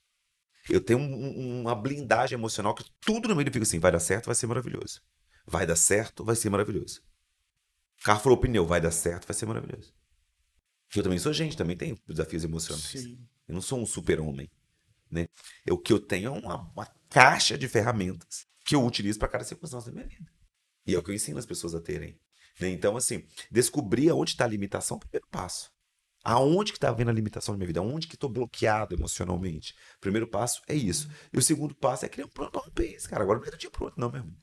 Eu 0.68 0.80
tenho 0.80 0.98
um- 0.98 1.04
um- 1.38 1.60
uma 1.62 1.74
blindagem 1.74 2.36
emocional 2.38 2.74
que 2.74 2.84
tudo 3.00 3.28
no 3.28 3.36
meio 3.36 3.50
fica 3.52 3.62
assim, 3.62 3.78
vai 3.78 3.92
dar 3.92 4.00
certo, 4.00 4.26
vai 4.26 4.34
ser 4.34 4.46
maravilhoso. 4.46 5.00
Vai 5.46 5.66
dar 5.66 5.76
certo, 5.76 6.24
vai 6.24 6.34
ser 6.36 6.48
maravilhoso. 6.50 7.00
O 8.00 8.04
carro 8.04 8.20
falou 8.20 8.38
pneu, 8.38 8.66
vai 8.66 8.80
dar 8.80 8.90
certo, 8.90 9.26
vai 9.26 9.34
ser 9.34 9.46
maravilhoso. 9.46 9.92
Eu 10.94 11.02
também 11.02 11.18
sou 11.18 11.32
gente, 11.32 11.56
também 11.56 11.76
tenho 11.76 11.98
desafios 12.06 12.44
emocionais. 12.44 12.84
Sim. 12.84 13.18
Eu 13.48 13.54
não 13.54 13.60
sou 13.62 13.78
um 13.80 13.86
super-homem. 13.86 14.50
Né? 15.14 15.26
O 15.70 15.78
que 15.78 15.92
eu 15.92 16.00
tenho 16.00 16.28
é 16.34 16.38
uma, 16.38 16.70
uma 16.72 16.86
caixa 17.08 17.56
de 17.56 17.68
ferramentas 17.68 18.44
que 18.64 18.74
eu 18.74 18.84
utilizo 18.84 19.18
para 19.18 19.28
cada 19.28 19.44
circunstância 19.44 19.90
da 19.90 19.96
minha 19.96 20.08
vida. 20.08 20.30
E 20.86 20.94
é 20.94 20.98
o 20.98 21.02
que 21.02 21.10
eu 21.10 21.14
ensino 21.14 21.38
as 21.38 21.46
pessoas 21.46 21.74
a 21.74 21.80
terem. 21.80 22.18
né? 22.60 22.68
Então, 22.68 22.96
assim, 22.96 23.24
descobrir 23.50 24.10
aonde 24.10 24.32
está 24.32 24.44
a 24.44 24.48
limitação 24.48 24.96
é 24.96 24.98
o 24.98 25.00
primeiro 25.00 25.26
passo. 25.30 25.70
Aonde 26.26 26.72
que 26.72 26.78
está 26.78 26.88
havendo 26.88 27.10
a 27.10 27.12
limitação 27.12 27.52
na 27.52 27.58
minha 27.58 27.66
vida? 27.66 27.80
Aonde 27.80 28.06
que 28.08 28.14
estou 28.14 28.30
bloqueado 28.30 28.94
emocionalmente? 28.94 29.74
O 29.98 30.00
primeiro 30.00 30.26
passo 30.26 30.62
é 30.66 30.74
isso. 30.74 31.08
E 31.32 31.38
o 31.38 31.42
segundo 31.42 31.74
passo 31.74 32.06
é 32.06 32.08
criar 32.08 32.24
um 32.24 32.30
plano 32.30 32.50
para 32.50 32.62
romper 32.62 32.96
isso, 32.96 33.08
cara. 33.08 33.22
Agora 33.22 33.38
não 33.38 33.46
é 33.46 33.50
do 33.50 33.58
dia 33.58 33.70
pro 33.70 33.84
outro, 33.84 34.00
não, 34.00 34.10
meu 34.10 34.20
irmão. 34.20 34.34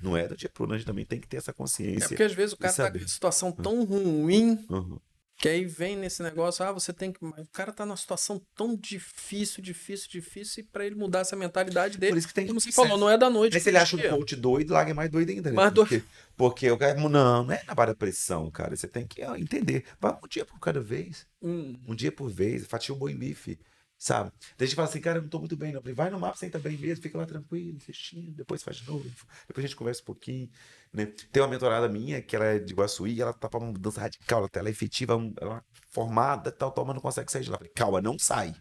Não 0.00 0.16
é 0.16 0.26
do 0.26 0.36
dia 0.36 0.48
pro 0.48 0.64
outro, 0.64 0.74
a 0.74 0.78
gente 0.78 0.86
também 0.86 1.04
tem 1.06 1.20
que 1.20 1.28
ter 1.28 1.36
essa 1.36 1.52
É 1.52 1.54
consciência. 1.54 2.08
porque 2.08 2.24
às 2.24 2.32
vezes 2.32 2.52
o 2.54 2.56
cara 2.56 2.74
tá 2.74 2.90
com 2.90 2.98
uma 2.98 3.06
situação 3.08 3.52
tão 3.52 3.84
ruim 3.84 4.66
Uhum. 4.68 4.98
Que 5.38 5.48
aí 5.48 5.64
vem 5.64 5.96
nesse 5.96 6.20
negócio, 6.20 6.64
ah, 6.64 6.72
você 6.72 6.92
tem 6.92 7.12
que. 7.12 7.24
O 7.24 7.46
cara 7.52 7.72
tá 7.72 7.86
numa 7.86 7.96
situação 7.96 8.42
tão 8.56 8.74
difícil, 8.76 9.62
difícil, 9.62 10.08
difícil, 10.10 10.64
e 10.64 10.66
pra 10.66 10.84
ele 10.84 10.96
mudar 10.96 11.20
essa 11.20 11.36
mentalidade 11.36 11.96
dele. 11.96 12.12
Por 12.12 12.18
isso 12.18 12.26
que 12.28 12.34
tem 12.34 12.46
Como 12.46 12.60
você 12.60 12.66
processo. 12.72 12.88
falou, 12.88 12.98
não 12.98 13.08
é 13.08 13.16
da 13.16 13.30
noite. 13.30 13.52
Mas 13.54 13.62
se 13.62 13.68
ele 13.68 13.78
acha 13.78 13.96
um 13.96 14.00
coach 14.02 14.34
doido, 14.34 14.72
larga 14.74 14.92
mais 14.92 15.08
doido 15.08 15.30
ainda, 15.30 15.50
né? 15.50 15.56
Mais 15.56 15.72
doido. 15.72 15.88
Porque, 15.88 16.04
porque 16.36 16.70
o 16.70 16.76
cara, 16.76 16.94
não, 16.94 17.08
não 17.08 17.52
é 17.52 17.62
na 17.66 17.74
barra 17.74 17.94
pressão, 17.94 18.50
cara. 18.50 18.74
Você 18.76 18.88
tem 18.88 19.06
que 19.06 19.22
entender. 19.22 19.84
Vai 20.00 20.12
um 20.12 20.26
dia 20.28 20.44
por 20.44 20.58
cada 20.58 20.80
vez. 20.80 21.24
Hum, 21.40 21.78
Um 21.86 21.94
dia 21.94 22.10
por 22.10 22.28
vez. 22.28 22.66
Fatia 22.66 22.92
o 22.92 22.98
boi 22.98 23.14
bife, 23.14 23.58
sabe? 23.98 24.30
Daí 24.56 24.64
a 24.64 24.66
gente 24.66 24.76
fala 24.76 24.88
assim, 24.88 25.00
cara, 25.00 25.18
eu 25.18 25.22
não 25.22 25.28
tô 25.28 25.40
muito 25.40 25.56
bem, 25.56 25.72
não. 25.72 25.80
Falei, 25.80 25.94
vai 25.94 26.08
no 26.08 26.20
mapa, 26.20 26.36
senta 26.36 26.58
bem 26.58 26.78
mesmo, 26.78 27.02
fica 27.02 27.18
lá 27.18 27.26
tranquilo, 27.26 27.76
assistindo, 27.76 28.32
depois 28.32 28.62
faz 28.62 28.76
de 28.76 28.86
novo. 28.86 29.04
Depois 29.48 29.64
a 29.64 29.68
gente 29.68 29.76
conversa 29.76 30.02
um 30.02 30.04
pouquinho, 30.04 30.48
né? 30.92 31.06
Tem 31.06 31.42
uma 31.42 31.48
mentorada 31.48 31.88
minha, 31.88 32.22
que 32.22 32.36
ela 32.36 32.44
é 32.44 32.58
de 32.60 32.72
Guaçuí, 32.72 33.20
ela 33.20 33.32
tá 33.32 33.48
pra 33.48 33.58
uma 33.58 33.72
mudança 33.72 34.00
radical, 34.00 34.38
ela, 34.38 34.50
ela 34.54 34.68
é 34.68 34.70
efetiva, 34.70 35.14
ela 35.40 35.58
é 35.58 35.62
formada, 35.88 36.52
tal, 36.52 36.70
tal, 36.70 36.84
mas 36.84 36.94
não 36.94 37.02
consegue 37.02 37.30
sair 37.32 37.42
de 37.42 37.50
lá. 37.50 37.58
Falei, 37.58 37.72
calma, 37.74 38.00
não 38.00 38.16
sai. 38.18 38.54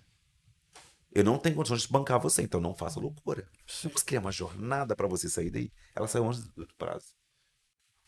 Eu 1.14 1.24
não 1.24 1.38
tenho 1.38 1.56
condições 1.56 1.84
de 1.84 1.88
bancar 1.88 2.20
você, 2.20 2.42
então 2.42 2.60
não 2.60 2.76
faça 2.76 3.00
loucura. 3.00 3.48
Vamos 3.84 4.04
criar 4.04 4.20
uma 4.20 4.32
jornada 4.32 4.96
para 4.96 5.08
você 5.08 5.30
sair 5.30 5.50
daí. 5.50 5.72
Ela 5.96 6.08
saiu 6.08 6.28
antes 6.28 6.48
do 6.50 6.68
prazo. 6.78 7.16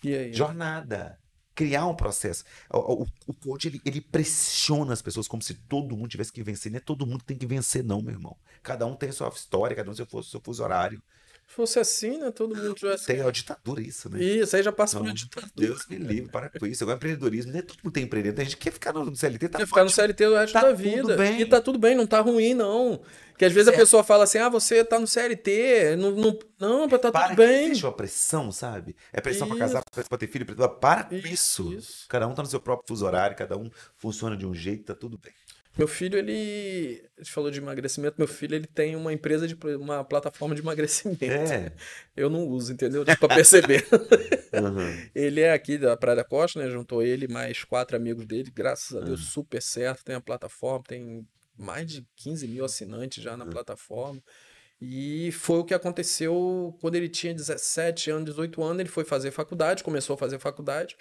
e 0.03 0.15
aí? 0.15 0.34
Jornada. 0.34 1.19
Criar 1.60 1.88
um 1.88 1.93
processo. 1.93 2.45
O, 2.70 3.03
o, 3.03 3.07
o 3.28 3.34
coach, 3.34 3.68
ele, 3.68 3.82
ele 3.84 3.99
pressiona 3.99 4.93
as 4.93 5.01
pessoas 5.01 5.28
como 5.28 5.43
se 5.43 5.53
todo 5.53 5.93
mundo 5.97 6.07
tivesse 6.07 6.32
que 6.32 6.41
vencer. 6.41 6.72
Não 6.72 6.78
é 6.78 6.80
todo 6.80 7.05
mundo 7.05 7.20
que 7.20 7.26
tem 7.26 7.38
que 7.38 7.45
vencer, 7.45 7.84
não, 7.84 8.01
meu 8.01 8.14
irmão. 8.14 8.38
Cada 8.64 8.86
um 8.86 8.95
tem 8.95 9.12
sua 9.12 9.28
história, 9.28 9.76
cada 9.76 9.91
um 9.91 9.93
tem 9.93 10.05
seu, 10.05 10.24
seu 10.24 10.39
fuso 10.39 10.64
horário. 10.64 11.03
Se 11.50 11.56
fosse 11.56 11.80
assim, 11.80 12.20
né? 12.20 12.30
Todo 12.32 12.56
mundo 12.56 12.74
tivesse. 12.76 13.08
Tem 13.08 13.22
a 13.22 13.32
ditadura, 13.32 13.82
isso, 13.82 14.08
né? 14.10 14.24
Isso, 14.24 14.56
aí 14.56 14.62
já 14.62 14.72
passa 14.72 14.97
por 14.97 15.04
Não, 15.04 15.10
uma 15.10 15.16
ditadura. 15.16 15.52
Deus 15.56 15.86
me 15.88 15.97
livre, 15.97 16.32
para 16.32 16.47
com 16.47 16.66
isso. 16.68 16.84
Agora, 16.84 16.95
empreendedorismo, 16.97 17.52
nem 17.52 17.62
todo 17.64 17.78
mundo 17.84 17.91
tem 17.93 18.04
empreendedor. 18.04 18.36
Tem 18.38 18.45
gente 18.45 18.56
que 18.58 18.64
quer 18.66 18.72
ficar 18.72 18.93
no 18.93 19.16
CLT, 19.16 19.50
tá 19.50 19.58
Quer 19.58 19.66
ficar 19.66 19.84
no. 19.84 19.89
CLT 19.89 20.28
o 20.28 20.36
resto 20.36 20.54
Tá 20.54 20.62
da 20.62 20.72
vida. 20.74 21.18
bem. 21.18 21.41
E 21.41 21.45
tá 21.45 21.60
tudo 21.60 21.80
bem, 21.80 21.95
não 21.95 22.06
tá 22.06 22.22
ruim, 22.22 22.54
não. 22.54 23.02
Que 23.36 23.45
às 23.45 23.52
vezes 23.54 23.68
a 23.68 23.72
Certo. 23.72 23.80
pessoa 23.82 24.04
fala 24.04 24.26
assim: 24.26 24.38
ah, 24.38 24.47
você 24.47 24.84
tá 24.86 25.00
no 25.00 25.08
CLT. 25.08 25.95
Não, 25.97 26.12
não, 26.12 26.38
não 26.60 26.88
tá 26.89 27.12
Para 27.12 27.30
tudo 27.30 27.38
bem. 27.38 27.66
existe 27.66 27.86
uma 27.86 27.93
pressão, 27.93 28.52
sabe? 28.52 28.95
É 29.12 29.20
pressão 29.20 29.47
pra 29.47 29.56
Isso. 29.56 29.66
casar, 29.66 29.84
pressão 29.91 30.10
pra 30.10 30.18
ter 30.20 30.28
filho, 30.28 30.45
pressão... 30.45 30.70
para 30.80 31.06
com 31.06 31.16
isso. 31.16 31.74
isso. 31.74 32.06
Cada 32.08 32.28
um 32.28 32.34
tá 32.36 32.43
no 32.43 32.50
seu 32.50 32.60
próprio 32.60 32.86
fuso 32.88 33.06
horário, 33.06 33.36
cada 33.36 33.58
um 33.58 33.72
funciona 33.97 34.38
de 34.38 34.45
um 34.45 34.54
jeito, 34.54 34.84
tá 34.84 34.93
tudo 34.93 35.18
bem. 35.18 35.34
Meu 35.80 35.88
filho, 35.88 36.19
ele. 36.19 37.01
A 37.17 37.21
gente 37.23 37.32
falou 37.32 37.49
de 37.49 37.57
emagrecimento. 37.57 38.15
Meu 38.17 38.27
filho, 38.27 38.53
ele 38.53 38.67
tem 38.67 38.95
uma 38.95 39.11
empresa 39.13 39.47
de. 39.47 39.57
uma 39.77 40.03
plataforma 40.03 40.53
de 40.53 40.61
emagrecimento. 40.61 41.23
É. 41.23 41.71
Eu 42.15 42.30
não 42.30 42.45
uso, 42.45 42.73
entendeu? 42.73 43.03
Dá 43.05 43.15
pra 43.15 43.30
perceber. 43.30 43.86
Uhum. 44.51 45.09
ele 45.13 45.41
é 45.41 45.53
aqui 45.53 45.77
da 45.77 45.95
Praia 45.95 46.15
da 46.15 46.23
Costa, 46.23 46.59
né? 46.59 46.67
Juntou 46.71 47.03
ele 47.03 47.27
mais 47.27 47.63
quatro 47.63 47.95
amigos 47.95 48.25
dele. 48.25 48.51
Graças 48.53 48.97
a. 48.97 48.99
Deus, 48.99 49.25
super 49.27 49.61
certo. 49.61 50.03
Tem 50.03 50.15
a 50.15 50.19
plataforma, 50.21 50.84
tem 50.88 51.25
mais 51.55 51.86
de 51.88 52.03
15 52.15 52.47
mil 52.47 52.65
assinantes 52.65 53.23
já 53.23 53.38
na 53.38 53.45
Hum. 53.45 53.49
plataforma. 53.51 54.19
E 54.82 55.32
foi 55.34 55.59
o 55.59 55.63
que 55.63 55.73
aconteceu 55.75 56.75
quando 56.82 56.95
ele 56.95 57.07
tinha 57.07 57.32
17 57.34 58.09
anos, 58.09 58.25
18 58.32 58.63
anos. 58.63 58.80
Ele 58.80 58.89
foi 58.89 59.05
fazer 59.05 59.30
faculdade, 59.30 59.84
começou 59.84 60.15
a 60.15 60.17
fazer 60.17 60.39
faculdade. 60.39 60.95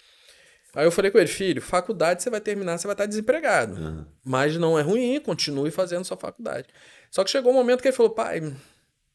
Aí 0.79 0.85
eu 0.85 0.93
falei 0.93 1.11
com 1.11 1.19
ele, 1.19 1.27
filho, 1.27 1.61
faculdade 1.61 2.23
você 2.23 2.31
vai 2.31 2.41
terminar, 2.41 2.79
você 2.79 2.87
vai 2.87 2.95
estar 2.95 3.05
desempregado. 3.05 3.75
Uhum. 3.75 4.07
Mas 4.25 4.57
não 4.57 4.79
é 4.79 4.83
ruim, 4.83 5.21
continue 5.21 5.73
fazendo 5.73 6.05
sua 6.05 6.17
faculdade. 6.17 6.69
Só 7.11 7.25
que 7.25 7.31
chegou 7.33 7.51
um 7.51 7.57
momento 7.57 7.83
que 7.83 7.89
ele 7.89 7.97
falou, 7.97 8.13
pai, 8.15 8.41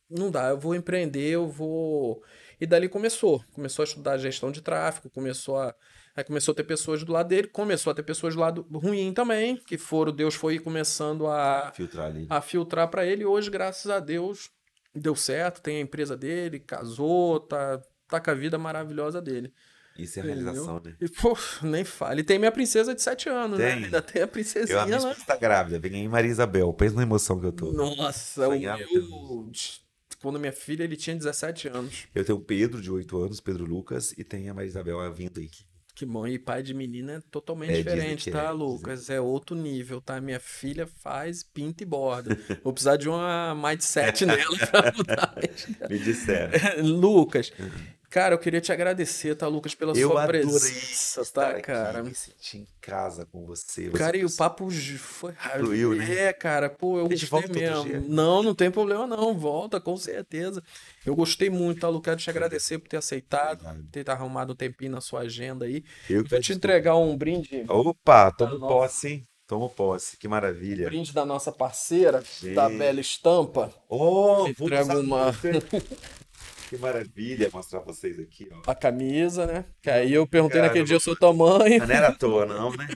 não 0.09 0.29
dá, 0.29 0.49
eu 0.49 0.59
vou 0.59 0.75
empreender, 0.75 1.29
eu 1.29 1.47
vou. 1.47 2.21
E 2.59 2.67
dali 2.67 2.89
começou. 2.89 3.41
Começou 3.53 3.83
a 3.83 3.85
estudar 3.85 4.17
gestão 4.17 4.51
de 4.51 4.61
tráfego, 4.61 5.09
começou 5.09 5.55
a. 5.57 5.73
Aí 6.13 6.25
começou 6.25 6.51
a 6.51 6.55
ter 6.55 6.65
pessoas 6.65 7.01
do 7.01 7.13
lado 7.13 7.29
dele, 7.29 7.47
começou 7.47 7.91
a 7.91 7.93
ter 7.93 8.03
pessoas 8.03 8.35
do 8.35 8.41
lado 8.41 8.67
ruim 8.69 9.13
também, 9.13 9.55
que 9.55 9.77
foram, 9.77 10.11
Deus 10.11 10.35
foi 10.35 10.59
começando 10.59 11.27
a, 11.27 11.71
Filtrar 11.73 12.07
ali. 12.07 12.27
a 12.29 12.41
filtrar 12.41 12.89
para 12.89 13.05
ele. 13.05 13.23
E 13.23 13.25
hoje, 13.25 13.49
graças 13.49 13.89
a 13.89 14.01
Deus, 14.01 14.49
deu 14.93 15.15
certo, 15.15 15.61
tem 15.61 15.77
a 15.77 15.79
empresa 15.79 16.17
dele, 16.17 16.59
casou, 16.59 17.39
tá, 17.39 17.81
tá 18.09 18.19
com 18.19 18.31
a 18.31 18.33
vida 18.33 18.57
maravilhosa 18.57 19.21
dele. 19.21 19.53
Isso 19.97 20.19
é 20.19 20.23
Entendeu? 20.23 20.43
realização, 20.43 20.81
né? 20.83 20.95
E, 20.99 21.07
pô, 21.07 21.37
nem 21.61 21.83
fale. 21.83 22.21
E 22.21 22.23
tem 22.23 22.39
minha 22.39 22.51
princesa 22.51 22.95
de 22.95 23.01
7 23.01 23.29
anos, 23.29 23.59
né? 23.59 23.75
Tem. 23.75 23.83
Ainda 23.85 24.01
tem 24.01 24.21
a 24.21 24.23
Eu, 24.23 24.25
a 24.25 24.27
princesinha 24.27 24.85
minha 24.85 24.99
lá. 24.99 25.11
esposa 25.11 25.25
tá 25.27 25.35
grávida, 25.35 25.79
vem 25.79 25.95
aí 25.95 26.07
Maria 26.07 26.31
Isabel. 26.31 26.73
Pensa 26.73 26.95
na 26.95 27.03
emoção 27.03 27.39
que 27.39 27.45
eu 27.45 27.51
tô. 27.51 27.71
Nossa, 27.71 28.47
o 28.49 28.59
meu. 28.59 29.51
Quando 30.21 30.39
minha 30.39 30.53
filha 30.53 30.83
ele 30.83 30.95
tinha 30.95 31.15
17 31.15 31.67
anos. 31.67 32.07
Eu 32.15 32.23
tenho 32.23 32.37
o 32.37 32.41
Pedro, 32.41 32.81
de 32.81 32.89
8 32.89 33.17
anos, 33.21 33.39
Pedro 33.41 33.65
Lucas, 33.65 34.13
e 34.17 34.23
tem 34.23 34.49
a 34.49 34.53
Maria 34.53 34.69
Isabel 34.69 34.99
a 35.01 35.09
vindo 35.09 35.39
aí. 35.39 35.49
Que 35.95 36.07
bom, 36.07 36.25
e 36.25 36.39
pai 36.39 36.63
de 36.63 36.73
menina 36.73 37.13
é 37.13 37.19
totalmente 37.29 37.73
É, 37.73 37.77
diferente, 37.77 38.29
é, 38.29 38.31
tá, 38.33 38.41
dizem 38.45 38.57
Lucas? 38.57 39.09
É 39.11 39.21
outro 39.21 39.55
nível, 39.55 40.01
tá? 40.01 40.19
Minha 40.19 40.39
filha 40.39 40.87
faz, 40.87 41.43
pinta 41.43 41.83
e 41.83 41.85
borda. 41.85 42.35
Vou 42.63 42.73
precisar 42.73 42.97
de 42.97 43.07
uma 43.07 43.53
mindset 43.53 44.25
nela 44.25 44.57
pra 44.71 44.91
mudar. 44.97 45.35
Me 45.87 45.99
disseram. 45.99 46.51
Lucas, 46.83 47.51
Cara, 48.13 48.35
eu 48.35 48.37
queria 48.37 48.61
te 48.61 48.71
agradecer, 48.71 49.33
tá, 49.33 49.47
Lucas, 49.47 49.73
pela 49.73 49.91
Eu 49.97 50.09
sua 50.11 50.27
presença, 50.27 51.25
tá, 51.33 51.49
aqui, 51.49 51.63
cara? 51.63 52.03
me 52.03 52.13
senti 52.13 52.59
em 52.59 52.67
casa 52.79 53.25
com 53.25 53.43
você. 53.43 53.89
você 53.89 53.97
Cara, 53.97 54.15
e 54.15 54.23
o 54.23 54.29
papo 54.31 54.69
foi 54.99 55.33
Fluiu, 55.33 55.95
né? 55.95 56.25
É, 56.25 56.31
cara, 56.31 56.69
pô, 56.69 56.99
eu 56.99 57.09
gostei 57.09 57.47
mesmo. 57.47 58.07
Não, 58.07 58.43
não 58.43 58.53
tem 58.53 58.69
problema 58.69 59.07
não, 59.07 59.35
volta, 59.35 59.81
com 59.81 59.97
certeza. 59.97 60.61
Eu 61.03 61.15
gostei 61.15 61.49
muito, 61.49 61.79
tá, 61.81 61.89
Lucas? 61.89 62.03
Quero 62.11 62.21
te 62.21 62.29
agradecer 62.29 62.77
por 62.77 62.87
ter 62.87 62.97
aceitado, 62.97 63.61
Obrigado. 63.65 63.87
ter 63.91 64.07
arrumado 64.07 64.53
um 64.53 64.55
tempinho 64.55 64.91
na 64.91 65.01
sua 65.01 65.21
agenda 65.21 65.65
aí. 65.65 65.83
Eu 66.07 66.23
Vou 66.23 66.39
te 66.39 66.53
entregar 66.53 66.95
um 66.95 67.17
brinde, 67.17 67.65
Opa, 67.67 68.29
tomo 68.31 68.59
Nossa. 68.59 68.73
posse, 68.75 69.07
hein? 69.07 69.27
Tomo 69.47 69.69
posse, 69.71 70.17
que 70.17 70.27
maravilha. 70.27 70.85
brinde 70.85 71.11
da 71.13 71.25
nossa 71.25 71.51
parceira, 71.51 72.23
da 72.53 72.69
Gente. 72.69 72.77
Bela 72.77 73.01
Estampa. 73.01 73.73
Oh, 73.89 74.43
vou 74.55 74.67
entrega 74.67 74.83
usar 74.83 74.97
uma- 74.99 75.31
você. 75.31 75.51
Que 76.73 76.79
maravilha 76.79 77.51
mostrar 77.53 77.81
vocês 77.81 78.19
aqui, 78.19 78.49
ó. 78.51 78.71
A 78.71 78.73
camisa, 78.73 79.45
né? 79.45 79.63
Que 79.79 79.91
aí 79.91 80.11
eu 80.11 80.25
perguntei 80.25 80.57
Cara, 80.57 80.69
naquele 80.69 80.85
dia 80.85 80.97
o 80.97 80.99
seu 80.99 81.15
tamanho. 81.15 81.85
Não 81.85 81.95
era 81.95 82.07
à 82.07 82.11
toa, 82.11 82.47
não, 82.47 82.75
né? 82.75 82.87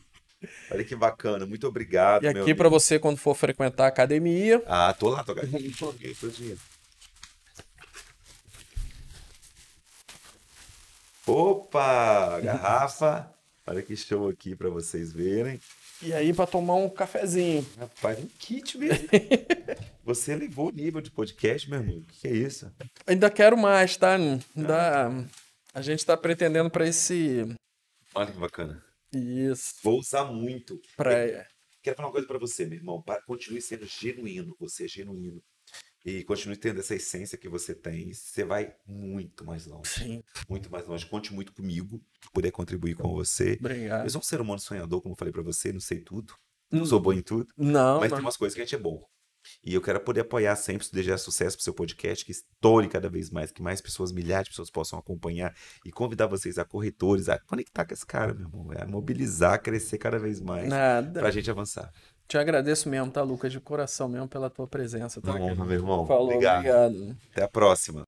Olha 0.71 0.83
que 0.83 0.95
bacana, 0.95 1.45
muito 1.45 1.67
obrigado, 1.67 2.23
E 2.25 2.33
meu 2.33 2.41
aqui 2.41 2.55
pra 2.55 2.65
amigo. 2.67 2.79
você, 2.79 2.97
quando 2.97 3.17
for 3.19 3.35
frequentar 3.35 3.85
a 3.85 3.87
academia, 3.89 4.63
Ah, 4.65 4.91
tô 4.97 5.09
lá, 5.09 5.23
tô 5.23 5.33
aqui. 5.37 6.57
Opa, 11.25 12.39
garrafa. 12.41 13.29
Olha 13.65 13.81
que 13.81 13.95
show 13.95 14.29
aqui 14.29 14.55
pra 14.55 14.69
vocês 14.69 15.11
verem. 15.11 15.59
E 16.01 16.13
aí 16.13 16.33
pra 16.33 16.45
tomar 16.45 16.75
um 16.75 16.89
cafezinho. 16.89 17.65
Rapaz, 17.77 18.19
um 18.19 18.27
kit 18.39 18.77
mesmo. 18.77 19.07
Você 20.03 20.33
elevou 20.33 20.69
o 20.69 20.71
nível 20.71 21.01
de 21.01 21.11
podcast, 21.11 21.69
meu 21.69 21.79
irmão. 21.79 21.97
O 21.97 22.03
que 22.05 22.27
é 22.27 22.31
isso? 22.31 22.71
Ainda 23.05 23.29
quero 23.29 23.57
mais, 23.57 23.97
tá? 23.97 24.15
Ainda... 24.15 25.27
A 25.73 25.81
gente 25.81 26.05
tá 26.05 26.17
pretendendo 26.17 26.71
pra 26.71 26.87
esse. 26.87 27.45
Olha 28.15 28.31
que 28.31 28.39
bacana. 28.39 28.83
Isso. 29.13 29.75
Vou 29.83 29.99
usar 29.99 30.25
muito. 30.25 30.81
Pra... 30.95 31.11
Quero 31.83 31.95
falar 31.95 32.07
uma 32.07 32.13
coisa 32.13 32.27
pra 32.27 32.39
você, 32.39 32.65
meu 32.65 32.79
irmão. 32.79 33.03
Continue 33.25 33.61
sendo 33.61 33.85
genuíno. 33.85 34.55
Você 34.59 34.85
é 34.85 34.87
genuíno. 34.87 35.41
E 36.05 36.23
continue 36.23 36.55
tendo 36.55 36.79
essa 36.79 36.95
essência 36.95 37.37
que 37.37 37.49
você 37.49 37.75
tem. 37.75 38.13
Você 38.13 38.43
vai 38.45 38.73
muito 38.85 39.43
mais 39.45 39.65
longe. 39.65 39.89
Sim, 39.89 40.23
Muito 40.47 40.71
mais 40.71 40.87
longe. 40.87 41.05
Conte 41.05 41.33
muito 41.33 41.51
comigo. 41.53 42.01
Poder 42.33 42.51
contribuir 42.51 42.95
com 42.95 43.09
você. 43.13 43.57
obrigado. 43.59 44.05
Eu 44.05 44.09
sou 44.09 44.19
um 44.19 44.23
ser 44.23 44.39
humano 44.39 44.59
sonhador, 44.59 45.01
como 45.01 45.13
eu 45.13 45.17
falei 45.17 45.33
pra 45.33 45.41
você. 45.43 45.73
Não 45.73 45.81
sei 45.81 45.99
tudo. 45.99 46.33
Hum. 46.71 46.79
Não 46.79 46.85
sou 46.85 46.99
bom 46.99 47.11
em 47.13 47.21
tudo. 47.21 47.47
Não, 47.57 47.99
Mas 47.99 48.11
tem 48.11 48.21
umas 48.21 48.37
coisas 48.37 48.55
que 48.55 48.61
a 48.61 48.63
gente 48.65 48.75
é 48.75 48.79
bom. 48.79 49.03
E 49.63 49.73
eu 49.73 49.81
quero 49.81 49.99
poder 50.01 50.21
apoiar 50.21 50.55
sempre, 50.57 50.85
se 50.85 50.91
desejar 50.91 51.17
sucesso 51.17 51.55
pro 51.55 51.63
seu 51.63 51.73
podcast, 51.73 52.25
que 52.25 52.31
estoure 52.33 52.89
cada 52.89 53.09
vez 53.09 53.29
mais, 53.29 53.49
que 53.49 53.61
mais 53.61 53.79
pessoas, 53.79 54.11
milhares 54.11 54.45
de 54.45 54.49
pessoas 54.49 54.69
possam 54.69 54.99
acompanhar 54.99 55.55
e 55.85 55.91
convidar 55.91 56.27
vocês 56.27 56.57
a 56.57 56.65
corretores, 56.65 57.29
a 57.29 57.39
conectar 57.39 57.85
com 57.85 57.93
esse 57.93 58.05
cara, 58.05 58.33
meu 58.33 58.43
irmão. 58.47 58.73
É 58.73 58.85
mobilizar, 58.85 59.61
crescer 59.61 59.97
cada 59.99 60.19
vez 60.19 60.41
mais 60.41 60.67
Nada. 60.67 61.21
pra 61.21 61.31
gente 61.31 61.49
avançar. 61.49 61.93
Te 62.27 62.37
agradeço 62.37 62.89
mesmo, 62.89 63.09
tá, 63.09 63.21
Lucas? 63.21 63.51
De 63.51 63.59
coração 63.59 64.09
mesmo 64.09 64.27
pela 64.27 64.49
tua 64.49 64.67
presença, 64.67 65.21
tá? 65.21 65.31
Uma 65.31 65.45
honra, 65.45 65.65
meu 65.65 65.75
irmão. 65.75 66.05
Falou, 66.05 66.25
Obrigado. 66.25 66.57
obrigado. 66.57 67.17
Até 67.31 67.43
a 67.43 67.47
próxima. 67.47 68.03